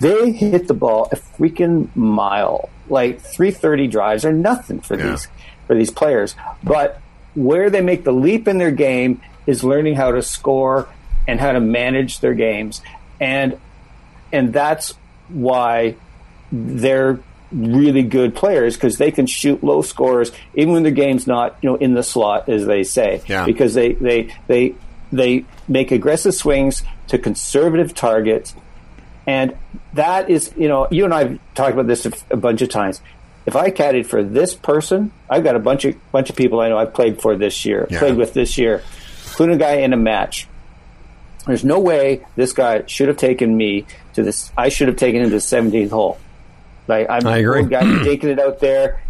They 0.00 0.32
hit 0.32 0.66
the 0.66 0.74
ball 0.74 1.08
a 1.12 1.16
freaking 1.16 1.94
mile. 1.94 2.70
Like 2.88 3.20
330 3.20 3.86
drives 3.88 4.24
are 4.24 4.32
nothing 4.32 4.80
for 4.80 4.96
Yeah. 4.96 5.10
these 5.10 5.28
for 5.66 5.74
these 5.74 5.90
players. 5.90 6.34
But 6.64 7.00
where 7.34 7.68
they 7.68 7.82
make 7.82 8.04
the 8.04 8.12
leap 8.12 8.48
in 8.48 8.56
their 8.58 8.70
game 8.70 9.20
is 9.46 9.62
learning 9.62 9.96
how 9.96 10.12
to 10.12 10.22
score 10.22 10.88
and 11.26 11.38
how 11.38 11.52
to 11.52 11.60
manage 11.60 12.20
their 12.20 12.32
games. 12.34 12.80
And 13.20 13.58
and 14.32 14.52
that's 14.52 14.94
why 15.28 15.96
they're 16.50 17.20
really 17.52 18.02
good 18.02 18.34
players 18.34 18.74
because 18.76 18.98
they 18.98 19.10
can 19.10 19.26
shoot 19.26 19.64
low 19.64 19.80
scores 19.82 20.32
even 20.54 20.74
when 20.74 20.82
the 20.82 20.90
game's 20.90 21.26
not 21.26 21.56
you 21.62 21.70
know 21.70 21.76
in 21.76 21.94
the 21.94 22.02
slot 22.02 22.48
as 22.48 22.66
they 22.66 22.82
say 22.82 23.22
Yeah. 23.26 23.46
because 23.46 23.72
they 23.74 23.92
they 23.94 24.34
they 24.48 24.74
they 25.12 25.44
make 25.66 25.90
aggressive 25.90 26.34
swings 26.34 26.82
to 27.06 27.18
conservative 27.18 27.94
targets 27.94 28.54
and 29.26 29.56
that 29.94 30.28
is 30.28 30.52
you 30.58 30.68
know 30.68 30.88
you 30.90 31.04
and 31.06 31.14
I've 31.14 31.38
talked 31.54 31.72
about 31.72 31.86
this 31.86 32.04
a, 32.04 32.12
a 32.30 32.36
bunch 32.36 32.60
of 32.60 32.68
times 32.68 33.00
if 33.46 33.56
I 33.56 33.70
caddied 33.70 34.04
for 34.06 34.22
this 34.22 34.54
person 34.54 35.10
I've 35.30 35.42
got 35.42 35.56
a 35.56 35.58
bunch 35.60 35.86
of 35.86 35.94
bunch 36.12 36.28
of 36.28 36.36
people 36.36 36.60
I 36.60 36.68
know 36.68 36.76
I've 36.76 36.92
played 36.92 37.22
for 37.22 37.34
this 37.36 37.64
year 37.64 37.86
Yeah. 37.88 37.98
played 38.00 38.16
with 38.16 38.34
this 38.34 38.58
year 38.58 38.82
including 39.28 39.56
a 39.56 39.58
guy 39.58 39.74
in 39.76 39.94
a 39.94 39.96
match 39.96 40.46
there's 41.46 41.64
no 41.64 41.78
way 41.80 42.26
this 42.36 42.52
guy 42.52 42.84
should 42.86 43.08
have 43.08 43.16
taken 43.16 43.56
me 43.56 43.86
to 44.12 44.22
this. 44.22 44.52
I 44.58 44.68
should 44.68 44.88
have 44.88 44.98
taken 44.98 45.22
him 45.22 45.30
to 45.30 45.36
the 45.36 45.40
17th 45.40 45.88
hole. 45.90 46.18
Like 46.88 47.08
I'm 47.08 47.26
I 47.26 47.38
agree. 47.38 47.64
guy 47.64 48.02
taking 48.02 48.30
it 48.30 48.40
out 48.40 48.58
there. 48.60 49.00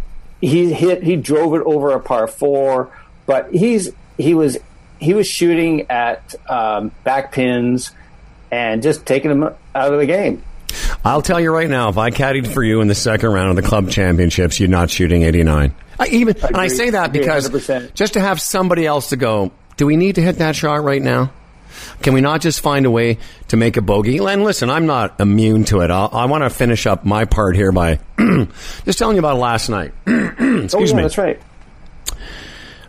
He 0.41 0.71
hit. 0.71 1.01
He 1.03 1.15
drove 1.15 1.55
it 1.55 1.61
over 1.65 1.91
a 1.91 1.99
par 1.99 2.27
four, 2.27 2.91
but 3.25 3.51
he's 3.51 3.89
he 4.17 4.33
was 4.33 4.57
he 4.99 5.13
was 5.13 5.27
shooting 5.27 5.89
at 5.89 6.35
um, 6.49 6.91
back 7.03 7.31
pins 7.31 7.91
and 8.51 8.83
just 8.83 9.05
taking 9.05 9.31
him 9.31 9.43
out 9.43 9.55
of 9.93 9.99
the 9.99 10.05
game. 10.05 10.43
I'll 11.03 11.21
tell 11.21 11.39
you 11.39 11.51
right 11.51 11.69
now, 11.69 11.89
if 11.89 11.97
I 11.97 12.11
caddied 12.11 12.47
for 12.53 12.63
you 12.63 12.81
in 12.81 12.87
the 12.87 12.95
second 12.95 13.31
round 13.31 13.49
of 13.51 13.55
the 13.55 13.61
club 13.67 13.89
championships, 13.89 14.59
you're 14.59 14.69
not 14.69 14.89
shooting 14.89 15.23
89. 15.23 15.73
I 15.99 16.07
even 16.07 16.35
and 16.43 16.55
I 16.57 16.67
say 16.67 16.91
that 16.91 17.11
because 17.11 17.49
100%. 17.49 17.93
just 17.93 18.13
to 18.13 18.19
have 18.19 18.39
somebody 18.41 18.85
else 18.85 19.09
to 19.09 19.15
go, 19.17 19.51
do 19.77 19.85
we 19.85 19.95
need 19.95 20.15
to 20.15 20.21
hit 20.21 20.37
that 20.37 20.55
shot 20.55 20.83
right 20.83 21.01
now? 21.01 21.31
Can 22.01 22.13
we 22.13 22.21
not 22.21 22.41
just 22.41 22.61
find 22.61 22.85
a 22.85 22.91
way 22.91 23.17
to 23.49 23.57
make 23.57 23.77
a 23.77 23.81
bogey? 23.81 24.17
And 24.17 24.43
listen, 24.43 24.69
I'm 24.69 24.85
not 24.85 25.19
immune 25.19 25.65
to 25.65 25.81
it. 25.81 25.91
I'll, 25.91 26.09
I 26.11 26.25
want 26.25 26.43
to 26.43 26.49
finish 26.49 26.85
up 26.87 27.05
my 27.05 27.25
part 27.25 27.55
here 27.55 27.71
by 27.71 27.99
just 28.85 28.99
telling 28.99 29.15
you 29.15 29.19
about 29.19 29.37
last 29.37 29.69
night. 29.69 29.91
Excuse 30.05 30.73
oh, 30.75 30.79
yeah, 30.79 30.93
me. 30.95 31.01
That's 31.03 31.17
right. 31.17 31.39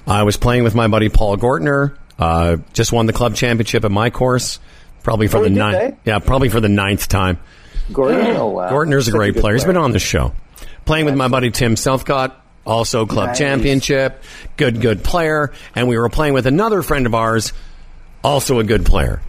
I 0.07 0.23
was 0.25 0.37
playing 0.37 0.65
with 0.65 0.75
my 0.75 0.89
buddy 0.89 1.09
Paul 1.09 1.37
Gortner. 1.37 1.97
Uh, 2.19 2.59
just 2.73 2.93
won 2.93 3.07
the 3.07 3.13
club 3.13 3.35
championship 3.35 3.85
at 3.85 3.91
my 3.91 4.11
course, 4.11 4.59
probably 5.03 5.27
for 5.27 5.39
Oh, 5.39 5.45
the 5.45 5.51
ninth. 5.51 5.99
Yeah, 6.05 6.19
probably 6.19 6.49
for 6.49 6.61
the 6.61 6.69
ninth 6.69 7.09
time. 7.09 7.39
Gortner, 7.91 8.37
Oh 8.37 8.49
wow. 8.49 8.71
Gortner's 8.71 9.09
a 9.09 9.13
great 9.13 9.35
good 9.35 9.41
player. 9.41 9.55
He's 9.55 9.65
been 9.65 9.77
on 9.77 9.93
the 9.93 9.99
show. 9.99 10.33
Playing 10.85 11.07
with 11.07 11.15
my 11.17 11.29
buddy 11.29 11.51
Tim 11.51 11.77
Southcott, 11.77 12.45
also 12.67 13.07
club 13.07 13.29
Nice. 13.29 13.39
championship, 13.39 14.23
good, 14.57 14.81
good 14.81 15.03
player. 15.05 15.53
And 15.75 15.89
we 15.89 15.97
were 15.99 16.09
playing 16.09 16.35
with 16.35 16.47
another 16.47 16.83
friend 16.83 17.07
of 17.07 17.15
ours, 17.15 17.53
also 18.23 18.59
a 18.59 18.65
good 18.65 18.85
player. 18.87 19.21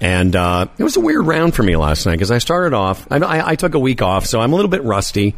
And 0.00 0.34
uh, 0.34 0.68
it 0.78 0.82
was 0.82 0.96
a 0.96 1.00
weird 1.00 1.26
round 1.26 1.54
for 1.54 1.62
me 1.62 1.76
last 1.76 2.06
night 2.06 2.12
because 2.12 2.30
I 2.30 2.38
started 2.38 2.74
off. 2.74 3.06
I, 3.10 3.18
I, 3.18 3.48
I 3.50 3.54
took 3.56 3.74
a 3.74 3.78
week 3.78 4.00
off, 4.00 4.24
so 4.24 4.40
I'm 4.40 4.52
a 4.52 4.56
little 4.56 4.70
bit 4.70 4.82
rusty. 4.82 5.34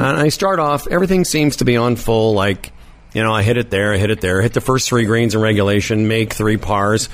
And 0.00 0.02
I 0.02 0.28
start 0.28 0.60
off. 0.60 0.86
Everything 0.86 1.24
seems 1.24 1.56
to 1.56 1.64
be 1.64 1.76
on 1.76 1.96
full. 1.96 2.34
Like, 2.34 2.70
you 3.12 3.24
know, 3.24 3.32
I 3.34 3.42
hit 3.42 3.56
it 3.56 3.70
there, 3.70 3.92
I 3.92 3.98
hit 3.98 4.10
it 4.10 4.20
there, 4.20 4.40
hit 4.40 4.52
the 4.52 4.60
first 4.60 4.88
three 4.88 5.04
greens 5.04 5.34
in 5.34 5.40
regulation, 5.40 6.06
make 6.06 6.32
three 6.32 6.58
pars. 6.58 7.08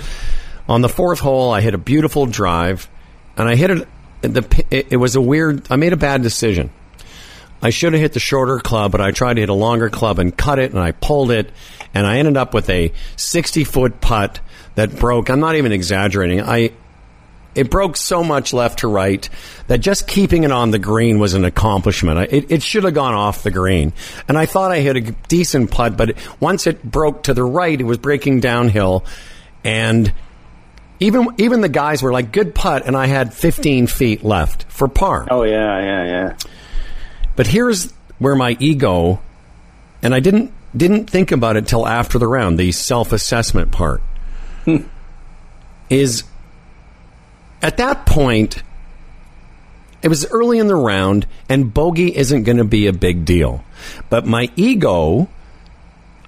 On 0.69 0.83
the 0.83 0.91
fourth 0.91 1.21
hole, 1.21 1.51
I 1.51 1.63
hit 1.63 1.73
a 1.73 1.79
beautiful 1.79 2.27
drive, 2.27 2.91
and 3.39 3.49
I 3.49 3.57
hit 3.57 3.71
it. 3.71 3.89
The 4.21 4.65
it, 4.71 4.89
it 4.91 4.97
was 4.97 5.17
a 5.17 5.21
weird. 5.23 5.67
I 5.71 5.77
made 5.77 5.95
a 5.95 5.97
bad 5.97 6.23
decision. 6.23 6.71
I 7.63 7.71
should 7.71 7.95
have 7.95 8.03
hit 8.03 8.13
the 8.13 8.21
shorter 8.21 8.59
club, 8.59 8.93
but 8.93 9.01
I 9.01 9.11
tried 9.11 9.35
to 9.35 9.41
hit 9.41 9.49
a 9.49 9.55
longer 9.55 9.89
club 9.89 10.19
and 10.19 10.37
cut 10.37 10.59
it, 10.59 10.73
and 10.73 10.81
I 10.81 10.93
pulled 10.93 11.31
it, 11.31 11.51
and 11.95 12.07
I 12.07 12.19
ended 12.19 12.37
up 12.37 12.53
with 12.53 12.69
a 12.69 12.93
60 13.17 13.65
foot 13.65 14.01
putt 14.03 14.41
that 14.79 14.97
broke. 14.97 15.29
I'm 15.29 15.41
not 15.41 15.57
even 15.57 15.73
exaggerating. 15.73 16.41
I 16.41 16.71
it 17.57 17.69
broke 17.69 17.97
so 17.97 18.23
much 18.23 18.53
left 18.53 18.81
to 18.81 18.89
right 18.89 19.29
that 19.67 19.79
just 19.79 20.07
keeping 20.07 20.45
it 20.45 20.53
on 20.53 20.71
the 20.71 20.79
green 20.79 21.19
was 21.19 21.35
an 21.35 21.45
accomplishment. 21.45 22.17
I, 22.17 22.23
it, 22.25 22.53
it 22.53 22.63
should 22.63 22.85
have 22.85 22.95
gone 22.95 23.15
off 23.15 23.43
the 23.43 23.51
green. 23.51 23.93
And 24.29 24.39
I 24.39 24.47
thought 24.47 24.71
I 24.71 24.79
hit 24.79 24.97
a 24.97 25.01
decent 25.01 25.73
putt, 25.73 25.97
but 25.97 26.17
once 26.39 26.69
it 26.69 26.85
broke 26.85 27.25
to 27.25 27.35
the 27.35 27.43
right, 27.43 27.81
it 27.81 27.83
was 27.83 27.99
breaking 27.99 28.39
downhill. 28.39 29.05
And 29.65 30.13
even 31.01 31.27
even 31.39 31.61
the 31.61 31.69
guys 31.69 32.01
were 32.01 32.13
like, 32.13 32.31
good 32.31 32.55
putt, 32.55 32.87
and 32.87 32.97
I 32.97 33.07
had 33.07 33.35
15 33.35 33.89
feet 33.89 34.23
left 34.23 34.71
for 34.71 34.87
par. 34.87 35.27
Oh 35.29 35.43
yeah, 35.43 35.81
yeah, 35.81 36.05
yeah. 36.07 36.37
But 37.35 37.49
here's 37.49 37.93
where 38.21 38.37
my 38.37 38.57
ego, 38.61 39.21
and 40.05 40.15
I 40.15 40.21
didn't 40.21 40.53
didn't 40.77 41.11
think 41.11 41.33
about 41.33 41.57
it 41.57 41.67
till 41.67 41.85
after 41.85 42.21
the 42.21 42.29
round. 42.29 42.61
The 42.61 42.71
self 42.71 43.11
assessment 43.11 43.73
part 43.73 44.03
is 45.91 46.25
at 47.63 47.77
that 47.79 48.07
point. 48.07 48.63
It 50.01 50.09
was 50.09 50.25
early 50.27 50.61
in 50.61 50.69
the 50.69 50.77
round, 50.77 51.27
and 51.49 51.75
bogey 51.75 52.17
isn't 52.17 52.45
going 52.45 52.59
to 52.59 52.65
be 52.65 52.87
a 52.87 52.93
big 52.93 53.25
deal. 53.25 53.65
But 54.09 54.27
my 54.27 54.49
ego, 54.55 55.29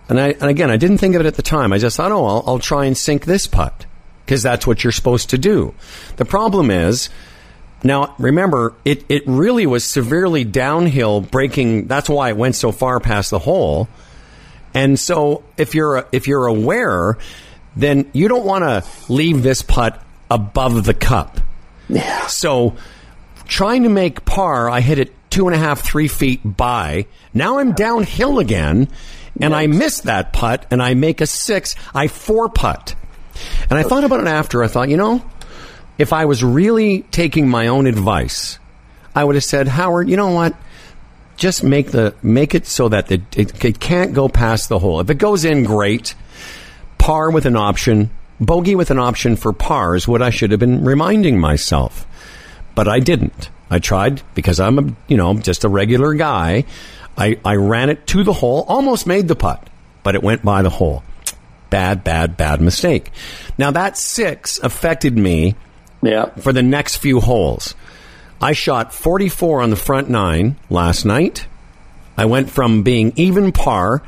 and 0.08 0.20
I 0.20 0.30
and 0.30 0.50
again, 0.50 0.70
I 0.70 0.76
didn't 0.76 0.98
think 0.98 1.14
of 1.14 1.20
it 1.20 1.26
at 1.26 1.36
the 1.36 1.42
time. 1.42 1.72
I 1.72 1.78
just 1.78 1.96
thought, 1.96 2.10
oh, 2.10 2.24
I'll, 2.24 2.44
I'll 2.46 2.58
try 2.58 2.86
and 2.86 2.98
sink 2.98 3.26
this 3.26 3.46
putt 3.46 3.86
because 4.24 4.42
that's 4.42 4.66
what 4.66 4.82
you're 4.82 4.92
supposed 4.92 5.30
to 5.30 5.38
do. 5.38 5.74
The 6.16 6.24
problem 6.24 6.70
is. 6.70 7.10
Now, 7.82 8.14
remember, 8.18 8.74
it, 8.84 9.06
it 9.08 9.22
really 9.26 9.66
was 9.66 9.84
severely 9.84 10.44
downhill, 10.44 11.22
breaking. 11.22 11.86
That's 11.86 12.10
why 12.10 12.28
it 12.28 12.36
went 12.36 12.54
so 12.54 12.72
far 12.72 13.00
past 13.00 13.30
the 13.30 13.38
hole. 13.38 13.88
And 14.74 15.00
so, 15.00 15.44
if 15.56 15.74
you're 15.74 16.06
if 16.12 16.28
you're 16.28 16.46
aware, 16.46 17.16
then 17.76 18.10
you 18.12 18.28
don't 18.28 18.44
want 18.44 18.64
to 18.64 18.84
leave 19.12 19.42
this 19.42 19.62
putt 19.62 20.02
above 20.30 20.84
the 20.84 20.94
cup. 20.94 21.40
Yeah. 21.88 22.26
So, 22.26 22.76
trying 23.46 23.82
to 23.82 23.88
make 23.88 24.24
par, 24.24 24.70
I 24.70 24.80
hit 24.80 24.98
it 24.98 25.12
two 25.30 25.46
and 25.46 25.54
a 25.54 25.58
half, 25.58 25.80
three 25.80 26.08
feet 26.08 26.40
by. 26.44 27.06
Now 27.32 27.58
I'm 27.58 27.72
downhill 27.72 28.38
again, 28.38 28.88
and 29.40 29.54
I 29.54 29.66
miss 29.66 30.00
that 30.00 30.32
putt, 30.32 30.66
and 30.70 30.82
I 30.82 30.94
make 30.94 31.20
a 31.20 31.26
six. 31.26 31.76
I 31.94 32.08
four 32.08 32.48
putt, 32.48 32.94
and 33.68 33.78
I 33.78 33.82
thought 33.82 34.04
about 34.04 34.20
it 34.20 34.26
after. 34.26 34.62
I 34.62 34.68
thought, 34.68 34.88
you 34.88 34.96
know, 34.96 35.24
if 35.98 36.12
I 36.12 36.24
was 36.24 36.42
really 36.42 37.02
taking 37.02 37.48
my 37.48 37.68
own 37.68 37.86
advice, 37.86 38.58
I 39.14 39.24
would 39.24 39.34
have 39.34 39.44
said, 39.44 39.68
Howard, 39.68 40.08
you 40.08 40.16
know 40.16 40.30
what? 40.30 40.54
Just 41.36 41.64
make 41.64 41.90
the 41.90 42.14
make 42.22 42.54
it 42.54 42.66
so 42.66 42.88
that 42.88 43.10
it, 43.10 43.22
it, 43.36 43.64
it 43.64 43.80
can't 43.80 44.12
go 44.12 44.28
past 44.28 44.68
the 44.68 44.78
hole. 44.78 45.00
If 45.00 45.10
it 45.10 45.16
goes 45.16 45.44
in, 45.44 45.64
great. 45.64 46.14
Par 47.00 47.30
with 47.30 47.46
an 47.46 47.56
option, 47.56 48.10
bogey 48.40 48.74
with 48.74 48.90
an 48.90 48.98
option 48.98 49.36
for 49.36 49.52
par 49.52 49.96
is 49.96 50.06
what 50.06 50.22
I 50.22 50.30
should 50.30 50.50
have 50.50 50.60
been 50.60 50.84
reminding 50.84 51.38
myself. 51.38 52.06
But 52.74 52.88
I 52.88 53.00
didn't. 53.00 53.50
I 53.70 53.78
tried 53.78 54.22
because 54.34 54.60
I'm 54.60 54.78
a 54.78 54.94
you 55.08 55.16
know 55.16 55.34
just 55.34 55.64
a 55.64 55.68
regular 55.68 56.14
guy. 56.14 56.64
I, 57.16 57.38
I 57.44 57.56
ran 57.56 57.90
it 57.90 58.06
to 58.08 58.22
the 58.24 58.32
hole, 58.32 58.64
almost 58.68 59.06
made 59.06 59.28
the 59.28 59.36
putt, 59.36 59.68
but 60.02 60.14
it 60.14 60.22
went 60.22 60.44
by 60.44 60.62
the 60.62 60.70
hole. 60.70 61.02
Bad, 61.68 62.02
bad, 62.04 62.36
bad 62.36 62.60
mistake. 62.60 63.10
Now 63.58 63.70
that 63.72 63.96
six 63.96 64.58
affected 64.58 65.16
me 65.18 65.54
Yeah. 66.02 66.26
for 66.38 66.52
the 66.52 66.62
next 66.62 66.96
few 66.96 67.20
holes. 67.20 67.74
I 68.40 68.52
shot 68.52 68.94
44 68.94 69.60
on 69.62 69.70
the 69.70 69.76
front 69.76 70.08
nine 70.08 70.56
last 70.70 71.04
night. 71.04 71.46
I 72.16 72.24
went 72.24 72.50
from 72.50 72.82
being 72.82 73.12
even 73.16 73.52
par, 73.52 74.02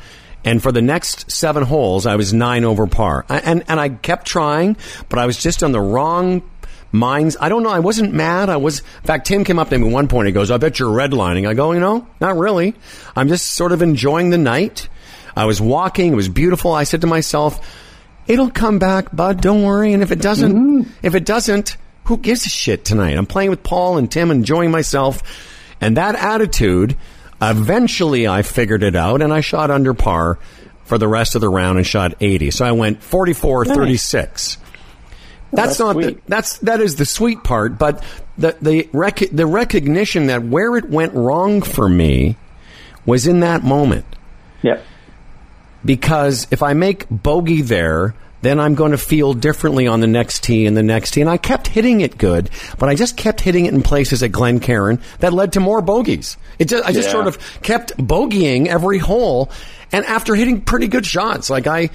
and 0.44 0.62
for 0.62 0.72
the 0.72 0.82
next 0.82 1.30
seven 1.30 1.62
holes, 1.62 2.06
I 2.06 2.16
was 2.16 2.32
nine 2.32 2.64
over 2.64 2.86
par. 2.86 3.24
I, 3.28 3.38
and 3.38 3.64
and 3.68 3.78
I 3.78 3.88
kept 3.88 4.26
trying, 4.26 4.76
but 5.08 5.18
I 5.18 5.26
was 5.26 5.40
just 5.42 5.62
on 5.62 5.72
the 5.72 5.80
wrong 5.80 6.42
minds. 6.90 7.36
I 7.40 7.48
don't 7.48 7.62
know. 7.62 7.70
I 7.70 7.80
wasn't 7.80 8.12
mad. 8.12 8.48
I 8.48 8.56
was. 8.56 8.80
In 8.80 9.06
fact, 9.06 9.26
Tim 9.26 9.44
came 9.44 9.58
up 9.58 9.70
to 9.70 9.78
me 9.78 9.86
at 9.86 9.92
one 9.92 10.08
point. 10.08 10.26
He 10.26 10.32
goes, 10.32 10.50
"I 10.50 10.56
bet 10.56 10.78
you're 10.78 10.90
redlining." 10.90 11.48
I 11.48 11.54
go, 11.54 11.72
"You 11.72 11.80
know, 11.80 12.06
not 12.20 12.36
really. 12.36 12.74
I'm 13.16 13.28
just 13.28 13.52
sort 13.52 13.72
of 13.72 13.82
enjoying 13.82 14.30
the 14.30 14.38
night." 14.38 14.88
I 15.34 15.46
was 15.46 15.60
walking. 15.60 16.12
It 16.12 16.16
was 16.16 16.28
beautiful. 16.28 16.72
I 16.74 16.84
said 16.84 17.00
to 17.00 17.06
myself, 17.06 17.58
It'll 18.26 18.50
come 18.50 18.78
back, 18.78 19.14
bud. 19.14 19.40
Don't 19.40 19.62
worry. 19.62 19.92
And 19.92 20.02
if 20.02 20.12
it 20.12 20.20
doesn't, 20.20 20.52
mm-hmm. 20.52 20.90
if 21.02 21.14
it 21.14 21.24
doesn't, 21.24 21.76
who 22.04 22.16
gives 22.18 22.46
a 22.46 22.48
shit 22.48 22.84
tonight? 22.84 23.16
I'm 23.16 23.26
playing 23.26 23.50
with 23.50 23.62
Paul 23.62 23.98
and 23.98 24.10
Tim, 24.10 24.30
enjoying 24.30 24.70
myself. 24.70 25.22
And 25.80 25.96
that 25.96 26.14
attitude, 26.14 26.96
eventually 27.42 28.26
I 28.28 28.42
figured 28.42 28.82
it 28.82 28.94
out 28.96 29.20
and 29.22 29.32
I 29.32 29.40
shot 29.40 29.70
under 29.70 29.94
par 29.94 30.38
for 30.84 30.98
the 30.98 31.08
rest 31.08 31.34
of 31.34 31.40
the 31.40 31.48
round 31.48 31.78
and 31.78 31.86
shot 31.86 32.14
80. 32.20 32.50
So 32.52 32.64
I 32.64 32.72
went 32.72 33.02
44, 33.02 33.64
36. 33.66 34.58
That's, 35.54 35.76
that's 35.76 35.78
not 35.78 35.96
the, 35.96 36.18
that's 36.26 36.58
that 36.58 36.80
is 36.80 36.96
the 36.96 37.04
sweet 37.04 37.44
part, 37.44 37.78
but 37.78 38.02
the 38.38 38.56
the 38.62 38.88
rec- 38.94 39.28
the 39.30 39.46
recognition 39.46 40.28
that 40.28 40.42
where 40.42 40.76
it 40.78 40.88
went 40.88 41.12
wrong 41.12 41.60
for 41.60 41.86
me 41.88 42.36
was 43.04 43.26
in 43.26 43.40
that 43.40 43.62
moment 43.62 44.06
Yeah. 44.62 44.80
because 45.84 46.46
if 46.50 46.62
I 46.62 46.72
make 46.72 47.06
bogey 47.10 47.60
there, 47.60 48.14
then 48.40 48.58
I'm 48.60 48.74
going 48.74 48.92
to 48.92 48.98
feel 48.98 49.34
differently 49.34 49.86
on 49.86 50.00
the 50.00 50.06
next 50.06 50.42
tee 50.42 50.66
and 50.66 50.74
the 50.76 50.82
next 50.82 51.12
tee. 51.12 51.20
And 51.20 51.28
I 51.30 51.36
kept 51.36 51.66
hitting 51.68 52.00
it 52.00 52.16
good, 52.18 52.48
but 52.78 52.88
I 52.88 52.94
just 52.94 53.16
kept 53.16 53.40
hitting 53.40 53.66
it 53.66 53.74
in 53.74 53.82
places 53.82 54.22
at 54.22 54.32
Glen 54.32 54.56
Glencairn 54.58 55.00
that 55.20 55.32
led 55.32 55.52
to 55.52 55.60
more 55.60 55.80
bogeys. 55.82 56.36
It 56.58 56.66
just, 56.66 56.84
I 56.84 56.92
just 56.92 57.08
Yeah. 57.08 57.12
sort 57.12 57.26
of 57.26 57.38
kept 57.62 57.96
bogeying 57.96 58.66
every 58.66 58.98
hole. 58.98 59.50
And 59.92 60.04
after 60.06 60.34
hitting 60.34 60.60
pretty 60.60 60.88
good 60.88 61.04
shots, 61.06 61.50
like 61.50 61.66
I, 61.66 61.90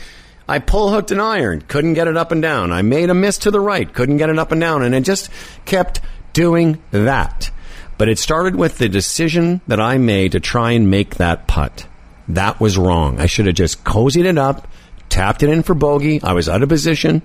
I 0.48 0.60
pull 0.60 0.92
hooked 0.92 1.12
an 1.12 1.20
iron, 1.20 1.64
couldn't 1.68 1.94
get 1.94 2.08
it 2.08 2.16
up 2.18 2.32
and 2.32 2.42
down. 2.42 2.72
I 2.72 2.82
made 2.82 3.10
a 3.10 3.14
miss 3.14 3.38
to 3.40 3.52
the 3.52 3.60
right, 3.60 3.92
couldn't 3.92 4.18
get 4.18 4.30
it 4.30 4.38
up 4.40 4.52
and 4.52 4.62
down. 4.62 4.84
And 4.84 4.94
it 4.96 5.02
just 5.02 5.30
kept 5.66 6.02
doing 6.34 6.78
that. 6.92 7.50
But 7.98 8.10
it 8.10 8.20
started 8.20 8.56
with 8.56 8.78
the 8.78 8.88
decision 8.90 9.62
that 9.68 9.80
I 9.80 9.98
made 9.98 10.34
to 10.34 10.40
try 10.40 10.72
and 10.72 10.90
make 10.92 11.16
that 11.16 11.48
putt. 11.48 11.88
That 12.28 12.60
was 12.60 12.78
wrong. 12.78 13.20
I 13.20 13.26
should 13.26 13.48
have 13.48 13.56
just 13.56 13.84
cozied 13.84 14.26
it 14.26 14.38
up, 14.38 14.68
tapped 15.10 15.42
it 15.42 15.50
in 15.50 15.64
for 15.64 15.74
bogey. 15.74 16.22
I 16.22 16.34
was 16.34 16.48
out 16.48 16.62
of 16.62 16.70
position, 16.70 17.22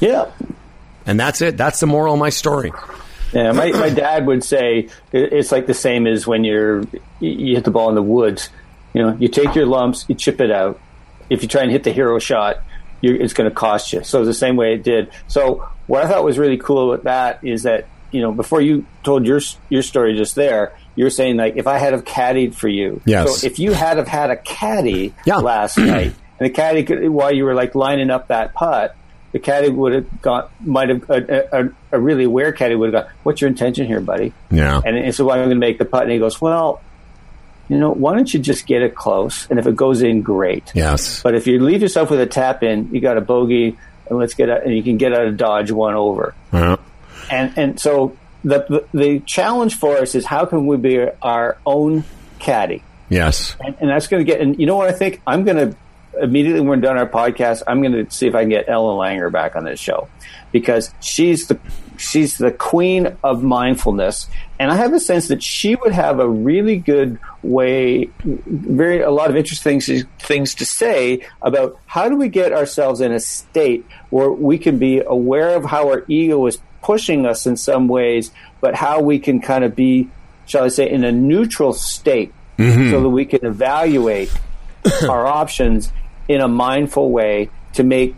Yeah. 0.00 0.26
and 1.06 1.18
that's 1.18 1.40
it. 1.42 1.56
That's 1.56 1.80
the 1.80 1.86
moral 1.88 2.14
of 2.14 2.20
my 2.20 2.28
story. 2.28 2.70
Yeah, 3.32 3.52
my, 3.52 3.70
my 3.70 3.88
dad 3.90 4.26
would 4.26 4.44
say 4.44 4.88
it's 5.12 5.50
like 5.52 5.66
the 5.66 5.74
same 5.74 6.06
as 6.06 6.26
when 6.26 6.44
you're 6.44 6.84
you 7.20 7.54
hit 7.54 7.64
the 7.64 7.70
ball 7.70 7.88
in 7.88 7.94
the 7.94 8.02
woods. 8.02 8.50
You 8.94 9.02
know, 9.02 9.16
you 9.18 9.28
take 9.28 9.54
your 9.54 9.66
lumps, 9.66 10.04
you 10.08 10.14
chip 10.14 10.40
it 10.40 10.50
out. 10.50 10.78
If 11.30 11.42
you 11.42 11.48
try 11.48 11.62
and 11.62 11.70
hit 11.70 11.82
the 11.84 11.92
hero 11.92 12.18
shot, 12.18 12.58
you're, 13.00 13.16
it's 13.16 13.32
going 13.32 13.48
to 13.48 13.54
cost 13.54 13.92
you. 13.92 14.04
So 14.04 14.24
the 14.24 14.34
same 14.34 14.56
way 14.56 14.74
it 14.74 14.82
did. 14.82 15.10
So 15.28 15.66
what 15.86 16.04
I 16.04 16.08
thought 16.08 16.24
was 16.24 16.38
really 16.38 16.58
cool 16.58 16.90
with 16.90 17.04
that 17.04 17.42
is 17.42 17.62
that 17.62 17.86
you 18.10 18.20
know 18.20 18.32
before 18.32 18.60
you 18.60 18.84
told 19.02 19.26
your 19.26 19.40
your 19.70 19.82
story 19.82 20.14
just 20.16 20.34
there, 20.34 20.76
you 20.94 21.04
were 21.04 21.10
saying 21.10 21.36
like 21.38 21.56
if 21.56 21.66
I 21.66 21.78
had 21.78 21.94
have 21.94 22.04
caddied 22.04 22.54
for 22.54 22.68
you. 22.68 23.00
Yes. 23.06 23.40
So 23.40 23.46
if 23.46 23.58
you 23.58 23.72
had 23.72 23.96
have 23.96 24.08
had 24.08 24.30
a 24.30 24.36
caddy 24.36 25.14
Yeah. 25.24 25.36
last 25.38 25.78
night, 25.78 26.12
and 26.38 26.46
the 26.46 26.50
caddy 26.50 26.84
could, 26.84 27.08
while 27.08 27.34
you 27.34 27.44
were 27.44 27.54
like 27.54 27.74
lining 27.74 28.10
up 28.10 28.28
that 28.28 28.52
putt, 28.52 28.94
the 29.32 29.38
caddy 29.38 29.70
would 29.70 29.92
have 29.92 30.22
got 30.22 30.50
might 30.60 30.90
have 30.90 31.08
a, 31.10 31.48
a, 31.52 31.70
a 31.92 32.00
really 32.00 32.24
aware 32.24 32.52
caddy 32.52 32.74
would 32.74 32.92
have 32.92 33.04
gone, 33.04 33.12
"What's 33.22 33.40
your 33.40 33.48
intention 33.48 33.86
here, 33.86 34.00
buddy?" 34.00 34.32
Yeah. 34.50 34.80
And, 34.84 34.96
and 34.96 35.14
so 35.14 35.30
I'm 35.30 35.38
going 35.38 35.50
to 35.50 35.56
make 35.56 35.78
the 35.78 35.84
putt, 35.84 36.02
and 36.02 36.12
he 36.12 36.18
goes, 36.18 36.40
"Well, 36.40 36.80
you 37.68 37.78
know, 37.78 37.90
why 37.90 38.14
don't 38.14 38.32
you 38.32 38.40
just 38.40 38.66
get 38.66 38.82
it 38.82 38.94
close? 38.94 39.48
And 39.50 39.58
if 39.58 39.66
it 39.66 39.74
goes 39.74 40.02
in, 40.02 40.22
great. 40.22 40.70
Yes. 40.74 41.22
But 41.22 41.34
if 41.34 41.46
you 41.46 41.58
leave 41.58 41.80
yourself 41.80 42.10
with 42.10 42.20
a 42.20 42.26
tap 42.26 42.62
in, 42.62 42.92
you 42.92 43.00
got 43.00 43.16
a 43.16 43.22
bogey, 43.22 43.78
and 44.08 44.18
let's 44.18 44.34
get 44.34 44.50
out, 44.50 44.64
and 44.64 44.76
you 44.76 44.82
can 44.82 44.98
get 44.98 45.12
out 45.12 45.26
of 45.26 45.36
dodge 45.36 45.70
one 45.70 45.94
over. 45.94 46.34
Yeah. 46.52 46.76
And 47.30 47.56
and 47.56 47.80
so 47.80 48.16
the, 48.44 48.66
the 48.68 48.98
the 48.98 49.20
challenge 49.20 49.78
for 49.78 49.96
us 49.96 50.14
is 50.14 50.26
how 50.26 50.44
can 50.44 50.66
we 50.66 50.76
be 50.76 51.06
our 51.22 51.56
own 51.64 52.04
caddy? 52.38 52.82
Yes. 53.08 53.56
And, 53.60 53.76
and 53.80 53.90
that's 53.90 54.06
going 54.06 54.24
to 54.24 54.30
get. 54.30 54.40
And 54.40 54.58
you 54.58 54.66
know 54.66 54.76
what 54.76 54.88
I 54.88 54.92
think? 54.92 55.20
I'm 55.26 55.44
going 55.44 55.56
to 55.56 55.76
immediately 56.20 56.60
when 56.60 56.68
we're 56.68 56.76
done 56.76 56.98
our 56.98 57.08
podcast, 57.08 57.62
I'm 57.66 57.80
going 57.82 57.92
to 57.92 58.10
see 58.10 58.26
if 58.26 58.34
I 58.34 58.42
can 58.42 58.50
get 58.50 58.68
Ellen 58.68 58.96
Langer 58.96 59.30
back 59.30 59.56
on 59.56 59.64
this 59.64 59.80
show. 59.80 60.08
Because 60.50 60.92
she's 61.00 61.46
the 61.46 61.58
she's 61.96 62.36
the 62.36 62.50
queen 62.50 63.16
of 63.24 63.42
mindfulness, 63.42 64.28
and 64.58 64.70
I 64.70 64.76
have 64.76 64.92
a 64.92 65.00
sense 65.00 65.28
that 65.28 65.42
she 65.42 65.76
would 65.76 65.92
have 65.92 66.18
a 66.18 66.28
really 66.28 66.76
good 66.76 67.18
way, 67.42 68.10
very 68.24 69.00
a 69.00 69.10
lot 69.10 69.30
of 69.30 69.36
interesting 69.36 69.80
things 69.80 70.04
things 70.18 70.54
to 70.56 70.66
say 70.66 71.26
about 71.40 71.78
how 71.86 72.10
do 72.10 72.16
we 72.16 72.28
get 72.28 72.52
ourselves 72.52 73.00
in 73.00 73.12
a 73.12 73.20
state 73.20 73.86
where 74.10 74.30
we 74.30 74.58
can 74.58 74.78
be 74.78 75.00
aware 75.00 75.56
of 75.56 75.64
how 75.64 75.88
our 75.88 76.04
ego 76.06 76.44
is 76.46 76.58
pushing 76.82 77.24
us 77.24 77.46
in 77.46 77.56
some 77.56 77.88
ways, 77.88 78.30
but 78.60 78.74
how 78.74 79.00
we 79.00 79.18
can 79.18 79.40
kind 79.40 79.64
of 79.64 79.74
be, 79.74 80.10
shall 80.46 80.64
I 80.64 80.68
say, 80.68 80.90
in 80.90 81.04
a 81.04 81.12
neutral 81.12 81.72
state 81.72 82.32
mm-hmm. 82.58 82.90
so 82.90 83.00
that 83.00 83.08
we 83.08 83.24
can 83.24 83.46
evaluate 83.46 84.30
our 85.08 85.26
options 85.26 85.92
in 86.28 86.40
a 86.40 86.48
mindful 86.48 87.10
way 87.10 87.50
to 87.74 87.82
make 87.82 88.14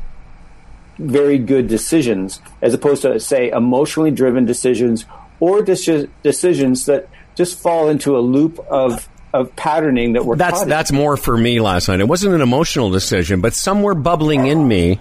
very 0.99 1.39
good 1.39 1.67
decisions 1.69 2.41
as 2.63 2.73
opposed 2.73 3.03
to 3.03 3.19
say 3.19 3.51
emotionally 3.51 4.11
driven 4.11 4.45
decisions 4.45 5.05
or 5.41 5.61
deci- 5.61 6.09
decisions 6.23 6.87
that 6.87 7.09
just 7.35 7.59
fall 7.59 7.89
into 7.89 8.17
a 8.17 8.21
loop 8.21 8.59
of 8.71 9.09
of 9.33 9.55
patterning 9.57 10.13
that 10.13 10.25
we're 10.25 10.37
That's 10.37 10.65
that's 10.65 10.93
more 10.93 11.17
for 11.17 11.37
me 11.37 11.61
last 11.61 11.89
night. 11.89 11.99
It 11.99 12.07
wasn't 12.07 12.37
an 12.37 12.41
emotional 12.41 12.91
decision, 12.91 13.41
but 13.41 13.53
somewhere 13.53 13.95
bubbling 13.95 14.47
in 14.47 14.67
me, 14.69 15.01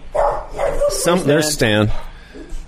some 0.89 1.23
there's 1.23 1.53
Stan. 1.53 1.91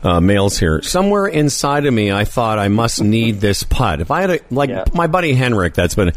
Uh, 0.05 0.21
males 0.21 0.55
here. 0.59 0.83
Somewhere 0.83 1.25
inside 1.25 1.87
of 1.87 1.93
me, 1.93 2.11
I 2.11 2.25
thought 2.25 2.59
I 2.59 2.67
must 2.67 3.01
need 3.01 3.41
this 3.41 3.63
putt. 3.63 4.01
If 4.01 4.11
I 4.11 4.21
had 4.21 4.29
a 4.29 4.39
like 4.51 4.69
Yeah. 4.69 4.83
my 4.93 5.07
buddy 5.07 5.33
Henrik, 5.33 5.73
that's 5.73 5.95
been 5.95 6.11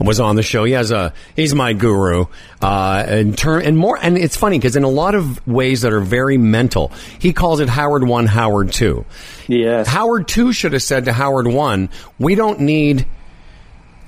was 0.00 0.18
on 0.18 0.34
the 0.36 0.42
show. 0.42 0.64
He 0.64 0.72
has 0.72 0.90
a 0.90 1.12
he's 1.36 1.54
my 1.54 1.74
guru. 1.74 2.24
Uh, 2.62 3.04
in 3.06 3.34
turn 3.34 3.62
and 3.62 3.76
more, 3.76 3.98
and 4.00 4.16
it's 4.16 4.34
funny 4.36 4.58
because 4.58 4.76
in 4.76 4.82
a 4.84 4.88
lot 4.88 5.14
of 5.14 5.46
ways 5.46 5.82
that 5.82 5.92
are 5.92 6.00
very 6.00 6.38
mental, 6.38 6.90
he 7.18 7.34
calls 7.34 7.60
it 7.60 7.68
Howard 7.68 8.08
one, 8.08 8.26
Howard 8.26 8.72
two. 8.72 9.04
yes 9.46 9.86
Howard 9.88 10.26
two 10.26 10.54
should 10.54 10.72
have 10.72 10.82
said 10.82 11.04
to 11.04 11.12
Howard 11.12 11.46
one, 11.46 11.90
we 12.18 12.34
don't 12.36 12.60
need 12.60 13.04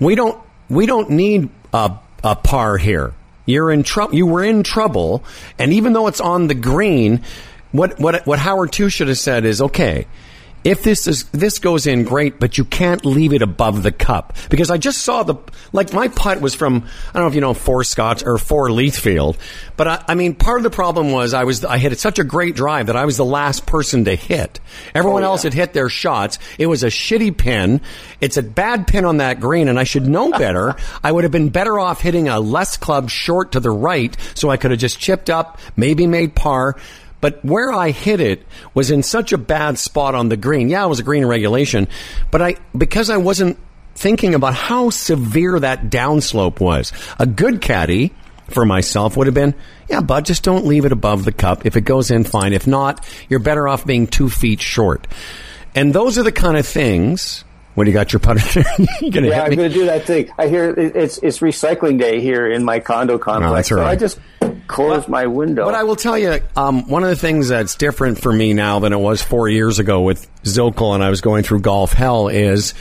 we 0.00 0.14
don't 0.14 0.40
we 0.70 0.86
don't 0.86 1.10
need 1.10 1.50
a, 1.74 1.92
a 2.24 2.36
par 2.36 2.78
here. 2.78 3.12
You're 3.44 3.70
in 3.70 3.82
trouble. 3.82 4.14
You 4.14 4.26
were 4.26 4.42
in 4.42 4.62
trouble, 4.62 5.22
and 5.58 5.74
even 5.74 5.92
though 5.92 6.06
it's 6.08 6.20
on 6.22 6.48
the 6.48 6.54
green, 6.54 7.22
what 7.72 7.98
what 7.98 8.26
what 8.26 8.38
Howard 8.38 8.72
two 8.72 8.88
should 8.88 9.08
have 9.08 9.18
said 9.18 9.44
is 9.44 9.60
okay. 9.60 10.06
If 10.66 10.82
this 10.82 11.06
is 11.06 11.26
this 11.26 11.60
goes 11.60 11.86
in 11.86 12.02
great, 12.02 12.40
but 12.40 12.58
you 12.58 12.64
can't 12.64 13.06
leave 13.06 13.32
it 13.32 13.40
above 13.40 13.84
the 13.84 13.92
cup 13.92 14.36
because 14.50 14.68
I 14.68 14.78
just 14.78 15.02
saw 15.02 15.22
the 15.22 15.36
like 15.72 15.92
my 15.92 16.08
putt 16.08 16.40
was 16.40 16.56
from 16.56 16.88
I 17.10 17.12
don't 17.12 17.22
know 17.22 17.28
if 17.28 17.36
you 17.36 17.40
know 17.40 17.54
four 17.54 17.84
Scotch 17.84 18.24
or 18.24 18.36
four 18.36 18.68
Leithfield, 18.68 19.36
but 19.76 19.86
I, 19.86 20.04
I 20.08 20.14
mean 20.16 20.34
part 20.34 20.58
of 20.58 20.64
the 20.64 20.70
problem 20.70 21.12
was 21.12 21.34
I 21.34 21.44
was 21.44 21.64
I 21.64 21.78
hit 21.78 21.96
such 22.00 22.18
a 22.18 22.24
great 22.24 22.56
drive 22.56 22.86
that 22.86 22.96
I 22.96 23.04
was 23.04 23.16
the 23.16 23.24
last 23.24 23.64
person 23.64 24.06
to 24.06 24.16
hit. 24.16 24.58
Everyone 24.92 25.22
oh, 25.22 25.26
else 25.26 25.44
had 25.44 25.54
hit 25.54 25.72
their 25.72 25.88
shots. 25.88 26.40
It 26.58 26.66
was 26.66 26.82
a 26.82 26.88
shitty 26.88 27.38
pin. 27.38 27.80
It's 28.20 28.36
a 28.36 28.42
bad 28.42 28.88
pin 28.88 29.04
on 29.04 29.18
that 29.18 29.38
green, 29.38 29.68
and 29.68 29.78
I 29.78 29.84
should 29.84 30.08
know 30.08 30.30
better. 30.36 30.74
I 31.04 31.12
would 31.12 31.22
have 31.22 31.30
been 31.30 31.50
better 31.50 31.78
off 31.78 32.00
hitting 32.00 32.28
a 32.28 32.40
less 32.40 32.76
club 32.76 33.08
short 33.08 33.52
to 33.52 33.60
the 33.60 33.70
right, 33.70 34.16
so 34.34 34.50
I 34.50 34.56
could 34.56 34.72
have 34.72 34.80
just 34.80 34.98
chipped 34.98 35.30
up, 35.30 35.60
maybe 35.76 36.08
made 36.08 36.34
par. 36.34 36.74
But 37.26 37.44
where 37.44 37.72
I 37.72 37.90
hit 37.90 38.20
it 38.20 38.46
was 38.72 38.92
in 38.92 39.02
such 39.02 39.32
a 39.32 39.36
bad 39.36 39.78
spot 39.78 40.14
on 40.14 40.28
the 40.28 40.36
green. 40.36 40.68
Yeah, 40.68 40.84
it 40.84 40.88
was 40.88 41.00
a 41.00 41.02
green 41.02 41.26
regulation, 41.26 41.88
but 42.30 42.40
I 42.40 42.54
because 42.78 43.10
I 43.10 43.16
wasn't 43.16 43.58
thinking 43.96 44.36
about 44.36 44.54
how 44.54 44.90
severe 44.90 45.58
that 45.58 45.90
downslope 45.90 46.60
was. 46.60 46.92
A 47.18 47.26
good 47.26 47.60
caddy 47.60 48.14
for 48.46 48.64
myself 48.64 49.16
would 49.16 49.26
have 49.26 49.34
been, 49.34 49.56
yeah, 49.88 50.02
bud, 50.02 50.24
just 50.24 50.44
don't 50.44 50.66
leave 50.66 50.84
it 50.84 50.92
above 50.92 51.24
the 51.24 51.32
cup. 51.32 51.66
If 51.66 51.76
it 51.76 51.80
goes 51.80 52.12
in, 52.12 52.22
fine. 52.22 52.52
If 52.52 52.68
not, 52.68 53.04
you're 53.28 53.40
better 53.40 53.66
off 53.66 53.84
being 53.84 54.06
two 54.06 54.30
feet 54.30 54.60
short. 54.60 55.08
And 55.74 55.92
those 55.92 56.18
are 56.18 56.22
the 56.22 56.30
kind 56.30 56.56
of 56.56 56.64
things. 56.64 57.44
What 57.76 57.84
do 57.84 57.90
you 57.90 57.94
got 57.94 58.10
your 58.10 58.20
putter? 58.20 58.40
you 59.02 59.10
gonna 59.10 59.28
yeah, 59.28 59.42
I'm 59.42 59.54
going 59.54 59.70
to 59.70 59.74
do 59.74 59.84
that 59.84 60.04
thing. 60.04 60.32
I 60.38 60.48
hear 60.48 60.70
it's 60.70 61.18
it's 61.18 61.40
recycling 61.40 61.98
day 61.98 62.22
here 62.22 62.50
in 62.50 62.64
my 62.64 62.80
condo 62.80 63.18
complex. 63.18 63.68
that's 63.68 63.72
all 63.72 63.78
so. 63.78 63.84
I 63.84 63.96
just 63.96 64.18
close 64.66 65.06
my 65.08 65.26
window. 65.26 65.66
But 65.66 65.74
I 65.74 65.82
will 65.82 65.94
tell 65.94 66.16
you, 66.16 66.40
um, 66.56 66.88
one 66.88 67.04
of 67.04 67.10
the 67.10 67.16
things 67.16 67.48
that's 67.48 67.74
different 67.74 68.18
for 68.18 68.32
me 68.32 68.54
now 68.54 68.78
than 68.78 68.94
it 68.94 68.98
was 68.98 69.20
four 69.20 69.50
years 69.50 69.78
ago 69.78 70.00
with 70.00 70.26
Zokol 70.42 70.94
and 70.94 71.04
I 71.04 71.10
was 71.10 71.20
going 71.20 71.42
through 71.42 71.60
golf 71.60 71.92
hell 71.92 72.28
is 72.28 72.72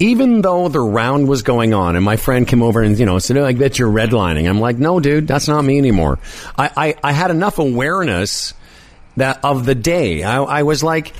even 0.00 0.42
though 0.42 0.68
the 0.68 0.80
round 0.80 1.28
was 1.28 1.42
going 1.42 1.72
on 1.72 1.94
and 1.94 2.04
my 2.04 2.16
friend 2.16 2.48
came 2.48 2.60
over 2.60 2.82
and, 2.82 2.98
you 2.98 3.06
know, 3.06 3.20
said, 3.20 3.36
oh, 3.36 3.46
I 3.46 3.52
bet 3.52 3.78
you're 3.78 3.88
redlining. 3.88 4.48
I'm 4.48 4.58
like, 4.58 4.78
no, 4.78 4.98
dude, 4.98 5.28
that's 5.28 5.46
not 5.46 5.62
me 5.62 5.78
anymore. 5.78 6.18
I, 6.58 6.70
I, 6.76 6.94
I 7.04 7.12
had 7.12 7.30
enough 7.30 7.60
awareness 7.60 8.52
that 9.16 9.44
of 9.44 9.64
the 9.64 9.76
day. 9.76 10.24
I, 10.24 10.42
I 10.42 10.62
was 10.64 10.82
like, 10.82 11.12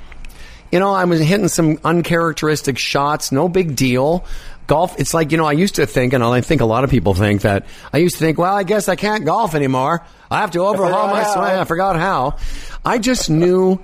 you 0.74 0.80
know, 0.80 0.92
I 0.92 1.04
was 1.04 1.20
hitting 1.20 1.46
some 1.46 1.78
uncharacteristic 1.84 2.78
shots, 2.78 3.30
no 3.30 3.48
big 3.48 3.76
deal. 3.76 4.24
Golf, 4.66 4.98
it's 4.98 5.14
like, 5.14 5.30
you 5.30 5.38
know, 5.38 5.44
I 5.44 5.52
used 5.52 5.76
to 5.76 5.86
think, 5.86 6.14
and 6.14 6.24
I 6.24 6.40
think 6.40 6.62
a 6.62 6.64
lot 6.64 6.82
of 6.82 6.90
people 6.90 7.14
think 7.14 7.42
that, 7.42 7.64
I 7.92 7.98
used 7.98 8.16
to 8.16 8.18
think, 8.18 8.38
well, 8.38 8.52
I 8.52 8.64
guess 8.64 8.88
I 8.88 8.96
can't 8.96 9.24
golf 9.24 9.54
anymore. 9.54 10.04
I 10.28 10.40
have 10.40 10.50
to 10.50 10.66
overhaul 10.66 11.06
my 11.06 11.22
swing. 11.22 11.44
I 11.44 11.62
forgot 11.62 11.94
how. 11.94 12.38
I 12.84 12.98
just 12.98 13.30
knew 13.30 13.80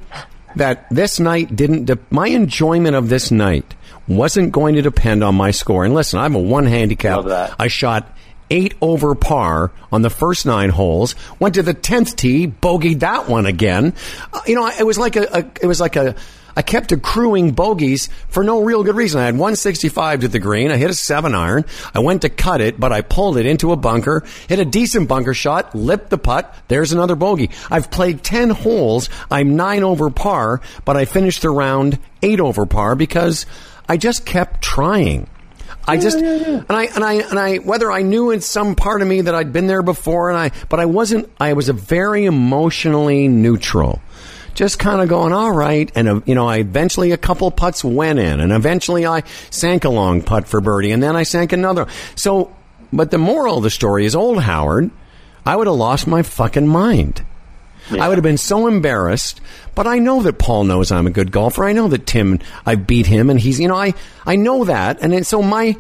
that 0.57 0.91
this 0.91 1.21
night 1.21 1.55
didn't, 1.55 1.85
de- 1.85 1.99
my 2.11 2.27
enjoyment 2.27 2.97
of 2.97 3.09
this 3.09 3.31
night 3.31 3.77
wasn't 4.09 4.51
going 4.51 4.75
to 4.75 4.83
depend 4.83 5.23
on 5.23 5.37
my 5.37 5.53
score. 5.53 5.85
And 5.85 5.95
listen, 5.95 6.19
I'm 6.19 6.35
a 6.35 6.41
one 6.41 6.67
handicap. 6.67 7.25
I 7.57 7.69
shot 7.69 8.19
eight 8.51 8.75
over 8.81 9.15
par 9.15 9.71
on 9.93 10.03
the 10.03 10.11
first 10.11 10.45
nine 10.45 10.71
holes. 10.71 11.15
Went 11.39 11.55
to 11.55 11.63
the 11.63 11.73
tenth 11.73 12.17
tee, 12.17 12.49
bogeyed 12.49 12.99
that 12.99 13.29
one 13.29 13.47
again. 13.47 13.95
Uh, 14.33 14.41
you 14.45 14.57
know, 14.57 14.67
it 14.67 14.85
was 14.85 14.99
like 14.99 15.15
a, 15.15 15.29
a 15.33 15.39
it 15.63 15.67
was 15.69 15.81
like 15.81 15.95
a. 15.95 16.17
I 16.57 16.63
kept 16.63 16.93
accruing 16.93 17.53
bogeys 17.53 18.09
for 18.29 18.43
no 18.45 18.63
real 18.63 18.83
good 18.83 18.97
reason. 18.97 19.21
I 19.21 19.27
had 19.27 19.35
165 19.35 20.21
to 20.21 20.29
the 20.29 20.39
green. 20.39 20.71
I 20.71 20.77
hit 20.77 20.91
a 20.91 20.95
seven 20.95 21.35
iron. 21.35 21.65
I 21.95 22.01
went 22.01 22.23
to 22.23 22.29
cut 22.29 22.61
it, 22.61 22.79
but 22.79 22.93
I 22.93 23.03
pulled 23.03 23.37
it 23.37 23.47
into 23.47 23.73
a 23.73 23.77
bunker, 23.77 24.25
hit 24.49 24.59
a 24.59 24.65
decent 24.65 25.09
bunker 25.09 25.35
shot, 25.35 25.75
lipped 25.75 26.11
the 26.11 26.19
putt. 26.19 26.55
There's 26.69 26.93
another 26.93 27.17
bogey. 27.17 27.51
I've 27.71 27.91
played 27.91 28.23
10 28.23 28.51
holes. 28.51 29.09
I'm 29.31 29.57
nine 29.57 29.85
over 29.85 30.11
par, 30.11 30.61
but 30.85 30.97
I 30.97 31.05
finished 31.05 31.43
the 31.43 31.51
round 31.51 31.99
eight 32.23 32.41
over 32.41 32.67
par 32.67 32.95
because 32.95 33.47
I 33.89 33.97
just 33.97 34.25
kept 34.27 34.63
trying. 34.63 35.29
I 35.87 35.97
just 35.97 36.19
and 36.19 36.71
I 36.71 36.85
and 36.85 37.03
I 37.03 37.13
and 37.15 37.39
I 37.39 37.57
whether 37.57 37.91
I 37.91 38.03
knew 38.03 38.31
in 38.31 38.41
some 38.41 38.75
part 38.77 39.03
of 39.03 39.09
me 39.09 39.23
that 39.23 39.35
I'd 39.35 39.53
been 39.53 39.67
there 39.67 39.83
before 39.83 40.31
and 40.31 40.39
I 40.39 40.53
but 40.69 40.79
I 40.79 40.85
wasn't 40.85 41.31
I 41.41 41.55
was 41.55 41.69
a 41.69 41.73
very 41.73 42.27
emotionally 42.27 43.29
neutral. 43.29 44.01
Just 44.55 44.79
kind 44.79 45.01
of 45.01 45.09
going 45.09 45.33
all 45.33 45.53
right 45.53 45.91
and 45.95 46.09
uh, 46.09 46.21
you 46.27 46.35
know 46.35 46.49
I 46.49 46.59
eventually 46.59 47.13
a 47.13 47.17
couple 47.17 47.51
putts 47.51 47.83
went 47.83 48.19
in 48.19 48.41
and 48.41 48.53
eventually 48.53 49.07
I 49.07 49.23
sank 49.51 49.85
a 49.85 49.89
long 49.89 50.23
putt 50.23 50.49
for 50.49 50.61
birdie 50.61 50.91
and 50.91 51.03
then 51.03 51.17
I 51.17 51.23
sank 51.23 51.53
another. 51.53 51.87
So 52.15 52.55
but 52.93 53.11
the 53.11 53.19
moral 53.19 53.59
of 53.59 53.63
the 53.63 53.71
story 53.71 54.05
is 54.05 54.15
old 54.15 54.43
Howard, 54.43 54.91
I 55.47 55.57
would 55.57 55.67
have 55.67 55.77
lost 55.77 56.07
my 56.07 56.23
fucking 56.23 56.67
mind. 56.67 57.25
I 57.99 58.09
would 58.09 58.19
have 58.19 58.23
been 58.23 58.37
so 58.37 58.67
embarrassed. 58.67 59.41
But 59.75 59.87
I 59.87 59.99
know 59.99 60.23
that 60.23 60.39
Paul 60.39 60.65
knows 60.65 60.93
I'm 60.93 61.07
a 61.07 61.11
good 61.11 61.33
golfer. 61.33 61.65
I 61.65 61.73
know 61.73 61.89
that 61.89 62.07
Tim, 62.07 62.39
I 62.67 62.75
beat 62.75 63.07
him, 63.07 63.31
and 63.31 63.41
he's, 63.41 63.59
you 63.59 63.69
know, 63.69 63.77
I, 63.77 63.95
I 64.27 64.37
know 64.37 64.65
that. 64.65 65.01
And 65.01 65.27
so 65.27 65.43
my 65.43 65.77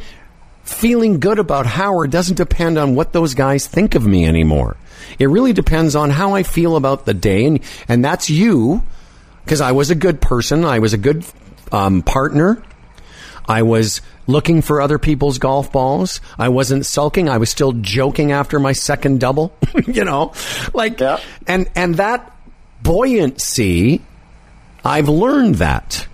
feeling 0.62 1.20
good 1.20 1.38
about 1.38 1.66
Howard 1.66 2.10
doesn't 2.10 2.36
depend 2.36 2.78
on 2.78 2.94
what 2.94 3.12
those 3.12 3.34
guys 3.34 3.66
think 3.66 3.94
of 3.94 4.06
me 4.06 4.26
anymore. 4.26 4.76
It 5.18 5.26
really 5.26 5.52
depends 5.52 5.96
on 5.96 6.10
how 6.10 6.34
I 6.34 6.42
feel 6.42 6.76
about 6.76 7.04
the 7.06 7.14
day, 7.14 7.44
and, 7.44 7.60
and 7.88 8.04
that's 8.04 8.30
you, 8.30 8.82
because 9.44 9.60
I 9.60 9.72
was 9.72 9.90
a 9.90 9.94
good 9.94 10.20
person. 10.20 10.64
I 10.64 10.78
was 10.78 10.92
a 10.92 10.98
good 10.98 11.24
um, 11.72 12.02
partner. 12.02 12.62
I 13.48 13.62
was 13.62 14.00
looking 14.26 14.62
for 14.62 14.80
other 14.80 14.98
people's 14.98 15.38
golf 15.38 15.72
balls. 15.72 16.20
I 16.38 16.50
wasn't 16.50 16.86
sulking. 16.86 17.28
I 17.28 17.38
was 17.38 17.50
still 17.50 17.72
joking 17.72 18.30
after 18.30 18.60
my 18.60 18.72
second 18.72 19.18
double, 19.18 19.52
you 19.86 20.04
know, 20.04 20.32
like, 20.72 21.00
Yeah. 21.00 21.18
and, 21.48 21.68
and 21.74 21.96
that 21.96 22.36
buoyancy, 22.82 24.02
I've 24.84 25.08
learned 25.08 25.56
that, 25.56 26.06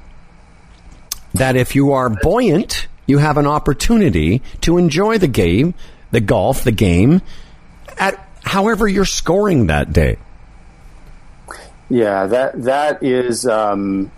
that 1.35 1.57
if 1.57 1.75
you 1.75 1.93
are 1.93 2.09
buoyant, 2.09 2.87
you 3.07 3.19
have 3.19 3.37
an 3.37 3.47
opportunity 3.47 4.41
to 4.63 4.79
enjoy 4.79 5.19
the 5.19 5.29
game, 5.29 5.75
the 6.11 6.21
golf, 6.21 6.65
the 6.65 6.73
game 6.73 7.21
at 7.99 8.26
however 8.47 8.89
you're 8.89 9.05
scoring 9.05 9.67
that 9.67 9.93
day. 9.93 10.17
Yeah, 11.89 12.27
that 12.27 12.63
that 12.63 13.03
is 13.03 13.47
um, 13.47 14.11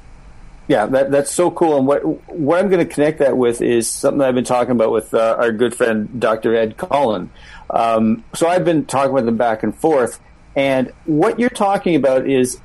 yeah, 0.68 0.86
that 0.86 1.10
that's 1.10 1.32
so 1.32 1.50
cool. 1.50 1.78
And 1.78 1.86
what 1.86 2.00
what 2.30 2.58
I'm 2.58 2.70
going 2.70 2.86
to 2.86 2.92
connect 2.92 3.18
that 3.18 3.36
with 3.36 3.60
is 3.60 3.88
something 3.90 4.20
I've 4.20 4.34
been 4.34 4.44
talking 4.44 4.72
about 4.72 4.92
with 4.92 5.12
uh, 5.12 5.36
our 5.38 5.50
good 5.50 5.74
friend 5.74 6.20
Dr. 6.20 6.54
Ed 6.54 6.76
Cullen. 6.76 7.30
Um, 7.70 8.24
so 8.34 8.46
I've 8.46 8.64
been 8.64 8.84
talking 8.84 9.12
with 9.12 9.26
him 9.26 9.36
back 9.36 9.62
and 9.62 9.74
forth, 9.74 10.20
and 10.54 10.92
what 11.04 11.38
you're 11.38 11.50
talking 11.50 11.96
about 11.96 12.28
is 12.28 12.60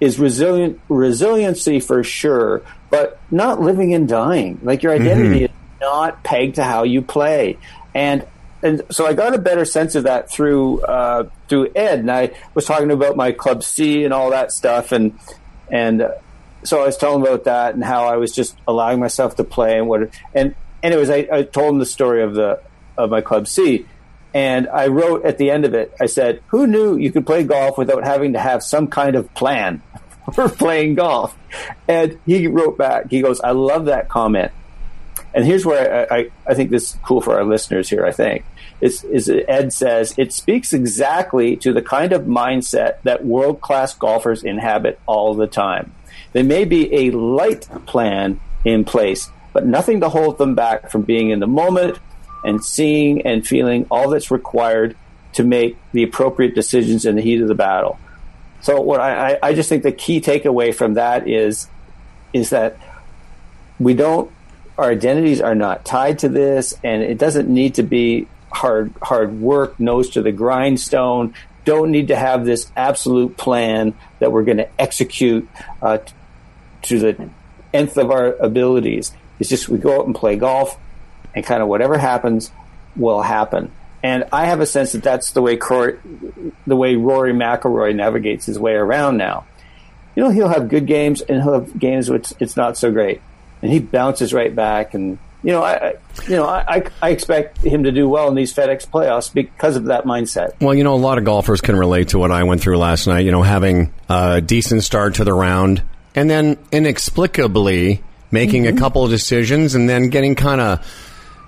is 0.00 0.18
resilient 0.18 0.80
resiliency 0.88 1.80
for 1.80 2.02
sure, 2.02 2.62
but 2.88 3.18
not 3.30 3.60
living 3.60 3.92
and 3.94 4.08
dying. 4.08 4.58
Like 4.62 4.82
your 4.82 4.92
identity 4.92 5.44
is 5.44 5.50
not 5.80 6.22
pegged 6.22 6.56
to 6.56 6.64
how 6.64 6.84
you 6.84 7.02
play, 7.02 7.58
and 7.94 8.26
and 8.62 8.82
so 8.90 9.06
I 9.06 9.14
got 9.14 9.34
a 9.34 9.38
better 9.38 9.64
sense 9.64 9.94
of 9.94 10.04
that 10.04 10.30
through 10.30 10.82
uh, 10.82 11.28
through 11.48 11.72
Ed, 11.74 12.00
and 12.00 12.10
I 12.10 12.32
was 12.54 12.66
talking 12.66 12.90
about 12.90 13.16
my 13.16 13.32
club 13.32 13.62
C 13.62 14.04
and 14.04 14.12
all 14.12 14.30
that 14.30 14.52
stuff, 14.52 14.92
and 14.92 15.18
and 15.70 16.02
uh, 16.02 16.12
so 16.62 16.82
I 16.82 16.86
was 16.86 16.96
telling 16.96 17.22
about 17.22 17.44
that 17.44 17.74
and 17.74 17.82
how 17.82 18.04
I 18.04 18.16
was 18.16 18.32
just 18.32 18.56
allowing 18.68 19.00
myself 19.00 19.36
to 19.36 19.44
play 19.44 19.78
and 19.78 19.88
what 19.88 20.10
and 20.34 20.54
anyways, 20.82 21.10
I, 21.10 21.28
I 21.32 21.42
told 21.42 21.74
him 21.74 21.78
the 21.78 21.86
story 21.86 22.22
of 22.22 22.34
the 22.34 22.60
of 22.98 23.10
my 23.10 23.20
club 23.20 23.48
C, 23.48 23.86
and 24.34 24.68
I 24.68 24.88
wrote 24.88 25.24
at 25.24 25.38
the 25.38 25.50
end 25.50 25.64
of 25.64 25.74
it, 25.74 25.94
I 26.00 26.06
said, 26.06 26.42
"Who 26.48 26.66
knew 26.66 26.96
you 26.96 27.12
could 27.12 27.26
play 27.26 27.44
golf 27.44 27.78
without 27.78 28.04
having 28.04 28.34
to 28.34 28.38
have 28.38 28.62
some 28.62 28.88
kind 28.88 29.16
of 29.16 29.32
plan 29.34 29.82
for 30.34 30.48
playing 30.48 30.96
golf?" 30.96 31.36
And 31.88 32.18
he 32.26 32.46
wrote 32.46 32.76
back, 32.76 33.10
he 33.10 33.22
goes, 33.22 33.40
"I 33.40 33.52
love 33.52 33.86
that 33.86 34.08
comment." 34.08 34.52
And 35.32 35.44
here's 35.44 35.64
where 35.64 36.12
I, 36.12 36.18
I, 36.18 36.30
I 36.48 36.54
think 36.54 36.70
this 36.70 36.90
is 36.90 36.98
cool 37.04 37.20
for 37.20 37.36
our 37.36 37.44
listeners 37.44 37.88
here. 37.88 38.04
I 38.04 38.10
think 38.10 38.44
is, 38.80 39.04
is 39.04 39.30
Ed 39.48 39.72
says 39.72 40.14
it 40.16 40.32
speaks 40.32 40.72
exactly 40.72 41.56
to 41.56 41.72
the 41.72 41.82
kind 41.82 42.12
of 42.12 42.22
mindset 42.22 43.02
that 43.02 43.24
world 43.24 43.60
class 43.60 43.94
golfers 43.94 44.42
inhabit 44.42 44.98
all 45.06 45.34
the 45.34 45.46
time. 45.46 45.92
There 46.32 46.44
may 46.44 46.64
be 46.64 46.92
a 46.94 47.10
light 47.10 47.68
plan 47.86 48.40
in 48.64 48.84
place, 48.84 49.28
but 49.52 49.66
nothing 49.66 50.00
to 50.00 50.08
hold 50.08 50.38
them 50.38 50.54
back 50.54 50.90
from 50.90 51.02
being 51.02 51.30
in 51.30 51.40
the 51.40 51.46
moment 51.46 51.98
and 52.44 52.64
seeing 52.64 53.22
and 53.26 53.46
feeling 53.46 53.86
all 53.90 54.10
that's 54.10 54.30
required 54.30 54.96
to 55.34 55.44
make 55.44 55.76
the 55.92 56.02
appropriate 56.02 56.54
decisions 56.54 57.04
in 57.04 57.16
the 57.16 57.22
heat 57.22 57.40
of 57.40 57.48
the 57.48 57.54
battle. 57.54 57.98
So 58.62 58.80
what 58.80 59.00
I, 59.00 59.38
I- 59.42 59.54
just 59.54 59.68
think 59.68 59.82
the 59.82 59.92
key 59.92 60.20
takeaway 60.20 60.74
from 60.74 60.94
that 60.94 61.28
is 61.28 61.68
is 62.32 62.50
that 62.50 62.76
we 63.78 63.94
don't 63.94 64.30
our 64.78 64.90
identities 64.90 65.40
are 65.40 65.54
not 65.54 65.84
tied 65.84 66.20
to 66.20 66.28
this 66.28 66.74
and 66.84 67.02
it 67.02 67.18
doesn't 67.18 67.48
need 67.48 67.74
to 67.74 67.82
be 67.82 68.26
hard 68.50 68.92
hard 69.02 69.40
work 69.40 69.78
nose 69.78 70.10
to 70.10 70.22
the 70.22 70.32
grindstone 70.32 71.34
don't 71.64 71.90
need 71.90 72.08
to 72.08 72.16
have 72.16 72.44
this 72.44 72.70
absolute 72.76 73.36
plan 73.36 73.94
that 74.18 74.32
we're 74.32 74.44
going 74.44 74.56
to 74.56 74.68
execute 74.80 75.48
uh, 75.82 75.98
to 76.82 76.98
the 76.98 77.30
nth 77.72 77.96
of 77.96 78.10
our 78.10 78.34
abilities. 78.34 79.12
It's 79.38 79.48
just 79.48 79.68
we 79.68 79.78
go 79.78 80.00
out 80.00 80.06
and 80.06 80.14
play 80.14 80.36
golf 80.36 80.78
and 81.34 81.44
kind 81.44 81.62
of 81.62 81.68
whatever 81.68 81.98
happens 81.98 82.50
will 82.96 83.22
happen. 83.22 83.70
And 84.02 84.24
I 84.32 84.46
have 84.46 84.60
a 84.60 84.66
sense 84.66 84.92
that 84.92 85.02
that's 85.02 85.32
the 85.32 85.42
way 85.42 85.56
Cor- 85.56 86.00
the 86.66 86.76
way 86.76 86.96
Rory 86.96 87.32
McIlroy 87.32 87.94
navigates 87.94 88.46
his 88.46 88.58
way 88.58 88.72
around 88.72 89.18
now. 89.18 89.46
You 90.16 90.24
know 90.24 90.30
he'll 90.30 90.48
have 90.48 90.68
good 90.68 90.86
games 90.86 91.20
and 91.20 91.42
he'll 91.42 91.60
have 91.60 91.78
games 91.78 92.10
which 92.10 92.32
it's 92.40 92.56
not 92.56 92.78
so 92.78 92.90
great. 92.90 93.20
And 93.62 93.70
he 93.70 93.78
bounces 93.78 94.32
right 94.32 94.54
back 94.54 94.94
and 94.94 95.18
you 95.42 95.52
know 95.52 95.62
I, 95.62 95.94
you 96.28 96.36
know 96.36 96.46
I, 96.46 96.64
I 96.68 96.82
I 97.02 97.10
expect 97.10 97.58
him 97.58 97.84
to 97.84 97.92
do 97.92 98.08
well 98.08 98.28
in 98.28 98.34
these 98.34 98.52
FedEx 98.54 98.88
playoffs 98.88 99.32
because 99.32 99.76
of 99.76 99.86
that 99.86 100.04
mindset 100.04 100.60
Well, 100.60 100.74
you 100.74 100.84
know, 100.84 100.94
a 100.94 100.96
lot 100.96 101.18
of 101.18 101.24
golfers 101.24 101.60
can 101.60 101.76
relate 101.76 102.08
to 102.08 102.18
what 102.18 102.30
I 102.30 102.44
went 102.44 102.60
through 102.60 102.78
last 102.78 103.06
night. 103.06 103.24
You 103.24 103.32
know, 103.32 103.42
having 103.42 103.92
a 104.08 104.40
decent 104.40 104.82
start 104.82 105.14
to 105.16 105.24
the 105.24 105.32
round 105.32 105.82
and 106.14 106.28
then 106.28 106.58
inexplicably 106.72 108.02
making 108.30 108.66
a 108.66 108.70
mm-hmm. 108.70 108.78
couple 108.78 109.04
of 109.04 109.10
decisions 109.10 109.74
and 109.74 109.88
then 109.88 110.08
getting 110.08 110.34
kind 110.34 110.60
of, 110.60 110.86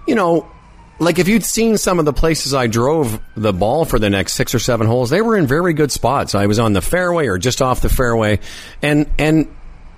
you 0.06 0.14
know, 0.14 0.51
like 0.98 1.19
if 1.19 1.28
you'd 1.28 1.44
seen 1.44 1.78
some 1.78 1.98
of 1.98 2.05
the 2.05 2.12
places 2.12 2.55
I 2.55 2.66
drove 2.66 3.20
the 3.36 3.52
ball 3.52 3.85
for 3.85 3.98
the 3.98 4.10
next 4.10 4.35
six 4.35 4.55
or 4.55 4.59
seven 4.59 4.86
holes, 4.86 5.10
they 5.10 5.20
were 5.20 5.36
in 5.36 5.47
very 5.47 5.74
good 5.74 5.90
spots. 5.90 6.35
I 6.35 6.47
was 6.47 6.59
on 6.59 6.73
the 6.73 6.82
fairway 6.82 7.27
or 7.27 7.39
just 7.39 7.60
off 7.60 7.81
the 7.81 7.89
fairway, 7.89 8.39
and 8.82 9.10
and 9.19 9.52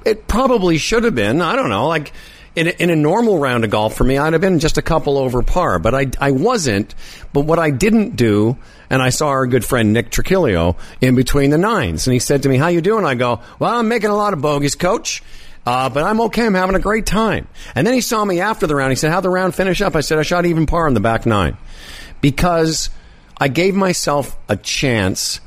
it 0.04 0.26
probably 0.26 0.78
should 0.78 1.04
have 1.04 1.14
been. 1.14 1.40
I 1.40 1.56
don't 1.56 1.70
know, 1.70 1.88
like. 1.88 2.12
In 2.56 2.68
a, 2.68 2.70
in 2.70 2.90
a 2.90 2.96
normal 2.96 3.38
round 3.38 3.64
of 3.64 3.70
golf 3.70 3.96
for 3.96 4.04
me, 4.04 4.16
I'd 4.16 4.32
have 4.32 4.40
been 4.40 4.60
just 4.60 4.78
a 4.78 4.82
couple 4.82 5.18
over 5.18 5.42
par, 5.42 5.80
but 5.80 5.92
I, 5.92 6.06
I 6.20 6.30
wasn't. 6.30 6.94
But 7.32 7.42
what 7.42 7.58
I 7.58 7.70
didn't 7.70 8.14
do, 8.14 8.56
and 8.88 9.02
I 9.02 9.08
saw 9.08 9.28
our 9.28 9.46
good 9.46 9.64
friend 9.64 9.92
Nick 9.92 10.10
Tricilio 10.10 10.76
in 11.00 11.16
between 11.16 11.50
the 11.50 11.58
nines, 11.58 12.06
and 12.06 12.12
he 12.12 12.20
said 12.20 12.44
to 12.44 12.48
me, 12.48 12.56
"How 12.56 12.68
you 12.68 12.80
doing?" 12.80 13.04
I 13.04 13.16
go, 13.16 13.40
"Well, 13.58 13.72
I'm 13.72 13.88
making 13.88 14.10
a 14.10 14.16
lot 14.16 14.32
of 14.34 14.40
bogeys, 14.40 14.76
coach." 14.76 15.22
Uh, 15.66 15.88
but 15.88 16.04
I'm 16.04 16.20
okay. 16.20 16.44
I'm 16.44 16.54
having 16.54 16.76
a 16.76 16.80
great 16.80 17.06
time. 17.06 17.48
And 17.74 17.86
then 17.86 17.94
he 17.94 18.02
saw 18.02 18.24
me 18.24 18.40
after 18.40 18.66
the 18.66 18.74
round. 18.74 18.92
He 18.92 18.96
said, 18.96 19.10
How'd 19.10 19.24
the 19.24 19.30
round 19.30 19.54
finish 19.54 19.80
up? 19.80 19.96
I 19.96 20.00
said, 20.00 20.18
I 20.18 20.22
shot 20.22 20.44
even 20.44 20.66
par 20.66 20.86
on 20.86 20.92
the 20.92 21.00
back 21.00 21.24
nine 21.24 21.56
because 22.20 22.90
I 23.38 23.48
gave 23.48 23.74
myself 23.74 24.36
a 24.46 24.56
chance 24.56 25.40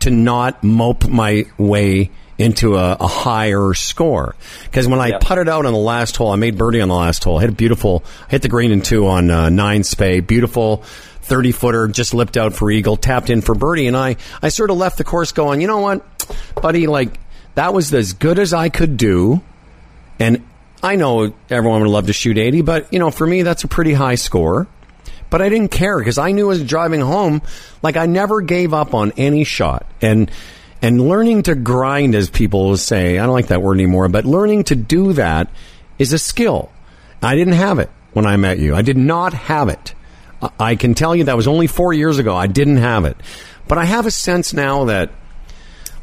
to 0.00 0.10
not 0.10 0.62
mope 0.62 1.08
my 1.08 1.46
way 1.58 2.10
into 2.38 2.76
a, 2.76 2.92
a 3.00 3.06
higher 3.08 3.74
score. 3.74 4.34
Because 4.64 4.86
when 4.86 5.00
I 5.00 5.08
Yeah. 5.08 5.18
putted 5.20 5.48
out 5.48 5.66
on 5.66 5.72
the 5.72 5.78
last 5.78 6.16
hole, 6.16 6.30
I 6.30 6.36
made 6.36 6.56
birdie 6.56 6.80
on 6.80 6.88
the 6.88 6.94
last 6.94 7.24
hole. 7.24 7.38
I 7.38 7.42
hit 7.42 7.50
a 7.50 7.52
beautiful, 7.52 8.04
hit 8.28 8.42
the 8.42 8.48
green 8.48 8.70
in 8.70 8.80
two 8.80 9.06
on 9.08 9.30
uh, 9.30 9.48
nine 9.48 9.80
spay, 9.82 10.24
Beautiful 10.24 10.84
30 11.22 11.52
footer, 11.52 11.88
just 11.88 12.14
lipped 12.14 12.36
out 12.38 12.54
for 12.54 12.70
eagle, 12.70 12.96
tapped 12.96 13.28
in 13.28 13.42
for 13.42 13.54
birdie. 13.54 13.86
And 13.86 13.96
I, 13.96 14.16
I 14.40 14.48
sort 14.48 14.70
of 14.70 14.76
left 14.78 14.96
the 14.98 15.04
course 15.04 15.32
going, 15.32 15.60
you 15.60 15.66
know 15.66 15.80
what, 15.80 16.02
buddy, 16.62 16.86
like 16.86 17.18
that 17.56 17.74
was 17.74 17.92
as 17.92 18.12
good 18.14 18.38
as 18.38 18.54
I 18.54 18.68
could 18.70 18.96
do. 18.96 19.42
And 20.20 20.44
I 20.82 20.94
know 20.96 21.34
everyone 21.50 21.80
would 21.82 21.90
love 21.90 22.06
to 22.06 22.12
shoot 22.12 22.38
80, 22.38 22.62
but 22.62 22.92
you 22.92 22.98
know, 22.98 23.10
for 23.10 23.26
me, 23.26 23.42
that's 23.42 23.64
a 23.64 23.68
pretty 23.68 23.92
high 23.92 24.14
score. 24.14 24.68
But 25.28 25.42
I 25.42 25.50
didn't 25.50 25.70
care 25.70 25.98
because 25.98 26.16
I 26.16 26.30
knew 26.32 26.50
as 26.50 26.64
driving 26.64 27.00
home, 27.00 27.42
like 27.82 27.96
I 27.98 28.06
never 28.06 28.40
gave 28.40 28.72
up 28.72 28.94
on 28.94 29.12
any 29.18 29.44
shot. 29.44 29.84
And, 30.00 30.30
and 30.80 31.08
learning 31.08 31.42
to 31.44 31.54
grind, 31.54 32.14
as 32.14 32.30
people 32.30 32.76
say, 32.76 33.18
I 33.18 33.24
don't 33.24 33.34
like 33.34 33.48
that 33.48 33.62
word 33.62 33.74
anymore, 33.74 34.08
but 34.08 34.24
learning 34.24 34.64
to 34.64 34.76
do 34.76 35.12
that 35.14 35.48
is 35.98 36.12
a 36.12 36.18
skill. 36.18 36.70
I 37.22 37.34
didn't 37.34 37.54
have 37.54 37.78
it 37.78 37.90
when 38.12 38.26
I 38.26 38.36
met 38.36 38.58
you. 38.58 38.74
I 38.74 38.82
did 38.82 38.96
not 38.96 39.34
have 39.34 39.68
it. 39.68 39.94
I- 40.60 40.76
can 40.76 40.94
tell 40.94 41.16
you 41.16 41.24
that 41.24 41.36
was 41.36 41.48
only 41.48 41.66
four 41.66 41.92
years 41.92 42.18
ago. 42.18 42.36
I 42.36 42.46
didn't 42.46 42.76
have 42.76 43.04
it. 43.04 43.16
But 43.66 43.78
I 43.78 43.84
have 43.84 44.06
a 44.06 44.10
sense 44.10 44.54
now 44.54 44.84
that 44.84 45.10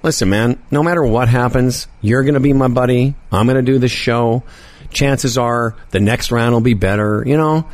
listen, 0.03 0.29
man, 0.29 0.59
no 0.69 0.83
matter 0.83 1.03
what 1.03 1.29
happens, 1.29 1.87
you're 2.01 2.23
going 2.23 2.33
to 2.35 2.39
be 2.41 2.53
my 2.53 2.67
buddy. 2.67 3.15
I'm 3.31 3.47
going 3.47 3.55
to 3.55 3.71
do 3.71 3.79
the 3.79 3.87
show. 3.87 4.43
Chances 4.91 5.37
are 5.37 5.75
the 5.91 5.99
next 5.99 6.31
round 6.31 6.53
will 6.53 6.61
be 6.61 6.73
better, 6.73 7.23
you 7.25 7.37
know? 7.37 7.67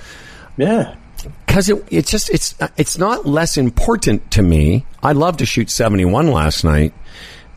yeah 0.58 0.96
Cuz 1.52 1.70
it 1.70 1.84
it's 1.92 2.10
just 2.10 2.30
it's 2.30 2.56
it's 2.78 2.98
not 2.98 3.26
less 3.26 3.58
important 3.58 4.32
to 4.32 4.42
me. 4.42 4.86
I 5.04 5.12
love 5.12 5.38
to 5.38 5.46
shoot 5.46 5.70
71 5.70 6.32
last 6.32 6.64
night, 6.64 6.94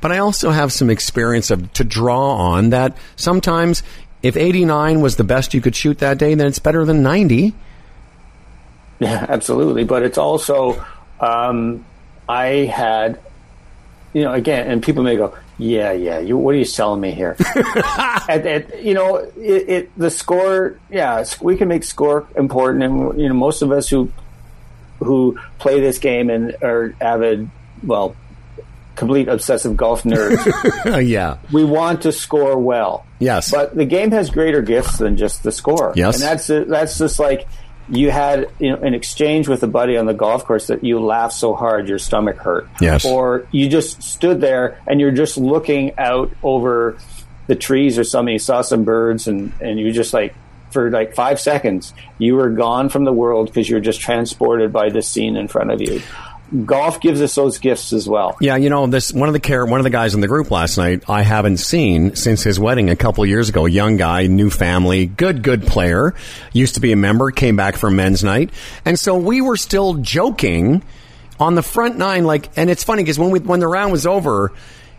but 0.01 0.11
I 0.11 0.19
also 0.19 0.51
have 0.51 0.73
some 0.73 0.91
experience 0.91 1.51
of 1.51 1.73
to 1.75 1.85
draw 1.85 2.35
on 2.35 2.71
that 2.71 2.97
sometimes 3.17 3.83
if 4.25 4.39
89 4.39 5.03
was 5.03 5.17
the 5.17 5.23
best 5.23 5.53
you 5.53 5.61
could 5.61 5.77
shoot 5.77 5.99
that 5.99 6.17
day, 6.17 6.35
then 6.35 6.47
it's 6.47 6.59
better 6.59 6.85
than 6.85 7.03
90. 7.03 7.55
Yeah, 9.01 9.27
absolutely. 9.29 9.83
But 9.83 10.05
it's 10.05 10.19
also, 10.19 10.83
um, 11.19 11.85
I 12.29 12.47
had, 12.73 13.19
you 14.13 14.23
know, 14.23 14.33
again, 14.33 14.71
and 14.71 14.81
people 14.81 15.03
may 15.03 15.17
go, 15.17 15.35
yeah, 15.59 15.93
yeah, 15.93 16.19
you, 16.19 16.37
what 16.37 16.55
are 16.55 16.59
you 16.59 16.65
selling 16.65 17.01
me 17.01 17.13
here? 17.13 17.37
and, 18.29 18.47
and, 18.47 18.73
you 18.85 18.95
know, 18.95 19.17
it, 19.17 19.69
it, 19.69 19.99
the 19.99 20.11
score, 20.11 20.79
yeah, 20.91 21.25
we 21.41 21.57
can 21.57 21.69
make 21.69 21.85
score 21.85 22.27
important. 22.37 22.83
And, 22.83 23.21
you 23.21 23.29
know, 23.29 23.35
most 23.35 23.63
of 23.63 23.71
us 23.71 23.89
who, 23.89 24.11
who 24.99 25.39
play 25.59 25.81
this 25.81 25.99
game 25.99 26.31
and 26.31 26.57
are 26.63 26.95
avid, 27.01 27.51
well, 27.85 28.17
complete 28.97 29.29
obsessive 29.29 29.77
golf 29.77 30.03
nerds, 30.03 31.09
yeah. 31.09 31.39
we 31.53 31.65
want 31.65 32.03
to 32.03 32.13
score 32.13 32.59
well. 32.59 33.07
Yes. 33.19 33.51
But 33.51 33.75
the 33.77 33.85
game 33.85 34.11
has 34.11 34.31
greater 34.31 34.63
gifts 34.63 34.99
than 34.99 35.17
just 35.17 35.43
the 35.43 35.53
score. 35.53 35.93
Yes. 35.97 36.17
And 36.17 36.23
that's 36.23 36.47
that's 36.69 36.99
just 36.99 37.19
like 37.19 37.47
you 37.89 38.11
had 38.11 38.51
you 38.59 38.71
know 38.71 38.77
an 38.77 38.95
exchange 38.95 39.49
with 39.49 39.63
a 39.63 39.67
buddy 39.67 39.97
on 39.97 40.07
the 40.07 40.15
golf 40.15 40.45
course 40.45 40.69
that 40.69 40.83
you 40.83 41.01
laughed 41.01 41.35
so 41.35 41.55
hard 41.55 41.89
your 41.89 41.99
stomach 41.99 42.37
hurt. 42.37 42.69
Yes. 42.81 43.05
Or 43.05 43.47
you 43.51 43.69
just 43.69 44.03
stood 44.03 44.41
there 44.41 44.81
and 44.87 45.01
you're 45.01 45.11
just 45.11 45.37
looking 45.37 45.99
out 45.99 46.33
over 46.43 46.99
the 47.47 47.55
trees 47.55 47.99
or 47.99 48.05
something, 48.05 48.33
you 48.33 48.39
saw 48.39 48.63
some 48.63 48.85
birds 48.85 49.29
and, 49.29 49.53
and 49.61 49.79
you 49.79 49.93
just 49.93 50.15
like 50.15 50.35
for 50.71 50.91
like 50.91 51.15
five 51.15 51.39
seconds, 51.39 51.95
you 52.19 52.35
were 52.35 52.51
gone 52.51 52.89
from 52.89 53.05
the 53.05 53.13
world 53.13 53.47
because 53.47 53.69
you're 53.69 53.81
just 53.81 54.01
transported 54.01 54.73
by 54.73 54.91
the 54.91 55.03
scene 55.03 55.37
in 55.37 55.47
front 55.47 55.71
of 55.71 55.81
you. 55.81 56.01
Golf 56.67 57.01
gives 57.01 57.21
us 57.23 57.35
those 57.35 57.59
gifts 57.59 57.93
as 57.93 58.09
well. 58.09 58.37
Yeah, 58.41 58.57
you 58.57 58.69
know, 58.69 58.87
this 58.87 59.13
one 59.13 59.29
of 59.29 59.33
the 59.33 59.41
care 59.41 59.65
one 59.65 59.81
of 59.81 59.85
the 59.85 59.91
guys 59.91 60.15
in 60.15 60.21
the 60.21 60.29
group 60.29 60.51
last 60.51 60.77
night 60.77 61.09
I 61.09 61.23
haven't 61.23 61.57
seen 61.57 62.17
since 62.17 62.43
his 62.43 62.61
wedding 62.61 62.91
a 62.91 62.97
couple 62.97 63.25
years 63.27 63.49
ago. 63.49 63.67
Young 63.67 63.97
guy, 63.97 64.27
new 64.27 64.51
family, 64.51 65.07
good 65.07 65.43
good 65.43 65.67
player. 65.67 66.15
Used 66.53 66.75
to 66.75 66.81
be 66.81 66.93
a 66.93 66.97
member, 66.97 67.31
came 67.31 67.57
back 67.57 67.77
for 67.77 67.91
men's 67.91 68.23
night, 68.23 68.51
and 68.85 68.99
so 68.99 69.17
we 69.17 69.41
were 69.41 69.57
still 69.57 69.95
joking 69.95 70.83
on 71.41 71.55
the 71.55 71.63
front 71.63 71.97
nine. 71.97 72.25
Like, 72.25 72.51
and 72.57 72.71
it's 72.71 72.85
funny 72.85 73.03
because 73.03 73.19
when 73.19 73.31
we 73.31 73.41
when 73.41 73.61
the 73.61 73.69
round 73.69 73.91
was 73.91 74.07
over, 74.07 74.53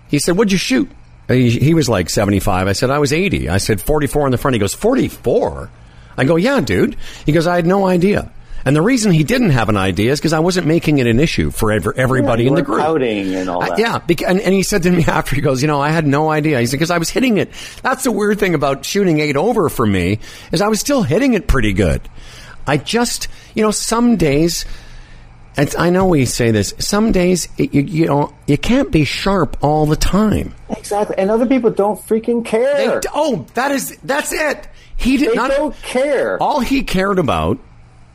he 0.09 0.19
said, 0.19 0.37
"What'd 0.37 0.51
you 0.51 0.57
shoot?" 0.57 0.89
He, 1.27 1.51
he 1.51 1.73
was 1.73 1.87
like 1.87 2.09
seventy 2.09 2.39
five. 2.39 2.67
I 2.67 2.73
said, 2.73 2.89
"I 2.89 2.99
was 2.99 3.13
80. 3.13 3.49
I 3.49 3.59
said 3.59 3.79
forty 3.79 4.07
four 4.07 4.25
in 4.25 4.31
the 4.31 4.37
front. 4.37 4.55
He 4.55 4.59
goes 4.59 4.73
forty 4.73 5.07
four. 5.07 5.69
I 6.17 6.25
go, 6.25 6.35
"Yeah, 6.37 6.59
dude." 6.59 6.97
He 7.25 7.31
goes, 7.31 7.47
"I 7.47 7.55
had 7.55 7.65
no 7.65 7.85
idea." 7.87 8.31
And 8.65 8.75
the 8.75 8.81
reason 8.81 9.11
he 9.11 9.23
didn't 9.23 9.51
have 9.51 9.69
an 9.69 9.77
idea 9.77 10.11
is 10.11 10.19
because 10.19 10.33
I 10.33 10.39
wasn't 10.39 10.65
making 10.65 10.97
it 10.97 11.05
an 11.05 11.19
issue 11.19 11.51
for 11.51 11.71
ever, 11.71 11.93
everybody 11.95 12.43
you 12.43 12.49
in 12.49 12.55
the 12.55 12.63
group. 12.63 12.79
pouting 12.79 13.35
and 13.35 13.47
all 13.47 13.59
that. 13.59 13.77
yeah, 13.77 13.99
and, 14.27 14.41
and 14.41 14.53
he 14.55 14.63
said 14.63 14.81
to 14.83 14.91
me 14.91 15.03
after, 15.07 15.35
he 15.35 15.41
goes, 15.41 15.61
you 15.61 15.67
know, 15.67 15.79
I 15.79 15.89
had 15.91 16.07
no 16.07 16.31
idea. 16.31 16.59
He 16.59 16.65
said, 16.65 16.77
because 16.77 16.89
I 16.89 16.97
was 16.97 17.09
hitting 17.11 17.37
it. 17.37 17.51
That's 17.83 18.03
the 18.05 18.11
weird 18.11 18.39
thing 18.39 18.55
about 18.55 18.83
shooting 18.83 19.19
eight 19.19 19.37
over 19.37 19.69
for 19.69 19.85
me, 19.85 20.17
is 20.51 20.61
I 20.61 20.67
was 20.67 20.79
still 20.79 21.03
hitting 21.03 21.35
it 21.35 21.47
pretty 21.47 21.73
good. 21.73 22.01
I 22.65 22.77
just, 22.77 23.27
you 23.53 23.61
know, 23.61 23.69
some 23.69 24.15
days, 24.17 24.65
I 25.77 25.91
know 25.91 26.07
we 26.07 26.25
say 26.25 26.49
this, 26.49 26.73
some 26.79 27.11
days, 27.11 27.47
it, 27.59 27.71
you, 27.73 27.81
you 27.83 28.05
know, 28.07 28.33
you 28.47 28.57
can't 28.57 28.91
be 28.91 29.05
sharp 29.05 29.57
all 29.61 29.85
the 29.85 29.95
time. 29.95 30.55
Exactly. 30.69 31.15
And 31.19 31.29
other 31.29 31.45
people 31.45 31.69
don't 31.69 31.99
freaking 31.99 32.43
They, 32.43 32.49
care. 32.49 33.01
oh, 33.13 33.45
that 33.53 33.69
is, 33.71 33.95
that's 34.03 34.33
it. 34.33 34.67
He 34.97 35.17
did 35.17 35.31
They 35.31 35.35
not, 35.35 35.51
don't 35.51 35.75
care. 35.83 36.41
all 36.41 36.59
he 36.61 36.81
cared 36.83 37.19
about 37.19 37.59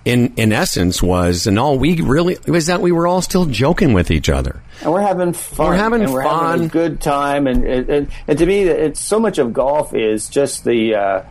in 0.04 0.32
in 0.36 0.52
essence 0.52 1.02
was 1.02 1.46
and 1.46 1.58
all 1.58 1.78
we 1.78 2.00
really 2.00 2.38
was 2.46 2.66
that 2.66 2.80
we 2.80 2.90
were 2.90 3.06
all 3.06 3.20
still 3.20 3.44
joking 3.44 3.92
with 3.92 4.10
each 4.10 4.28
other 4.28 4.62
and 4.82 4.92
we're 4.92 5.02
having 5.02 5.32
fun. 5.32 5.68
We're 5.68 5.76
having 5.76 6.02
and 6.02 6.12
we're 6.12 6.22
fun. 6.22 6.50
having 6.52 6.66
a 6.66 6.68
good 6.68 7.00
time. 7.00 7.46
And 7.46 7.64
and, 7.64 8.08
and, 8.26 8.38
to 8.38 8.46
me, 8.46 8.62
it's 8.62 9.00
so 9.00 9.20
much 9.20 9.38
of 9.38 9.52
golf 9.52 9.94
is 9.94 10.28
just 10.28 10.64
the 10.64 10.94
uh, 10.94 11.22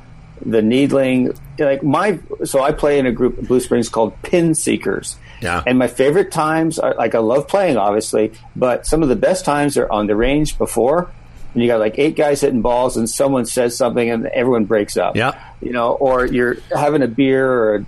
the 0.45 0.61
needling. 0.61 1.33
Like 1.57 1.83
my, 1.83 2.19
so 2.45 2.61
I 2.61 2.71
play 2.71 2.99
in 2.99 3.05
a 3.05 3.11
group 3.11 3.37
at 3.39 3.47
Blue 3.47 3.59
Springs 3.59 3.89
called 3.89 4.21
Pin 4.21 4.55
Seekers. 4.55 5.17
Yeah. 5.41 5.63
And 5.65 5.79
my 5.79 5.87
favorite 5.87 6.31
times 6.31 6.79
are 6.79 6.93
like 6.95 7.15
I 7.15 7.19
love 7.19 7.47
playing, 7.47 7.77
obviously, 7.77 8.33
but 8.55 8.85
some 8.85 9.03
of 9.03 9.09
the 9.09 9.15
best 9.15 9.45
times 9.45 9.77
are 9.77 9.89
on 9.91 10.07
the 10.07 10.15
range 10.15 10.57
before. 10.57 11.11
And 11.53 11.63
you 11.63 11.67
got 11.67 11.79
like 11.79 11.97
eight 11.97 12.15
guys 12.15 12.41
hitting 12.41 12.61
balls, 12.61 12.95
and 12.95 13.09
someone 13.09 13.47
says 13.47 13.75
something, 13.75 14.07
and 14.07 14.27
everyone 14.27 14.65
breaks 14.65 14.97
up. 14.97 15.15
Yeah. 15.15 15.41
You 15.61 15.71
know, 15.71 15.93
or 15.93 16.27
you're 16.27 16.57
having 16.75 17.01
a 17.01 17.07
beer 17.07 17.51
or 17.51 17.75
a, 17.77 17.85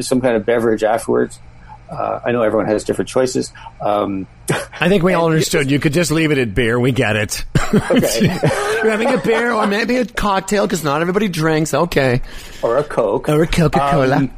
some 0.00 0.20
kind 0.20 0.36
of 0.36 0.44
beverage 0.46 0.82
afterwards. 0.82 1.38
Uh, 1.90 2.20
I 2.24 2.32
know 2.32 2.42
everyone 2.42 2.66
has 2.66 2.82
different 2.84 3.08
choices. 3.08 3.52
Um, 3.80 4.26
I 4.48 4.88
think 4.88 5.02
we 5.02 5.12
all 5.12 5.26
understood. 5.30 5.70
You 5.70 5.78
could 5.78 5.92
just 5.92 6.10
leave 6.10 6.30
it 6.30 6.38
at 6.38 6.54
beer. 6.54 6.80
We 6.80 6.92
get 6.92 7.16
it. 7.16 7.44
Okay. 7.72 8.22
You're 8.22 8.90
having 8.90 9.12
a 9.12 9.18
beer 9.18 9.52
or 9.52 9.66
maybe 9.66 9.96
a 9.96 10.06
cocktail 10.06 10.66
because 10.66 10.82
not 10.82 11.02
everybody 11.02 11.28
drinks. 11.28 11.74
Okay. 11.74 12.22
or 12.62 12.78
a 12.78 12.84
Coke. 12.84 13.28
Or 13.28 13.42
a 13.42 13.46
Coca-Cola. 13.46 14.16
Um, 14.16 14.32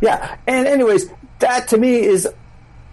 yeah. 0.00 0.36
And 0.46 0.66
anyways, 0.66 1.06
that 1.40 1.68
to 1.68 1.78
me 1.78 2.00
is 2.00 2.28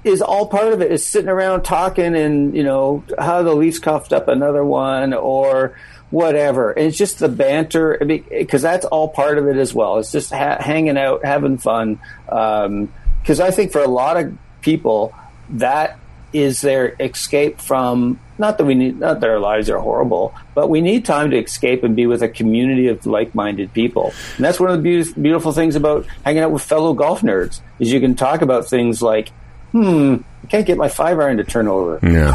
is 0.03 0.21
all 0.21 0.47
part 0.47 0.73
of 0.73 0.81
it 0.81 0.91
is 0.91 1.05
sitting 1.05 1.29
around 1.29 1.63
talking 1.63 2.13
and, 2.15 2.55
you 2.55 2.63
know, 2.63 3.03
how 3.17 3.41
the 3.41 3.53
Leafs 3.55 3.79
coughed 3.79 4.11
up 4.11 4.27
another 4.27 4.63
one 4.63 5.13
or 5.13 5.77
whatever. 6.13 6.71
And 6.71 6.85
it's 6.85 6.97
just 6.97 7.17
the 7.17 7.27
banter 7.27 7.97
because 8.29 8.61
that's 8.61 8.85
all 8.85 9.09
part 9.09 9.39
of 9.39 9.47
it 9.47 9.57
as 9.57 9.73
well. 9.73 9.97
It's 9.97 10.11
just 10.11 10.31
ha- 10.31 10.59
hanging 10.59 10.95
out, 10.95 11.25
having 11.25 11.57
fun. 11.57 11.99
Because 12.25 13.39
I 13.39 13.49
think 13.49 13.71
for 13.71 13.81
a 13.81 13.87
lot 13.87 14.17
of 14.17 14.37
people, 14.61 15.13
that 15.49 15.97
is 16.31 16.61
their 16.61 16.95
escape 16.99 17.59
from 17.59 18.19
not 18.37 18.57
that 18.59 18.65
we 18.65 18.75
need 18.75 18.99
not 18.99 19.21
that 19.21 19.29
our 19.29 19.39
lives 19.39 19.69
are 19.69 19.79
horrible, 19.79 20.35
but 20.53 20.67
we 20.69 20.81
need 20.81 21.03
time 21.03 21.31
to 21.31 21.37
escape 21.37 21.83
and 21.83 21.95
be 21.95 22.05
with 22.05 22.21
a 22.21 22.29
community 22.29 22.87
of 22.87 23.05
like-minded 23.07 23.73
people. 23.73 24.13
And 24.37 24.45
that's 24.45 24.59
one 24.59 24.69
of 24.69 24.77
the 24.77 24.83
beautiful, 24.83 25.21
beautiful 25.21 25.51
things 25.51 25.75
about 25.75 26.05
hanging 26.23 26.43
out 26.43 26.51
with 26.51 26.61
fellow 26.61 26.93
golf 26.93 27.21
nerds 27.21 27.61
is 27.79 27.91
you 27.91 27.99
can 27.99 28.13
talk 28.13 28.41
about 28.43 28.67
things 28.67 29.01
like, 29.01 29.29
hmm, 29.71 30.17
I 30.43 30.47
can't 30.47 30.65
get 30.67 30.77
my 30.77 30.89
five 30.89 31.19
iron 31.19 31.37
to 31.37 31.43
turn 31.43 31.67
over, 31.67 31.99
Yeah. 32.03 32.33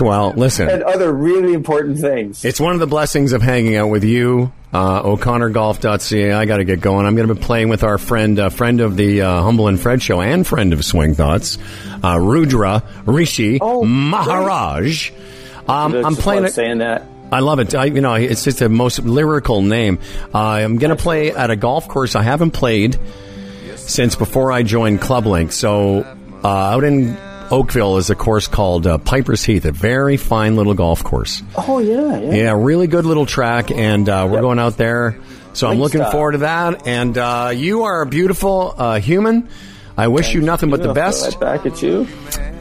Well, 0.00 0.32
listen. 0.36 0.68
and 0.68 0.82
other 0.84 1.12
really 1.12 1.52
important 1.52 1.98
things. 1.98 2.44
It's 2.44 2.60
one 2.60 2.74
of 2.74 2.80
the 2.80 2.86
blessings 2.86 3.32
of 3.32 3.42
hanging 3.42 3.76
out 3.76 3.88
with 3.88 4.04
you, 4.04 4.52
uh, 4.72 5.02
O'ConnorGolf.ca. 5.02 6.32
I 6.32 6.44
got 6.46 6.58
to 6.58 6.64
get 6.64 6.80
going. 6.80 7.06
I'm 7.06 7.16
going 7.16 7.26
to 7.28 7.34
be 7.34 7.40
playing 7.40 7.68
with 7.70 7.82
our 7.82 7.98
friend, 7.98 8.38
uh, 8.38 8.50
friend 8.50 8.80
of 8.80 8.96
the 8.96 9.22
uh, 9.22 9.42
Humble 9.42 9.66
and 9.68 9.80
Fred 9.80 10.00
show, 10.00 10.20
and 10.20 10.46
friend 10.46 10.72
of 10.72 10.84
Swing 10.84 11.14
Thoughts, 11.14 11.58
uh, 12.04 12.18
Rudra 12.20 12.82
Rishi 13.04 13.58
Oh, 13.60 13.84
Maharaj. 13.84 15.10
Um, 15.68 15.94
I'm 15.94 16.14
playing 16.16 16.44
it. 16.44 16.52
saying 16.52 16.78
that. 16.78 17.04
I 17.32 17.40
love 17.40 17.58
it. 17.60 17.74
I, 17.74 17.84
you 17.86 18.00
know, 18.00 18.14
it's 18.14 18.44
just 18.44 18.58
the 18.60 18.68
most 18.68 19.00
lyrical 19.00 19.60
name. 19.62 19.98
Uh, 20.34 20.38
I'm 20.38 20.78
going 20.78 20.96
to 20.96 21.00
play 21.00 21.30
at 21.32 21.50
a 21.50 21.56
golf 21.56 21.88
course 21.88 22.14
I 22.16 22.22
haven't 22.22 22.52
played 22.52 22.98
since 23.76 24.16
before 24.16 24.50
I 24.52 24.62
joined 24.62 25.00
Club 25.00 25.26
Link. 25.26 25.52
So 25.52 26.04
uh, 26.42 26.48
out 26.48 26.84
in 26.84 27.16
Oakville 27.50 27.96
is 27.96 28.10
a 28.10 28.14
course 28.14 28.46
called 28.46 28.86
uh, 28.86 28.98
Piper's 28.98 29.42
Heath, 29.44 29.64
a 29.64 29.72
very 29.72 30.16
fine 30.16 30.56
little 30.56 30.74
golf 30.74 31.02
course. 31.02 31.42
Oh 31.56 31.78
yeah, 31.78 32.18
yeah. 32.18 32.32
Yeah, 32.32 32.52
really 32.56 32.86
good 32.86 33.04
little 33.04 33.26
track, 33.26 33.70
and 33.70 34.08
uh, 34.08 34.28
we're 34.30 34.40
going 34.40 34.58
out 34.58 34.76
there. 34.76 35.18
So 35.52 35.68
I'm 35.68 35.78
looking 35.78 36.04
forward 36.04 36.32
to 36.32 36.38
that. 36.38 36.86
And 36.86 37.18
uh, 37.18 37.52
you 37.54 37.82
are 37.84 38.02
a 38.02 38.06
beautiful 38.06 38.74
uh, 38.76 39.00
human. 39.00 39.48
I 39.96 40.08
wish 40.08 40.32
you 40.32 40.40
nothing 40.40 40.70
but 40.70 40.82
the 40.82 40.92
best. 40.94 41.24
that 41.24 41.40
back 41.40 41.66
at 41.66 41.82
you. 41.82 42.06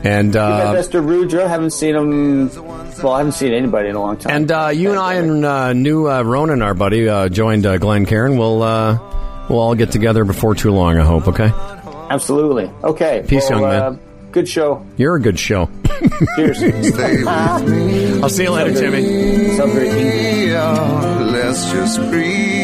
And 0.04 0.36
uh, 0.36 0.82
to 0.82 1.02
Rudra. 1.02 1.48
Haven't 1.48 1.72
seen 1.72 1.96
him. 1.96 2.50
Well, 2.50 3.14
I 3.14 3.20
haven't 3.20 3.34
seen 3.34 3.54
anybody 3.54 3.90
in 3.90 3.96
a 3.96 4.00
long 4.00 4.18
time. 4.18 4.34
and 4.36 4.52
uh, 4.52 4.68
you 4.74 4.90
and 4.90 5.00
I 5.00 5.14
and 5.16 5.46
uh, 5.46 5.74
new 5.74 6.10
uh, 6.10 6.24
Ronan, 6.24 6.62
our 6.62 6.74
buddy, 6.74 7.08
uh, 7.08 7.30
joined 7.30 7.66
uh, 7.66 7.78
Glencairn. 7.78 8.38
We'll 8.38 8.64
uh, 8.64 8.98
we'll 9.50 9.60
all 9.60 9.76
get 9.76 9.92
together 9.92 10.26
before 10.26 10.56
too 10.56 10.72
long. 10.72 10.98
I 10.98 11.06
hope. 11.06 11.28
Okay. 11.28 11.52
Absolutely. 12.10 12.72
Okay. 12.84 13.24
Peace, 13.28 13.50
well, 13.50 13.62
young 13.62 13.98
man. 13.98 14.09
Good 14.32 14.48
show. 14.48 14.86
You're 14.98 15.16
a 15.16 15.22
good 15.22 15.40
show. 15.40 15.70
Cheers. 16.36 16.62
I'll 17.28 18.30
see 18.30 18.44
you 18.44 18.52
later, 18.52 18.74
Timmy. 18.74 19.56
Sounds 19.56 19.74
very 19.74 20.52
Let's 21.32 21.72
just 21.72 22.00
breathe. 22.10 22.59